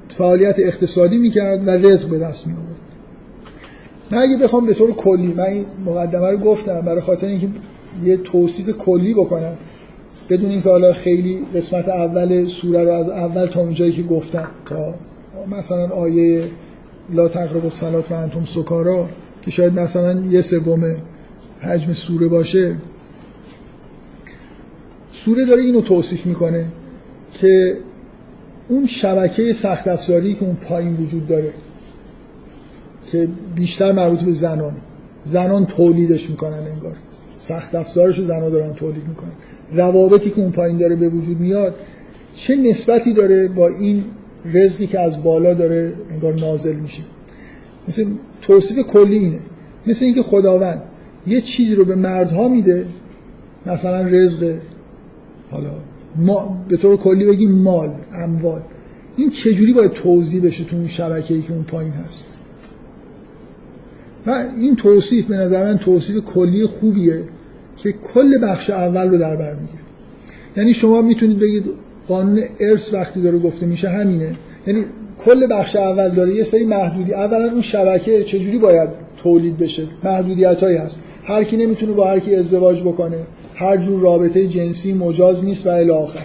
فعالیت 0.08 0.54
اقتصادی 0.58 1.18
می‌کرد 1.18 1.68
و 1.68 1.70
رزق 1.70 2.08
به 2.08 2.18
دست 2.18 2.46
می 2.46 2.52
آورد 2.52 2.66
من 4.10 4.18
اگه 4.18 4.36
بخوام 4.36 4.66
به 4.66 4.74
طور 4.74 4.92
کلی 4.92 5.34
من 5.34 5.44
این 5.44 5.64
مقدمه 5.86 6.30
رو 6.30 6.38
گفتم 6.38 6.80
برای 6.80 7.00
خاطر 7.00 7.26
اینکه 7.26 7.48
یه 8.04 8.16
توصیف 8.16 8.70
کلی 8.76 9.14
بکنم. 9.14 9.56
بدون 10.30 10.50
اینکه 10.50 10.68
حالا 10.68 10.92
خیلی 10.92 11.46
قسمت 11.54 11.88
اول 11.88 12.46
سوره 12.46 12.84
رو 12.84 12.92
از 12.92 13.08
اول 13.08 13.46
تا 13.46 13.60
اونجایی 13.60 13.92
که 13.92 14.02
گفتم 14.02 14.48
تا 14.66 14.94
مثلا 15.50 15.88
آیه 15.88 16.44
لا 17.14 17.28
تقرب 17.28 17.64
الصلات 17.64 18.12
و 18.12 18.14
انتم 18.14 18.44
سکارا 18.44 19.08
که 19.42 19.50
شاید 19.50 19.72
مثلا 19.72 20.20
یه 20.20 20.40
سوم 20.40 20.96
حجم 21.60 21.92
سوره 21.92 22.28
باشه. 22.28 22.76
سوره 25.12 25.44
داره 25.44 25.62
اینو 25.62 25.80
توصیف 25.80 26.26
می‌کنه 26.26 26.66
که 27.32 27.76
اون 28.68 28.86
شبکه 28.86 29.52
سخت 29.52 29.88
افزاری 29.88 30.34
که 30.34 30.44
اون 30.44 30.54
پایین 30.54 30.94
وجود 30.94 31.26
داره 31.26 31.52
که 33.06 33.28
بیشتر 33.54 33.92
مربوط 33.92 34.22
به 34.22 34.32
زنان. 34.32 34.74
زنان 35.24 35.66
تولیدش 35.66 36.30
می‌کنن 36.30 36.58
انگار. 36.74 36.96
سخت 37.38 37.74
افزارش 37.74 38.18
رو 38.18 38.24
زنان 38.24 38.50
دارن 38.50 38.74
تولید 38.74 39.08
می‌کنن. 39.08 39.30
روابطی 39.74 40.30
که 40.30 40.40
اون 40.40 40.52
پایین 40.52 40.78
داره 40.78 40.96
به 40.96 41.08
وجود 41.08 41.40
میاد 41.40 41.74
چه 42.34 42.56
نسبتی 42.56 43.12
داره 43.12 43.48
با 43.48 43.68
این 43.68 44.04
رزقی 44.52 44.86
که 44.86 45.00
از 45.00 45.22
بالا 45.22 45.54
داره 45.54 45.92
انگار 46.10 46.34
نازل 46.34 46.74
میشه؟ 46.74 47.02
مثل 47.88 48.06
توصیف 48.42 48.78
کلی 48.86 49.18
اینه. 49.18 49.38
مثل 49.86 50.04
اینکه 50.04 50.22
خداوند 50.22 50.82
یه 51.26 51.40
چیزی 51.40 51.74
رو 51.74 51.84
به 51.84 51.94
مردها 51.94 52.48
میده 52.48 52.86
مثلا 53.66 54.06
رزق 54.06 54.54
حالا 55.50 55.70
ما 56.16 56.64
به 56.68 56.76
طور 56.76 56.96
کلی 56.96 57.24
بگیم 57.24 57.52
مال 57.52 57.90
اموال. 58.14 58.60
این 59.16 59.30
چجوری 59.30 59.72
باید 59.72 59.92
توضیح 59.92 60.42
بشه 60.42 60.64
تو 60.64 60.76
اون 60.76 60.88
شبکه‌ای 60.88 61.42
که 61.42 61.52
اون 61.52 61.62
پایین 61.62 61.92
هست؟ 61.92 62.24
و 64.26 64.44
این 64.58 64.76
توصیف 64.76 65.26
به 65.26 65.36
نظر 65.36 65.72
من 65.72 65.78
توصیف 65.78 66.24
کلی 66.24 66.66
خوبیه 66.66 67.22
که 67.76 67.92
کل 67.92 68.38
بخش 68.42 68.70
اول 68.70 69.08
رو 69.08 69.18
در 69.18 69.36
بر 69.36 69.54
می‌گیره. 69.54 69.82
یعنی 70.56 70.74
شما 70.74 71.02
می‌تونید 71.02 71.38
بگید 71.38 71.64
قانون 72.08 72.42
ارث 72.60 72.94
وقتی 72.94 73.22
داره 73.22 73.38
گفته 73.38 73.66
میشه 73.66 73.88
همینه. 73.88 74.36
یعنی 74.66 74.84
کل 75.24 75.46
بخش 75.46 75.76
اول 75.76 76.08
داره 76.08 76.34
یه 76.34 76.42
سری 76.44 76.64
محدودی 76.64 77.14
اولا 77.14 77.50
اون 77.50 77.60
شبکه 77.60 78.22
چجوری 78.22 78.58
باید 78.58 78.88
تولید 79.22 79.58
بشه؟ 79.58 79.82
محدودیت 80.04 80.62
هایی 80.62 80.76
هست. 80.76 80.98
هر 81.24 81.44
کی 81.44 81.56
نمی‌تونه 81.56 81.92
با 81.92 82.06
هر 82.06 82.18
کی 82.18 82.36
ازدواج 82.36 82.82
بکنه. 82.82 83.18
هر 83.54 83.76
جور 83.76 84.00
رابطه 84.00 84.46
جنسی 84.46 84.92
مجاز 84.92 85.44
نیست 85.44 85.66
و 85.66 85.70
الی 85.70 85.90
آخر. 85.90 86.24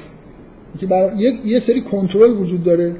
که 0.80 0.86
برای 0.88 1.34
یه 1.46 1.60
سری 1.60 1.82
کنترل 1.82 2.32
وجود 2.32 2.64
داره. 2.64 2.96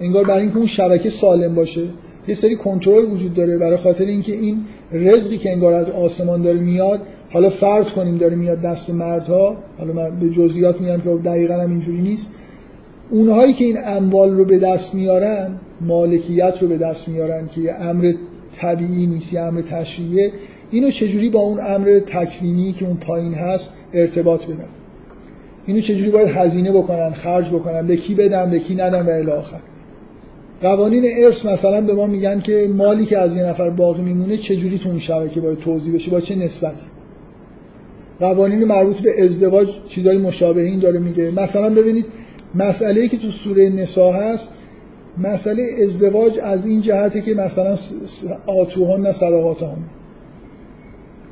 انگار 0.00 0.24
برای 0.24 0.42
اینکه 0.42 0.56
اون 0.56 0.66
شبکه 0.66 1.10
سالم 1.10 1.54
باشه 1.54 1.82
یه 2.28 2.34
سری 2.34 2.56
کنترل 2.56 3.04
وجود 3.04 3.34
داره. 3.34 3.58
برای 3.58 3.76
خاطر 3.76 4.04
اینکه 4.04 4.32
این 4.32 4.64
رزقی 4.92 5.38
که 5.38 5.52
انگار 5.52 5.72
از 5.72 5.88
آسمان 5.90 6.42
داره 6.42 6.60
میاد 6.60 7.00
حالا 7.30 7.50
فرض 7.50 7.88
کنیم 7.88 8.18
داره 8.18 8.36
میاد 8.36 8.60
دست 8.60 8.90
مردها. 8.90 9.56
حالا 9.78 9.92
من 9.92 10.20
به 10.20 10.28
جزئیات 10.28 10.80
میگم 10.80 11.00
که 11.00 11.10
دقیقا 11.10 11.54
هم 11.54 11.70
اینجوری 11.70 12.00
نیست. 12.00 12.32
اونهایی 13.10 13.52
که 13.52 13.64
این 13.64 13.78
اموال 13.84 14.36
رو 14.36 14.44
به 14.44 14.58
دست 14.58 14.94
میارن 14.94 15.50
مالکیت 15.80 16.58
رو 16.60 16.68
به 16.68 16.78
دست 16.78 17.08
میارن 17.08 17.48
که 17.48 17.60
یه 17.60 17.74
امر 17.74 18.12
طبیعی 18.56 19.06
نیست 19.06 19.32
یه 19.32 19.40
امر 19.40 19.60
تشریعیه 19.60 20.32
اینو 20.70 20.90
چجوری 20.90 21.30
با 21.30 21.40
اون 21.40 21.60
امر 21.60 22.00
تکوینی 22.06 22.72
که 22.72 22.86
اون 22.86 22.96
پایین 22.96 23.34
هست 23.34 23.72
ارتباط 23.92 24.46
بدن؟ 24.46 24.68
اینو 25.66 25.80
چجوری 25.80 26.10
باید 26.10 26.28
هزینه 26.28 26.72
بکنن 26.72 27.10
خرج 27.10 27.50
بکنن؟ 27.50 27.86
به 27.86 27.96
کی 27.96 28.14
بدن 28.14 28.50
به 28.50 28.58
کی 28.58 28.74
ندن 28.74 29.06
و 29.06 29.10
الی 29.10 29.30
آخر. 29.30 29.60
قوانین 30.62 31.04
ارث 31.24 31.46
مثلا 31.46 31.80
به 31.80 31.94
ما 31.94 32.06
میگن 32.06 32.40
که 32.40 32.70
مالی 32.76 33.06
که 33.06 33.18
از 33.18 33.36
یه 33.36 33.42
نفر 33.42 33.70
باقی 33.70 34.02
میمونه 34.02 34.36
چجوری 34.36 34.78
تو 34.78 34.88
اون 34.88 34.98
شبکه 34.98 35.40
باید 35.40 35.58
توضیح 35.58 35.94
بشه 35.94 36.10
با 36.10 36.20
چه 36.20 36.36
نسبتی؟ 36.36 36.86
قوانین 38.20 38.64
مربوط 38.64 39.00
به 39.00 39.24
ازدواج 39.24 39.68
چیزای 39.88 40.18
مشابه 40.18 40.62
این 40.62 40.78
داره 40.78 40.98
میگه. 40.98 41.30
مثلا 41.30 41.70
ببینید 41.70 42.06
مسئله 42.54 43.08
که 43.08 43.16
تو 43.16 43.30
سوره 43.30 43.68
نسا 43.68 44.12
هست 44.12 44.52
مسئله 45.18 45.62
ازدواج 45.82 46.38
از 46.42 46.66
این 46.66 46.80
جهته 46.80 47.20
که 47.20 47.34
مثلا 47.34 47.76
آتوهن 48.46 49.00
نه 49.00 49.12
صدقاتهن 49.12 49.84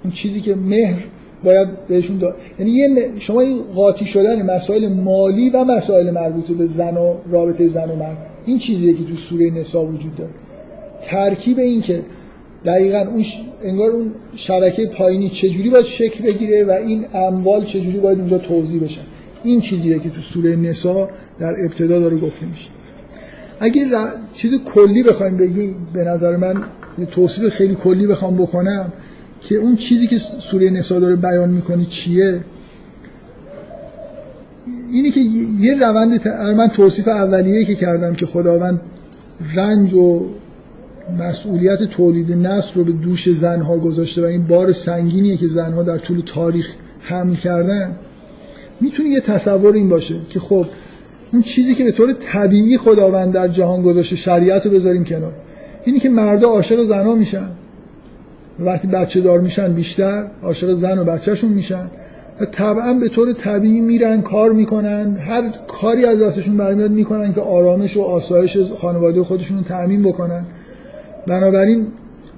این 0.09 0.15
چیزی 0.15 0.41
که 0.41 0.55
مهر 0.55 1.05
باید 1.45 1.69
بهشون 1.89 2.19
داد. 2.19 2.37
یعنی 2.59 2.71
یه 2.71 2.89
شما 3.19 3.41
این 3.41 3.63
قاطی 3.75 4.05
شدن 4.05 4.55
مسائل 4.55 4.89
مالی 4.89 5.51
و 5.51 5.65
مسائل 5.65 6.11
مربوط 6.11 6.51
به 6.51 6.67
زن 6.67 6.97
و 6.97 7.15
رابطه 7.31 7.69
زن 7.69 7.91
و 7.91 7.97
مرد 7.97 8.17
این 8.47 8.59
چیزیه 8.59 8.93
که 8.93 9.05
تو 9.05 9.17
سوره 9.17 9.51
نسا 9.51 9.85
وجود 9.85 10.17
داره. 10.17 10.31
ترکیب 11.03 11.59
این 11.59 11.81
که 11.81 12.03
دقیقا 12.65 12.99
اون 12.99 13.23
ش... 13.23 13.43
انگار 13.65 13.91
اون 13.91 14.11
شبکه 14.35 14.87
پایینی 14.87 15.29
چجوری 15.29 15.71
باید 15.71 15.85
شکل 15.85 16.25
بگیره 16.25 16.65
و 16.65 16.71
این 16.71 17.05
اموال 17.15 17.65
چجوری 17.65 17.99
باید 17.99 18.19
اونجا 18.19 18.39
توضیح 18.39 18.83
بشن 18.83 19.03
این 19.45 19.61
چیزیه 19.61 19.99
که 19.99 20.11
تو 20.11 20.21
سوره 20.21 20.57
نسا 20.57 21.09
در 21.39 21.65
ابتدا 21.65 22.01
داره 22.01 22.17
گفته 22.17 22.47
میشه. 22.47 22.69
اگه 23.61 23.85
ر... 23.91 24.09
چیز 24.33 24.55
کلی 24.65 25.03
بخوایم 25.03 25.37
بگیم 25.37 25.77
به 25.93 26.05
نظر 26.05 26.37
من 26.37 26.63
یه 26.99 27.07
توصیف 27.07 27.49
خیلی 27.49 27.75
کلی 27.75 28.07
بخوام 28.07 28.37
بکنم. 28.37 28.93
که 29.41 29.55
اون 29.55 29.77
چیزی 29.77 30.07
که 30.07 30.19
سوره 30.19 30.71
نسا 30.71 31.01
داره 31.01 31.17
بیان 31.17 31.51
می‌کنه 31.51 31.85
چیه؟ 31.85 32.41
اینی 34.93 35.11
که 35.11 35.21
یه 35.61 35.75
روند 35.75 36.17
ت... 36.17 36.27
من 36.27 36.69
توصیف 36.69 37.09
اولیه 37.09 37.65
که 37.65 37.75
کردم 37.75 38.15
که 38.15 38.27
خداوند 38.27 38.81
رنج 39.55 39.95
و 39.95 40.27
مسئولیت 41.19 41.83
تولید 41.83 42.33
نسل 42.33 42.71
رو 42.75 42.85
به 42.85 42.93
دوش 42.93 43.29
زنها 43.29 43.79
گذاشته 43.79 44.23
و 44.23 44.25
این 44.25 44.47
بار 44.47 44.73
سنگینیه 44.73 45.37
که 45.37 45.47
زنها 45.47 45.83
در 45.83 45.99
طول 45.99 46.23
تاریخ 46.27 46.73
حمل 47.01 47.35
کردن 47.35 47.97
می‌تونه 48.81 49.09
یه 49.09 49.21
تصور 49.21 49.75
این 49.75 49.89
باشه 49.89 50.15
که 50.31 50.41
خب 50.41 50.67
اون 51.33 51.43
چیزی 51.43 51.75
که 51.75 51.85
به 51.85 51.93
طور 51.93 52.13
طبیعی 52.13 52.79
خداوند 52.79 53.33
در 53.33 53.49
جهان 53.49 53.83
گذاشته 53.83 54.17
شریعت 54.17 54.67
رو 54.67 54.73
بذاریم 54.73 55.05
کنار. 55.05 55.33
اینی 55.85 56.01
که 56.01 56.09
مردا 56.09 56.49
عاشق 56.49 56.85
زنها 56.85 57.15
میشن. 57.15 57.49
وقتی 58.61 58.89
بچه 58.89 59.21
دار 59.21 59.41
میشن 59.41 59.73
بیشتر 59.73 60.25
عاشق 60.43 60.75
زن 60.75 60.99
و 60.99 61.05
بچهشون 61.05 61.51
میشن. 61.51 61.91
و 62.41 62.45
طبعا 62.45 62.93
به 62.93 63.09
طور 63.09 63.33
طبیعی 63.33 63.81
میرن 63.81 64.23
کار 64.23 64.53
می‌کنن. 64.53 65.17
هر 65.17 65.43
کاری 65.67 66.05
از 66.05 66.23
دستشون 66.23 66.57
برمیاد 66.57 66.91
می‌کنن 66.91 67.35
که 67.35 67.41
آرامش 67.41 67.97
و 67.97 68.03
آسایش 68.03 68.59
خانواده 68.73 69.23
خودشون 69.23 69.65
رو 69.69 70.03
بکنن. 70.03 70.47
بنابراین 71.27 71.87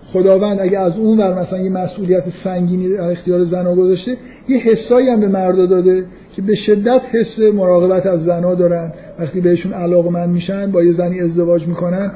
خداوند 0.07 0.61
اگه 0.61 0.79
از 0.79 0.97
اون 0.97 1.19
ور 1.19 1.41
مثلا 1.41 1.59
یه 1.59 1.71
مسئولیت 1.71 2.29
سنگینی 2.29 2.89
در 2.89 3.11
اختیار 3.11 3.45
زنها 3.45 3.75
گذاشته 3.75 4.17
یه 4.49 4.59
حسایی 4.59 5.09
هم 5.09 5.21
به 5.21 5.29
مردا 5.29 5.67
داده 5.67 6.05
که 6.33 6.43
به 6.43 6.55
شدت 6.55 7.01
حس 7.13 7.41
مراقبت 7.41 8.07
از 8.07 8.25
زنها 8.25 8.55
دارن. 8.55 8.93
وقتی 9.19 9.41
بهشون 9.41 9.73
علاقمند 9.73 10.29
میشن 10.29 10.71
با 10.71 10.83
یه 10.83 10.93
زنی 10.93 11.21
ازدواج 11.21 11.67
می‌کنن 11.67 12.13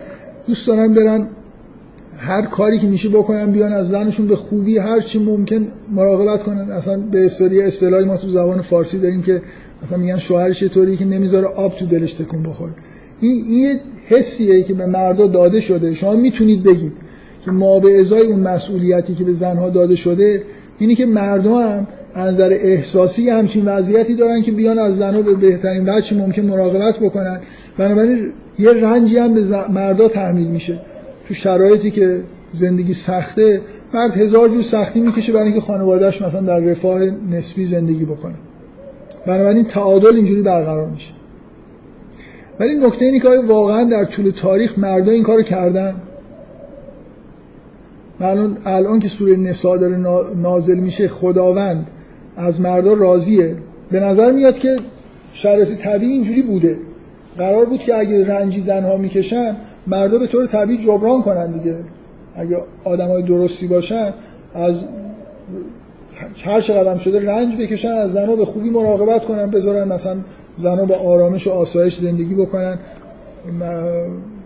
دوست 0.47 0.67
دارن 0.67 0.95
برن 0.95 1.29
هر 2.25 2.43
کاری 2.43 2.79
که 2.79 2.87
میشه 2.87 3.09
بکنن 3.09 3.51
بیان 3.51 3.73
از 3.73 3.89
زنشون 3.89 4.27
به 4.27 4.37
خوبی 4.37 4.79
هر 4.79 5.01
چی 5.01 5.19
ممکن 5.19 5.67
مراقبت 5.93 6.43
کنن. 6.43 6.71
اصلا 6.71 7.01
به 7.13 7.27
اصطلاح 7.27 7.67
اصطلاحی 7.67 8.05
ما 8.05 8.17
تو 8.17 8.29
زبان 8.29 8.63
فارسی 8.63 8.99
داریم 8.99 9.23
که 9.23 9.43
مثلا 9.83 9.99
میگن 9.99 10.19
شوهرش 10.19 10.63
یه 10.63 10.69
طوری 10.69 10.97
که 10.97 11.05
نمی‌ذاره 11.05 11.47
آب 11.47 11.77
تو 11.77 11.87
دلش 11.87 12.15
تکون 12.15 12.43
بخوره. 12.43 12.73
این 13.21 13.45
این 13.49 13.81
حسیه 14.09 14.63
که 14.63 14.75
به 14.75 14.87
مردا 14.87 15.27
داده 15.27 15.61
شده. 15.61 15.95
شما 15.95 16.17
می‌تونید 16.17 16.63
بگید 16.63 16.93
که 17.45 17.51
ما 17.51 17.81
به 17.81 18.01
ازای 18.01 18.27
اون 18.27 18.41
مسئولیتی 18.41 19.15
که 19.15 19.25
به 19.25 19.33
زنها 19.33 19.71
داده 19.71 19.97
شده 19.97 20.43
اینی 20.79 20.95
که 20.95 21.07
مردم 21.07 21.55
هم 21.55 21.87
از 22.15 22.35
نظر 22.35 22.53
احساسی 22.53 23.31
همچین 23.31 23.65
وضعیتی 23.65 24.15
دارن 24.15 24.43
که 24.43 24.53
بیان 24.53 24.79
از 24.79 24.97
زنها 24.97 25.23
به 25.23 25.35
بهترین 25.35 25.89
وجه 25.89 26.17
ممکن 26.17 26.43
مراقبت 26.43 26.99
بکنن. 26.99 27.41
بنابراین 27.77 28.33
یه 28.59 28.71
رنجی 28.71 29.19
هم 29.19 29.35
به 29.35 29.69
مردا 29.69 30.09
تحمیل 30.09 30.47
میشه. 30.47 30.79
تو 31.29 31.35
شرایطی 31.35 31.91
که 31.91 32.21
زندگی 32.53 32.93
سخته 32.93 33.61
مرد 33.95 34.17
هزار 34.17 34.49
جور 34.49 34.63
سختی 34.63 35.01
می‌کشه 35.01 35.33
برای 35.33 35.45
اینکه 35.45 35.61
خانوادهش 35.61 36.23
مثلا 36.23 36.41
در 36.41 36.59
رفاه 36.59 37.01
نسبی 37.31 37.65
زندگی 37.65 38.05
بکنه. 38.05 38.35
بنابراین 39.27 39.65
تعادل 39.65 40.17
اینجوری 40.17 40.43
برقرار 40.43 40.89
میشه. 40.89 41.13
ولی 42.61 42.75
نکته 42.75 43.05
اینه 43.05 43.21
که 43.21 43.29
واقعا 43.29 43.85
در 43.85 44.05
طول 44.05 44.31
تاریخ 44.31 44.79
مردا 44.79 45.13
این 45.13 45.23
کارو 45.23 45.43
کردن؟ 45.43 45.95
الان 48.21 48.59
الان 48.65 49.01
که 49.01 49.09
سوره 49.09 49.37
نسا 49.37 49.77
داره 49.77 49.97
نازل 50.37 50.79
میشه 50.79 51.09
خداوند 51.09 51.91
از 52.37 52.61
مردا 52.61 52.95
راضیه. 52.95 53.57
به 53.91 54.01
نظر 54.01 54.33
میاد 54.33 54.59
که 54.59 54.77
شرایط 55.33 55.69
طبیعی 55.69 56.13
اینجوری 56.13 56.43
بوده. 56.43 56.77
قرار 57.39 57.65
بود 57.65 57.81
که 57.81 57.99
اگه 57.99 58.27
رنجی 58.29 58.61
زنها 58.61 58.97
می‌کشن 58.97 59.57
مردا 59.87 60.19
به 60.19 60.27
طور 60.27 60.47
طبیعی 60.47 60.85
جبران 60.85 61.23
کنن 61.23 61.53
دیگه. 61.53 61.77
اگه 62.37 62.59
آدمای 62.85 63.23
درستی 63.23 63.67
باشن 63.67 64.15
از 64.55 64.85
هر 66.45 66.61
چقدر 66.61 66.99
شده 66.99 67.27
رنج 67.27 67.57
بکشن 67.57 67.93
از 67.93 68.13
زنها 68.13 68.37
به 68.37 68.45
خوبی 68.45 68.71
مراقبت 68.71 69.25
کنن 69.25 69.51
بذارن 69.51 69.89
مثلا 69.89 70.17
زنها 70.57 70.85
با 70.85 70.95
آرامش 70.95 71.47
و 71.47 71.51
آسایش 71.51 71.97
زندگی 71.97 72.35
بکنن 72.35 72.79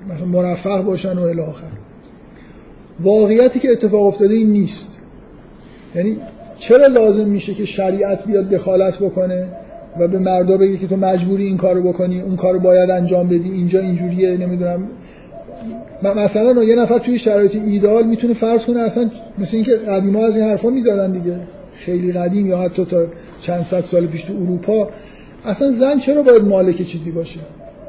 مثلا 0.08 0.26
مرفه 0.26 0.82
باشن 0.82 1.18
و 1.18 1.22
الی 1.22 1.42
واقعیتی 3.00 3.60
که 3.60 3.70
اتفاق 3.70 4.06
افتاده 4.06 4.34
این 4.34 4.50
نیست. 4.50 4.98
یعنی 5.94 6.16
چرا 6.58 6.86
لازم 6.86 7.28
میشه 7.28 7.54
که 7.54 7.64
شریعت 7.64 8.26
بیاد 8.26 8.48
دخالت 8.48 8.98
بکنه 8.98 9.46
و 10.00 10.08
به 10.08 10.18
مردا 10.18 10.56
بگه 10.56 10.76
که 10.76 10.86
تو 10.86 10.96
مجبوری 10.96 11.44
این 11.46 11.56
کارو 11.56 11.82
بکنی 11.82 12.20
اون 12.20 12.36
کارو 12.36 12.60
باید 12.60 12.90
انجام 12.90 13.28
بدی 13.28 13.50
اینجا 13.50 13.80
اینجوریه 13.80 14.36
نمی‌دونم. 14.36 14.88
مثلا 16.02 16.64
یه 16.64 16.74
نفر 16.74 16.98
توی 16.98 17.18
شرایط 17.18 17.56
ایدال 17.56 18.06
می‌تونه 18.06 18.34
فرض 18.34 18.64
کنه 18.64 18.80
اصلا 18.80 19.10
مثل 19.38 19.56
اینکه 19.56 19.72
قدیما 19.72 20.26
از 20.26 20.36
این 20.36 20.48
حرفا 20.48 20.70
می‌زدن 20.70 21.12
دیگه. 21.12 21.36
خیلی 21.74 22.12
قدیم 22.12 22.46
یا 22.46 22.58
حتی 22.58 22.84
تا 22.84 23.06
چند 23.40 23.62
صد 23.62 23.80
سال 23.80 24.06
پیش 24.06 24.24
تو 24.24 24.32
اروپا. 24.32 24.88
اصلا 25.44 25.72
زن 25.72 25.98
چرا 25.98 26.22
باید 26.22 26.44
مالک 26.44 26.82
چیزی 26.82 27.10
باشه؟ 27.10 27.40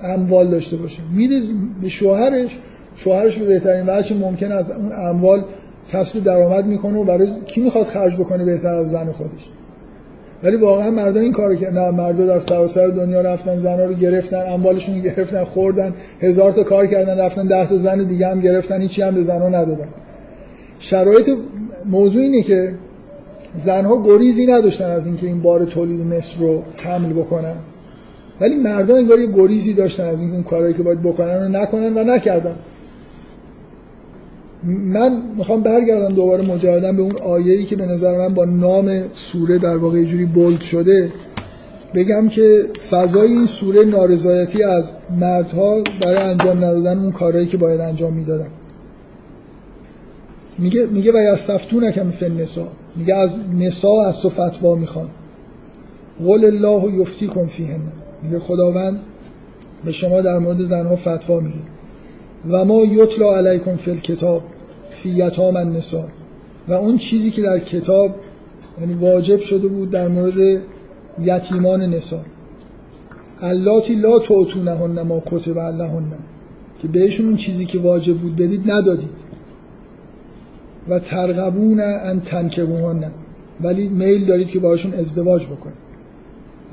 اموال 0.04 0.48
داشته 0.48 0.78
باشه. 0.78 1.00
میده 1.16 1.42
به 1.82 1.90
شوهرش. 1.90 2.58
شوهرش 2.96 3.38
به 3.38 3.46
بهترین 3.46 3.90
وجه 3.90 4.16
ممکن 4.16 4.52
از 4.52 4.72
اون 4.72 4.92
اموال 4.94 5.44
کسب 5.92 6.24
درآمد 6.24 6.66
می‌کنه 6.66 7.00
و 7.00 7.04
برای 7.04 7.28
کی 7.46 7.62
می‌خواد 7.62 7.86
خرج 7.86 8.16
بکنه 8.16 8.46
بهتر 8.46 8.74
از 8.74 8.90
زن 8.90 9.12
خودش؟ 9.12 9.50
ولی 10.44 10.56
واقعا 10.56 10.92
مردا 10.92 11.20
این 11.20 11.32
کارو 11.32 11.56
کردن. 11.56 11.82
نه 11.82 11.92
مردا 11.92 12.26
در 12.26 12.40
سراسر 12.40 12.88
دنیا 12.88 13.22
رفتن 13.22 13.58
زنا 13.58 13.86
رو 13.86 13.94
گرفتن 13.94 14.54
اموالشون 14.54 15.00
گرفتن 15.00 15.44
خوردن 15.44 15.94
هزار 16.22 16.52
تا 16.52 16.64
کار 16.64 16.88
کردن 16.88 17.20
رفتن 17.20 17.48
ده 17.48 17.66
تا 17.66 17.78
زن 17.78 18.04
دیگه 18.04 18.28
هم 18.28 18.40
گرفتن 18.40 18.82
هیچی 18.82 19.02
هم 19.02 19.16
به 19.16 19.22
زنا 19.22 19.50
ندادن. 19.50 19.88
شرایط 20.80 21.30
موضوع 21.86 22.22
اینه 22.22 22.42
که 22.42 22.74
زنها 23.58 24.04
گریزی 24.04 24.46
نداشتن 24.46 24.90
از 24.90 25.06
اینکه 25.06 25.28
این 25.28 25.42
بار 25.42 25.66
تولید 25.66 26.02
مصر 26.02 26.40
رو 26.40 26.64
حمل 26.84 27.14
بکنن. 27.14 27.56
ولی 28.42 28.56
مردا 28.56 28.96
انگار 28.96 29.20
یه 29.20 29.32
گریزی 29.32 29.74
داشتن 29.74 30.08
از 30.08 30.22
اینکه 30.22 30.36
اون 30.36 30.44
کارهایی 30.44 30.74
که 30.74 30.84
باید 30.84 31.02
بکنن 31.02 31.44
رو 31.44 31.48
نکنن 31.48 31.98
و 31.98 32.04
نکردن. 32.04 32.56
من 34.64 35.22
می‌خوام 35.38 35.64
برگردم 35.64 36.16
دوباره 36.16 36.44
مجاهدم 36.44 36.96
به 36.96 37.02
اون 37.02 37.16
آیه‌ای 37.16 37.64
که 37.64 37.76
به 37.76 37.86
نظر 37.86 38.18
من 38.18 38.34
با 38.34 38.46
نام 38.46 39.02
سوره 39.14 39.58
در 39.58 39.78
واقع 39.78 40.04
جوری 40.04 40.26
بولد 40.26 40.62
شده. 40.62 41.12
بگم 41.96 42.30
که 42.30 42.66
فضای 42.90 43.28
این 43.28 43.46
سوره 43.46 43.86
نارضایتی 43.86 44.64
از 44.64 44.92
مردها 45.20 45.84
برای 46.02 46.30
انجام 46.30 46.58
ندادن 46.58 47.00
اون 47.00 47.12
کارهایی 47.12 47.48
که 47.48 47.58
باید 47.58 47.80
انجام 47.80 48.14
می‌دادن. 48.14 48.48
میگه 50.58 50.86
میگه 50.86 51.12
و 51.12 51.34
یستفتون 51.34 51.84
نکم 51.84 52.12
فی 52.12 52.30
نسا 52.30 52.68
میگه 52.96 53.16
از 53.16 53.36
نسا 53.60 54.04
از 54.08 54.20
تو 54.20 54.30
فتوا 54.30 54.76
می‌خوان. 54.76 55.10
قول 56.26 56.46
الله 56.46 57.02
یفتی 57.02 57.28
کن 57.28 57.46
فیهن. 57.46 57.80
میگه 58.24 58.40
خداوند 58.40 59.00
به 59.86 59.92
شما 59.92 60.22
در 60.22 60.40
مورد 60.40 60.60
زنها 60.60 60.96
فتوا 60.96 61.40
میده. 61.40 61.60
و 62.48 62.66
ما 62.66 62.84
یطلا 62.84 63.38
علیکم 63.38 63.76
فی 63.76 63.92
الکتاب 63.92 64.44
فی 64.90 65.10
یتام 65.10 65.56
النساء. 65.58 66.06
و 66.68 66.74
اون 66.74 66.98
چیزی 66.98 67.32
که 67.32 67.42
در 67.42 67.60
کتاب 67.60 68.16
یعنی 68.82 68.94
واجب 68.94 69.40
شده 69.40 69.68
بود 69.68 69.92
در 69.92 70.08
مورد 70.08 70.62
یتیمان 71.22 71.82
نسا 71.82 72.20
اللاتی 73.42 73.96
لا 73.96 74.20
توتونهن 74.20 75.02
ما 75.02 75.24
کتب 75.26 75.58
لهن. 75.58 76.12
که 76.82 76.88
بهشون 76.88 77.26
اون 77.26 77.36
چیزی 77.36 77.66
که 77.66 77.80
واجب 77.80 78.18
بود 78.18 78.36
بدید 78.36 78.72
ندادید. 78.72 79.30
و 80.90 81.00
ترغبون 81.00 81.80
ان 81.80 82.20
تنکبوهن. 82.20 83.12
ولی 83.62 83.88
میل 83.88 84.26
دارید 84.26 84.48
که 84.48 84.60
باشون 84.60 84.94
ازدواج 84.94 85.46
بکنید. 85.46 85.90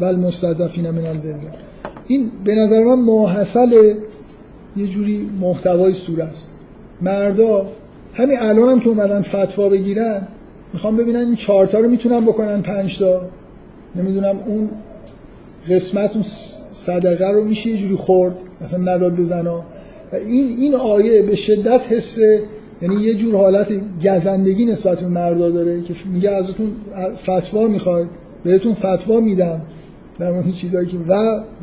ول 0.01 0.17
مستضعفین 0.17 0.91
من 0.91 1.07
الولدان 1.07 1.41
این 2.07 2.31
به 2.45 2.55
نظر 2.55 2.85
من 2.85 3.03
ماحصل 3.03 3.95
یه 4.77 4.87
جوری 4.87 5.31
محتوای 5.41 5.93
سوره 5.93 6.25
است. 6.25 6.51
مردا 7.01 7.67
همین 8.15 8.37
الان 8.41 8.69
هم 8.69 8.81
که 8.81 8.89
اومدن 8.89 9.23
فتوا 9.23 9.69
بگیرن 9.69 10.29
می‌خوام 10.73 10.97
ببینن 10.97 11.19
این 11.19 11.35
چهارتا 11.35 11.81
رو 11.81 11.89
می‌تونن 11.89 12.21
بکنن 12.21 12.63
پنج 12.63 12.99
تا 12.99 13.23
نمی‌دونم 13.97 14.37
اون 14.47 14.71
قسمت 15.71 16.15
اون 16.15 16.25
صدقه 16.73 17.31
رو 17.31 17.45
میشه 17.45 17.71
یه 17.71 17.77
جوری 17.77 17.95
خورد 17.95 18.35
مثلا 18.61 18.95
نداد 18.95 19.13
به 19.13 19.25
زنا 19.25 19.65
این 20.13 20.49
این 20.49 20.75
آیه 20.75 21.23
به 21.23 21.37
شدت 21.37 21.93
حس 21.93 22.19
یعنی 22.83 22.95
یه 23.03 23.15
جور 23.15 23.37
حالت 23.37 23.73
گزندگی 24.05 24.65
نسبت 24.65 25.01
به 25.01 25.09
مردا 25.09 25.51
داره 25.51 25.83
که 25.83 25.95
میگه 26.15 26.31
ازتون 26.31 26.73
فتوا 27.17 27.67
می‌خواد 27.69 28.09
بهتون 28.45 28.75
فتوا 28.75 29.21
میدم. 29.21 29.61
در 30.19 30.33
مورد 30.33 30.51
چیزایی 30.51 30.87
که 30.87 30.97
و 31.09 31.15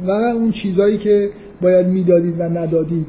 و 0.06 0.10
اون 0.10 0.52
چیزایی 0.52 0.98
که 0.98 1.30
باید 1.62 1.88
می‌دادید 1.88 2.40
و 2.40 2.44
ندادید. 2.44 3.08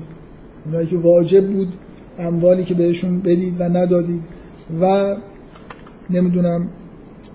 اونایی 0.67 0.87
که 0.87 0.97
واجب 0.97 1.47
بود 1.47 1.75
اموالی 2.19 2.65
که 2.65 2.75
بهشون 2.75 3.21
بدید 3.21 3.61
و 3.61 3.65
ندادید. 3.65 4.23
و 4.81 5.17
نمی‌دونم 6.11 6.69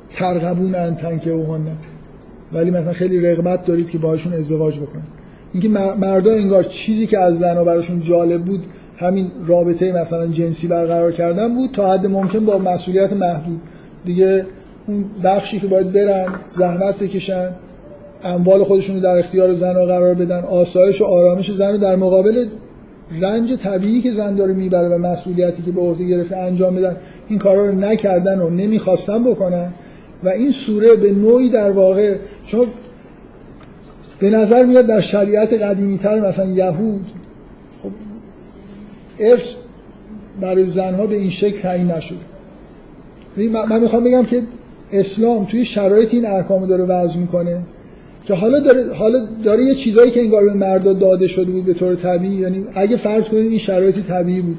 ترغبون 0.10 0.76
ان 0.76 0.96
تنکه 0.96 1.32
اوهانه 1.32 1.72
ولی 2.54 2.72
مثلا 2.72 2.94
خیلی 2.94 3.20
رغبت 3.20 3.66
دارید 3.66 3.90
که 3.90 3.98
باهاشون 3.98 4.34
ازدواج 4.34 4.80
بکنید. 4.80 5.20
اینکه 5.54 5.70
مردا 6.00 6.32
انگار 6.32 6.64
چیزی 6.64 7.08
که 7.08 7.20
از 7.20 7.38
زنا 7.38 7.64
براشون 7.64 8.02
جالب 8.02 8.46
بود 8.46 8.66
همین 8.98 9.32
رابطه 9.46 10.02
مثلا 10.02 10.28
جنسی 10.28 10.68
برقرار 10.68 11.12
کردن 11.12 11.56
بود 11.56 11.72
تا 11.72 11.94
حد 11.94 12.08
ممکن 12.08 12.46
با 12.46 12.58
مسئولیت 12.58 13.14
محدود. 13.14 13.62
دیگه 14.06 14.46
اون 14.88 15.06
بخشی 15.24 15.60
که 15.60 15.68
باید 15.68 15.92
برن 15.92 16.34
زحمت 16.56 17.00
بکشن 17.00 17.56
اموال 18.24 18.64
خودشون 18.64 18.96
رو 18.96 19.02
در 19.02 19.18
اختیار 19.18 19.54
زن 19.54 19.74
قرار 19.74 20.16
بدن 20.16 20.40
آسایش 20.40 21.02
و 21.02 21.06
آرامش 21.06 21.52
زن 21.52 21.72
رو 21.72 21.78
در 21.78 21.96
مقابل 21.96 22.48
رنج 23.22 23.54
طبیعی 23.54 24.02
که 24.02 24.12
زن 24.12 24.36
داره 24.36 24.54
می‌بره 24.54 24.90
و 24.90 24.98
مسئولیتی 24.98 25.64
که 25.64 25.72
به 25.72 25.82
عهده 25.82 26.06
گرفته 26.06 26.38
انجام 26.38 26.76
بدن 26.76 26.96
این 27.28 27.40
کارا 27.40 27.70
رو 27.70 27.76
نکردن 27.76 28.40
و 28.40 28.50
نمی‌خواستن 28.50 29.24
بکنن. 29.24 29.74
و 30.24 30.30
این 30.30 30.52
سوره 30.52 30.96
به 30.96 31.12
نوعی 31.12 31.50
در 31.50 31.72
واقع 31.72 32.16
چون 32.46 32.68
به 34.20 34.30
نظر 34.30 34.66
میاد 34.66 34.86
در 34.86 35.02
شریعت 35.02 35.54
قدیمی 35.54 35.98
تر 35.98 36.20
مثلا 36.20 36.46
یهود 36.46 37.06
خب 37.84 37.90
ارث 39.20 39.54
برای 40.42 40.66
زنها 40.66 41.08
به 41.08 41.16
این 41.16 41.30
شکل 41.30 41.60
تعیین 41.60 41.92
نشد 41.92 42.16
من 43.38 43.82
می‌خوام 43.82 44.04
بگم 44.04 44.26
که 44.26 44.42
اسلام 44.92 45.46
توی 45.46 45.66
شرایط 45.66 46.14
این 46.14 46.26
احکام 46.26 46.66
داره 46.66 46.84
وضع 46.84 47.18
می‌کنه. 47.18 47.62
که 48.30 48.36
حالا 48.36 48.60
داره 48.60 48.94
حالا 48.94 49.28
داره 49.44 49.64
یه 49.64 49.76
چیزایی 49.76 50.12
که 50.12 50.22
انگار 50.22 50.46
به 50.46 50.54
مردا 50.54 50.94
داده 50.94 51.28
شده 51.28 51.52
بود 51.52 51.66
به 51.66 51.74
طور 51.74 51.96
طبیعی. 51.96 52.34
یعنی 52.34 52.66
اگه 52.76 52.98
فرض 52.98 53.28
کنید 53.28 53.46
این 53.46 53.58
شرایطی 53.58 54.02
طبیعی 54.02 54.42
بود 54.42 54.58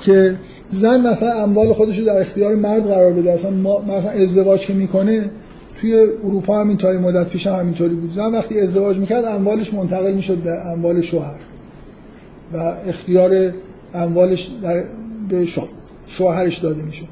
که 0.00 0.36
زن 0.72 1.06
مثلا 1.06 1.42
اموال 1.42 1.72
خودش 1.72 1.98
رو 1.98 2.04
در 2.04 2.20
اختیار 2.20 2.54
مرد 2.54 2.82
قرار 2.84 3.12
بده. 3.12 3.32
اصلا 3.32 3.50
مثلا 3.50 4.10
ازدواج 4.10 4.60
که 4.60 4.74
می‌کنه 4.74 5.30
توی 5.80 5.94
اروپا 6.24 6.60
همین 6.60 6.76
تا 6.76 6.92
مدت 6.92 7.28
پیش 7.28 7.46
هم 7.46 7.54
همینطوری 7.54 7.94
بود. 7.94 8.12
زن 8.12 8.32
وقتی 8.32 8.60
ازدواج 8.60 8.98
می‌کرد 8.98 9.24
اموالش 9.24 9.74
منتقل 9.74 10.12
می‌شد 10.12 10.36
به 10.36 10.66
اموال 10.66 11.00
شوهر 11.00 11.40
و 12.52 12.56
اختیار 12.88 13.52
اموالش 13.94 14.50
در 14.62 14.84
به 15.28 15.46
شوهرش 16.06 16.58
داده 16.58 16.82
می‌شد. 16.82 17.06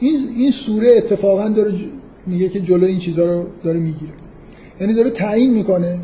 این 0.00 0.16
این 0.36 0.50
سوره 0.50 0.94
اتفاقا 0.96 1.48
داره 1.48 1.72
میگه 2.26 2.48
که 2.48 2.60
جلو 2.60 2.86
این 2.86 2.98
چیزها 2.98 3.24
رو 3.24 3.46
داره 3.64 3.78
می‌گیره. 3.78 4.12
یعنی 4.80 4.94
داره 4.94 5.10
تعیین 5.10 5.54
می‌کنه 5.54 5.98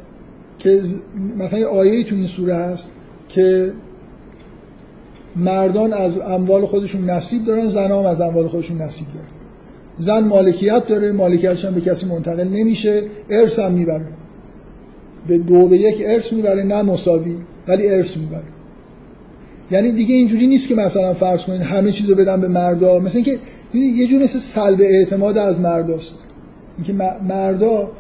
که 0.59 0.83
مثلا 1.39 1.69
آیه 1.69 2.05
تو 2.05 2.15
این 2.15 2.27
سوره 2.27 2.55
هست 2.55 2.91
که 3.29 3.73
مردان 5.37 5.93
از 5.93 6.19
اموال 6.21 6.67
خودشون 6.67 7.11
نصیب 7.11 7.45
دارن 7.45 7.69
زن 7.69 7.91
هم 7.91 8.07
از 8.07 8.21
اموال 8.21 8.49
خودشون 8.49 8.83
نصیب 8.83 9.07
دارن. 9.15 9.27
زن 9.99 10.29
مالکیت 10.29 10.87
داره 10.87 11.13
مالکیتش 11.13 11.65
هم 11.65 11.75
به 11.75 11.81
کسی 11.81 12.07
منتقل 12.07 12.49
نمیشه 12.49 13.03
ارث 13.31 13.59
هم 13.59 13.73
می‌بره. 13.73 14.07
به 15.29 15.39
دو 15.39 15.69
به 15.69 15.79
یک 15.79 16.03
ارث 16.07 16.33
می‌بره 16.33 16.63
نه 16.63 16.83
مساوی 16.83 17.37
ولی 17.69 17.89
ارث 17.89 18.17
می‌بره. 18.17 18.45
یعنی 19.71 19.93
دیگه 19.93 20.15
اینجوری 20.15 20.47
نیست 20.47 20.69
که 20.69 20.75
مثلا 20.75 21.15
فرض 21.15 21.43
کنید 21.43 21.61
همه 21.61 21.93
چیزو 21.93 22.15
بدن 22.15 22.41
به 22.41 22.49
مردا. 22.49 22.99
مثل 22.99 23.17
اینکه 23.17 23.39
یه 23.75 24.07
جور 24.07 24.23
مثل 24.23 24.39
سلب 24.39 24.81
اعتماد 24.81 25.39
از 25.39 25.61
مرداست 25.61 26.15
اینکه 26.77 26.93
مردا 27.29 27.91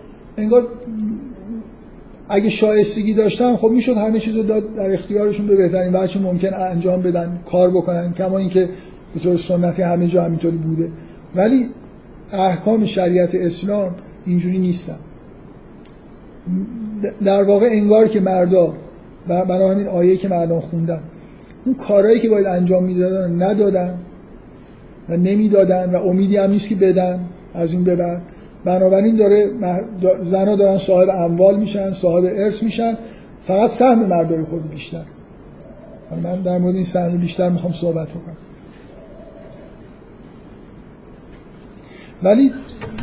انگار 0.41 0.69
اگه 2.29 2.49
شایستگی 2.49 3.15
داشتن 3.15 3.57
خب 3.57 3.69
می‌شد 3.69 3.97
همه 3.97 4.19
چیز 4.19 4.37
رو 4.37 4.43
داد 4.43 4.75
در 4.75 4.93
اختیارشون 4.93 5.47
به 5.47 5.57
بهترین 5.57 5.97
وجه 5.97 6.21
ممکن 6.21 6.55
انجام 6.55 7.03
بدن 7.03 7.39
کار 7.51 7.71
بکنن 7.71 8.13
کما 8.13 8.39
اینکه 8.39 8.69
به 9.15 9.21
طور 9.21 9.37
سنتی 9.37 9.83
همه 9.83 10.07
جا 10.07 10.25
همینطوری 10.25 10.57
بوده. 10.57 10.89
ولی 11.35 11.67
احکام 12.33 12.85
شریعت 12.85 13.35
اسلام 13.35 13.95
اینجوری 14.27 14.59
نیستن. 14.59 14.97
در 17.25 17.43
واقع 17.43 17.67
انگار 17.67 18.09
که 18.09 18.21
مردا 18.21 18.75
و 19.29 19.45
برای 19.45 19.71
همین 19.71 19.87
آیه 19.87 20.17
که 20.17 20.29
مردان 20.29 20.61
خوندن 20.61 21.03
اون 21.65 21.75
کارهایی 21.75 22.21
که 22.21 22.29
باید 22.29 22.47
انجام 22.47 22.85
می‌دادن 22.85 23.43
ندادن 23.43 23.99
و 25.09 25.17
نمی‌دادن 25.17 25.91
و 25.95 26.07
امیدی 26.07 26.37
هم 26.37 26.51
نیست 26.51 26.69
که 26.69 26.75
بدن 26.75 27.21
از 27.55 27.73
این 27.73 27.85
به 27.85 27.97
بعد. 27.97 28.23
بنابراین 28.65 29.17
داره 29.17 29.51
زنها 30.25 30.57
دارن 30.57 30.79
صاحب 30.79 31.09
اموال 31.09 31.57
میشن 31.57 31.93
صاحب 31.93 32.25
ارث 32.25 32.63
میشن. 32.63 32.99
فقط 33.47 33.71
سهم 33.71 33.99
مردای 33.99 34.45
خود 34.45 34.71
بیشتر. 34.71 35.03
من 36.23 36.43
در 36.43 36.59
مورد 36.59 36.75
این 36.75 36.85
سهم 36.85 37.17
بیشتر 37.17 37.49
می‌خوام 37.49 37.73
صحبت 37.73 38.09
بکنم. 38.09 38.37
ولی 42.23 42.53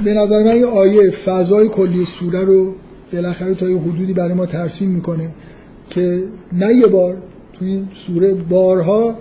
به 0.04 0.14
نظر 0.14 0.44
من 0.44 0.52
این 0.52 0.64
آیه 0.64 1.10
فضای 1.10 1.68
کلی 1.68 2.06
سوره 2.06 2.44
رو 2.44 2.74
بالاخره 3.14 3.56
تا 3.56 3.70
یه 3.70 3.80
حدودی 3.80 4.14
برای 4.14 4.34
ما 4.34 4.46
ترسیم 4.46 4.90
می‌کنه 4.90 5.30
که 5.90 6.24
نه 6.54 6.74
یه 6.74 6.88
بار 6.88 7.18
تو 7.54 7.66
این 7.66 7.88
سوره 7.94 8.34
بارها 8.34 9.16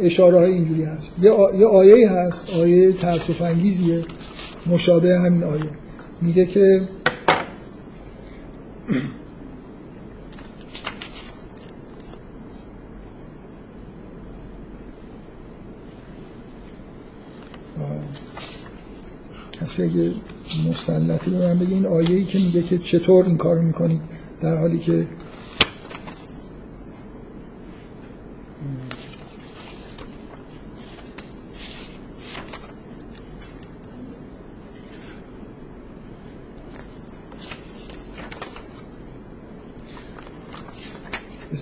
اشاره 0.00 0.38
های 0.38 0.52
اینجوری 0.52 0.84
هست. 0.84 1.14
یه. 1.22 1.30
یه 1.58 1.66
آیه 1.66 2.10
هست 2.10 2.50
آیه 2.50 2.92
ترس 2.92 3.42
انگیزیه. 3.42 4.02
مشابه 4.66 5.18
همین 5.18 5.44
آیه. 5.44 5.70
میگه 6.20 6.46
که 6.46 6.88
کسی 19.52 19.82
اگه 19.82 20.12
مسلطی 20.68 21.30
به 21.30 21.38
من 21.38 21.58
بگه 21.58 21.74
این 21.74 21.86
آیه 21.86 22.24
که 22.24 22.38
میگه 22.38 22.62
که 22.62 22.78
چطور 22.78 23.24
این 23.24 23.36
کار 23.36 23.58
می‌کنید 23.58 24.00
در 24.40 24.56
حالی 24.56 24.78
که 24.78 25.06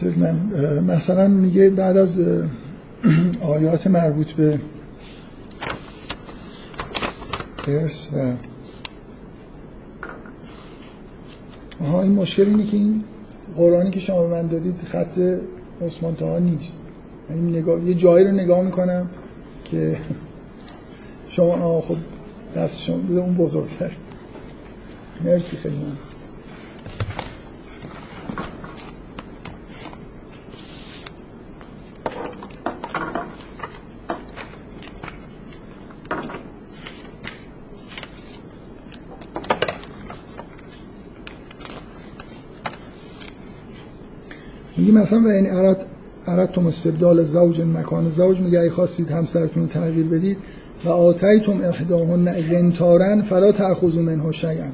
من. 0.04 0.36
مثلا 0.84 1.28
میگه 1.28 1.70
بعد 1.70 1.96
از 1.96 2.20
آیات 3.40 3.86
مربوط 3.86 4.32
به 4.32 4.58
ارس 7.68 8.08
و 8.12 8.32
آها 11.84 12.02
این 12.02 12.12
مشکل 12.12 12.44
اینه 12.44 12.66
که 12.66 12.76
این 12.76 13.04
قرآنی 13.56 13.90
که 13.90 14.00
شما 14.00 14.22
به 14.22 14.28
من 14.28 14.46
دادید 14.46 14.78
خط 14.84 15.18
عثمان 15.82 16.14
تاها 16.14 16.38
نیست. 16.38 16.78
این 17.30 17.48
نگاه... 17.48 17.84
یه 17.84 17.94
جایی 17.94 18.24
رو 18.24 18.30
نگاه 18.30 18.62
می‌کنم 18.62 19.10
که 19.64 19.96
شما 21.28 21.52
آه 21.54 21.80
خب 21.80 21.96
دست 22.56 22.80
شما 22.80 22.96
اون 23.08 23.34
بزرگتر. 23.34 23.90
مرسی 25.24 25.56
خیلی 25.56 25.76
من. 25.76 26.09
میگه 44.90 45.02
مثلا 45.02 45.20
و 45.20 45.28
این 45.28 45.50
ارد 46.26 46.52
تم 46.52 46.66
استبدال 46.66 47.22
زوج 47.22 47.60
مکان 47.60 48.10
زوج 48.10 48.40
میگه 48.40 48.60
ای 48.60 48.70
خواستید 48.70 49.10
همسرتون 49.10 49.68
تغییر 49.68 50.06
بدید 50.06 50.36
و 50.84 50.88
آتیتم 50.88 51.60
احداهن 51.64 52.32
غنتارن 52.32 53.22
فلا 53.22 53.52
تأخذوا 53.52 54.02
منه 54.02 54.32
شیئا. 54.32 54.66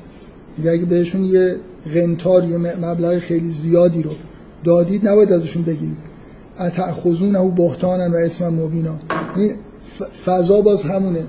میگه 0.59 0.71
اگه 0.71 0.85
بهشون 0.85 1.25
یه 1.25 1.57
غنتار 1.95 2.45
یه 2.45 2.57
مبلغ 2.57 3.19
خیلی 3.19 3.51
زیادی 3.51 4.03
رو 4.03 4.11
دادید 4.65 5.09
نباید 5.09 5.33
ازشون 5.33 5.63
بگیرید. 5.63 5.99
اتأخذونه 6.61 7.51
بهتانا 7.51 8.11
و 8.11 8.17
اسم 8.17 8.49
مبینا. 8.49 8.99
فضا 10.25 10.61
باز 10.61 10.83
همونه. 10.83 11.25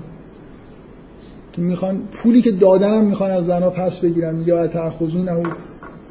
که 1.52 1.62
می‌خوان 1.62 2.02
پولی 2.12 2.42
که 2.42 2.52
دادن 2.52 2.94
هم 2.94 3.04
می‌خوان 3.04 3.30
از 3.30 3.46
زنها 3.46 3.70
پس 3.70 3.98
بگیرن. 3.98 4.42
یا 4.46 4.62
اتأخذونه 4.62 5.32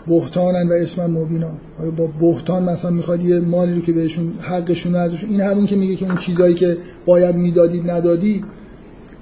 بهتانن 0.08 0.70
و 0.70 0.74
اسم 0.74 1.12
مبینا. 1.12 1.52
آیا 1.80 1.92
با 1.92 2.08
بهتان 2.20 2.64
مثلا 2.64 2.92
می‌خواد 2.92 3.24
یه 3.24 3.40
مالی 3.40 3.74
رو 3.74 3.82
که 3.82 3.92
بهشون 3.92 4.34
حقشون 4.42 4.96
ازشون 4.96 5.30
این 5.30 5.42
همون 5.42 5.66
که 5.66 5.76
میگه 5.76 5.96
که 5.96 6.06
اون 6.06 6.16
چیزایی 6.16 6.56
که 6.56 6.78
باید 7.06 7.36
می‌دادید 7.36 7.90
ندادی 7.92 8.44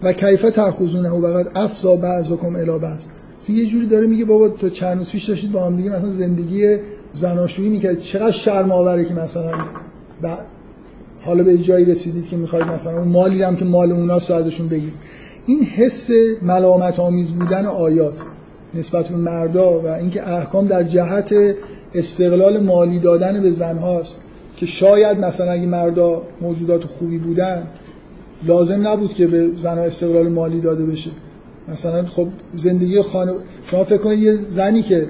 و 0.03 0.13
کیفه 0.13 0.51
تأخذونه؟ 0.51 1.09
و 1.09 1.21
بعد 1.33 1.51
افزا 1.55 1.95
بعضکم 1.95 2.55
الی 2.55 2.79
بعض. 2.79 3.05
یه 3.49 3.65
جوری 3.65 3.87
داره 3.87 4.07
میگه 4.07 4.25
بابا 4.25 4.49
تا 4.49 4.69
چند 4.69 4.97
روز 4.97 5.11
پیش 5.11 5.29
داشتید 5.29 5.51
با 5.51 5.65
هم 5.65 5.77
دیگه 5.77 5.89
مثلا 5.89 6.09
زندگی 6.09 6.77
زناشویی 7.13 7.69
می‌کرد 7.69 7.99
چقدر 7.99 8.31
شرم 8.31 8.71
آوره 8.71 9.05
که 9.05 9.13
مثلا 9.13 9.51
حالا 11.25 11.43
به 11.43 11.57
جایی 11.57 11.85
رسیدید 11.85 12.27
که 12.27 12.37
می‌خواید 12.37 12.67
مثلا 12.67 12.97
اون 12.97 13.07
مالی 13.07 13.43
هم 13.43 13.55
که 13.55 13.65
مال 13.65 13.91
اوناست 13.91 14.31
ازشون 14.31 14.67
بگید 14.67 14.93
این 15.45 15.63
حس 15.63 16.09
ملامت 16.41 16.99
آمیز 16.99 17.31
بودن 17.31 17.65
آیات. 17.65 18.15
نسبت 18.75 19.07
به 19.07 19.15
مردا 19.15 19.79
و 19.79 19.87
اینکه 19.87 20.29
احکام 20.29 20.67
در 20.67 20.83
جهت 20.83 21.35
استقلال 21.93 22.63
مالی 22.63 22.99
دادن 22.99 23.41
به 23.41 23.51
زنهاست 23.51 24.21
که 24.57 24.65
شاید 24.65 25.19
مثلا 25.19 25.51
اگه 25.51 25.65
مردا 25.65 26.21
موجودات 26.41 26.83
خوبی 26.83 27.17
بودن 27.17 27.67
لازم 28.47 28.87
نبود 28.87 29.13
که 29.13 29.27
به 29.27 29.49
زنها 29.57 29.83
استقلال 29.83 30.27
مالی 30.27 30.61
داده 30.61 30.85
بشه. 30.85 31.09
مثلا 31.67 32.05
خب 32.05 32.27
زندگی 32.55 33.01
خانه 33.01 33.31
شما 33.71 33.83
فکر 33.83 33.97
کنید 33.97 34.19
یه 34.19 34.35
زنی 34.47 34.81
که 34.81 35.07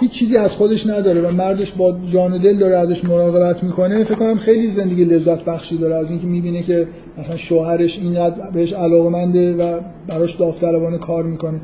هیچ 0.00 0.10
چیزی 0.10 0.36
از 0.36 0.52
خودش 0.52 0.86
نداره 0.86 1.20
و 1.20 1.32
مردش 1.32 1.72
با 1.72 1.96
جان 2.12 2.32
و 2.32 2.38
دل 2.38 2.56
داره 2.56 2.76
ازش 2.76 3.04
مراقبت 3.04 3.64
می‌کنه 3.64 4.04
فکر 4.04 4.14
کنم 4.14 4.36
خیلی 4.36 4.70
زندگی 4.70 5.04
لذت 5.04 5.44
بخشی 5.44 5.78
داره 5.78 5.94
از 5.94 6.10
اینکه 6.10 6.26
می‌بینه 6.26 6.62
که 6.62 6.88
مثلا 7.18 7.36
شوهرش 7.36 7.98
اینقدر 7.98 8.50
بهش 8.54 8.72
علاقمنده 8.72 9.54
و 9.54 9.80
براش 10.08 10.34
داوطلبانه 10.34 10.98
کار 10.98 11.24
می‌کنه. 11.24 11.60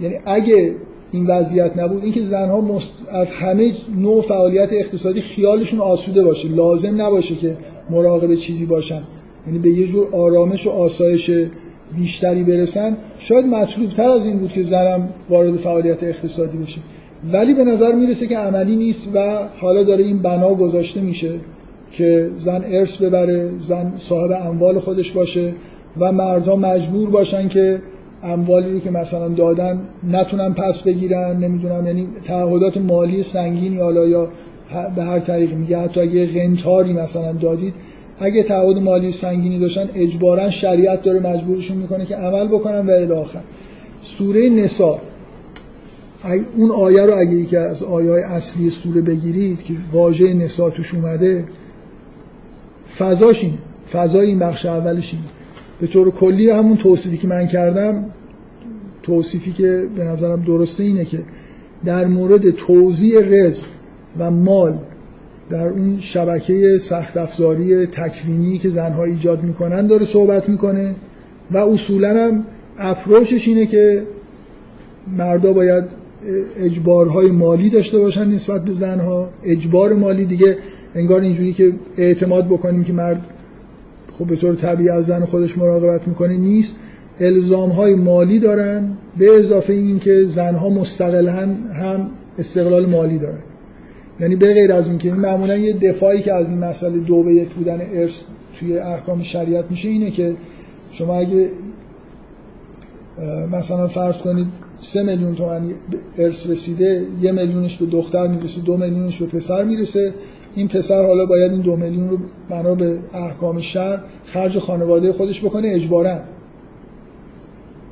یعنی 0.00 0.14
اگه 0.24 0.72
این 1.12 1.26
وضعیت 1.26 1.76
نبود 1.76 2.02
اینکه 2.02 2.22
زنها 2.22 2.60
مست... 2.60 2.92
از 3.08 3.30
همه 3.30 3.72
نوع 3.96 4.22
فعالیت 4.22 4.72
اقتصادی 4.72 5.20
خیالشون 5.20 5.80
آسوده 5.80 6.24
باشه 6.24 6.48
لازم 6.48 7.02
نباشه 7.02 7.34
که 7.34 7.56
مراقب 7.90 8.34
چیزی 8.34 8.66
باشن. 8.66 9.02
یعنی 9.46 9.58
به 9.58 9.70
یه 9.70 9.86
جور 9.86 10.08
آرامش 10.12 10.66
و 10.66 10.70
آسایش 10.70 11.30
بیشتری 11.96 12.44
برسن. 12.44 12.96
شاید 13.18 13.46
مطلوب 13.46 13.92
تر 13.92 14.08
از 14.08 14.26
این 14.26 14.38
بود 14.38 14.52
که 14.52 14.62
زنم 14.62 15.08
وارد 15.30 15.56
فعالیت 15.56 16.02
اقتصادی 16.02 16.58
بشه. 16.58 16.80
ولی 17.32 17.54
به 17.54 17.64
نظر 17.64 17.92
می‌رسه 17.92 18.26
که 18.26 18.38
عملی 18.38 18.76
نیست 18.76 19.08
و 19.14 19.38
حالا 19.56 19.82
داره 19.82 20.04
این 20.04 20.22
بنا 20.22 20.54
گذاشته 20.54 21.00
میشه 21.00 21.30
که 21.92 22.30
زن 22.38 22.64
ارث 22.66 22.96
ببره 22.96 23.50
زن 23.62 23.92
صاحب 23.98 24.30
اموال 24.30 24.78
خودش 24.78 25.12
باشه 25.12 25.54
و 26.00 26.12
مردها 26.12 26.56
مجبور 26.56 27.10
باشن 27.10 27.48
که 27.48 27.82
اموالی 28.24 28.72
رو 28.72 28.80
که 28.80 28.90
مثلا 28.90 29.28
دادن 29.28 29.88
نتونن 30.10 30.52
پس 30.52 30.82
بگیرن 30.82 31.36
نمی‌دونم 31.36 31.86
یعنی 31.86 32.08
تعهدات 32.24 32.76
مالی 32.76 33.22
سنگینی 33.22 33.80
حالا 33.80 34.06
یا 34.06 34.28
به 34.96 35.02
هر 35.02 35.20
طریق 35.20 35.54
میگه. 35.54 35.78
حتی 35.78 36.00
اگه 36.00 36.26
غنتاری 36.26 36.92
مثلا 36.92 37.32
دادید 37.32 37.74
اگه 38.18 38.42
تعهد 38.42 38.78
مالی 38.78 39.12
سنگینی 39.12 39.58
داشتن 39.58 39.88
اجبارا 39.94 40.50
شریعت 40.50 41.02
داره 41.02 41.20
مجبورشون 41.20 41.76
می‌کنه 41.76 42.06
که 42.06 42.16
عمل 42.16 42.48
بکنن 42.48 42.86
و 42.86 42.90
الی 42.90 43.12
آخر. 43.12 43.42
سوره 44.02 44.48
نسا 44.48 44.98
اون 46.56 46.70
آیه 46.70 47.02
رو 47.02 47.18
اگه 47.18 47.32
یکی 47.32 47.56
از 47.56 47.82
آیه 47.82 48.10
های 48.10 48.22
اصلی 48.22 48.70
سوره 48.70 49.00
بگیرید 49.00 49.62
که 49.62 49.74
واژه 49.92 50.34
نسا 50.34 50.70
توش 50.70 50.94
اومده 50.94 51.44
فضاش 52.98 53.44
اینه. 53.44 53.58
فضای 53.92 54.26
این 54.26 54.38
بخش 54.38 54.66
اولش 54.66 55.12
اینه. 55.14 55.26
به 55.80 55.86
طور 55.86 56.10
کلی 56.10 56.50
همون 56.50 56.76
توصیفی 56.76 57.16
که 57.16 57.28
من 57.28 57.46
کردم 57.46 58.04
توصیفی 59.02 59.52
که 59.52 59.86
به 59.96 60.04
نظرم 60.04 60.42
درسته 60.42 60.84
اینه 60.84 61.04
که 61.04 61.18
در 61.84 62.06
مورد 62.06 62.50
توزیع 62.50 63.20
رزق 63.20 63.64
و 64.18 64.30
مال 64.30 64.78
در 65.50 65.68
اون 65.68 65.96
شبکه 66.00 66.78
سخت 66.80 67.16
افزاری 67.16 67.86
تکوینی 67.86 68.58
که 68.58 68.68
زنها 68.68 69.04
ایجاد 69.04 69.42
می‌کنن 69.42 69.86
داره 69.86 70.04
صحبت 70.04 70.48
می‌کنه 70.48 70.94
و 71.50 71.56
اصولا 71.56 72.26
هم 72.26 72.44
اپروچش 72.78 73.48
اینه 73.48 73.66
که 73.66 74.02
مردا 75.16 75.52
باید 75.52 75.84
اجبارهای 76.56 77.30
مالی 77.30 77.70
داشته 77.70 77.98
باشن 77.98 78.28
نسبت 78.28 78.64
به 78.64 78.72
زنها. 78.72 79.30
اجبار 79.44 79.92
مالی 79.92 80.24
دیگه 80.24 80.58
انگار 80.94 81.20
اینجوری 81.20 81.52
که 81.52 81.72
اعتماد 81.96 82.46
بکنیم 82.46 82.84
که 82.84 82.92
مرد 82.92 83.26
خب 84.18 84.26
به 84.26 84.36
طور 84.36 84.54
طبیعی 84.54 84.88
از 84.88 85.06
زن 85.06 85.24
خودش 85.24 85.58
مراقبت 85.58 86.08
می‌کنه 86.08 86.36
نیست. 86.36 86.76
الزام 87.20 87.70
های 87.70 87.94
مالی 87.94 88.38
دارن 88.38 88.96
به 89.18 89.38
اضافه 89.38 89.72
این 89.72 89.98
که 89.98 90.24
زنها 90.26 90.68
مستقلا 90.68 91.32
هم 91.32 92.10
استقلال 92.38 92.86
مالی 92.86 93.18
دارن. 93.18 93.38
یعنی 94.20 94.36
به 94.36 94.54
غیر 94.54 94.72
از 94.72 94.88
اینکه 94.88 95.08
این 95.08 95.20
معمولا 95.20 95.56
یه 95.56 95.72
دفاعی 95.72 96.20
که 96.20 96.32
از 96.32 96.50
این 96.50 96.58
مسئله 96.58 96.98
دو 96.98 97.22
به 97.22 97.32
یک 97.34 97.48
بودن 97.48 97.80
ارث 97.94 98.22
توی 98.60 98.78
احکام 98.78 99.22
شریعت 99.22 99.70
میشه 99.70 99.88
اینه 99.88 100.10
که 100.10 100.36
شما 100.90 101.14
اگه 101.14 101.48
مثلا 103.52 103.88
فرض 103.88 104.16
کنید 104.16 104.46
سه 104.80 105.02
میلیون 105.02 105.34
تومن 105.34 105.62
ارث 106.18 106.46
رسیده 106.46 107.02
یه 107.22 107.32
میلیونش 107.32 107.78
به 107.78 107.86
دختر 107.86 108.28
می‌رسه 108.28 108.60
دو 108.60 108.76
میلیونش 108.76 109.18
به 109.22 109.26
پسر 109.26 109.64
می‌رسه. 109.64 110.14
این 110.54 110.68
پسر 110.68 111.06
حالا 111.06 111.26
باید 111.26 111.52
این 111.52 111.60
دو 111.60 111.76
میلیون 111.76 112.08
رو 112.08 112.18
بنا 112.50 112.74
به 112.74 112.98
احکام 113.14 113.60
شهر 113.60 114.00
خرج 114.24 114.58
خانواده 114.58 115.12
خودش 115.12 115.44
بکنه 115.44 115.68
اجبارا. 115.68 116.18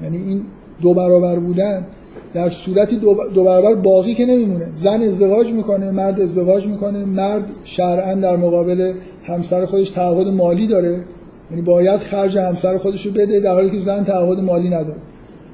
یعنی 0.03 0.17
این 0.17 0.43
دو 0.83 0.95
برابر 0.95 1.39
بودن 1.39 1.87
در 2.35 2.49
صورتی 2.49 2.97
دو 3.35 3.45
برابر 3.45 3.75
باقی 3.75 4.15
که 4.15 4.27
نمیمونه. 4.27 4.69
زن 4.75 5.03
ازدواج 5.03 5.53
می‌کنه 5.53 5.91
مرد 5.91 6.21
ازدواج 6.21 6.67
می‌کنه 6.67 7.05
مرد 7.05 7.45
شرعا 7.65 8.15
در 8.15 8.37
مقابل 8.37 8.93
همسر 9.25 9.65
خودش 9.65 9.91
تعهد 9.91 10.29
مالی 10.29 10.67
داره. 10.67 11.05
یعنی 11.51 11.63
باید 11.63 12.01
خرج 12.01 12.39
همسر 12.39 12.79
خودش 12.79 13.07
رو 13.07 13.13
بده 13.13 13.41
در 13.41 13.53
حالی 13.53 13.71
که 13.71 13.79
زن 13.79 14.05
تعهد 14.05 14.41
مالی 14.41 14.69
نداره. 14.69 14.99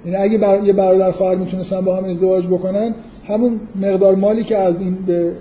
یعنی 0.04 0.16
اگه 0.16 0.38
بر... 0.38 0.64
یه 0.64 0.72
برادر 0.72 1.10
خواهر 1.10 1.36
می‌تونستن 1.36 1.80
با 1.80 1.96
هم 1.96 2.04
ازدواج 2.04 2.46
بکنن 2.46 2.94
همون 3.28 3.60
مقدار 3.82 4.14
مالی 4.14 4.44
که 4.44 4.56
از 4.56 4.80
این 4.80 4.94
به 5.06 5.32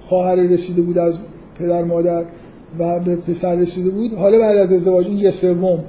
خواهر 0.00 0.36
رسیده 0.36 0.82
بود 0.82 0.98
از 0.98 1.18
پدر 1.58 1.84
مادر 1.84 2.24
و 2.78 3.00
به 3.00 3.16
پسر 3.16 3.54
رسیده 3.54 3.90
بود. 3.90 4.14
حالا 4.14 4.38
بعد 4.38 4.56
از 4.56 4.72
ازدواج 4.72 5.06
این 5.06 5.18
یه 5.18 5.30
سوم. 5.30 5.84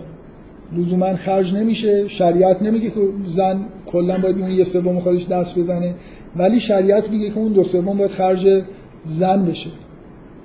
لزوما 0.78 1.16
خرج 1.16 1.54
نمیشه 1.54 2.08
شریعت 2.08 2.62
نمیگه 2.62 2.90
که 2.90 3.00
زن 3.28 3.66
کلا 3.86 4.18
باید 4.18 4.40
اون 4.40 4.52
یه 4.52 4.64
سوم 4.64 5.00
خودش 5.00 5.28
دست 5.28 5.60
بزنه 5.60 5.96
ولی 6.36 6.60
شریعت 6.60 7.10
میگه 7.10 7.30
که 7.30 7.38
اون 7.38 7.52
دو 7.52 7.64
سوم 7.64 7.98
باید 7.98 8.12
خرج 8.12 8.64
زن 9.06 9.46
بشه. 9.46 9.70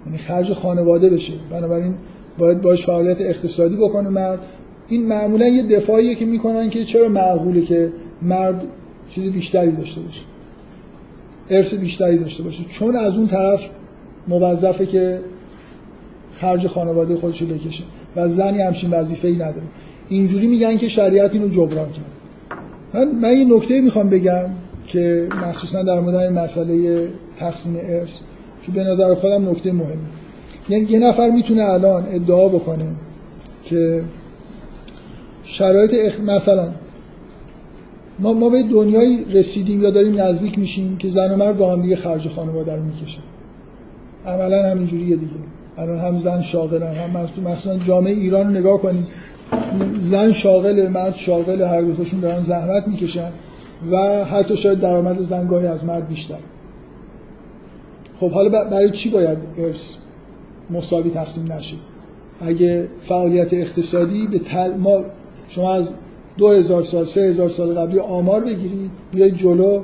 یعنی 0.07 0.19
خرج 0.19 0.53
خانواده 0.53 1.11
بشه. 1.11 1.33
بنابراین 1.51 1.95
باید 2.39 2.61
باش 2.61 2.87
فعالیت 2.87 3.21
اقتصادی 3.21 3.77
بکنه 3.77 4.09
مرد. 4.09 4.39
این 4.89 5.07
معمولا 5.07 5.49
یه 5.49 5.63
دفاعیه 5.63 6.15
که 6.15 6.25
می‌کنن 6.25 6.71
که 6.71 6.85
چرا 6.85 7.09
معقوله 7.09 7.61
که 7.63 7.93
مرد 8.23 8.65
چیز 9.11 9.33
بیشتری 9.33 9.73
داشته 9.73 10.01
باشه. 10.01 10.21
ارث 11.51 11.75
بیشتری 11.75 12.19
داشته 12.19 12.43
باشه. 12.43 12.65
چون 12.65 12.97
از 12.97 13.13
اون 13.13 13.27
طرف 13.27 13.61
موظفه 14.29 14.87
که 14.87 15.21
خرج 16.35 16.67
خانواده 16.67 17.17
خودش 17.17 17.43
رو 17.43 17.49
بکشه 17.49 17.85
و 18.17 18.29
زنی 18.29 18.61
همچین 18.61 18.91
وظیفه 18.91 19.29
ای 19.29 19.35
نداره. 19.35 19.67
اینجوری 20.09 20.47
میگن 20.47 20.77
که 20.77 20.89
شریعت 20.89 21.35
اینو 21.35 21.49
جبران 21.49 21.89
کرد. 21.93 22.11
من, 22.95 23.09
من 23.09 23.37
یه 23.37 23.57
نکته 23.57 23.81
می‌خوام 23.81 24.11
بگم 24.11 24.49
که 24.87 25.29
مخصوصا 25.43 25.83
در 25.83 26.01
مورد 26.01 26.33
مسئله 26.33 27.09
تقسیم 27.39 27.77
ارث. 27.81 28.19
که 28.67 28.73
به 28.73 28.85
نظر 28.85 29.15
خودم 29.15 29.51
نکته 29.51 29.73
مهمه 29.73 29.97
یعنی 30.69 30.85
یه 30.85 30.99
نفر 30.99 31.31
می‌تونه 31.31 31.63
الان 31.63 32.07
ادعا 32.11 32.49
بکنه 32.49 32.85
که 33.65 34.03
شرایط 35.45 35.95
اخ... 35.95 36.21
مثلا 36.21 36.69
ما 38.19 38.33
ما 38.33 38.49
به 38.49 38.63
دنیایی 38.63 39.25
رسیدیم 39.25 39.83
یا 39.83 39.91
داریم 39.91 40.21
نزدیک 40.21 40.59
میشیم 40.59 40.97
که 40.97 41.11
زن 41.11 41.33
و 41.33 41.37
مرد 41.37 41.57
با 41.57 41.73
هم 41.73 41.83
دیگه 41.83 41.97
خرج 41.97 42.29
خانواده 42.29 42.77
رو 42.77 42.83
می‌کشن 42.83 43.23
عملا 44.27 44.71
همینجوریه 44.71 45.17
دیگه. 45.17 45.33
الان 45.79 45.99
هم 45.99 46.19
زن 46.19 46.43
شاغلن 46.43 46.95
هم 46.95 47.11
مثلا 47.45 47.79
جامعه 47.79 48.13
ایران 48.13 48.47
رو 48.47 48.53
نگاه 48.53 48.79
کنیم 48.79 49.07
زن 50.05 50.33
شاغل 50.33 50.89
مرد 50.89 51.17
شاغل 51.17 51.63
هر 51.63 51.81
دوتاشون 51.81 52.21
دارن 52.21 52.43
زحمت 52.43 52.89
می‌کشن 52.89 53.31
و 53.91 54.25
حتی 54.25 54.57
شاید 54.57 54.81
درآمد 54.81 55.23
زن 55.23 55.47
گاهی 55.47 55.67
از 55.67 55.85
مرد 55.85 56.09
بیشتر. 56.09 56.39
خب 58.21 58.31
حالا 58.31 58.65
برای 58.65 58.91
چی 58.91 59.11
باید 59.11 59.39
ارث 59.59 59.89
مساوی 60.71 61.11
تقسیم 61.11 61.53
نشه؟ 61.53 61.77
اگه 62.41 62.89
فعالیت 63.03 63.55
اقتصادی 63.55 64.27
به 64.27 64.39
تل... 64.39 64.75
ما 64.75 65.01
شما 65.49 65.75
از 65.75 65.91
دو 66.39 66.49
هزار 66.49 66.83
سال 66.83 67.05
سه 67.05 67.21
هزار 67.21 67.49
سال 67.49 67.75
قبلی 67.75 67.99
آمار 67.99 68.45
بگیرید 68.45 68.91
بیاید 69.13 69.37
جلو. 69.37 69.83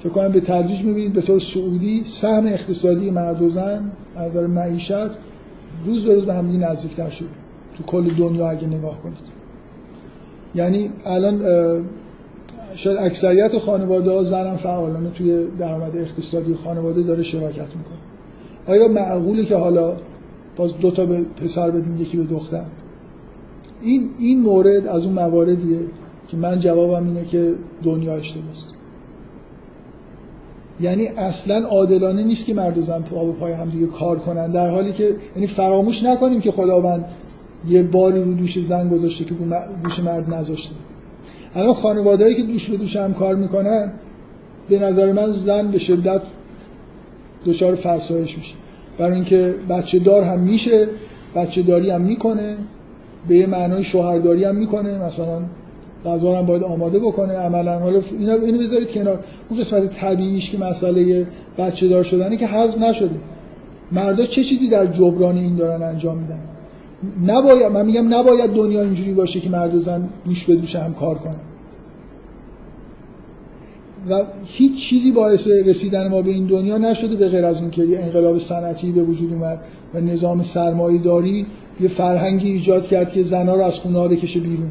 فکر 0.00 0.08
کنم 0.08 0.28
به 0.28 0.40
تدریج 0.40 0.82
می‌بینید 0.82 1.12
به 1.12 1.22
طور 1.22 1.40
سعودی 1.40 2.02
سهم 2.06 2.46
اقتصادی 2.46 3.10
مرد 3.10 3.42
و 3.42 3.48
زن 3.48 3.90
از 4.16 4.30
نظر 4.30 4.46
معیشت 4.46 5.10
روز 5.86 6.04
به 6.04 6.14
روز 6.14 6.24
به 6.24 6.34
همدیگه 6.34 6.70
نزدیکتر 6.70 7.08
شده 7.08 7.28
تو 7.76 7.84
کل 7.84 8.04
دنیا 8.04 8.50
اگه 8.50 8.66
نگاه 8.66 9.02
کنید. 9.02 9.34
یعنی 10.54 10.90
الان 11.04 11.40
شاید 12.74 12.98
اکثریت 12.98 13.58
خانواده 13.58 14.10
ها 14.10 14.24
زن 14.24 14.56
فعالانه 14.56 15.10
توی 15.10 15.46
درآمد 15.58 15.96
اقتصادی 15.96 16.54
خانواده 16.54 17.02
داره 17.02 17.22
شراکت 17.22 17.58
می‌کنه. 17.58 17.98
آیا 18.66 18.88
معقوله 18.88 19.44
که 19.44 19.56
حالا 19.56 19.96
باز 20.56 20.78
دو 20.78 20.90
تا 20.90 21.06
به 21.06 21.20
پسر 21.42 21.70
بدین 21.70 21.98
یکی 21.98 22.16
به 22.16 22.24
دختر؟ 22.24 22.64
این 23.84 24.10
این 24.18 24.40
مورد 24.40 24.86
از 24.86 25.04
اون 25.04 25.12
مواردیه 25.12 25.78
که 26.28 26.36
من 26.36 26.60
جوابم 26.60 27.06
اینه 27.06 27.24
که 27.24 27.54
دنیا 27.84 28.14
اشتباهه 28.14 28.74
یعنی 30.80 31.06
اصلا 31.06 31.66
عادلانه 31.66 32.22
نیست 32.22 32.46
که 32.46 32.54
مرد 32.54 32.78
و 32.78 32.82
زن 32.82 33.02
پا 33.02 33.24
به 33.24 33.32
پای 33.32 33.52
هم 33.52 33.70
دیگه 33.70 33.86
کار 33.86 34.18
کنن 34.18 34.52
در 34.52 34.70
حالی 34.70 34.92
که 34.92 35.16
یعنی 35.36 35.46
فراموش 35.46 36.02
نکنیم 36.02 36.40
که 36.40 36.50
خداوند 36.50 37.04
یه 37.68 37.82
باری 37.82 38.22
رو 38.22 38.34
دوش 38.34 38.58
زن 38.58 38.88
گذاشته 38.88 39.24
که 39.24 39.34
دوش 39.84 40.00
مرد 40.00 40.34
نذاشته. 40.34 40.74
الان 41.54 41.74
خانوادهایی 41.74 42.34
که 42.34 42.42
دوش 42.42 42.70
به 42.70 42.76
دوش 42.76 42.96
هم 42.96 43.14
کار 43.14 43.34
می‌کنن 43.34 43.92
به 44.68 44.78
نظر 44.78 45.12
من 45.12 45.32
زن 45.32 45.70
به 45.70 45.78
شدت 45.78 46.22
دچار 47.46 47.74
فرسایش 47.74 48.38
میشه. 48.38 48.54
برای 48.98 49.14
اینکه 49.14 49.54
بچه 49.68 49.98
دار 49.98 50.22
هم 50.22 50.40
میشه 50.40 50.88
بچه 51.36 51.62
داری 51.62 51.90
هم 51.90 52.00
می‌کنه. 52.00 52.56
به 53.28 53.36
یه 53.36 53.46
معنای 53.46 53.84
شوهرداری 53.84 54.44
هم 54.44 54.56
می‌کنه. 54.56 55.04
مثلا 55.04 55.42
غذا 56.06 56.38
هم 56.38 56.46
باید 56.46 56.62
آماده 56.62 56.98
بکنه. 56.98 57.32
عملا 57.32 57.78
حالا 57.78 58.00
اینا 58.18 58.34
اینو 58.34 58.58
بذارید 58.58 58.90
کنار. 58.90 59.20
اون 59.48 59.60
قسمت 59.60 59.90
طبیعیش 59.90 60.50
که 60.50 60.58
مسئله 60.58 61.26
بچه 61.58 61.88
دار 61.88 62.02
شدنه 62.02 62.36
که 62.36 62.46
حذف 62.46 62.78
نشده. 62.78 63.16
مردا 63.92 64.26
چه 64.26 64.44
چیزی 64.44 64.68
در 64.68 64.86
جبران 64.86 65.36
این 65.36 65.56
دارن 65.56 65.82
انجام 65.82 66.18
میدن؟ 66.18 66.40
نباید 67.26 67.72
من 67.72 67.86
میگم 67.86 68.14
نباید 68.14 68.50
دنیا 68.50 68.82
اینجوری 68.82 69.12
باشه 69.12 69.40
که 69.40 69.50
مرد 69.50 69.74
و 69.74 69.80
زن 69.80 70.08
دوش 70.24 70.44
به 70.44 70.54
دوش 70.54 70.76
هم 70.76 70.94
کار 70.94 71.18
کنن. 71.18 71.34
و 74.10 74.22
هیچ 74.44 74.76
چیزی 74.76 75.12
باعث 75.12 75.48
رسیدن 75.64 76.08
ما 76.08 76.22
به 76.22 76.30
این 76.30 76.46
دنیا 76.46 76.78
نشده 76.78 77.16
به 77.16 77.28
غیر 77.28 77.44
از 77.44 77.60
اینکه 77.60 77.84
یه 77.84 77.98
انقلاب 77.98 78.38
صنعتی 78.38 78.92
به 78.92 79.02
وجود 79.02 79.32
اومد 79.32 79.60
و 79.94 80.00
نظام 80.00 80.42
سرمایه 80.42 80.98
داری 80.98 81.46
یه 81.80 81.88
فرهنگی 81.88 82.52
ایجاد 82.52 82.86
کرد 82.86 83.12
که 83.12 83.22
زنها 83.22 83.56
رو 83.56 83.62
از 83.62 83.74
خونه 83.74 84.08
بکشه 84.08 84.40
بیرون. 84.40 84.70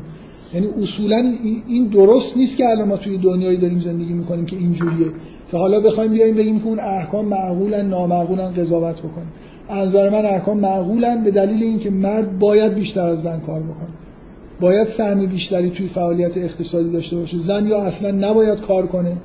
یعنی 0.54 0.68
اصولا 0.82 1.34
این 1.68 1.88
درست 1.88 2.38
نیست 2.38 2.58
که 2.58 2.66
الان 2.66 2.88
ما 2.88 2.98
توی 2.98 3.18
دنیایی 3.18 3.58
داریم 3.58 3.80
زندگی 3.80 4.14
می‌کنیم 4.14 4.46
که 4.46 4.56
اینجوریه. 4.56 5.08
که 5.52 5.58
حالا 5.58 5.80
بخوایم 5.80 6.12
بیایم 6.12 6.36
بگیم 6.36 6.60
که 6.60 6.66
اون 6.66 6.80
احکام 6.80 7.26
معقولن 7.26 7.90
نامعقولن 7.90 8.54
قضاوت 8.54 9.00
بکنیم 9.00 9.32
از 9.70 9.96
من 9.96 10.26
احکام 10.26 10.60
معقولن 10.60 11.24
به 11.24 11.32
دلیل 11.32 11.64
اینکه 11.64 11.90
مرد 11.90 12.40
باید 12.40 12.74
بیشتر 12.74 13.10
از 13.10 13.22
زن 13.22 13.40
کار 13.40 13.62
بکنه. 13.62 13.90
باید 14.60 14.88
سهم 14.88 15.26
بیشتری 15.26 15.70
توی 15.70 15.88
فعالیت 15.88 16.38
اقتصادی 16.38 16.92
داشته 16.92 17.16
باشه. 17.16 17.40
زن 17.40 17.68
یا 17.68 17.82
اصلا 17.82 18.12
نباید 18.12 18.62
کار 18.62 18.88
کنه 18.88 19.18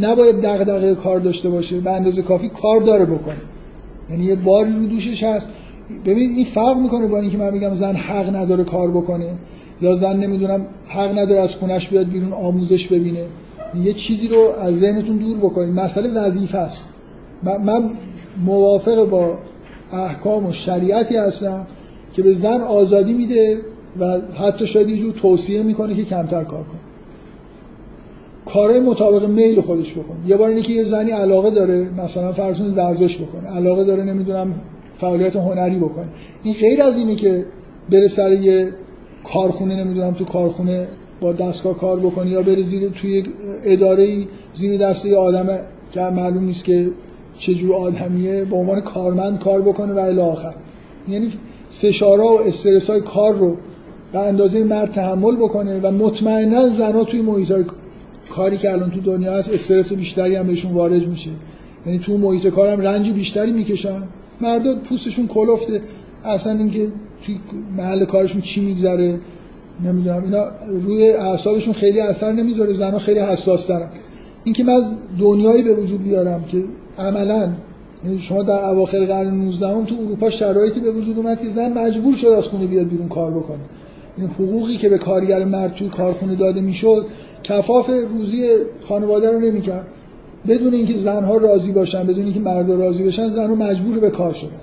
نباید 0.00 0.40
دغدغه 0.40 0.94
کار 0.94 1.20
داشته 1.20 1.48
باشه 1.48 1.80
به 1.80 1.90
اندازه 1.90 2.22
کافی 2.22 2.48
کار 2.48 2.80
داره 2.80 3.04
بکنه. 3.04 3.36
یعنی 4.10 4.24
یه 4.24 4.34
باری 4.34 4.72
رو 4.72 4.86
دوشش 4.86 5.22
هست. 5.22 5.48
ببینید 6.04 6.36
این 6.36 6.44
فرق 6.44 6.76
می‌کنه 6.76 7.06
با 7.06 7.20
اینکه 7.20 7.38
من 7.38 7.52
میگم 7.52 7.74
زن 7.74 7.94
حق 7.94 8.36
نداره 8.36 8.64
کار 8.64 8.90
بکنه 8.90 9.26
یا 9.82 9.96
زن 9.96 10.16
نمی‌دونم 10.16 10.66
حق 10.88 11.18
نداره 11.18 11.40
از 11.40 11.54
خونش 11.54 11.88
بیاد 11.88 12.08
بیرون 12.08 12.32
آموزش 12.32 12.88
ببینه. 12.88 13.24
یه 13.82 13.92
چیزی 13.92 14.28
رو 14.28 14.48
از 14.60 14.78
ذهنتون 14.78 15.16
دور 15.16 15.36
بکنید. 15.36 15.74
مسئله 15.74 16.08
وظیفه 16.08 16.58
است. 16.58 16.84
من 17.42 17.90
موافق 18.44 19.08
با 19.08 19.38
احکام 19.92 20.46
و 20.46 20.52
شریعتی 20.52 21.16
هستم 21.16 21.66
که 22.12 22.22
به 22.22 22.32
زن 22.32 22.60
آزادی 22.60 23.12
میده 23.12 23.60
و 24.00 24.20
حتی 24.34 24.66
شاید 24.66 24.88
یه 24.88 24.98
جور 24.98 25.12
توصیه 25.12 25.62
می‌کنه 25.62 25.94
که 25.94 26.04
کمتر 26.04 26.44
کار 26.44 26.62
کنه. 26.62 26.80
کارهای 28.46 28.80
مطابق 28.80 29.28
میل 29.28 29.60
خودش 29.60 29.92
بکن. 29.92 30.16
یه 30.26 30.36
بار 30.36 30.48
اینه 30.48 30.70
یه 30.70 30.82
زنی 30.82 31.10
علاقه 31.10 31.50
داره 31.50 31.90
مثلا 32.04 32.32
فرض 32.32 32.60
ورزش 32.60 33.16
بکنه. 33.16 33.48
علاقه 33.50 33.84
داره 33.84 34.04
نمی‌دونم 34.04 34.54
فعالیت 35.00 35.36
هنری 35.36 35.78
بکنه 35.78 36.08
این 36.42 36.54
غیر 36.54 36.82
از 36.82 36.96
اینه 36.96 37.14
که 37.14 37.44
بره 37.90 38.08
سر 38.08 38.32
یه 38.32 38.68
کارخونه 39.24 39.84
نمی‌دونم 39.84 40.12
تو 40.12 40.24
کارخونه 40.24 40.88
با 41.20 41.32
دستگاه 41.32 41.78
کار 41.78 42.00
بکنه 42.00 42.30
یا 42.30 42.42
بره 42.42 42.62
زیر 42.62 42.88
توی 42.88 43.22
اداره 43.64 44.18
زیر 44.54 44.78
دسته 44.78 45.16
آدم 45.16 45.58
که 45.92 46.00
معلوم 46.00 46.44
نیست 46.44 46.64
که 46.64 46.88
چه 47.38 47.54
جور 47.54 47.74
آدمیه 47.74 48.44
به 48.44 48.56
عنوان 48.56 48.80
کارمند 48.80 49.38
کار 49.38 49.62
بکنه 49.62 49.92
و 49.92 49.98
الی 49.98 50.20
آخر. 50.20 50.54
یعنی 51.08 51.32
فشارها 51.70 52.34
و 52.34 52.40
استرس 52.40 52.90
های 52.90 53.00
کار 53.00 53.34
رو 53.34 53.56
به 54.12 54.18
اندازه 54.18 54.64
مرد 54.64 54.92
تحمل 54.92 55.36
بکنه 55.36 55.80
و 55.80 55.90
مطمئنا 55.90 56.68
زنها 56.68 57.04
توی 57.04 57.22
محیط 57.22 57.52
کاری 58.34 58.56
که 58.56 58.72
الان 58.72 58.90
تو 58.90 59.00
دنیا 59.00 59.34
هست 59.34 59.52
استرس 59.52 59.92
بیشتری 59.92 60.36
هم 60.36 60.46
بهشون 60.46 60.72
وارد 60.72 61.06
میشه. 61.06 61.30
یعنی 61.86 61.98
تو 61.98 62.18
محیط 62.18 62.46
کارم 62.46 62.80
رنج 62.80 63.10
بیشتری 63.10 63.52
می‌کشن. 63.52 64.02
مردا 64.40 64.74
پوستشون 64.74 65.26
کلفته. 65.26 65.82
اصلا 66.24 66.52
اینکه 66.52 66.88
توی 67.26 67.40
محل 67.76 68.04
کارشون 68.04 68.40
چی 68.40 68.60
میگذره 68.60 69.20
نمی‌دونم. 69.84 70.22
اینا 70.22 70.44
روی 70.84 71.10
اعصابشون 71.10 71.74
خیلی 71.74 72.00
اثر 72.00 72.32
نمی‌ذاره. 72.32 72.72
زنها 72.72 72.98
خیلی 72.98 73.20
حساس 73.20 73.66
دارن 73.66 73.88
اینکه 74.44 74.64
من 74.64 74.72
از 74.72 74.84
دنیایی 75.18 75.62
به 75.62 75.74
وجود 75.74 76.02
بیارم 76.02 76.44
که 76.44 76.64
عملا 76.98 77.52
یعنی 78.04 78.18
شما 78.18 78.42
در 78.42 78.64
اواخر 78.64 79.04
قرن 79.04 79.34
19 79.34 79.66
هم 79.68 79.84
تو 79.84 79.94
اروپا 79.94 80.30
شرایطی 80.30 80.80
به 80.80 80.92
وجود 80.92 81.16
اومد 81.16 81.42
که 81.42 81.50
زن 81.50 81.72
مجبور 81.72 82.14
شد 82.14 82.26
از 82.26 82.46
خونه 82.46 82.66
بیاد 82.66 82.88
بیرون 82.88 83.08
کار 83.08 83.30
بکنه. 83.30 83.58
این 84.16 84.26
حقوقی 84.26 84.76
که 84.76 84.88
به 84.88 84.98
کارگر 84.98 85.44
مرد 85.44 85.74
توی 85.74 85.88
کارخونه 85.88 86.34
داده 86.34 86.60
می‌شد 86.60 87.06
کفاف 87.42 87.90
روزی 88.18 88.48
خانواده 88.82 89.30
رو 89.30 89.40
نمی‌کرد. 89.40 89.86
بدون 90.48 90.74
اینکه 90.74 90.96
زنها 90.96 91.36
راضی 91.36 91.72
باشن 91.72 92.04
بدون 92.04 92.24
اینکه 92.24 92.40
مرد 92.40 92.70
راضی 92.70 93.04
باشن 93.04 93.30
زن 93.30 93.48
رو 93.48 93.56
مجبور 93.56 93.98
به 93.98 94.10
کار 94.10 94.32
شدن. 94.32 94.60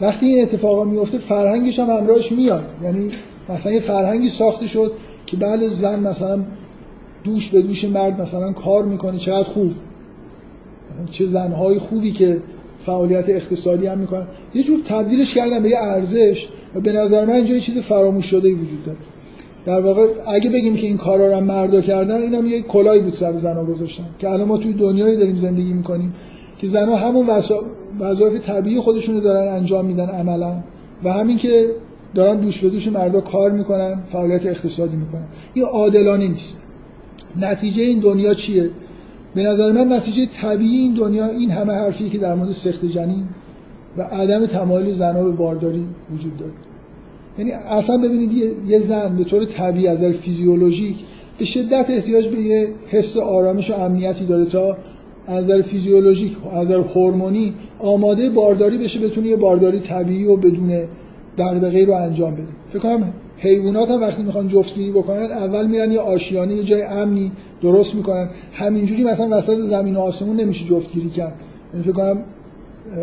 وقتی 0.00 0.26
این 0.26 0.42
اتفاقا 0.42 0.84
میفته 0.84 1.18
فرهنگش 1.18 1.78
هم 1.78 1.90
همراهش 1.90 2.32
میاد. 2.32 2.64
یعنی 2.82 3.10
مثلا 3.48 3.72
یه 3.72 3.80
فرهنگی 3.80 4.30
ساخته 4.30 4.66
شد 4.66 4.92
که 5.26 5.36
بله 5.36 5.68
زن 5.68 6.00
مثلا 6.00 6.44
دوش 7.24 7.48
به 7.48 7.62
دوش 7.62 7.84
مرد 7.84 8.20
مثلا 8.20 8.52
کار 8.52 8.84
می‌کنه 8.84 9.18
چقدر 9.18 9.48
خوب. 9.48 9.72
چه 11.10 11.26
زنهای 11.26 11.78
خوبی 11.78 12.12
که 12.12 12.42
فعالیت 12.86 13.28
اقتصادی 13.28 13.86
هم 13.86 13.98
می‌کنن. 13.98 14.26
یه 14.54 14.62
جور 14.62 14.80
تبدیلش 14.84 15.34
کردن 15.34 15.62
به 15.62 15.68
یه 15.68 15.78
ارزش 15.78 16.48
و 16.74 16.80
به 16.80 16.92
نظر 16.92 17.24
من 17.24 17.32
اینجا 17.32 17.54
یه 17.54 17.60
چیز 17.60 17.78
فراموش 17.78 18.26
شده 18.26 18.52
وجود 18.52 18.84
داره. 18.84 18.98
در 19.66 19.80
واقع 19.80 20.06
اگه 20.26 20.50
بگیم 20.50 20.76
که 20.76 20.86
این 20.86 20.96
کارا 20.96 21.38
رو 21.38 21.40
مردا 21.40 21.80
کردن 21.80 22.22
اینم 22.22 22.46
یه 22.46 22.62
کلایی 22.62 23.00
بود 23.00 23.14
سر 23.14 23.32
زنها 23.36 23.64
گذاشتن. 23.64 24.04
که 24.18 24.30
الان 24.30 24.48
ما 24.48 24.58
توی 24.58 24.72
دنیایی 24.72 25.16
داریم 25.16 25.36
زندگی 25.36 25.72
می‌کنیم 25.72 26.14
که 26.58 26.66
زنها 26.66 26.96
همون 26.96 27.26
وظایف 28.00 28.46
طبیعی 28.46 28.80
خودشونو 28.80 29.20
دارن 29.20 29.54
انجام 29.54 29.84
میدن 29.84 30.08
عملا. 30.08 30.52
و 31.04 31.12
همین 31.12 31.36
که 31.36 31.70
دارن 32.14 32.40
دوش 32.40 32.60
به 32.60 32.70
دوش 32.70 32.88
مردا 32.88 33.20
کار 33.20 33.50
می‌کنن 33.50 34.02
فعالیت 34.12 34.46
اقتصادی 34.46 34.96
می‌کنن. 34.96 35.24
این 35.54 35.64
عادلانه 35.64 36.28
نیست. 36.28 36.60
نتیجه 37.40 37.82
این 37.82 37.98
دنیا 37.98 38.34
چیه؟ 38.34 38.70
به 39.34 39.42
نظر 39.42 39.72
من 39.72 39.92
نتیجه 39.92 40.26
طبیعی 40.26 40.78
این 40.78 40.94
دنیا 40.94 41.26
این 41.26 41.50
همه 41.50 41.72
حرفی 41.72 42.10
که 42.10 42.18
در 42.18 42.34
مورد 42.34 42.52
سخت 42.52 42.84
جنین 42.84 43.24
و 43.96 44.02
عدم 44.02 44.46
تمایل 44.46 44.92
زنها 44.92 45.24
به 45.24 45.30
بارداری 45.30 45.86
وجود 46.14 46.36
داره. 46.36 46.52
یعنی 47.38 47.52
اصلا 47.52 47.98
ببینید 47.98 48.32
یه 48.68 48.80
زن 48.80 49.16
به 49.16 49.24
طور 49.24 49.44
طبیعی 49.44 49.86
از 49.86 50.04
فیزیولوژیک 50.04 50.96
به 51.38 51.44
شدت 51.44 51.90
احتیاج 51.90 52.28
به 52.28 52.40
یه 52.40 52.68
حس 52.88 53.16
آرامش 53.16 53.70
و 53.70 53.74
امنیتی 53.74 54.24
داره 54.24 54.44
تا 54.44 54.76
از 55.26 55.44
نظر 55.44 55.62
فیزیولوژیک 55.62 56.32
از 56.52 56.64
نظر 56.64 56.78
هورمونی 56.78 57.54
آماده 57.78 58.30
بارداری 58.30 58.78
بشه 58.78 59.00
بتونه 59.00 59.26
یه 59.26 59.36
بارداری 59.36 59.80
طبیعی 59.80 60.24
و 60.24 60.36
بدون 60.36 60.84
دغدغه 61.38 61.84
رو 61.84 61.92
انجام 61.92 62.34
بده. 62.34 62.46
فکر 62.70 62.78
کنم 62.78 63.12
حیوانات 63.38 63.90
هم 63.90 64.00
وقتی 64.00 64.22
می‌خوان 64.22 64.48
جفتگیری 64.48 64.92
بکنن 64.92 65.22
اول 65.22 65.66
میرن 65.66 65.92
یه 65.92 66.00
آشیانه 66.00 66.54
یه 66.54 66.62
جای 66.62 66.82
امنی 66.82 67.32
درست 67.62 67.94
می‌کنن. 67.94 68.28
همینجوری 68.52 69.04
مثلا 69.04 69.38
وسط 69.38 69.58
زمین 69.58 69.96
و 69.96 70.00
آسمون 70.00 70.40
نمیشه 70.40 70.64
جفتگیری 70.64 71.10
کرد. 71.10 71.34
یعنی 71.72 71.84
فکر 71.84 71.92
کنم 71.92 72.18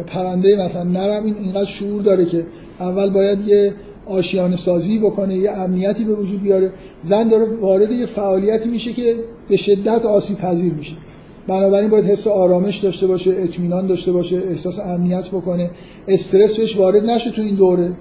پرنده 0.08 0.66
مثلا 0.66 0.84
نرم 0.84 1.26
این 1.26 1.36
اینقدر 1.40 1.66
شعور 1.66 2.02
داره 2.02 2.26
که 2.26 2.46
اول 2.80 3.10
باید 3.10 3.48
یه 3.48 3.74
آشیانه 4.06 4.56
سازی 4.56 5.00
بکنه 5.00 5.38
یه 5.38 5.52
امنیتی 5.52 6.04
به 6.04 6.14
وجود 6.14 6.42
بیاره. 6.42 6.72
زن 7.04 7.30
داره 7.30 7.46
وارد 7.46 7.92
یه 7.92 8.06
فعالیتی 8.06 8.70
میشه 8.70 8.94
که 8.94 9.16
به 9.50 9.58
شدت 9.58 10.06
آسیب 10.06 10.38
پذیر 10.38 10.74
میشه. 10.74 10.96
بنابراین 11.48 11.90
باید 11.90 12.06
حس 12.06 12.28
آرامش 12.28 12.78
داشته 12.78 13.08
باشه 13.08 13.32
اطمینان 13.32 13.88
داشته 13.88 14.12
باشه 14.12 14.38
احساس 14.38 14.80
امنیت 14.80 15.28
بکنه. 15.28 15.70
استرس 16.08 16.58
بهش 16.58 16.78
وارد 16.78 17.06
نشه 17.06 17.32
تو 17.32 17.42
این 17.42 17.56
دوره. 17.56 17.92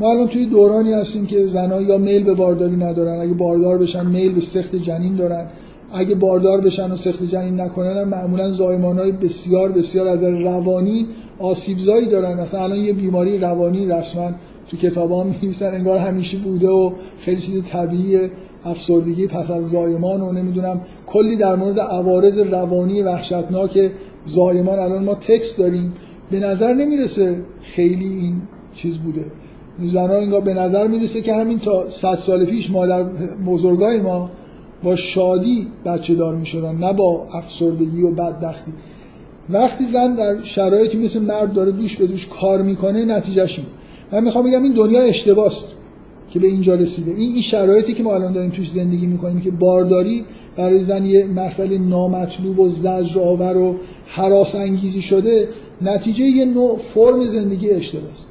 ما 0.00 0.10
الان 0.10 0.28
توی 0.28 0.46
دورانی 0.46 0.92
هستیم 0.92 1.26
که 1.26 1.46
زنها 1.46 1.82
یا 1.82 1.98
میل 1.98 2.24
به 2.24 2.34
بارداری 2.34 2.76
ندارن. 2.76 3.20
اگه 3.20 3.34
باردار 3.34 3.78
بشن 3.78 4.06
میل 4.06 4.32
به 4.32 4.40
سخت 4.40 4.76
جنین 4.76 5.16
دارن. 5.16 5.46
اگه 5.92 6.14
باردار 6.14 6.60
بشن 6.60 6.92
و 6.92 6.96
سخت 6.96 7.22
جنین 7.22 7.60
نکنن 7.60 8.04
معمولا 8.04 8.50
زایمان 8.50 8.98
های 8.98 9.12
بسیار 9.12 9.72
بسیار 9.72 10.08
از 10.08 10.22
روانی 10.22 11.06
آسیبزایی 11.38 12.06
دارن. 12.06 12.40
مثلا 12.40 12.64
الان 12.64 12.78
یه 12.78 12.92
بیماری 12.92 13.38
روانی 13.38 13.86
رسما 13.86 14.30
تو 14.70 14.76
کتاب 14.76 15.10
ها 15.10 15.24
می‌نویسن 15.24 15.74
انگار 15.74 15.98
همیشه 15.98 16.38
بوده 16.38 16.68
و 16.68 16.92
خیلی 17.20 17.40
چیز 17.40 17.64
طبیعیه 17.64 18.30
افسردگی 18.64 19.26
پس 19.26 19.50
از 19.50 19.70
زایمان 19.70 20.20
و 20.20 20.32
نمی‌دونم 20.32 20.80
کلی 21.06 21.36
در 21.36 21.56
مورد 21.56 21.80
عوارض 21.80 22.38
روانی 22.38 23.02
وحشتناک 23.02 23.90
زایمان 24.26 24.78
الان 24.78 25.04
ما 25.04 25.14
تکست 25.14 25.58
داریم. 25.58 25.92
به 26.30 26.40
نظر 26.40 26.74
نمی‌رسه 26.74 27.36
خیلی 27.60 28.04
این 28.04 28.42
چیز 28.74 28.96
بوده. 28.98 29.24
زنها 29.84 30.16
اینگاه 30.16 30.44
به 30.44 30.54
نظر 30.54 30.86
می‌رسه 30.86 31.20
که 31.20 31.34
همین 31.34 31.58
تا 31.58 31.90
صد 31.90 32.14
سال 32.14 32.44
پیش 32.44 32.70
مادر 32.70 33.02
بزرگای 33.46 34.00
ما 34.00 34.30
با 34.82 34.96
شادی 34.96 35.66
بچه 35.84 36.14
دار 36.14 36.34
می‌شدن 36.34 36.74
نه 36.74 36.92
با 36.92 37.26
افسردگی 37.32 38.02
و 38.02 38.10
بدبختی. 38.10 38.72
وقتی 39.50 39.86
زن 39.86 40.14
در 40.14 40.42
شرایطی 40.42 40.98
مثل 40.98 41.22
مرد 41.22 41.52
داره 41.52 41.72
دوش 41.72 41.96
به 41.96 42.06
دوش 42.06 42.28
کار 42.40 42.62
می‌کنه 42.62 43.04
نتیجهش 43.04 43.58
این. 43.58 43.66
من 44.12 44.24
می‌خوام 44.24 44.50
بگم 44.50 44.62
این 44.62 44.72
دنیا 44.72 45.00
اشتباست 45.00 45.64
که 46.30 46.38
به 46.38 46.46
اینجا 46.46 46.74
رسیده. 46.74 47.10
این 47.10 47.32
این 47.32 47.42
شرایطی 47.42 47.94
که 47.94 48.02
ما 48.02 48.14
الان 48.14 48.32
داریم 48.32 48.50
توش 48.50 48.70
زندگی 48.70 49.06
می‌کنیم 49.06 49.40
که 49.40 49.50
بارداری 49.50 50.24
برای 50.56 50.80
زن 50.80 51.06
یه 51.06 51.24
مسئله 51.24 51.78
نامطلوب 51.78 52.58
و 52.58 52.70
زجر 52.70 53.20
آور 53.20 53.56
و 53.56 53.76
حراس 54.06 54.54
انگیزی 54.54 55.02
شده 55.02 55.48
نتیجه 55.82 56.24
یه 56.24 56.44
نوع 56.44 56.78
فرم 56.78 57.24
زندگی 57.24 57.70
اشتباست. 57.70 58.28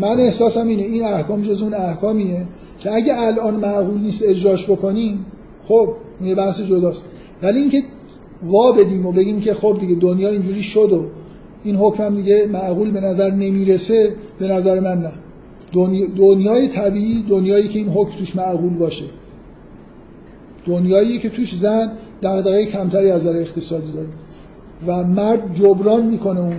من 0.00 0.20
احساسم 0.20 0.68
اینه 0.68 0.82
این 0.82 1.04
احکام 1.04 1.42
جز 1.42 1.62
اون 1.62 1.74
احکامیه 1.74 2.46
که 2.78 2.94
اگه 2.94 3.18
الان 3.18 3.54
معقول 3.54 4.00
نیست 4.00 4.22
اجراش 4.26 4.70
بکنیم 4.70 5.26
خب 5.64 5.88
یه 6.24 6.34
بحث 6.34 6.60
جداست. 6.60 7.04
ولی 7.42 7.60
اینکه 7.60 7.82
وا 8.42 8.72
بدیم 8.72 9.06
و 9.06 9.12
بگیم 9.12 9.40
که 9.40 9.54
خب 9.54 9.76
دیگه 9.80 9.94
دنیا 9.94 10.28
اینجوری 10.28 10.62
شد 10.62 10.92
و 10.92 11.06
این 11.64 11.76
حکم 11.76 12.16
دیگه 12.16 12.46
معقول 12.52 12.90
به 12.90 13.00
نظر 13.00 13.30
نمی‌رسه 13.30 14.14
به 14.42 14.48
نظر 14.48 14.80
من 14.80 14.98
نه. 14.98 15.10
دنیای 16.16 16.68
طبیعی 16.68 17.24
دنیایی 17.28 17.68
که 17.68 17.78
این 17.78 17.88
حکم 17.88 18.18
توش 18.18 18.36
معقول 18.36 18.74
باشه. 18.74 19.04
دنیایی 20.66 21.18
که 21.18 21.28
توش 21.28 21.54
زن 21.54 21.92
دغدغه 22.22 22.66
کمتری 22.66 23.10
از 23.10 23.26
نظر 23.26 23.36
اقتصادی 23.36 23.92
داره. 23.92 24.08
و 24.86 25.08
مرد 25.08 25.54
جبران 25.54 26.06
می‌کنه 26.06 26.40
اون 26.40 26.56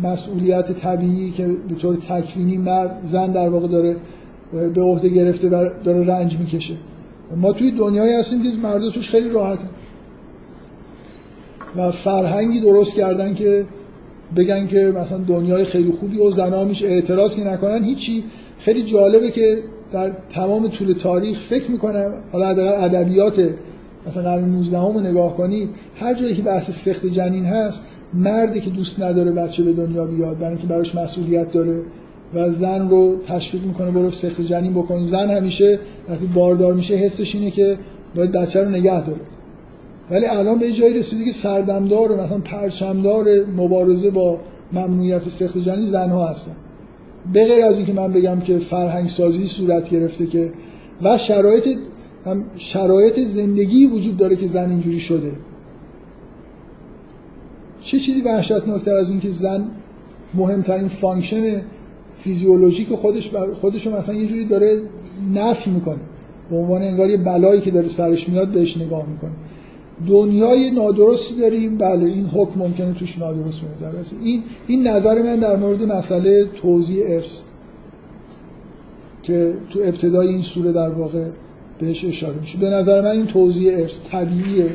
مسئولیت 0.00 0.72
طبیعی 0.72 1.30
که 1.30 1.46
به 1.68 1.74
طور 1.74 1.96
تکوینی 1.96 2.56
مرد 2.56 3.00
زن 3.04 3.32
در 3.32 3.48
واقع 3.48 3.68
داره 3.68 3.96
به 4.74 4.82
عهده 4.82 5.08
گرفته 5.08 5.48
و 5.48 5.68
داره 5.84 6.04
رنج 6.04 6.38
می‌کشه. 6.38 6.74
ما 7.36 7.52
توی 7.52 7.70
دنیایی 7.70 8.12
هستیم 8.12 8.42
که 8.42 8.48
مرد 8.62 8.88
توش 8.88 9.10
خیلی 9.10 9.28
راحته. 9.28 9.66
و 11.76 11.90
فرهنگی 11.90 12.60
درست 12.60 12.94
کردن 12.94 13.34
که 13.34 13.66
بگن 14.36 14.66
که 14.66 14.92
مثلا 14.96 15.18
دنیای 15.18 15.64
خیلی 15.64 15.92
خوبی 15.92 16.18
و 16.18 16.30
زنها 16.30 16.64
میشه 16.64 16.86
اعتراض 16.86 17.36
که 17.36 17.44
نکنن 17.44 17.84
هیچی. 17.84 18.24
خیلی 18.58 18.82
جالبه 18.82 19.30
که 19.30 19.58
در 19.92 20.12
تمام 20.30 20.68
طول 20.68 20.92
تاریخ 20.92 21.40
فکر 21.40 21.70
می‌کنم 21.70 22.12
حالا 22.32 22.46
ادبیات 22.70 23.50
مثلا 24.06 24.22
قرن 24.22 24.44
19 24.44 24.78
رو 24.78 25.00
نگاه 25.00 25.36
کنید 25.36 25.68
هر 25.96 26.14
جایی 26.14 26.34
که 26.34 26.42
بحث 26.42 26.70
سخت 26.70 27.06
جنین 27.06 27.44
هست 27.44 27.82
مردی 28.14 28.60
که 28.60 28.70
دوست 28.70 29.02
نداره 29.02 29.32
بچه 29.32 29.62
به 29.62 29.72
دنیا 29.72 30.04
بیاد 30.04 30.38
برای 30.38 30.50
اینکه 30.50 30.66
براش 30.66 30.94
مسئولیت 30.94 31.52
داره 31.52 31.80
و 32.34 32.50
زن 32.50 32.88
رو 32.88 33.16
تشویق 33.26 33.64
می‌کنه 33.64 33.90
برو 33.90 34.10
سخت 34.10 34.40
جنین 34.40 34.72
بکن. 34.72 35.04
زن 35.04 35.30
همیشه 35.30 35.78
وقتی 36.08 36.26
باردار 36.26 36.74
میشه 36.74 36.94
حسش 36.94 37.34
اینه 37.34 37.50
که 37.50 37.78
باید 38.16 38.32
بچه 38.32 38.62
رو 38.62 38.68
نگه 38.68 39.06
داره. 39.06 39.20
ولی 40.10 40.26
الان 40.26 40.58
به 40.58 40.72
جایی 40.72 40.94
رسیده 40.94 41.24
که 41.24 41.32
سردمدار 41.32 42.12
و 42.12 42.22
مثلا 42.22 42.38
پرچمدار 42.38 43.26
مبارزه 43.56 44.10
با 44.10 44.40
ممنوعیت 44.72 45.28
سقط 45.28 45.58
جنین 45.58 45.84
زنها 45.84 46.26
هستن. 46.26 46.56
به 47.32 47.46
غیر 47.46 47.64
از 47.64 47.76
اینکه 47.76 47.92
من 47.92 48.12
بگم 48.12 48.40
که 48.40 48.58
فرهنگ 48.58 49.08
سازی 49.08 49.46
صورت 49.46 49.90
گرفته 49.90 50.26
که 50.26 50.52
و 51.02 51.18
شرایط 51.18 51.68
هم 52.26 52.44
شرایط 52.56 53.20
زندگی 53.20 53.86
وجود 53.86 54.16
داره 54.16 54.36
که 54.36 54.46
زن 54.46 54.70
اینجوری 54.70 55.00
شده. 55.00 55.32
چه 57.80 57.98
چیزی 57.98 58.20
وحشتناکتر 58.20 58.96
از 58.96 59.10
اینکه 59.10 59.30
زن 59.30 59.64
مهمترین 60.34 60.88
function 60.88 61.62
فیزیولوژیک 62.16 62.88
خودش 62.88 63.30
خودش 63.60 63.86
مثلا 63.86 64.14
یه 64.14 64.26
جوری 64.26 64.44
داره 64.44 64.80
نفی 65.34 65.70
می‌کنه. 65.70 66.00
به 66.50 66.56
عنوان 66.56 66.82
انگار 66.82 67.10
یه 67.10 67.16
بلایی 67.16 67.60
که 67.60 67.70
داره 67.70 67.88
سرش 67.88 68.28
میاد 68.28 68.48
بهش 68.48 68.76
نگاه 68.76 69.08
می‌کنه. 69.08 69.30
دنیای 70.08 70.70
نادرستی 70.70 71.34
داریم. 71.40 71.78
بله 71.78 72.04
این 72.04 72.26
حکم 72.26 72.60
ممکنه 72.60 72.92
توش 72.92 73.18
نادرست 73.18 73.60
بنظر 73.60 74.14
این 74.22 74.42
این 74.66 74.86
نظر 74.86 75.22
من 75.22 75.36
در 75.36 75.56
مورد 75.56 75.82
مسئله 75.82 76.44
توزیع 76.62 77.04
ارث 77.08 77.40
که 79.22 79.54
تو 79.70 79.80
ابتدای 79.84 80.28
این 80.28 80.42
سوره 80.42 80.72
در 80.72 80.88
واقع 80.88 81.28
بهش 81.78 82.04
اشاره 82.04 82.40
میشه. 82.40 82.58
به 82.58 82.70
نظر 82.70 83.00
من 83.00 83.10
این 83.10 83.26
توزیع 83.26 83.78
ارث 83.78 83.96
طبیعیه 84.10 84.70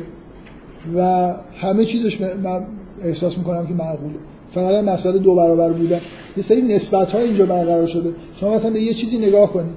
و 0.96 1.34
همه 1.56 1.84
چیزش 1.84 2.20
من 2.20 2.66
احساس 3.02 3.38
می‌کنم 3.38 3.66
که 3.66 3.74
معقوله. 3.74 4.18
فقط 4.54 4.84
مسئله 4.84 5.18
دو 5.18 5.34
برابر 5.34 5.72
بودن. 5.72 6.00
یه 6.36 6.42
سری 6.42 6.62
نسبت 6.62 7.12
ها 7.12 7.18
اینجا 7.18 7.46
برقرار 7.46 7.86
شده. 7.86 8.14
شما 8.34 8.54
مثلا 8.54 8.70
به 8.70 8.80
یه 8.80 8.94
چیزی 8.94 9.18
نگاه 9.18 9.52
کنید. 9.52 9.74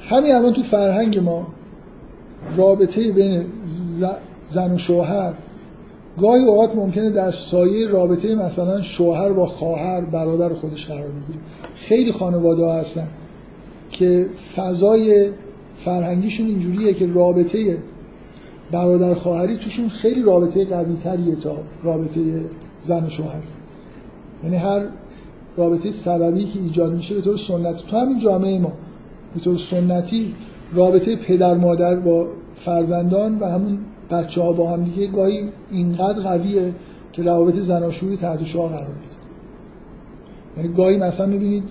همین 0.00 0.34
الان 0.34 0.52
تو 0.52 0.62
فرهنگ 0.62 1.18
ما 1.18 1.46
رابطه 2.56 3.12
بین 3.12 3.44
زن 4.50 4.74
و 4.74 4.78
شوهر. 4.78 5.32
گاهی 6.20 6.44
اوقات 6.44 6.76
ممکنه 6.76 7.10
در 7.10 7.30
سایه 7.30 7.88
رابطه 7.88 8.34
مثلا 8.34 8.82
شوهر 8.82 9.32
با 9.32 9.46
خواهر 9.46 10.00
برادر 10.00 10.54
خودش 10.54 10.86
قرار 10.86 11.08
بگیره. 11.08 11.38
خیلی 11.74 12.12
خانواده 12.12 12.64
ها 12.64 12.74
هستن 12.74 13.08
که 13.90 14.26
فضای 14.56 15.30
فرهنگیشون 15.76 16.46
اینجوریه 16.46 16.94
که 16.94 17.06
رابطه 17.06 17.78
برادر 18.72 19.14
خواهری 19.14 19.56
توشون 19.56 19.88
خیلی 19.88 20.22
رابطه 20.22 20.64
قوی 20.64 20.96
تریه 20.96 21.36
تا 21.36 21.56
رابطه 21.82 22.20
زن 22.82 23.06
و 23.06 23.08
شوهر. 23.08 23.42
یعنی 24.44 24.56
هر 24.56 24.82
رابطه 25.56 25.90
سببی 25.90 26.44
که 26.44 26.60
ایجاد 26.60 26.92
میشه 26.92 27.14
به 27.14 27.20
طور 27.20 27.36
سنتی 27.36 27.84
تو 27.90 27.96
همین 27.96 28.18
جامعه 28.18 28.58
ما 28.58 28.72
به 29.34 29.40
طور 29.40 29.56
سنتی 29.56 30.34
رابطه 30.72 31.16
پدر 31.16 31.54
مادر 31.54 31.96
با 31.96 32.28
فرزندان 32.60 33.38
و 33.38 33.46
همون 33.46 33.78
بچه 34.10 34.42
ها 34.42 34.52
با 34.52 34.70
هم 34.70 34.84
دیگه 34.84 35.06
گاهی 35.06 35.48
اینقدر 35.70 36.22
قویه 36.22 36.72
که 37.12 37.22
روابط 37.22 37.54
زناشویی 37.54 38.16
تحت 38.16 38.44
شعار 38.44 38.68
قرار 38.68 38.88
میده. 38.88 39.16
یعنی 40.56 40.76
گاهی 40.76 40.96
مثلا 40.96 41.26
می‌بینید 41.26 41.64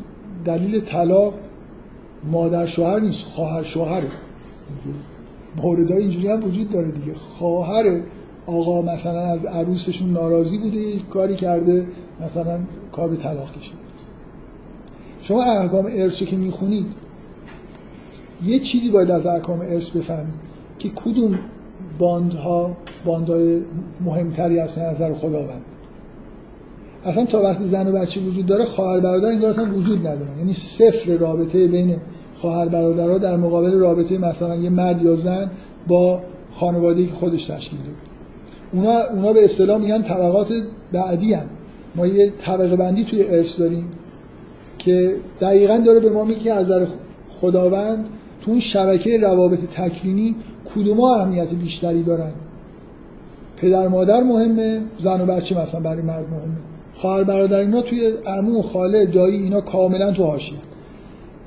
دلیل 0.45 0.79
طلاق 0.79 1.33
مادر 2.23 2.65
شوهر 2.65 2.99
نیست 2.99 3.23
خواهر 3.23 3.63
شوهره. 3.63 4.07
موردهای 5.57 6.01
اینجوری 6.01 6.27
هم 6.27 6.43
وجود 6.43 6.71
داره 6.71 6.91
دیگه. 6.91 7.13
خواهر 7.15 8.01
آقا 8.45 8.81
مثلا 8.81 9.19
از 9.19 9.45
عروسشون 9.45 10.09
ناراضی 10.09 10.57
بوده 10.57 10.99
کاری 10.99 11.35
کرده 11.35 11.87
مثلا 12.25 12.59
کار 12.91 13.09
به 13.09 13.15
طلاق 13.15 13.51
کشید 13.59 13.73
شما 15.21 15.43
احکام 15.43 15.87
ارثو 15.91 16.25
که 16.25 16.35
می‌خونید 16.35 16.85
یه 18.45 18.59
چیزی 18.59 18.89
باید 18.91 19.11
از 19.11 19.25
احکام 19.25 19.59
ارث 19.59 19.89
بفهمید. 19.89 20.48
که 20.79 20.89
کدوم 20.89 21.39
باندها 21.99 22.77
باندهای 23.05 23.61
مهمتری 24.01 24.59
هستن 24.59 24.85
از 24.85 24.95
نظر 24.95 25.13
خداوند؟ 25.13 25.61
اصلا 27.05 27.25
تا 27.25 27.41
وقتی 27.41 27.67
زن 27.67 27.87
و 27.87 27.91
بچه 27.91 28.21
وجود 28.21 28.45
داره 28.45 28.65
خواهر 28.65 28.99
برادر 28.99 29.27
اینجا 29.27 29.49
اصلا 29.49 29.75
وجود 29.75 29.99
نداره. 29.99 30.37
یعنی 30.39 30.53
صفر 30.53 31.11
رابطه 31.11 31.67
بین 31.67 31.95
خواهر 32.35 32.67
برادرها 32.67 33.17
در 33.17 33.35
مقابل 33.35 33.71
رابطه 33.71 34.17
مثلا 34.17 34.55
یه 34.55 34.69
مرد 34.69 35.01
یا 35.01 35.15
زن 35.15 35.51
با 35.87 36.21
خانواده‌ای 36.51 37.07
که 37.07 37.13
خودش 37.13 37.45
تشکیل 37.45 37.79
داده. 37.79 37.97
اونا 38.73 38.99
اونا 39.03 39.33
به 39.33 39.45
اصطلاح 39.45 39.77
میگن 39.77 40.01
طبقات 40.01 40.53
بعدی 40.91 41.33
هم. 41.33 41.49
ما 41.95 42.07
یه 42.07 42.33
طبقه 42.41 42.75
بندی 42.75 43.03
توی 43.03 43.23
ارث 43.23 43.59
داریم 43.59 43.89
که 44.77 45.15
دقیقا 45.41 45.77
داره 45.77 45.99
به 45.99 46.09
ما 46.09 46.23
میگه 46.23 46.53
از 46.53 46.65
نظر 46.65 46.85
خداوند 47.29 48.05
تو 48.41 48.51
اون 48.51 48.59
شبکه 48.59 49.17
روابط 49.17 49.59
تکوینی 49.59 50.35
کدوم 50.75 50.99
اهمیت 50.99 51.53
بیشتری 51.53 52.03
دارن؟ 52.03 52.31
پدر 53.57 53.87
مادر 53.87 54.23
مهمه 54.23 54.81
زن 54.99 55.21
و 55.21 55.25
بچه 55.25 55.61
مثلا 55.61 55.79
برای 55.79 56.01
مرد 56.01 56.25
مهمه. 56.29 56.57
خواهر 56.93 57.23
برادر 57.23 57.57
اینا 57.57 57.81
توی 57.81 58.13
عمو 58.25 58.59
و 58.59 58.61
خاله 58.61 59.05
دایی 59.05 59.43
اینا 59.43 59.61
کاملا 59.61 60.11
تو 60.11 60.23
حاشیه. 60.23 60.57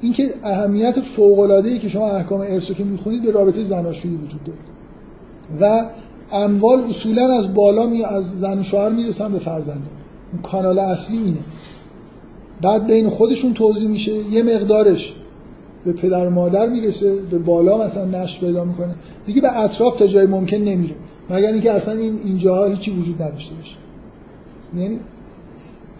اینکه 0.01 0.35
اهمیت 0.43 1.01
فوق 1.01 1.39
العاده 1.39 1.69
ای 1.69 1.79
که 1.79 1.89
شما 1.89 2.11
احکام 2.11 2.41
ارث 2.41 2.73
که 2.73 2.85
می‌خونید 2.85 3.23
به 3.23 3.31
رابطه 3.31 3.65
زناشویی 3.65 4.15
وجود 4.15 4.41
داره. 4.45 4.59
و 5.61 5.87
اموال 6.33 6.81
اصولا 6.81 7.39
از 7.39 7.55
بالا 7.55 7.87
می 7.87 8.05
از 8.05 8.25
زن 8.41 8.59
و 8.59 8.63
شوهر 8.63 8.89
می‌رسن 8.89 9.33
به 9.33 9.39
فرزند. 9.39 9.83
کانال 10.43 10.79
اصلی 10.79 11.19
اینه. 11.19 11.39
بعد 12.63 12.87
بین 12.87 13.11
خودشون 13.11 13.55
توضیح 13.55 13.89
میشه. 13.89 14.13
یه 14.15 14.43
مقدارش 14.43 15.13
به 15.85 15.93
پدر 15.93 16.27
و 16.27 16.31
مادر 16.31 16.69
می‌رسه 16.69 17.17
به 17.31 17.39
بالا 17.39 17.79
مثلا 17.79 18.05
نشت 18.05 18.41
پیدا 18.41 18.65
می‌کنه. 18.65 18.95
دیگه 19.27 19.41
به 19.41 19.59
اطراف 19.59 19.97
تا 19.97 20.07
جای 20.07 20.27
ممکن 20.27 20.57
نمیره. 20.57 20.95
مگر 21.31 21.53
اینکه 21.53 21.73
اصلا 21.73 21.95
این 21.95 22.19
اینجاها 22.25 22.65
هیچی 22.65 22.91
وجود 22.91 23.23
نداشته 23.23 23.55
باشه. 23.55 23.77
یعنی 24.77 24.99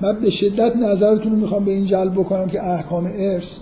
من 0.01 0.21
به 0.21 0.31
شدت 0.31 0.77
نظرتون 0.77 1.33
رو 1.33 1.39
می‌خوام 1.39 1.65
به 1.65 1.73
این 1.73 1.87
جلب 1.87 2.13
بکنم 2.13 2.49
که 2.49 2.69
احکام 2.69 3.11
ارث 3.15 3.57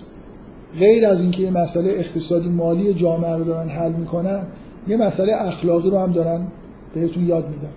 غیر 0.79 1.07
از 1.07 1.21
اینکه 1.21 1.43
یه 1.43 1.51
مسئله 1.51 1.89
اقتصادی 1.89 2.49
مالی 2.49 2.93
جامعه 2.93 3.35
رو 3.35 3.43
دارن 3.43 3.69
حل 3.69 3.91
می‌کنن 3.91 4.41
یه 4.87 4.97
مسئله 4.97 5.33
اخلاقی 5.35 5.89
رو 5.89 5.97
هم 5.97 6.11
دارن 6.11 6.47
بهتون 6.93 7.25
یاد 7.27 7.49
میدن. 7.49 7.73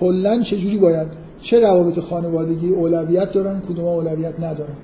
کلا 0.00 0.42
چجوری 0.42 0.76
باید؟ 0.76 1.08
چه 1.40 1.60
روابط 1.60 1.98
خانوادگی 1.98 2.68
اولویت 2.68 3.32
دارن 3.32 3.60
کدوم 3.60 3.84
اولویت 3.84 4.40
ندارن؟ 4.40 4.76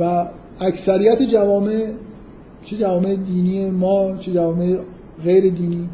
و 0.00 0.26
اکثریت 0.62 1.22
جوامع 1.22 1.86
چه 2.64 2.76
جوامع 2.76 3.14
دینی 3.14 3.70
ما 3.70 4.16
چه 4.16 4.32
جوامع 4.32 4.76
غیر 5.24 5.52
دینی 5.52 5.88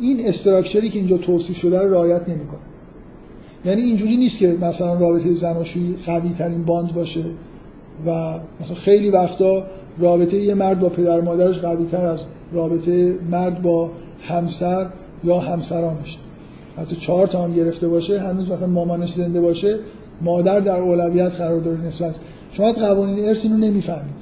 این 0.00 0.28
استراکچری 0.28 0.90
که 0.90 0.98
اینجا 0.98 1.16
توصیف 1.16 1.56
شده 1.56 1.78
رو 1.78 1.94
رعایت 1.94 2.28
نمی‌کنه. 2.28 2.60
یعنی 3.64 3.82
اینجوری 3.82 4.16
نیست 4.16 4.38
که 4.38 4.56
مثلا 4.60 4.98
رابطه 4.98 5.32
زناشویی 5.32 5.96
قوی 6.06 6.30
ترین 6.38 6.64
باند 6.64 6.94
باشه 6.94 7.24
و 8.06 8.40
مثلا 8.60 8.74
خیلی 8.74 9.10
وقتا 9.10 9.66
رابطه 9.98 10.36
یه 10.36 10.54
مرد 10.54 10.80
با 10.80 10.88
پدر 10.88 11.20
مادرش 11.20 11.58
قوی 11.58 11.86
تر 11.86 12.06
از 12.06 12.20
رابطه 12.52 13.14
مرد 13.30 13.62
با 13.62 13.90
همسر 14.22 14.86
یا 15.24 15.38
همسرانش 15.38 16.18
حتی 16.76 16.96
چهار 16.96 17.26
تا 17.26 17.44
هم 17.44 17.54
گرفته 17.54 17.88
باشه 17.88 18.20
هنوز 18.20 18.50
مثلا 18.50 18.66
مامانش 18.66 19.12
زنده 19.12 19.40
باشه 19.40 19.78
مادر 20.20 20.60
در 20.60 20.80
اولویت 20.80 21.32
قرار 21.32 21.60
داره 21.60 21.86
نسبت 21.86 22.14
شما 22.52 22.68
از 22.68 22.74
قوانین 22.74 23.28
ارث 23.28 23.44
اینو 23.44 23.56
نمی‌فهمید. 23.56 24.18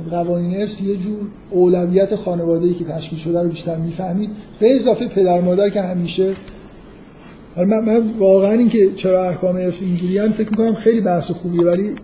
از 0.00 0.10
قوانین 0.10 0.60
ارث 0.60 0.80
یه 0.80 0.96
جور 0.96 1.18
اولویت 1.50 2.16
خانواده‌ای 2.16 2.74
که 2.74 2.84
تشکیل 2.84 3.18
شده 3.18 3.42
رو 3.42 3.48
بیشتر 3.48 3.76
می‌فهمید. 3.76 4.30
به 4.60 4.76
اضافه 4.76 5.06
پدر 5.06 5.40
مادر 5.40 5.68
که 5.68 5.82
همیشه 5.82 6.34
من, 7.56 7.84
من 7.84 8.02
واقعا 8.18 8.52
اینکه 8.52 8.92
چرا 8.96 9.24
احکام 9.24 9.56
ارث 9.56 9.82
اینجوریان 9.82 10.32
فکر 10.32 10.50
می‌کنم 10.50 10.74
خیلی 10.74 11.00
بحث 11.00 11.30
خوبیه 11.30 11.62
ولی 11.62 11.94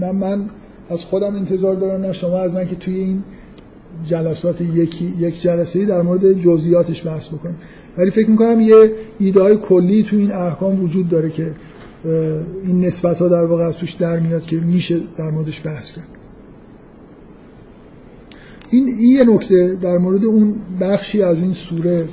نه 0.00 0.12
من 0.12 0.50
از 0.90 1.04
خودم 1.04 1.34
انتظار 1.34 1.74
دارم 1.74 2.00
نه 2.00 2.12
شما 2.12 2.38
از 2.38 2.54
من 2.54 2.66
که 2.66 2.76
توی 2.76 2.94
این 2.94 3.24
جلسات 4.04 4.60
یکی 4.60 5.14
یک 5.18 5.40
جلسه 5.40 5.84
در 5.84 6.02
مورد 6.02 6.32
جزئیاتش 6.32 7.06
بحث 7.06 7.28
بکنیم 7.28 7.56
ولی 7.98 8.10
فکر 8.10 8.30
می‌کنم 8.30 8.60
یه 8.60 8.92
ایده 9.18 9.42
های 9.42 9.56
کلی 9.56 10.02
تو 10.02 10.16
این 10.16 10.32
احکام 10.32 10.84
وجود 10.84 11.08
داره 11.08 11.30
که 11.30 11.52
این 12.64 12.84
نسبت 12.84 13.18
ها 13.18 13.28
در 13.28 13.44
واقع 13.44 13.64
از 13.64 13.76
توش 13.76 13.92
در 13.92 14.20
میاد 14.20 14.46
که 14.46 14.56
میشه 14.56 15.00
در 15.16 15.30
موردش 15.30 15.66
بحث 15.66 15.92
کرد. 15.92 16.08
این 18.70 18.88
یه 18.88 19.24
نکته 19.24 19.78
در 19.82 19.98
مورد 19.98 20.24
اون 20.24 20.56
بخشی 20.80 21.22
از 21.22 21.42
این 21.42 21.52
سوره 21.52 22.08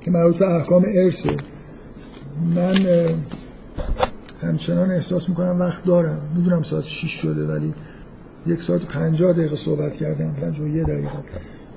که 0.00 0.10
مربوط 0.10 0.36
به 0.36 0.54
احکام 0.54 0.84
ارثه 0.94 1.36
من 2.54 2.74
همچنان 4.42 4.90
احساس 4.90 5.28
می‌کنم 5.28 5.60
وقت 5.60 5.84
دارم. 5.84 6.20
می‌دونم 6.36 6.62
ساعت 6.62 6.84
6 6.84 7.10
شده 7.10 7.44
ولی 7.44 7.74
یک 8.46 8.62
ساعت 8.62 8.84
پنجاه 8.84 9.32
دقیقه 9.32 9.56
صحبت 9.56 9.92
کردم 9.92 10.34
پنج 10.40 10.60
و 10.60 10.68
یه 10.68 10.82
دقیقه. 10.82 11.24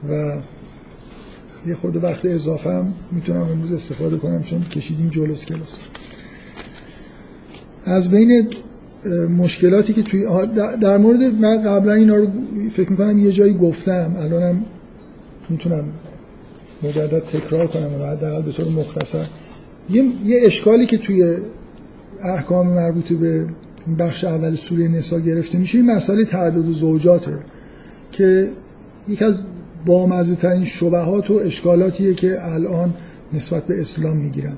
و 0.10 0.42
یه 1.68 1.76
خورده 1.76 2.00
وقت 2.00 2.26
اضافه 2.26 2.70
هم 2.70 2.94
می‌تونم 3.12 3.42
امروز 3.42 3.72
استفاده 3.72 4.18
کنم 4.18 4.44
چون 4.44 4.64
کشیدیم 4.64 5.10
جلوس 5.10 5.46
کلاس. 5.46 5.78
از 7.86 8.10
بین 8.10 8.48
مشکلاتی 9.38 9.94
که 9.94 10.04
توی 10.04 10.26
در 10.82 10.98
مورد 10.98 11.22
من 11.22 11.62
قبلا 11.62 11.94
اینا 11.94 12.16
رو 12.16 12.28
فکر 12.74 12.90
می‌کنم 12.90 13.20
یه 13.20 13.32
جایی 13.32 13.54
گفتم. 13.54 14.16
الانم 14.20 14.66
می‌تونم 15.50 15.84
مجدد 16.84 17.20
تکرار 17.20 17.68
کنم 17.68 18.02
و 18.02 18.06
حداقل 18.06 18.42
به 18.42 18.52
طور 18.52 18.68
مختصر. 18.68 19.26
یه, 19.90 20.04
یه 20.26 20.40
اشکالی 20.44 20.86
که 20.86 20.98
توی 20.98 21.38
احکام 22.22 22.68
مربوط 22.68 23.14
به 23.14 23.48
بخش 24.00 24.24
اول 24.24 24.56
سوره 24.56 24.88
نسا 24.88 25.20
گرفته 25.20 25.58
میشه 25.58 25.78
این 25.78 25.92
مسئله 25.92 26.26
تعدد 26.26 26.72
زوجاته 26.72 27.38
که 28.12 28.50
یکی 29.08 29.26
از 29.26 29.38
بامزه 29.86 30.36
ترین 30.36 30.66
شبهات 30.66 31.32
و 31.32 31.34
اشکالاتیه 31.34 32.14
که 32.14 32.46
الان 32.46 32.94
نسبت 33.34 33.64
به 33.64 33.80
اسلام 33.80 34.18
می‌گیرن. 34.18 34.58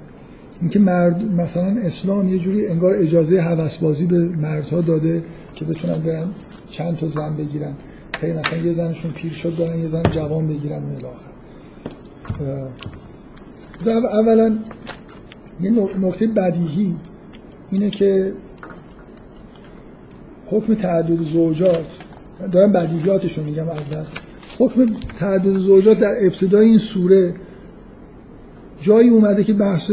اینکه 0.61 0.79
مرد 0.79 1.23
مثلا 1.23 1.75
اسلام 1.85 2.29
یه 2.29 2.39
جوری 2.39 2.67
انگار 2.67 2.93
اجازه 2.93 3.41
هوسبازی 3.41 4.05
به 4.05 4.19
مردها 4.19 4.81
داده 4.81 5.23
که 5.55 5.65
بتونن 5.65 5.99
برن 5.99 6.27
چند 6.69 6.97
تا 6.97 7.07
زن 7.07 7.35
بگیرن. 7.35 7.73
هی 8.21 8.33
مثلا 8.33 8.57
یه 8.57 8.73
زنشون 8.73 9.11
پیر 9.11 9.33
شد 9.33 9.57
دارن 9.57 9.79
یه 9.79 9.87
زن 9.87 10.03
جوان 10.03 10.47
بگیرن 10.47 10.83
و 10.83 10.87
الاخر 10.87 11.35
اولا 14.07 14.57
یه 15.61 15.71
نکته 15.99 16.27
بدیهی 16.27 16.95
اینه 17.71 17.89
که 17.89 18.33
حکم 20.47 20.75
تعدد 20.75 21.23
زوجات 21.23 21.85
دارم 22.51 22.71
بدیهیاتش 22.71 23.37
رو 23.37 23.43
میگم 23.43 23.69
اول. 23.69 24.05
حکم 24.59 24.85
تعدد 25.19 25.53
زوجات 25.53 25.99
در 25.99 26.15
ابتدای 26.21 26.69
این 26.69 26.77
سوره 26.77 27.33
جایی 28.81 29.09
اومده 29.09 29.43
که 29.43 29.53
بحث 29.53 29.91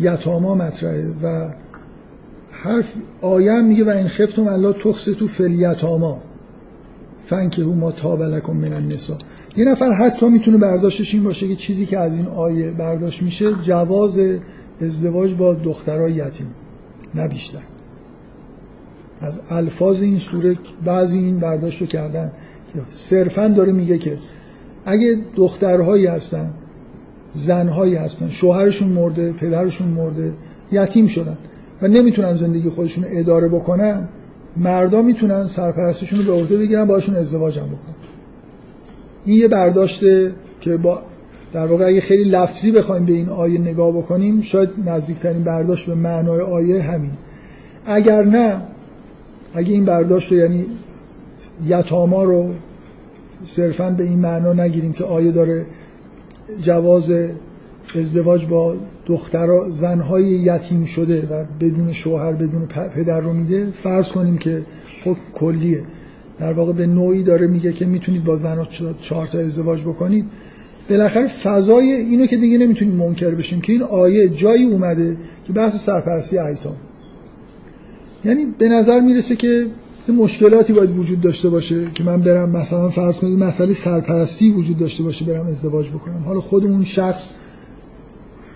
یتاما 0.00 0.54
مطرحه 0.54 1.14
و 1.22 1.54
حرف 2.50 2.92
آیم 3.20 3.64
میگه 3.64 3.84
و 3.84 3.88
این 3.88 4.08
خفتم 4.08 4.46
الله 4.46 4.72
تخصتو 4.72 5.26
فل 5.26 5.52
یتاما 5.52 6.22
فنکه 7.24 7.62
ما 7.62 7.92
تاب 7.92 8.22
لکم 8.22 8.52
من 8.52 8.72
النساء. 8.72 9.18
یه 9.56 9.64
نفر 9.64 9.92
حتی 9.92 10.28
می‌تونه 10.28 10.56
برداشتش 10.56 11.14
این 11.14 11.24
باشه 11.24 11.48
که 11.48 11.56
چیزی 11.56 11.86
که 11.86 11.98
از 11.98 12.14
این 12.14 12.26
آیه 12.26 12.70
برداشت 12.70 13.22
میشه 13.22 13.52
جواز 13.62 14.20
ازدواج 14.80 15.34
با 15.34 15.54
دخترای 15.54 16.12
یتیم 16.12 16.46
نه 17.14 17.28
بیشتر. 17.28 17.62
از 19.20 19.40
الفاظ 19.48 20.02
این 20.02 20.18
سوره 20.18 20.58
بعضی 20.84 21.18
این 21.18 21.38
برداشت 21.38 21.80
رو 21.80 21.86
کردن 21.86 22.32
صرفا 22.90 23.48
داره 23.48 23.72
میگه 23.72 23.98
که 23.98 24.18
اگه 24.84 25.18
دخترهایی 25.36 26.06
هستن 26.06 26.50
زنهایی 27.34 27.94
هستن. 27.94 28.28
شوهرشون 28.28 28.88
مرده 28.88 29.32
پدرشون 29.32 29.88
مرده 29.88 30.32
یتیم 30.72 31.06
شدن 31.06 31.38
و 31.82 31.88
نمی‌تونن 31.88 32.34
زندگی 32.34 32.68
خودشون 32.68 33.04
اداره 33.08 33.48
بکنن. 33.48 34.08
مردا 34.56 35.02
می‌تونن 35.02 35.46
سرپرستشون 35.46 36.18
رو 36.18 36.24
به 36.24 36.32
عهده 36.32 36.58
بگیرن 36.58 36.84
باشون 36.84 37.16
ازدواج 37.16 37.58
هم 37.58 37.66
بکنن. 37.66 37.94
این 39.24 39.36
یه 39.36 39.48
برداشته 39.48 40.32
که 40.60 40.76
با 40.76 41.02
در 41.52 41.66
واقع 41.66 41.86
اگه 41.86 42.00
خیلی 42.00 42.24
لفظی 42.24 42.72
بخوایم 42.72 43.04
به 43.04 43.12
این 43.12 43.28
آیه 43.28 43.60
نگاه 43.60 43.92
بکنیم 43.92 44.40
شاید 44.40 44.70
نزدیکترین 44.86 45.44
برداشت 45.44 45.86
به 45.86 45.94
معنای 45.94 46.40
آیه 46.40 46.82
همین. 46.82 47.10
اگر 47.86 48.24
نه 48.24 48.62
اگه 49.54 49.72
این 49.72 49.84
برداشت 49.84 50.32
رو 50.32 50.38
یعنی 50.38 50.66
یتاما 51.66 52.24
رو 52.24 52.54
صرفا 53.42 53.90
به 53.90 54.04
این 54.04 54.18
معنا 54.18 54.52
نگیریم 54.52 54.92
که 54.92 55.04
آیه 55.04 55.30
داره 55.32 55.66
جواز 56.62 57.12
ازدواج 57.94 58.46
با 58.46 58.76
دختر 59.06 59.48
زنهای 59.70 60.24
یتیم 60.24 60.84
شده 60.84 61.28
و 61.30 61.44
بدون 61.60 61.92
شوهر 61.92 62.32
بدون 62.32 62.66
پدر 62.94 63.20
رو 63.20 63.32
میده 63.32 63.68
فرض 63.76 64.08
کنیم 64.08 64.38
که 64.38 64.62
خب 65.04 65.16
کلیه. 65.34 65.82
در 66.38 66.52
واقع 66.52 66.72
به 66.72 66.86
نوعی 66.86 67.22
داره 67.22 67.46
میگه 67.46 67.72
که 67.72 67.86
می‌تونید 67.86 68.24
با 68.24 68.36
زن 68.36 68.66
چهار 69.02 69.26
تا 69.26 69.38
ازدواج 69.38 69.82
بکنید. 69.82 70.24
بالاخره 70.90 71.26
فضای 71.26 71.92
اینو 71.92 72.26
که 72.26 72.36
دیگه 72.36 72.58
نمی‌تونیم 72.58 72.94
منکر 72.94 73.30
بشیم 73.30 73.60
که 73.60 73.72
این 73.72 73.82
آیه 73.82 74.28
جایی 74.28 74.64
اومده 74.64 75.16
که 75.44 75.52
بحث 75.52 75.76
سرپرستی 75.76 76.38
ایتام. 76.38 76.76
یعنی 78.24 78.46
به 78.58 78.68
نظر 78.68 79.00
می‌رسه 79.00 79.36
که 79.36 79.66
مشکلاتی 80.12 80.72
باید 80.72 80.98
وجود 80.98 81.20
داشته 81.20 81.48
باشه 81.48 81.90
که 81.94 82.04
من 82.04 82.20
برم 82.20 82.50
مثلا 82.50 82.90
فرض 82.90 83.16
کنید 83.16 83.38
مسئله 83.38 83.74
سرپرستی 83.74 84.50
وجود 84.50 84.78
داشته 84.78 85.02
باشه 85.02 85.24
برم 85.24 85.46
ازدواج 85.46 85.88
بکنم. 85.88 86.22
حالا 86.26 86.40
خودمون 86.40 86.84
شخص 86.84 87.30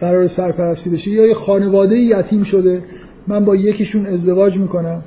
قرار 0.00 0.26
سرپرستی 0.26 0.90
بشه 0.90 1.10
یا 1.10 1.26
یه 1.26 1.34
خانواده 1.34 1.96
یتیم 1.96 2.42
شده 2.42 2.84
من 3.26 3.44
با 3.44 3.56
یکیشون 3.56 4.06
ازدواج 4.06 4.58
می‌کنم 4.58 5.02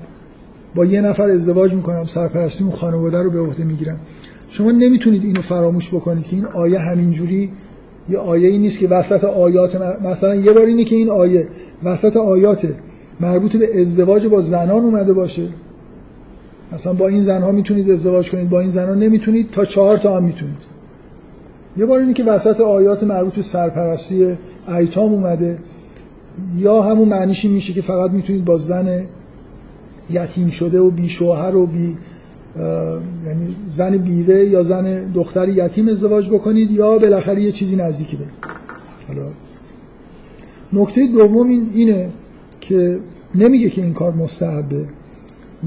با 0.76 0.86
یه 0.86 1.02
نفر 1.02 1.30
ازدواج 1.30 1.74
می‌کنم 1.74 2.06
سرپرستی 2.06 2.64
اون 2.64 2.74
خانواده 2.74 3.22
رو 3.22 3.30
به 3.30 3.40
عهده 3.40 3.64
می‌گیرم. 3.64 4.00
شما 4.50 4.72
نمی‌تونید 4.72 5.24
اینو 5.24 5.42
فراموش 5.42 5.90
بکنید 5.90 6.24
که 6.24 6.36
این 6.36 6.46
آیه 6.46 6.80
همینجوری 6.80 7.52
یه 8.10 8.18
آیه 8.18 8.50
ای 8.50 8.58
نیست 8.58 8.80
که 8.80 8.88
وسط 8.88 9.24
آیات 9.24 9.82
مثلا 10.06 10.36
یه 10.36 10.52
بار 10.52 10.66
اینه 10.66 10.84
که 10.84 10.96
این 10.96 11.10
آیه 11.10 11.48
وسط 11.84 12.18
آیات 12.18 12.68
مربوط 13.20 13.56
به 13.56 13.82
ازدواج 13.82 14.28
با 14.28 14.42
زنان 14.42 14.84
اومده 14.84 15.14
باشه. 15.14 15.44
مثلا 16.74 16.94
با 16.94 17.08
این 17.08 17.24
زنها 17.24 17.52
می‌تونید 17.52 17.92
ازدواج 17.92 18.32
کنید 18.32 18.50
با 18.50 18.60
این 18.60 18.70
زنها 18.70 18.94
نمی‌تونید 18.94 19.52
تا 19.52 19.66
چهار 19.66 19.98
تا 19.98 20.18
هم 20.18 20.24
می‌تونید. 20.24 20.58
یه 21.78 21.86
بار 21.86 22.00
اینه 22.00 22.14
که 22.14 22.24
وسط 22.24 22.62
آیات 22.62 23.04
مربوط 23.04 23.34
به 23.34 23.42
سرپرستی 23.42 24.38
ایتام 24.68 25.14
اومده. 25.14 25.60
یا 26.58 26.82
همون 26.82 27.08
معنیش 27.08 27.46
میشه 27.46 27.74
که 27.74 27.82
فقط 27.82 28.12
می‌تونید 28.12 28.46
با 28.46 28.58
زن 28.58 29.06
یتیم 30.10 30.48
شده 30.48 30.80
و 30.80 30.92
بی 30.92 31.10
شوهر 31.10 31.56
و 31.56 31.66
بی 31.66 31.98
یعنی 33.26 33.56
زن 33.68 33.98
بیوه 33.98 34.36
یا 34.36 34.64
زن 34.64 35.12
دختر 35.12 35.50
یتیم 35.50 35.88
ازدواج 35.88 36.30
بکنید 36.30 36.72
یا 36.72 36.98
بالاخره 36.98 37.42
یه 37.42 37.52
چیزی 37.52 37.76
نزدیکی 37.76 38.18
به 38.18 38.26
حالا 39.08 39.28
نکته 40.74 41.08
دوم 41.08 41.50
این 41.50 41.70
اینه 41.74 42.10
که 42.62 43.00
نمیگه 43.36 43.70
که 43.70 43.84
این 43.84 43.94
کار 43.94 44.14
مستحبه. 44.14 44.86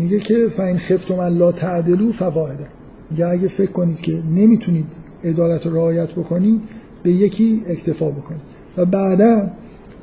میگه 0.01 0.19
که 0.19 0.49
فاین 0.57 0.79
خفتم 0.79 1.19
الله 1.19 1.53
تعدلو 1.53 2.13
فواهده 2.13 2.67
میگه 3.11 3.27
اگه 3.27 3.49
فکر 3.49 3.73
کنید 3.73 4.01
که 4.01 4.23
نمی‌تونید 4.35 4.87
عدالت 5.25 5.67
رو 5.67 5.75
رعایت 5.75 6.11
بکنید 6.11 6.61
به 7.03 7.13
یکی 7.13 7.63
اکتفا 7.67 8.11
بکنید. 8.11 8.41
و 8.77 8.85
بعدا 8.85 9.51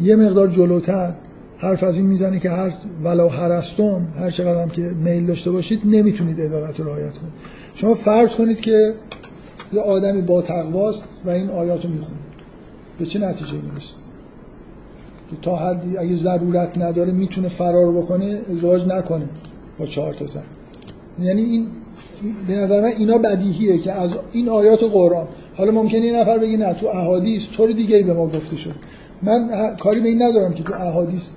یه 0.01 0.15
مقدار 0.15 0.47
جلوتر 0.47 1.13
حرف 1.57 1.83
از 1.83 1.97
این 1.97 2.05
می‌زنه 2.05 2.39
که 2.39 2.49
هر 2.49 2.71
ولو 3.03 3.27
هرستم 3.27 4.07
هر 4.19 4.31
چقدر 4.31 4.61
هم 4.61 4.69
که 4.69 4.81
میل 4.81 5.25
داشته 5.25 5.51
باشید 5.51 5.81
نمی‌تونید 5.85 6.41
عدالت 6.41 6.79
رو 6.79 6.85
رعایت 6.85 7.13
کنید. 7.13 7.33
شما 7.75 7.93
فرض 7.93 8.35
کنید 8.35 8.61
که 8.61 8.93
یه 9.73 9.81
آدمی 9.81 10.21
با 10.21 10.41
تقواست 10.41 11.03
و 11.25 11.29
این 11.29 11.49
آیات 11.49 11.85
رو 11.85 11.91
می‌خونه. 11.91 12.17
به 12.99 13.05
چه 13.05 13.19
نتیجه 13.19 13.53
می‌رسه؟ 13.53 13.93
تا 15.41 15.55
حدی 15.55 15.97
اگه 15.97 16.15
ضرورت 16.15 16.77
نداره 16.77 17.11
می‌تونه 17.11 17.49
فرار 17.49 17.91
بکنه 17.91 18.41
ازدواج 18.51 18.87
نکنه. 18.87 19.25
با 19.79 19.85
چهار 19.85 20.13
تا 20.13 20.25
زن. 20.25 20.43
یعنی 21.21 21.41
این 21.41 21.67
به 22.47 22.55
نظر 22.55 22.81
من 22.81 22.91
اینا 22.97 23.17
بدیهیه 23.17 23.77
که 23.77 23.91
از 23.91 24.11
این 24.31 24.49
آیات 24.49 24.83
قرآن 24.83 25.27
حالا 25.57 25.71
ممکنه 25.71 25.99
یه 25.99 26.19
نفر 26.19 26.37
بگه 26.37 26.57
نه 26.57 26.73
تو 26.73 26.87
احادیث 26.87 27.47
طور 27.57 27.71
دیگه 27.71 28.03
به 28.03 28.13
ما 28.13 28.27
گفته 28.27 28.55
شده. 28.55 28.73
من 29.21 29.75
کاری 29.79 29.99
به 29.99 30.09
این 30.09 30.21
ندارم 30.21 30.53
که 30.53 30.63
تو 30.63 30.73
احادیث 30.73 31.29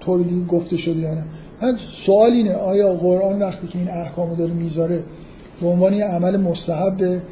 طور 0.00 0.22
دیگه 0.22 0.46
گفته 0.46 0.76
شده 0.76 1.00
یا 1.00 1.14
نه. 1.14 1.24
من 1.62 1.76
سوال 1.92 2.30
اینه 2.30 2.54
آیا 2.54 2.94
قرآن 2.94 3.42
وقتی 3.42 3.66
که 3.66 3.78
این 3.78 3.88
احکامو 3.88 4.36
داره 4.36 4.52
می‌ذاره 4.52 5.02
به 5.60 5.66
عنوان 5.66 5.94
یه 5.94 6.04
عمل 6.04 6.36
مستحب 6.36 7.22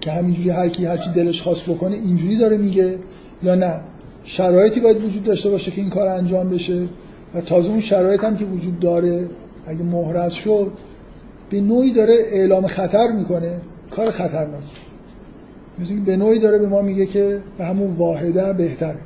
که 0.00 0.10
همینجوری 0.10 0.50
هر 0.50 0.68
کی 0.68 0.86
هر 0.86 0.96
چی 0.96 1.10
دلش 1.10 1.42
خواست 1.42 1.70
بکنه 1.70 1.96
اینجوری 1.96 2.36
داره 2.36 2.56
میگه 2.56 2.98
یا 3.42 3.54
نه؟ 3.54 3.80
شرایطی 4.24 4.80
باید 4.80 5.04
وجود 5.04 5.24
داشته 5.24 5.50
باشه 5.50 5.70
که 5.70 5.80
این 5.80 5.90
کار 5.90 6.08
انجام 6.08 6.50
بشه 6.50 6.82
و 7.34 7.40
تازه 7.40 7.68
اون 7.68 7.80
شرایط 7.80 8.24
هم 8.24 8.36
که 8.36 8.44
وجود 8.44 8.80
داره 8.80 9.28
اگه 9.66 9.82
محرز 9.82 10.32
شد 10.32 10.72
به 11.50 11.60
نوعی 11.60 11.92
داره 11.92 12.14
اعلام 12.14 12.66
خطر 12.66 13.12
می‌کنه. 13.12 13.60
کار 13.90 14.10
خطرناک 14.10 14.62
مثل 15.78 16.00
به 16.00 16.16
نوعی 16.16 16.38
داره 16.38 16.58
به 16.58 16.66
ما 16.66 16.82
میگه 16.82 17.06
که 17.06 17.40
به 17.58 17.64
همون 17.64 17.96
واحده 17.96 18.52
بهتره. 18.52 18.98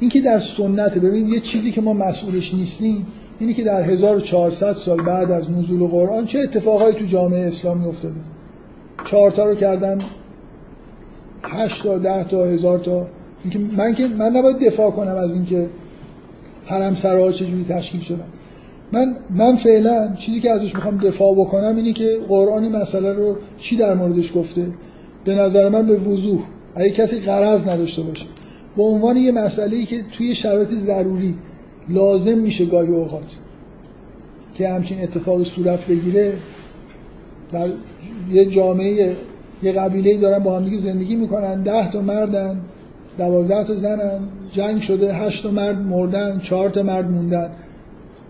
این 0.00 0.10
که 0.10 0.20
در 0.20 0.38
سنت 0.38 0.98
ببینید 0.98 1.28
یه 1.28 1.40
چیزی 1.40 1.70
که 1.70 1.80
ما 1.80 1.92
مسئولش 1.92 2.54
نیستیم 2.54 3.06
اینی 3.38 3.54
که 3.54 3.64
در 3.64 3.82
1400 3.82 4.72
سال 4.72 5.02
بعد 5.02 5.30
از 5.30 5.50
نزول 5.50 5.86
قرآن 5.86 6.26
چه 6.26 6.38
اتفاقایی 6.38 6.94
تو 6.94 7.04
جامعه 7.04 7.46
اسلامی 7.46 7.86
افتاده. 7.88 8.14
چهار 9.10 9.30
تا 9.30 9.44
رو 9.44 9.54
کردن 9.54 9.98
هشت 11.42 11.82
تا 11.82 11.98
ده 11.98 12.24
تا 12.24 12.44
هزار 12.44 12.78
تا. 12.78 13.06
اینکه 13.42 13.58
من 13.76 13.94
که 13.94 14.08
من 14.08 14.36
نباید 14.36 14.58
دفاع 14.58 14.90
کنم 14.90 15.16
از 15.16 15.34
اینکه 15.34 15.68
حرم 16.66 16.94
سراها 16.94 17.32
چجوری 17.32 17.64
تشکیل 17.64 18.00
شدن. 18.00 18.24
من 18.92 19.16
من 19.30 19.56
فعلا 19.56 20.14
چیزی 20.18 20.40
که 20.40 20.50
ازش 20.50 20.74
می‌خوام 20.74 20.98
دفاع 20.98 21.34
بکنم 21.34 21.76
اینه 21.76 21.92
که 21.92 22.18
قرآن 22.28 22.68
مسئله 22.68 23.12
رو 23.12 23.36
چی 23.58 23.76
در 23.76 23.94
موردش 23.94 24.32
گفته؟ 24.34 24.66
به 25.24 25.34
نظر 25.34 25.68
من 25.68 25.86
به 25.86 25.96
وضوح. 25.96 26.40
اگه 26.74 26.90
کسی 26.90 27.20
قرض 27.20 27.68
نداشته 27.68 28.02
باشه. 28.02 28.26
به 28.76 28.82
عنوان 28.82 29.16
یه 29.16 29.32
مسئله 29.32 29.76
ای 29.76 29.84
که 29.84 30.04
توی 30.12 30.34
شرایط 30.34 30.68
ضروری 30.68 31.34
لازم 31.88 32.38
میشه 32.38 32.64
گاهی 32.64 32.88
اوقات 32.88 33.36
که 34.54 34.68
همچین 34.68 35.02
اتفاق 35.02 35.42
صورت 35.42 35.86
بگیره 35.86 36.32
در 37.52 37.66
یه 38.32 38.46
جامعه 38.46 39.16
یه 39.62 39.72
قبیله 39.72 40.16
دارن 40.16 40.42
با 40.42 40.56
هم 40.56 40.64
دیگه 40.64 40.76
زندگی 40.76 41.16
می‌کنن 41.16 41.62
ده 41.62 41.90
تا 41.90 42.00
مردن 42.00 42.60
دوازده 43.18 43.64
تا 43.64 43.74
زنن 43.74 44.20
جنگ 44.52 44.80
شده 44.80 45.14
هشت 45.14 45.42
تا 45.42 45.50
مرد 45.50 45.78
مردن 45.78 46.38
چهار 46.38 46.70
تا 46.70 46.82
مرد 46.82 47.10
موندن. 47.10 47.50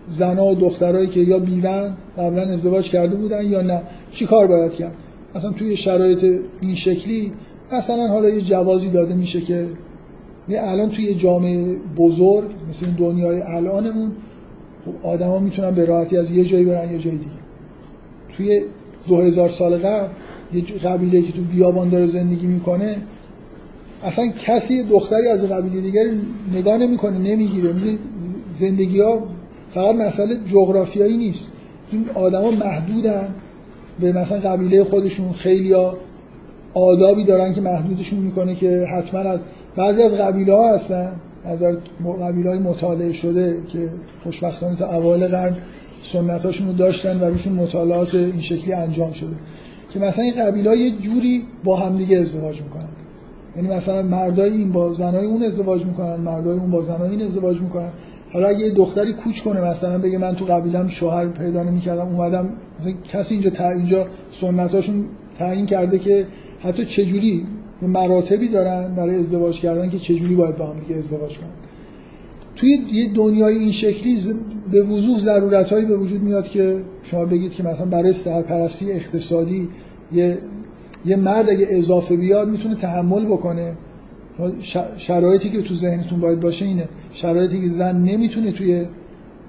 زنها 0.09 0.47
و 0.47 0.55
دخترایی 0.55 1.07
که 1.07 1.21
یا 1.21 1.39
بیون 1.39 1.93
قبلا 2.19 2.43
ازدواج 2.43 2.91
کرده 2.91 3.17
بودن 3.17 3.45
یا 3.45 3.63
نه. 3.63 3.83
چی 4.11 4.27
کار 4.27 4.47
باید 4.47 4.73
کرد؟ 4.73 4.95
مثلا 5.35 5.53
توی 5.53 5.77
شرایط 5.77 6.25
این 6.61 6.75
شکلی 6.75 7.33
مثلا 7.73 8.09
حالا 8.09 8.29
یه 8.29 8.41
جوازی 8.41 8.91
داده 8.91 9.15
میشه 9.15 9.41
که 9.41 9.67
الان 10.49 10.91
توی 10.91 11.15
جامعه 11.15 11.77
بزرگ 11.97 12.51
مثل 12.69 12.87
این 12.87 12.95
دنیای 12.95 13.41
الانمون 13.41 14.13
خب 14.85 15.07
آدما 15.07 15.39
می‌تونن 15.39 15.71
به 15.71 15.85
راحتی 15.85 16.17
از 16.17 16.31
یه 16.31 16.45
جایی 16.45 16.65
برن 16.65 16.93
یه 16.93 16.99
جای 16.99 17.13
دیگه. 17.13 17.31
توی 18.37 18.63
دو 19.09 19.17
هزار 19.17 19.49
سال 19.49 19.79
قبل 19.79 20.09
یه 20.55 20.63
قبیله 20.63 21.23
که 21.23 21.33
تو 21.33 21.43
بیابان 21.43 21.89
داره 21.89 22.07
زندگی 22.07 22.47
می‌کنه 22.47 22.97
اصلا 24.05 24.27
کسی 24.27 24.83
دختری 24.83 25.29
از 25.29 25.45
قبیله 25.45 25.81
دیگر 25.81 26.05
نگاه 26.55 26.79
نمی‌کنه 26.79 27.19
نمی‌گیره. 27.19 27.75
زندگی 28.59 29.01
ها 29.01 29.29
فقط 29.77 29.95
مسئله 29.95 30.37
جغرافیایی 30.47 31.17
نیست. 31.17 31.49
این 31.93 32.05
آدما 32.15 32.51
محدودن. 32.51 33.29
به 34.01 34.13
مثلا 34.13 34.39
قبیله 34.39 34.85
خودشون 34.85 35.33
خیلی 35.33 35.75
آدابی 36.75 37.25
دارن 37.25 37.55
که 37.55 37.61
محدودشون 37.61 38.19
می‌کنه 38.19 38.55
که 38.55 38.87
حتما 38.97 39.21
از 39.21 39.41
بعضی 39.77 40.03
از 40.03 40.13
قبیله 40.13 40.55
ها 40.55 40.75
هستن. 40.75 41.13
از 41.45 41.63
قبیله 42.23 42.51
های 42.51 42.59
مطالعه 42.59 43.13
شده 43.13 43.59
که 43.69 43.89
خوشبختانه 44.25 44.77
تا 44.77 44.97
اوایل 44.97 45.27
قرن 45.29 45.57
سنتاشون 46.03 46.67
رو 46.67 46.73
داشتن 46.73 47.21
و 47.21 47.25
روشون 47.25 47.53
مطالعات 47.53 48.15
این 48.15 48.41
شکلی 48.41 48.73
انجام 48.73 49.13
شده. 49.13 49.37
که 49.91 49.99
مثلا 49.99 50.25
این 50.25 50.45
قبیله 50.45 50.71
ها 50.71 50.77
یه 50.77 50.97
جوری 50.97 51.43
با 51.65 51.77
همدیگه 51.77 52.19
ازدواج 52.19 52.63
می‌کنن. 52.63 52.89
یعنی 53.57 53.69
مثلا 53.69 54.03
مردای 54.03 54.53
این 54.53 54.73
با 54.73 54.95
زنای 54.95 55.27
اون 55.27 55.43
ازدواج 55.43 55.85
می‌کنن 55.85 56.17
مردای 56.17 56.59
اون 56.59 56.71
با 56.71 56.83
زنای 56.83 57.11
این 57.11 57.23
ازدواج 57.23 57.61
می‌کنن. 57.61 57.91
حالا 58.33 58.49
اگه 58.49 58.61
یه 58.61 58.71
دختری 58.71 59.13
کوچ 59.13 59.41
کنه 59.41 59.61
مثلا 59.61 59.99
بگه 59.99 60.19
من 60.19 60.35
تو 60.35 60.45
قبیلم 60.45 60.89
شوهر 60.89 61.27
پیدا 61.27 61.63
نمی‌کردم 61.63 62.07
اومدم 62.07 62.49
کسی 63.09 63.35
اینجا 63.35 63.51
تا 63.51 63.71
اینجا 63.71 64.07
سنتاشون 64.31 65.05
تعیین 65.39 65.67
کرده 65.67 65.99
که 65.99 66.27
حتی 66.61 66.85
چجوری 66.85 67.45
مراتبی 67.83 68.49
دارن 68.49 68.95
برای 68.95 69.17
ازدواج 69.17 69.61
کردن 69.61 69.91
که 69.91 69.99
چجوری 69.99 70.35
باید 70.35 70.57
با 70.57 70.67
هم 70.67 70.81
دیگه 70.81 70.97
ازدواج 70.97 71.39
کنن. 71.39 71.49
توی 72.57 72.79
یه 72.93 73.13
دنیای 73.13 73.57
این 73.57 73.73
شکلی 73.73 74.21
به 74.71 74.83
وضوح 74.83 75.19
ضرورت 75.19 75.73
هایی 75.73 75.87
به 75.87 75.97
وجود 75.97 76.23
میاد 76.23 76.49
که 76.49 76.83
شما 77.03 77.27
بگید 77.27 77.53
که 77.53 77.63
مثلا 77.63 77.87
برای 77.87 78.13
سرپرستی 78.13 78.93
اقتصادی 78.93 79.69
یه 80.13 80.39
یه 81.07 81.17
مرد 81.17 81.51
اگه 81.51 81.67
اضافه 81.71 82.17
بیاد 82.17 82.49
می‌تونه 82.49 82.75
تحمل 82.75 83.25
بکنه. 83.25 83.75
شرایطی 84.97 85.51
که 85.51 85.63
تو 85.63 85.75
ذهنتون 85.75 86.21
باید 86.21 86.41
باشه 86.41 86.65
اینه. 86.65 86.89
شرایطی 87.13 87.61
که 87.61 87.69
زن 87.69 87.97
نمی‌تونه 87.97 88.53
توی 88.53 88.85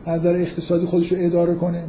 نظر 0.08 0.36
اقتصادی 0.36 0.86
خودش 0.86 1.12
رو 1.12 1.18
اداره 1.22 1.56
کنه. 1.56 1.84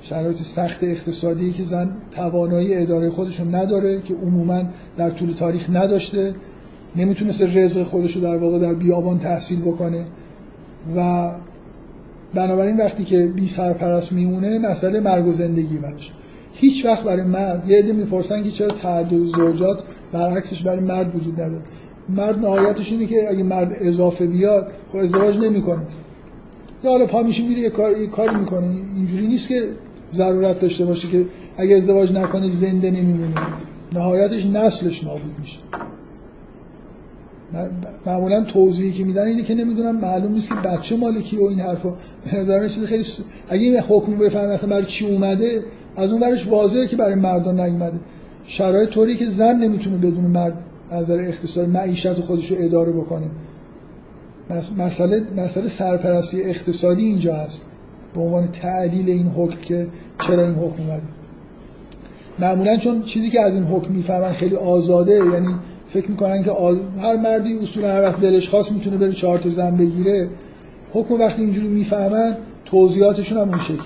شرایط 0.00 0.36
سخت 0.36 0.84
اقتصادی 0.84 1.52
که 1.52 1.64
زن 1.64 1.96
توانایی 2.10 2.74
اداره 2.74 3.10
خودشون 3.10 3.54
نداره 3.54 4.02
که 4.02 4.14
عموما 4.14 4.62
در 4.96 5.10
طول 5.10 5.32
تاریخ 5.32 5.70
نداشته. 5.70 6.34
نمی‌تونست 6.96 7.42
رزق 7.42 7.82
خودش 7.82 8.16
رو 8.16 8.22
در 8.22 8.36
واقع 8.36 8.58
در 8.58 8.74
بیابان 8.74 9.18
تحصیل 9.18 9.60
بکنه. 9.60 10.04
و 10.96 11.30
بنابراین 12.34 12.76
وقتی 12.76 13.04
که 13.04 13.26
بی 13.26 13.48
سرپرست 13.48 14.12
میمونه 14.12 14.58
مسئله 14.58 15.00
مرگ 15.00 15.26
و 15.26 15.32
زندگی 15.32 15.76
برش 15.76 16.12
هیچ 16.52 16.86
وقت 16.86 17.04
برای 17.04 17.22
مرد 17.22 17.70
یه 17.70 17.78
عده 17.78 17.92
می‌پرسن 17.92 18.42
که 18.42 18.50
چرا 18.50 18.68
تعدد 18.68 19.24
زوجات 19.24 19.82
برعکسش 20.12 20.62
برای 20.62 20.80
مرد 20.80 21.16
وجود 21.16 21.40
نداره. 21.40 21.62
مرد 22.08 22.38
نهایتش 22.38 22.92
اینه 22.92 23.06
که 23.06 23.30
اگه 23.30 23.42
مرد 23.42 23.76
اضافه 23.80 24.26
بیاد 24.26 24.72
خب 24.92 24.96
ازدواج 24.98 25.38
نمی‌کنه. 25.38 25.82
یا 26.84 26.90
حالا 26.90 27.06
پا 27.06 27.22
میشه 27.22 27.42
میره 27.42 27.60
یه 27.60 27.70
کار 27.70 28.06
کاری 28.06 28.36
می‌کنه 28.36 28.66
اینجوری 28.94 29.26
نیست 29.26 29.48
که 29.48 29.62
ضرورت 30.12 30.60
داشته 30.60 30.84
باشه 30.84 31.08
که 31.08 31.26
اگه 31.56 31.76
ازدواج 31.76 32.12
نکنه 32.12 32.50
زنده 32.50 32.90
نمیمونه 32.90 33.34
نهایتش 33.92 34.46
نسلش 34.46 35.04
نابود 35.04 35.32
میشه. 35.40 35.58
معمولا 38.06 38.44
توضیحی 38.44 38.92
که 38.92 39.04
میدن 39.04 39.26
اینه 39.26 39.42
که 39.42 39.54
نمی‌دونم 39.54 40.00
معلوم 40.00 40.32
نیست 40.32 40.48
که 40.48 40.54
بچه 40.54 40.96
مالکی 40.96 41.36
و 41.36 41.42
این 41.42 41.60
حرفا. 41.60 41.94
به 42.24 42.38
نظر 42.40 42.68
چیز 42.68 42.84
خیلی 42.84 43.02
س... 43.02 43.20
اگه 43.48 43.62
این 43.62 43.78
حکم 43.78 44.18
بفهمه 44.18 44.48
اصلا 44.48 44.70
برای 44.70 44.84
چی 44.84 45.06
اومده 45.06 45.64
از 45.96 46.12
اون 46.12 46.20
برش 46.20 46.46
واضحه 46.48 46.86
که 46.86 46.96
برای 46.96 47.14
مردان 47.14 47.60
نیومده. 47.60 48.00
شرایط 48.44 48.88
طوری 48.88 49.16
که 49.16 49.26
زن 49.26 49.56
نمی‌تونه 49.56 49.96
بدون 49.96 50.24
مرد 50.24 50.54
از 50.90 51.02
نظر 51.02 51.20
اقتصادی 51.20 51.70
معیشت 51.70 52.20
خودش 52.20 52.50
رو 52.50 52.56
اداره 52.60 52.92
بکنه 52.92 53.26
مسئله 54.78 55.22
مسئله 55.36 55.68
سرپرستی 55.68 56.42
اقتصادی 56.42 57.04
اینجا 57.04 57.34
هست. 57.34 57.62
به 58.14 58.20
عنوان 58.20 58.48
تعلیل 58.48 59.10
این 59.10 59.26
حکم 59.26 59.60
که 59.60 59.86
چرا 60.26 60.42
این 60.42 60.54
حکم 60.54 60.82
اومده 60.82 61.02
معمولا 62.38 62.76
چون 62.76 63.02
چیزی 63.02 63.30
که 63.30 63.40
از 63.40 63.54
این 63.54 63.64
حکم 63.64 63.92
می‌فهمن 63.92 64.32
خیلی 64.32 64.56
آزاده 64.56 65.12
یعنی 65.12 65.54
فکر 65.88 66.10
می‌کنن 66.10 66.44
که 66.44 66.50
هر 67.00 67.16
مردی 67.16 67.58
اصولا 67.58 67.88
هر 67.88 68.02
وقت 68.02 68.20
دلش 68.20 68.48
خواست 68.48 68.72
می‌تونه 68.72 68.96
بره 68.96 69.12
چهار 69.12 69.38
تا 69.38 69.48
زن 69.48 69.76
بگیره 69.76 70.28
حکم 70.92 71.14
وقتی 71.14 71.42
اینجوری 71.42 71.68
می‌فهمن 71.68 72.36
توضیحاتشون 72.64 73.38
هم 73.38 73.48
اون 73.48 73.58
شکلیه. 73.58 73.78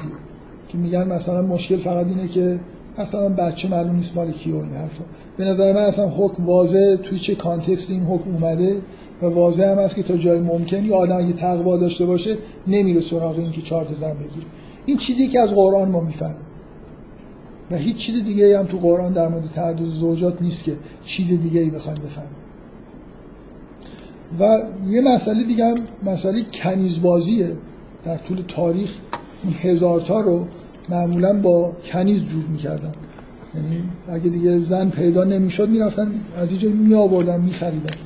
که 0.68 0.78
میگن 0.78 1.08
مثلا 1.08 1.42
مشکل 1.42 1.76
فقط 1.76 2.06
اینه 2.06 2.28
که 2.28 2.60
مثلا 2.98 3.28
بچه 3.28 3.68
معلوم 3.68 3.96
نیست 3.96 4.16
مال 4.16 4.32
کیه 4.32 4.54
این 4.54 4.72
حرفا. 4.72 5.04
به 5.36 5.44
نظر 5.44 5.72
من 5.72 5.80
اصلا 5.80 6.08
حکم 6.08 6.46
واضح 6.46 6.96
توی 6.96 7.18
چه 7.18 7.34
کانتکست 7.34 7.90
این 7.90 8.02
حکم 8.02 8.30
اومده 8.30 8.76
و 9.22 9.26
واضح 9.26 9.64
هم 9.64 9.78
هست 9.78 9.94
که 9.94 10.02
تا 10.02 10.16
جای 10.16 10.40
ممکن 10.40 10.84
یه 10.84 10.94
آدم 10.94 11.16
اگه 11.16 11.32
تقوا 11.32 11.76
داشته 11.76 12.06
باشه 12.06 12.36
نمیره 12.66 13.00
سراغ 13.00 13.38
این 13.38 13.50
که 13.50 13.62
چهار 13.62 13.84
تا 13.84 13.94
زن 13.94 14.12
بگیره. 14.12 14.46
این 14.86 14.96
چیزی 14.96 15.28
که 15.28 15.40
از 15.40 15.50
قرآن 15.50 15.88
ما 15.90 16.00
می‌فهمیم. 16.00 16.36
و 17.70 17.76
هیچ 17.76 17.96
چیز 17.96 18.24
دیگه 18.24 18.58
هم 18.58 18.66
تو 18.66 18.78
قرآن 18.78 19.12
در 19.12 19.28
مورد 19.28 19.50
تعدد 19.54 19.84
زوجات 19.84 20.42
نیست 20.42 20.64
که 20.64 20.72
چیز 21.04 21.28
دیگه 21.28 21.60
ای 21.60 21.70
بخوایم 21.70 21.98
بفهمیم. 21.98 22.30
و 24.40 24.62
یه 24.88 25.00
مسئله 25.00 25.44
دیگه 25.44 25.64
هم 25.64 25.74
مسئله 26.04 26.42
کنیزبازیه. 26.52 27.52
در 28.04 28.16
طول 28.16 28.42
تاریخ 28.48 28.90
این 29.44 29.54
هزارتا 29.60 30.20
رو 30.20 30.46
معمولا 30.88 31.40
با 31.40 31.72
کنیز 31.84 32.24
جور 32.24 32.44
می‌کردن 32.44 32.92
یعنی 33.54 33.82
اگه 34.08 34.30
دیگه 34.30 34.58
زن 34.58 34.90
پیدا 34.90 35.24
نمی‌شد 35.24 35.68
می‌رفتن 35.68 36.10
از 36.36 36.48
اینجا 36.48 36.68
می 36.68 36.94
آوردن 36.94 37.40
میخریدن. 37.40 37.96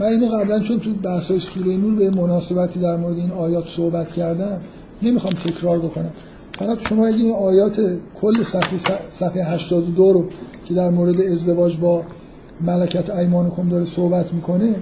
من 0.00 0.06
اینو 0.06 0.26
قبلا 0.26 0.60
چون 0.60 0.80
تو 0.80 0.94
بحث 0.94 1.30
های 1.30 1.40
سوره 1.40 1.76
نور 1.76 1.94
به 1.94 2.10
مناسبتی 2.10 2.80
در 2.80 2.96
مورد 2.96 3.16
این 3.18 3.30
آیات 3.30 3.68
صحبت 3.68 4.12
کردم 4.12 4.60
نمی‌خوام 5.02 5.32
تکرار 5.32 5.78
بکنم. 5.78 6.10
فقط 6.58 6.88
شما 6.88 7.06
اگه 7.06 7.16
این 7.16 7.34
آیات 7.34 7.80
کل 8.20 8.42
صفحه, 8.42 8.78
صفحه 9.10 9.44
82 9.44 10.12
رو 10.12 10.24
که 10.68 10.74
در 10.74 10.90
مورد 10.90 11.20
ازدواج 11.20 11.76
با 11.76 12.02
ملکت 12.60 13.10
ایمانکم 13.10 13.68
داره 13.68 13.84
صحبت 13.84 14.32
می‌کنه 14.32 14.74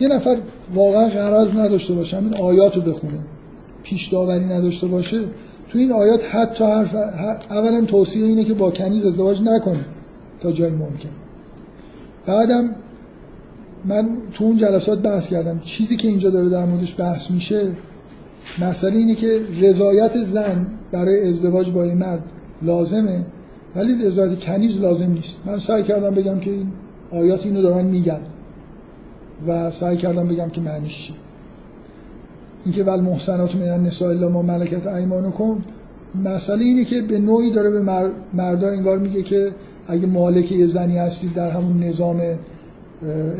یه 0.00 0.08
نفر 0.08 0.36
واقعا 0.74 1.08
غرض 1.08 1.54
نداشته 1.54 1.94
باشه 1.94 2.16
همین 2.16 2.34
آیات 2.34 2.76
رو 2.76 2.82
بخونه. 2.82 3.18
پیش 3.82 4.06
داوری 4.08 4.44
نداشته 4.44 4.86
باشه. 4.86 5.20
تو 5.72 5.78
این 5.78 5.92
آیات 5.92 6.34
حتی 6.34 6.64
حرف 6.64 6.94
اولا 7.50 7.84
توصیه 7.84 8.26
اینه 8.26 8.44
که 8.44 8.54
با 8.54 8.70
کنیز 8.70 9.06
ازدواج 9.06 9.42
نکنه 9.42 9.84
تا 10.40 10.52
جای 10.52 10.70
ممکن. 10.70 11.08
بعدم 12.26 12.74
من 13.84 14.08
تو 14.32 14.44
اون 14.44 14.56
جلسات 14.56 15.02
بحث 15.02 15.28
کردم. 15.28 15.60
چیزی 15.60 15.96
که 15.96 16.08
اینجا 16.08 16.30
داره 16.30 16.48
در 16.48 16.64
موردش 16.64 17.00
بحث 17.00 17.30
میشه 17.30 17.68
مسئله 18.60 18.96
اینه 18.96 19.14
که 19.14 19.40
رضایت 19.60 20.24
زن 20.24 20.66
برای 20.92 21.28
ازدواج 21.28 21.70
با 21.70 21.84
این 21.84 21.98
مرد 21.98 22.22
لازمه 22.62 23.26
ولی 23.76 24.04
رضایت 24.04 24.40
کنیز 24.40 24.80
لازم 24.80 25.10
نیست. 25.10 25.36
من 25.46 25.58
سعی 25.58 25.82
کردم 25.82 26.14
بگم 26.14 26.40
که 26.40 26.50
این 26.50 26.66
آیات 27.10 27.46
اینو 27.46 27.62
دارن 27.62 27.84
میگن 27.84 28.20
و 29.46 29.70
سعی 29.70 29.96
کردم 29.96 30.28
بگم 30.28 30.50
که 30.50 30.60
معنیش 30.60 31.06
چی 31.06 31.14
اینکه 32.64 32.84
ول 32.84 33.00
محسنات 33.00 33.56
من 33.56 33.68
النساء 33.68 34.10
الا 34.10 34.28
ما 34.28 34.42
ملکت 34.42 34.86
ایمانکم. 34.86 35.56
مسئله 36.24 36.64
اینه 36.64 36.84
که 36.84 37.00
به 37.00 37.18
نوعی 37.18 37.50
داره 37.50 37.70
به 37.70 37.80
مردا 38.34 38.68
انگار 38.68 38.98
میگه 38.98 39.22
که 39.22 39.50
اگه 39.88 40.06
مالک 40.06 40.52
یه 40.52 40.66
زنی 40.66 40.98
هستید 40.98 41.34
در 41.34 41.50
همون 41.50 41.82
نظام 41.82 42.20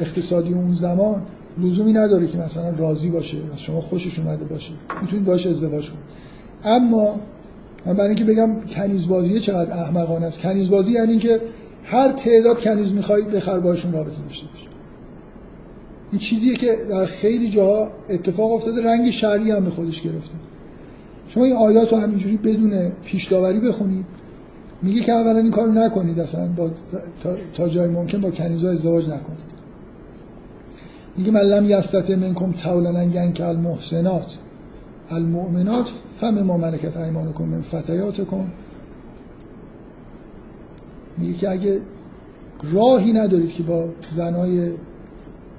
اقتصادی 0.01 0.53
اون 0.53 0.75
زمان 0.75 1.23
لزومی 1.63 1.93
نداره 1.93 2.27
که 2.27 2.39
مثلا 2.39 2.71
راضی 2.79 3.11
باشه 3.11 3.37
از 3.53 3.61
شما 3.61 3.81
خوشش 3.81 4.19
اومده 4.19 4.45
باشه. 4.45 4.73
می‌تونید 5.03 5.25
باشه 5.25 5.51
ازدواج 5.51 5.91
کنید. 5.91 6.03
اما 6.65 7.15
من 7.87 7.93
برای 7.93 8.07
اینکه 8.07 8.25
بگم 8.25 8.61
کنیزبازی 8.61 9.41
چقدر 9.41 9.73
احمقانه 9.73 10.27
است. 10.27 10.39
کنیزبازی 10.39 10.93
یعنی 10.93 11.11
اینکه 11.11 11.41
هر 11.85 12.13
تعداد 12.13 12.61
کنیز 12.61 12.93
می‌خواید 12.93 13.31
بخر 13.31 13.61
باشون 13.61 13.93
رابطه 13.93 14.23
داشته 14.29 14.47
باشه 14.47 14.67
این 16.13 16.19
چیزیه 16.19 16.55
که 16.55 16.77
در 16.91 17.05
خیلی 17.05 17.51
جاها 17.51 17.91
اتفاق 18.09 18.53
افتاده 18.53 18.85
رنگ 18.85 19.11
شرعی 19.11 19.51
هم 19.51 19.65
به 19.65 19.71
خودش 19.71 20.03
گرفته. 20.03 20.35
شما 21.29 21.45
این 21.45 21.57
آیات 21.57 21.93
رو 21.93 21.99
همینجوری 21.99 22.37
بدون 22.37 22.93
پیش 23.05 23.25
داوری 23.25 23.61
بخونید. 23.61 24.05
میگه 24.83 25.01
که 25.01 25.13
اولا 25.13 25.39
این 25.39 25.51
کارو 25.51 25.73
نکنید 25.73 26.21
اصلا 26.21 26.47
با 26.47 26.71
تا, 27.57 27.69
جای 27.69 27.89
ممکن 27.89 28.21
با 28.21 28.31
کنیزا 28.31 28.71
ازدواج 28.71 29.05
نکنید. 29.05 29.53
میگه 31.17 31.31
من 31.31 31.41
لم 31.41 31.71
یستت 31.71 32.11
منکم 32.11 32.53
تولا 32.53 33.03
ینک 33.03 33.41
المحسنات. 33.41 34.39
المؤمنات 35.11 35.91
فم 36.21 36.43
ما 36.43 36.57
ملکت 36.57 36.97
ایمانکم 36.97 37.45
من 37.45 37.63
فتیاتکم. 37.63 38.47
میگه 41.19 41.35
که 41.39 41.51
اگه 41.51 41.81
راهی 42.73 43.13
ندارید 43.13 43.51
که 43.51 43.63
با 43.63 43.89
زنای 44.17 44.71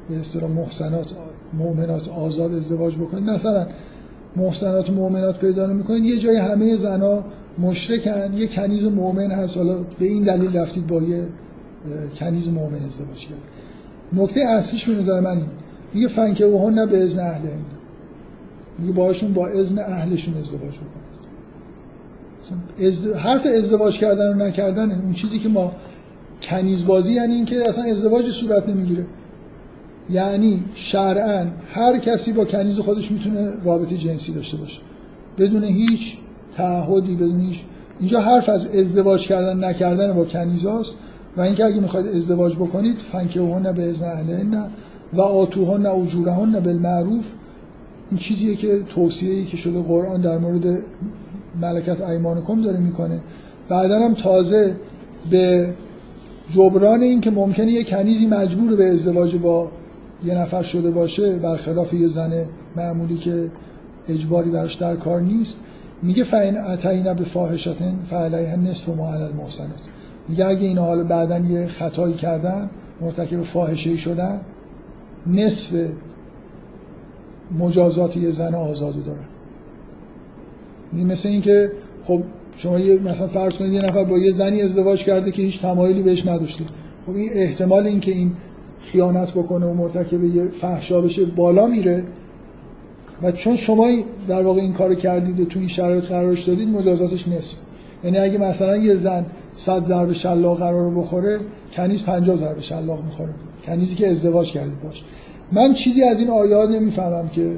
به 0.09 0.19
اصطلاح 0.19 0.51
محسنات 0.51 1.11
مؤمنات 1.53 2.09
آزاد 2.09 2.53
ازدواج 2.53 2.97
بکنید. 2.97 3.29
مثلا 3.29 3.67
محسنات 4.35 4.89
و 4.89 4.93
مؤمنات 4.93 5.39
پیدا 5.39 5.65
نمی‌کنید. 5.65 6.05
یه 6.05 6.19
جای 6.19 6.37
همه 6.37 6.75
زنا 6.75 7.23
مشرکن. 7.59 8.33
یه 8.37 8.47
کنیز 8.47 8.83
مؤمن 8.83 9.31
هست. 9.31 9.57
حالا 9.57 9.77
به 9.99 10.05
این 10.05 10.23
دلیل 10.23 10.57
رفتید 10.57 10.87
با 10.87 11.01
یه 11.01 11.23
کنیز 12.15 12.47
مؤمن 12.47 12.85
ازدواج 12.85 13.27
کرد 13.27 13.37
نکته 14.13 14.39
اصلیش 14.39 14.89
به 14.89 14.95
نظر 14.95 15.19
من 15.19 15.37
این. 15.37 15.45
میگه 15.93 16.07
فنکه 16.07 16.45
و 16.45 16.69
نه 16.69 16.85
به 16.85 17.03
اذن 17.03 17.19
اهل 17.19 17.41
میگه 18.79 18.93
باهاشون 18.93 19.33
با 19.33 19.47
اذن 19.47 19.79
اهلشون 19.79 20.33
ازدواج 20.37 20.73
بکنید. 20.73 21.03
حرف 23.15 23.45
ازدواج 23.45 23.99
کردن 23.99 24.33
و 24.33 24.33
نکردن 24.33 24.91
اون 24.91 25.13
چیزی 25.13 25.39
که 25.39 25.49
ما 25.49 25.71
کنیز 26.41 26.85
بازی 26.85 27.13
یعنی 27.13 27.33
اینکه 27.33 27.69
اصلا 27.69 27.83
ازدواج 27.83 28.31
صورت 28.31 28.69
نمی‌گیره. 28.69 29.05
یعنی 30.09 30.63
شرعا 30.75 31.45
هر 31.73 31.97
کسی 31.97 32.33
با 32.33 32.45
کنیز 32.45 32.79
خودش 32.79 33.11
می‌تونه 33.11 33.51
رابطه 33.63 33.97
جنسی 33.97 34.33
داشته 34.33 34.57
باشه. 34.57 34.79
بدون 35.37 35.63
هیچ 35.63 36.17
تعهدی 36.55 37.15
بدون 37.15 37.41
هیچ. 37.41 37.61
اینجا 37.99 38.19
حرف 38.19 38.49
از 38.49 38.75
ازدواج 38.75 39.27
کردن 39.27 39.63
نکردن 39.63 40.13
با 40.13 40.25
کنیزاست 40.25 40.95
و 41.37 41.41
اینکه 41.41 41.65
اگه 41.65 41.79
می‌خواید 41.79 42.07
ازدواج 42.07 42.55
بکنید 42.55 42.97
فنکهون 43.11 43.71
به 43.71 43.89
اذن 43.89 44.05
اهلهن 44.05 44.65
و 45.13 45.21
آتوهن 45.21 45.85
اجورهن 45.85 46.59
بالمعروف. 46.59 47.31
این 48.11 48.19
چیزیه 48.19 48.55
که 48.55 48.79
توصیه‌ای 48.79 49.45
که 49.45 49.57
شده 49.57 49.81
قرآن 49.81 50.21
در 50.21 50.37
مورد 50.37 50.79
ملکت 51.61 52.01
ایمانکم 52.01 52.61
داره 52.61 52.79
می‌کنه. 52.79 53.19
بعدا 53.69 53.99
هم 53.99 54.13
تازه 54.13 54.75
به 55.29 55.73
جبران 56.55 57.01
این 57.01 57.21
که 57.21 57.31
ممکنه 57.31 57.71
یه 57.71 57.83
کنیزی 57.83 58.27
مجبور 58.27 58.75
به 58.75 58.93
ازدواج 58.93 59.35
با 59.35 59.71
یه 60.25 60.33
نفر 60.33 60.63
شده 60.63 60.91
باشه 60.91 61.35
برخلاف 61.35 61.93
یه 61.93 62.07
زن 62.07 62.45
معمولی 62.75 63.17
که 63.17 63.51
اجباری 64.07 64.49
براش 64.49 64.75
در 64.75 64.95
کار 64.95 65.21
نیست 65.21 65.57
میگه 66.01 66.23
فین 66.23 66.57
اتینا 66.57 67.13
به 67.13 67.23
فاحشتن 67.23 67.99
فعلیها 68.09 68.55
نصف 68.55 68.89
ما 68.89 69.13
علی 69.13 69.23
المحسنات 69.23 69.81
میگه 70.29 70.45
اگه 70.45 70.67
اینا 70.67 70.83
حالا 70.83 71.03
بعدا 71.03 71.37
یه 71.37 71.67
خطایی 71.67 72.13
کردن 72.13 72.69
مرتکب 73.01 73.43
فاحشه 73.43 73.89
ای 73.89 73.97
شدن 73.97 74.41
نصف 75.27 75.69
مجازات 77.59 78.17
یه 78.17 78.31
زن 78.31 78.55
آزادو 78.55 79.01
دارن. 79.01 79.25
مثل 80.93 81.29
اینکه 81.29 81.71
خب 82.03 82.23
شما 82.55 82.79
یه 82.79 82.99
مثلا 82.99 83.27
فرض 83.27 83.53
کنید 83.53 83.73
یه 83.73 83.81
نفر 83.81 84.03
با 84.03 84.17
یه 84.17 84.31
زنی 84.31 84.61
ازدواج 84.61 85.03
کرده 85.03 85.31
که 85.31 85.41
هیچ 85.41 85.61
تمایلی 85.61 86.01
بهش 86.01 86.27
نداشته. 86.27 86.63
خب 87.05 87.15
این 87.15 87.29
احتمال 87.33 87.87
اینکه 87.87 88.11
این 88.11 88.31
خیانت 88.83 89.31
بکنه 89.31 89.65
و 89.65 89.73
مرتکب 89.73 90.23
یه 90.23 90.47
فحشا 90.47 91.01
بشه 91.01 91.25
بالا 91.25 91.67
میره. 91.67 92.03
و 93.23 93.31
چون 93.31 93.55
شما 93.55 93.89
در 94.27 94.41
واقع 94.41 94.61
این 94.61 94.73
کارو 94.73 94.95
کردید 94.95 95.39
و 95.39 95.45
تو 95.45 95.59
این 95.59 95.67
شرایط 95.67 96.03
قرارش 96.03 96.43
دادید 96.43 96.69
مجازاتش 96.69 97.27
نصف. 97.27 97.55
یعنی 98.03 98.17
اگه 98.17 98.37
مثلا 98.37 98.77
یه 98.77 98.95
زن 98.95 99.25
100 99.55 99.85
ضرب 99.85 100.13
شلاق 100.13 100.57
قرار 100.59 100.91
بخوره 100.91 101.39
کنیز 101.73 102.03
50 102.03 102.35
ضرب 102.35 102.59
شلاق 102.59 103.03
می‌خوره. 103.05 103.33
کنیزی 103.65 103.95
که 103.95 104.07
ازدواج 104.07 104.51
کردید 104.51 104.81
باشه 104.81 105.03
من 105.51 105.73
چیزی 105.73 106.03
از 106.03 106.19
این 106.19 106.29
آیات 106.29 106.69
نمی‌فهمم 106.69 107.29
که 107.29 107.57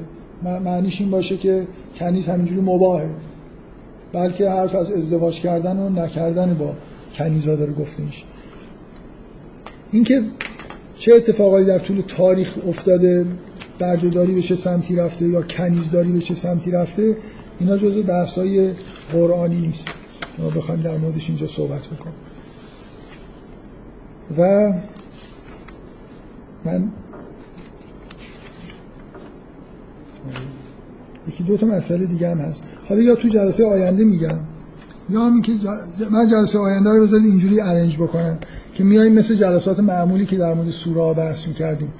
معنیش 0.64 1.00
این 1.00 1.10
باشه 1.10 1.36
که 1.36 1.66
کنیز 1.98 2.28
همینجوری 2.28 2.60
مباهه. 2.60 3.10
بلکه 4.12 4.50
حرف 4.50 4.74
از 4.74 4.92
ازدواج 4.92 5.40
کردن 5.40 5.76
و 5.76 5.88
نکردن 5.88 6.54
با 6.54 6.74
کنیزا 7.14 7.56
داره 7.56 7.72
گفته 7.72 8.02
میشه 8.02 8.24
اینکه 9.92 10.22
چه 10.98 11.14
اتفاقایی 11.14 11.66
در 11.66 11.78
طول 11.78 12.02
تاریخ 12.08 12.54
افتاده؟ 12.68 13.26
بردهداری 13.78 14.34
به 14.34 14.42
چه 14.42 14.56
سمتی 14.56 14.96
رفته 14.96 15.28
یا 15.28 15.42
کنیزداری 15.42 16.12
به 16.12 16.18
چه 16.18 16.34
سمتی 16.34 16.70
رفته؟ 16.70 17.16
اینا 17.60 17.76
جزء 17.76 18.02
بحثای 18.02 18.70
قرآنی 19.12 19.60
نیست. 19.60 19.88
ما 20.38 20.50
بخوایم 20.50 20.82
در 20.82 20.96
موردش 20.96 21.28
اینجا 21.28 21.46
صحبت 21.46 21.86
بکنم 21.86 22.12
و 24.38 24.72
من 26.64 26.92
یکی 31.28 31.44
دو 31.44 31.56
تا 31.56 31.66
مسئله 31.66 32.06
دیگه 32.06 32.30
هم 32.30 32.38
هست. 32.38 32.64
حالا 32.88 33.00
یا 33.00 33.14
تو 33.14 33.28
جلسه 33.28 33.66
آینده 33.66 34.04
میگم 34.04 34.38
یا 35.10 35.20
همین 35.20 35.42
که 35.42 35.52
من 36.10 36.28
جلسه 36.28 36.58
آینده 36.58 36.90
رو 36.90 37.02
بذارید 37.02 37.26
اینجوری 37.26 37.60
ارنج 37.60 37.96
بکنم. 37.96 38.38
که 38.76 38.84
میایم 38.84 39.14
مثل 39.14 39.34
جلسات 39.34 39.80
معمولی 39.80 40.26
که 40.26 40.36
در 40.36 40.54
مورد 40.54 40.70
سوره 40.70 41.00
ها 41.00 41.14
بحث 41.14 41.48
می‌کردیم 41.48 41.92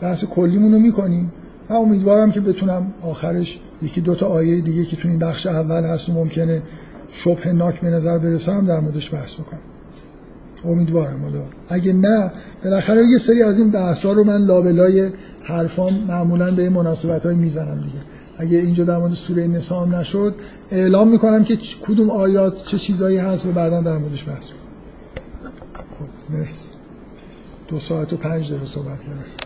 بحث 0.00 0.24
کلیمون 0.24 0.72
رو 0.72 0.78
می‌کنیم 0.78 1.32
من 1.70 1.76
امیدوارم 1.76 2.32
که 2.32 2.40
بتونم 2.40 2.92
آخرش 3.02 3.60
یکی 3.82 4.00
دو 4.00 4.14
تا 4.14 4.26
آیه 4.26 4.60
دیگه 4.60 4.84
که 4.84 4.96
تو 4.96 5.08
این 5.08 5.18
بخش 5.18 5.46
اول 5.46 5.84
هست 5.84 6.08
و 6.08 6.12
ممکنه 6.12 6.62
شبه 7.10 7.52
ناک 7.52 7.80
به 7.80 7.90
نظر 7.90 8.18
برسم 8.18 8.66
در 8.66 8.80
موردش 8.80 9.14
بحث 9.14 9.34
بکنم. 9.34 9.60
امیدوارم. 10.64 11.22
حالا 11.22 11.42
اگه 11.68 11.92
نه 11.92 12.32
بالاخره 12.64 13.02
یه 13.06 13.18
سری 13.18 13.42
از 13.42 13.58
این 13.58 13.70
بحث 13.70 14.06
ها 14.06 14.12
رو 14.12 14.24
من 14.24 14.42
لابلای 14.42 15.10
حرفام 15.42 15.94
معمولا 16.08 16.50
به 16.50 16.70
مناسبت 16.70 17.26
های 17.26 17.34
می‌زنم 17.34 17.80
دیگه. 17.80 18.04
اگه 18.38 18.58
اینجا 18.58 18.84
در 18.84 18.98
مورد 18.98 19.12
سوره 19.12 19.46
نسام 19.46 19.94
نشد 19.94 20.34
اعلام 20.70 21.08
می‌کنم 21.08 21.44
که 21.44 21.58
کدوم 21.82 22.10
آیات 22.10 22.62
چه 22.62 22.78
چیزایی 22.78 23.16
هست 23.16 23.46
و 23.46 23.52
بعدا 23.52 23.80
در 23.80 23.98
موردش 23.98 24.28
بحث 24.28 24.46
خب 24.46 24.65
مرسی. 26.30 26.68
دو 27.68 27.78
ساعت 27.78 28.12
و 28.12 28.16
پنج 28.16 28.48
دقیقه 28.50 28.64
صحبت 28.64 29.02
کردم. 29.02 29.36